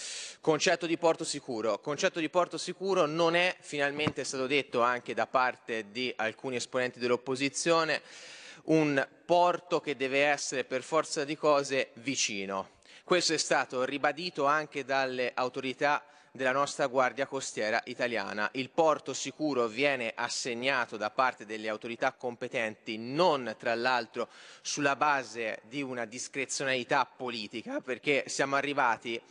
concetto 0.42 0.86
di 0.86 0.98
porto 0.98 1.24
sicuro. 1.24 1.80
Concetto 1.80 2.20
di 2.20 2.30
porto 2.30 2.58
sicuro 2.58 3.06
non 3.06 3.36
è, 3.36 3.56
finalmente 3.60 4.22
è 4.22 4.26
stato 4.26 4.46
detto 4.46 4.82
anche 4.82 5.14
da 5.14 5.26
parte 5.26 5.92
di 5.92 6.12
alcuni 6.16 6.58
esponenti 6.58 7.00
dell'opposizione, 7.00 8.02
un 8.66 9.08
porto 9.26 9.80
che 9.80 9.96
deve 9.96 10.24
essere 10.24 10.66
per 10.66 10.84
forza 10.84 11.24
di 11.24 11.38
cose 11.38 11.92
vicino. 11.96 12.75
Questo 13.06 13.34
è 13.34 13.38
stato 13.38 13.86
ribadito 13.86 14.46
anche 14.46 14.84
dalle 14.84 15.32
autorità 15.36 16.04
della 16.32 16.52
nostra 16.52 16.88
Guardia 16.88 17.28
Costiera 17.28 17.80
italiana. 17.86 18.50
Il 18.54 18.72
porto 18.72 19.14
sicuro 19.14 19.68
viene 19.68 20.12
assegnato 20.16 20.98
da 20.98 21.12
parte 21.12 21.46
delle 21.46 21.70
autorità 21.70 22.14
competenti 22.14 22.98
non 22.98 23.56
tra 23.60 23.76
l'altro 23.76 24.28
sulla 24.62 24.96
base 24.96 25.62
di 25.66 25.84
una 25.84 26.06
discrezionalità 26.06 27.06
politica, 27.06 27.80
perché 27.80 28.24
siamo 28.26 28.56
arrivati 28.56 29.22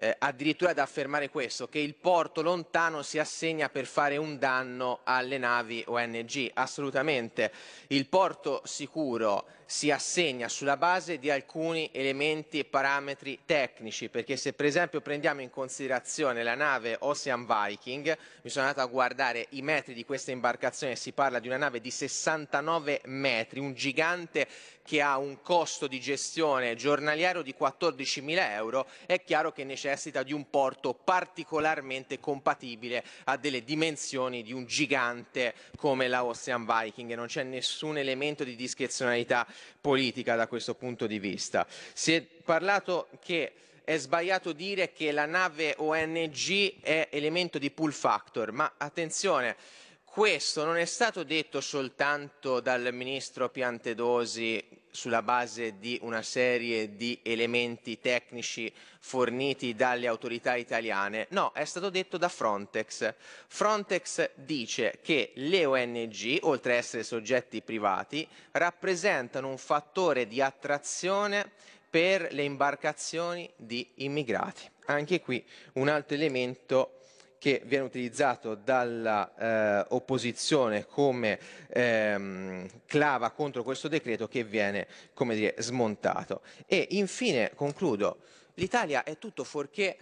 eh, 0.00 0.16
addirittura 0.18 0.72
ad 0.72 0.78
affermare 0.78 1.30
questo, 1.30 1.68
che 1.68 1.78
il 1.78 1.94
porto 1.94 2.42
lontano 2.42 3.02
si 3.02 3.20
assegna 3.20 3.68
per 3.68 3.86
fare 3.86 4.16
un 4.16 4.38
danno 4.38 5.02
alle 5.04 5.38
navi 5.38 5.84
ONG. 5.86 6.50
Assolutamente. 6.54 7.52
Il 7.86 8.08
porto 8.08 8.60
sicuro 8.64 9.46
si 9.66 9.90
assegna 9.90 10.48
sulla 10.48 10.76
base 10.76 11.18
di 11.18 11.30
alcuni 11.30 11.90
elementi 11.92 12.58
e 12.58 12.64
parametri 12.64 13.40
tecnici, 13.46 14.08
perché 14.08 14.36
se 14.36 14.52
per 14.52 14.66
esempio 14.66 15.00
prendiamo 15.00 15.40
in 15.40 15.50
considerazione 15.50 16.42
la 16.42 16.54
nave 16.54 16.96
Ocean 17.00 17.46
Viking, 17.46 18.16
mi 18.42 18.50
sono 18.50 18.66
andato 18.66 18.86
a 18.86 18.90
guardare 18.90 19.46
i 19.50 19.62
metri 19.62 19.94
di 19.94 20.04
questa 20.04 20.30
imbarcazione, 20.30 20.96
si 20.96 21.12
parla 21.12 21.38
di 21.38 21.48
una 21.48 21.56
nave 21.56 21.80
di 21.80 21.90
69 21.90 23.02
metri, 23.04 23.60
un 23.60 23.74
gigante 23.74 24.46
che 24.84 25.00
ha 25.00 25.16
un 25.16 25.40
costo 25.40 25.86
di 25.86 25.98
gestione 25.98 26.76
giornaliero 26.76 27.40
di 27.40 27.54
14.000 27.58 28.50
euro, 28.50 28.86
è 29.06 29.22
chiaro 29.24 29.50
che 29.50 29.64
necessita 29.64 30.22
di 30.22 30.34
un 30.34 30.50
porto 30.50 30.92
particolarmente 30.92 32.20
compatibile 32.20 33.02
a 33.24 33.38
delle 33.38 33.64
dimensioni 33.64 34.42
di 34.42 34.52
un 34.52 34.66
gigante 34.66 35.54
come 35.76 36.06
la 36.06 36.22
Ocean 36.24 36.66
Viking. 36.66 37.14
Non 37.14 37.26
c'è 37.26 37.42
nessun 37.44 37.96
elemento 37.96 38.44
di 38.44 38.56
discrezionalità 38.56 39.46
politica 39.80 40.36
da 40.36 40.46
questo 40.46 40.74
punto 40.74 41.06
di 41.06 41.18
vista. 41.18 41.66
Si 41.92 42.12
è 42.12 42.22
parlato 42.22 43.08
che 43.20 43.52
è 43.84 43.96
sbagliato 43.98 44.52
dire 44.52 44.92
che 44.92 45.12
la 45.12 45.26
nave 45.26 45.74
ONG 45.76 46.80
è 46.80 47.08
elemento 47.10 47.58
di 47.58 47.70
pull 47.70 47.90
factor, 47.90 48.50
ma 48.50 48.74
attenzione, 48.78 49.56
questo 50.04 50.64
non 50.64 50.76
è 50.78 50.84
stato 50.84 51.22
detto 51.22 51.60
soltanto 51.60 52.60
dal 52.60 52.88
ministro 52.92 53.50
Piantedosi 53.50 54.82
sulla 54.94 55.22
base 55.22 55.78
di 55.80 55.98
una 56.02 56.22
serie 56.22 56.94
di 56.94 57.18
elementi 57.24 57.98
tecnici 57.98 58.72
forniti 59.00 59.74
dalle 59.74 60.06
autorità 60.06 60.54
italiane, 60.54 61.26
no, 61.30 61.50
è 61.52 61.64
stato 61.64 61.90
detto 61.90 62.16
da 62.16 62.28
Frontex. 62.28 63.12
Frontex 63.48 64.30
dice 64.36 65.00
che 65.02 65.32
le 65.34 65.64
ONG, 65.64 66.38
oltre 66.42 66.72
ad 66.72 66.78
essere 66.78 67.02
soggetti 67.02 67.60
privati, 67.60 68.26
rappresentano 68.52 69.48
un 69.48 69.58
fattore 69.58 70.28
di 70.28 70.40
attrazione 70.40 71.50
per 71.90 72.32
le 72.32 72.44
imbarcazioni 72.44 73.50
di 73.56 73.88
immigrati. 73.96 74.70
Anche 74.86 75.20
qui 75.20 75.44
un 75.74 75.88
altro 75.88 76.14
elemento 76.14 77.00
che 77.44 77.60
viene 77.66 77.84
utilizzato 77.84 78.54
dall'opposizione 78.54 80.78
eh, 80.78 80.86
come 80.86 81.38
ehm, 81.68 82.66
clava 82.86 83.32
contro 83.32 83.62
questo 83.62 83.86
decreto 83.86 84.26
che 84.28 84.44
viene 84.44 84.86
come 85.12 85.34
dire, 85.34 85.54
smontato. 85.58 86.40
E 86.64 86.86
infine 86.92 87.52
concludo, 87.54 88.20
l'Italia 88.54 89.02
è 89.02 89.18
tutto 89.18 89.44
fuorché 89.44 89.98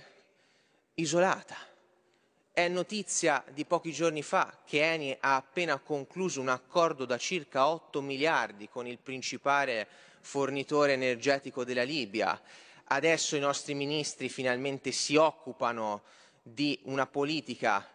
isolata. 0.95 1.57
È 2.53 2.69
notizia 2.69 3.43
di 3.53 3.65
pochi 3.65 3.91
giorni 3.91 4.23
fa 4.23 4.61
che 4.65 4.93
Eni 4.93 5.17
ha 5.19 5.35
appena 5.35 5.81
concluso 5.81 6.41
un 6.41 6.49
accordo 6.49 7.05
da 7.05 7.19
circa 7.19 7.67
8 7.67 8.01
miliardi 8.03 8.69
con 8.69 8.87
il 8.87 8.99
principale 8.99 9.89
fornitore 10.21 10.93
energetico 10.93 11.65
della 11.65 11.83
Libia. 11.83 12.41
Adesso 12.85 13.35
i 13.35 13.41
nostri 13.41 13.75
ministri 13.75 14.29
finalmente 14.29 14.93
si 14.93 15.17
occupano 15.17 16.03
di 16.43 16.81
una 16.85 17.07
politica 17.07 17.87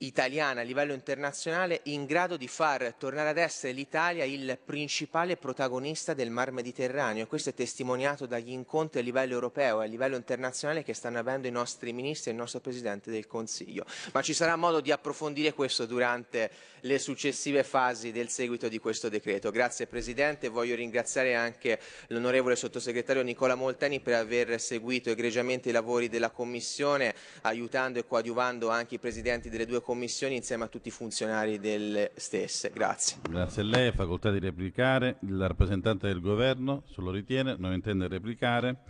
italiana 0.00 0.60
a 0.60 0.64
livello 0.64 0.92
internazionale 0.92 1.80
in 1.84 2.06
grado 2.06 2.36
di 2.36 2.46
far 2.46 2.94
tornare 2.96 3.30
ad 3.30 3.36
essere 3.36 3.72
l'Italia 3.72 4.22
il 4.24 4.56
principale 4.64 5.36
protagonista 5.36 6.14
del 6.14 6.30
Mar 6.30 6.52
Mediterraneo 6.52 7.24
e 7.24 7.26
questo 7.26 7.50
è 7.50 7.54
testimoniato 7.54 8.26
dagli 8.26 8.52
incontri 8.52 9.00
a 9.00 9.02
livello 9.02 9.32
europeo 9.32 9.80
e 9.82 9.86
a 9.86 9.88
livello 9.88 10.14
internazionale 10.14 10.84
che 10.84 10.94
stanno 10.94 11.18
avendo 11.18 11.48
i 11.48 11.50
nostri 11.50 11.92
ministri 11.92 12.30
e 12.30 12.34
il 12.34 12.38
nostro 12.38 12.60
Presidente 12.60 13.10
del 13.10 13.26
Consiglio. 13.26 13.84
Ma 14.12 14.22
ci 14.22 14.34
sarà 14.34 14.54
modo 14.54 14.80
di 14.80 14.92
approfondire 14.92 15.52
questo 15.52 15.84
durante 15.84 16.50
le 16.82 17.00
successive 17.00 17.64
fasi 17.64 18.12
del 18.12 18.28
seguito 18.28 18.68
di 18.68 18.78
questo 18.78 19.08
decreto. 19.08 19.50
Grazie 19.50 19.88
Presidente, 19.88 20.48
voglio 20.48 20.76
ringraziare 20.76 21.34
anche 21.34 21.80
l'onorevole 22.08 22.54
sottosegretario 22.54 23.22
Nicola 23.22 23.56
Molteni 23.56 23.98
per 23.98 24.14
aver 24.14 24.60
seguito 24.60 25.10
egregiamente 25.10 25.70
i 25.70 25.72
lavori 25.72 26.08
della 26.08 26.30
Commissione, 26.30 27.14
aiutando 27.42 27.98
e 27.98 28.06
coadiuvando 28.06 28.68
anche 28.68 28.94
i 28.94 28.98
Presidenti 28.98 29.48
delle 29.48 29.66
due 29.66 29.80
commissioni 29.88 30.36
insieme 30.36 30.64
a 30.64 30.66
tutti 30.66 30.88
i 30.88 30.90
funzionari 30.90 31.58
delle 31.58 32.10
stesse. 32.16 32.70
Grazie. 32.74 33.16
Grazie 33.22 33.62
a 33.62 33.64
lei, 33.64 33.90
facoltà 33.90 34.30
di 34.30 34.38
replicare. 34.38 35.16
Il 35.20 35.40
rappresentante 35.40 36.08
del 36.08 36.20
governo, 36.20 36.82
se 36.92 37.00
lo 37.00 37.10
ritiene, 37.10 37.56
non 37.58 37.72
intende 37.72 38.06
replicare. 38.06 38.80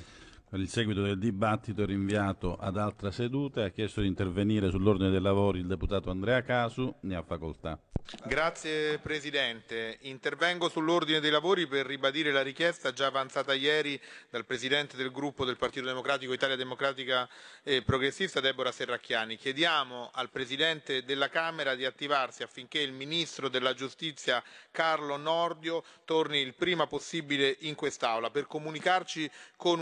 Il 0.52 0.70
seguito 0.70 1.02
del 1.02 1.18
dibattito 1.18 1.82
è 1.82 1.86
rinviato 1.86 2.56
ad 2.56 2.78
altra 2.78 3.10
seduta 3.10 3.60
e 3.60 3.64
ha 3.64 3.68
chiesto 3.68 4.00
di 4.00 4.06
intervenire 4.06 4.70
sull'ordine 4.70 5.10
dei 5.10 5.20
lavori 5.20 5.58
il 5.58 5.66
deputato 5.66 6.08
Andrea 6.08 6.40
Casu, 6.42 6.94
ne 7.00 7.16
ha 7.16 7.22
facoltà. 7.22 7.78
Grazie 8.24 8.98
Presidente. 9.00 9.98
Intervengo 10.02 10.70
sull'ordine 10.70 11.20
dei 11.20 11.30
lavori 11.30 11.66
per 11.66 11.84
ribadire 11.84 12.32
la 12.32 12.40
richiesta 12.40 12.94
già 12.94 13.04
avanzata 13.04 13.52
ieri 13.52 14.00
dal 14.30 14.46
Presidente 14.46 14.96
del 14.96 15.10
gruppo 15.10 15.44
del 15.44 15.58
Partito 15.58 15.84
Democratico 15.84 16.32
Italia 16.32 16.56
Democratica 16.56 17.28
e 17.62 17.82
Progressista 17.82 18.40
Deborah 18.40 18.72
Serracchiani. 18.72 19.36
Chiediamo 19.36 20.08
al 20.14 20.30
Presidente 20.30 21.04
della 21.04 21.28
Camera 21.28 21.74
di 21.74 21.84
attivarsi 21.84 22.42
affinché 22.42 22.80
il 22.80 22.92
Ministro 22.92 23.50
della 23.50 23.74
Giustizia 23.74 24.42
Carlo 24.70 25.18
Nordio 25.18 25.84
torni 26.06 26.38
il 26.40 26.54
prima 26.54 26.86
possibile 26.86 27.56
in 27.60 27.74
quest'Aula 27.74 28.30
per 28.30 28.46
comunicarci 28.46 29.30
con 29.54 29.80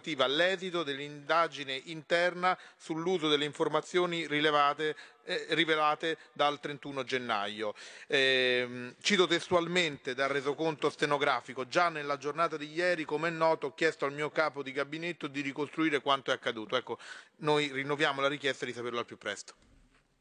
un'informativa 0.00 0.24
all'esito 0.24 0.82
dell'indagine 0.82 1.80
interna 1.84 2.56
sull'uso 2.76 3.28
delle 3.28 3.44
informazioni 3.44 4.26
rilevate 4.26 4.96
eh, 5.24 5.46
rivelate 5.50 6.16
dal 6.32 6.58
31 6.58 7.04
gennaio. 7.04 7.74
Eh, 8.06 8.94
cito 9.00 9.26
testualmente 9.26 10.14
dal 10.14 10.30
resoconto 10.30 10.88
stenografico, 10.90 11.68
già 11.68 11.88
nella 11.88 12.16
giornata 12.16 12.56
di 12.56 12.72
ieri, 12.72 13.04
come 13.04 13.28
è 13.28 13.30
noto, 13.30 13.68
ho 13.68 13.74
chiesto 13.74 14.06
al 14.06 14.12
mio 14.12 14.30
capo 14.30 14.62
di 14.62 14.72
gabinetto 14.72 15.28
di 15.28 15.42
ricostruire 15.42 16.00
quanto 16.00 16.30
è 16.30 16.34
accaduto. 16.34 16.76
Ecco, 16.76 16.98
noi 17.38 17.70
rinnoviamo 17.70 18.20
la 18.20 18.28
richiesta 18.28 18.64
di 18.64 18.72
saperlo 18.72 18.98
al 18.98 19.06
più 19.06 19.18
presto. 19.18 19.54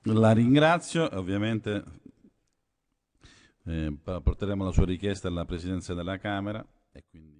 La 0.04 0.32
ringrazio, 0.32 1.10
ovviamente 1.14 1.84
eh, 3.66 3.94
porteremo 4.04 4.64
la 4.64 4.72
sua 4.72 4.86
richiesta 4.86 5.28
alla 5.28 5.46
Presidenza 5.46 5.94
della 5.94 6.18
Camera 6.18 6.64
e 6.92 7.04
quindi... 7.10 7.40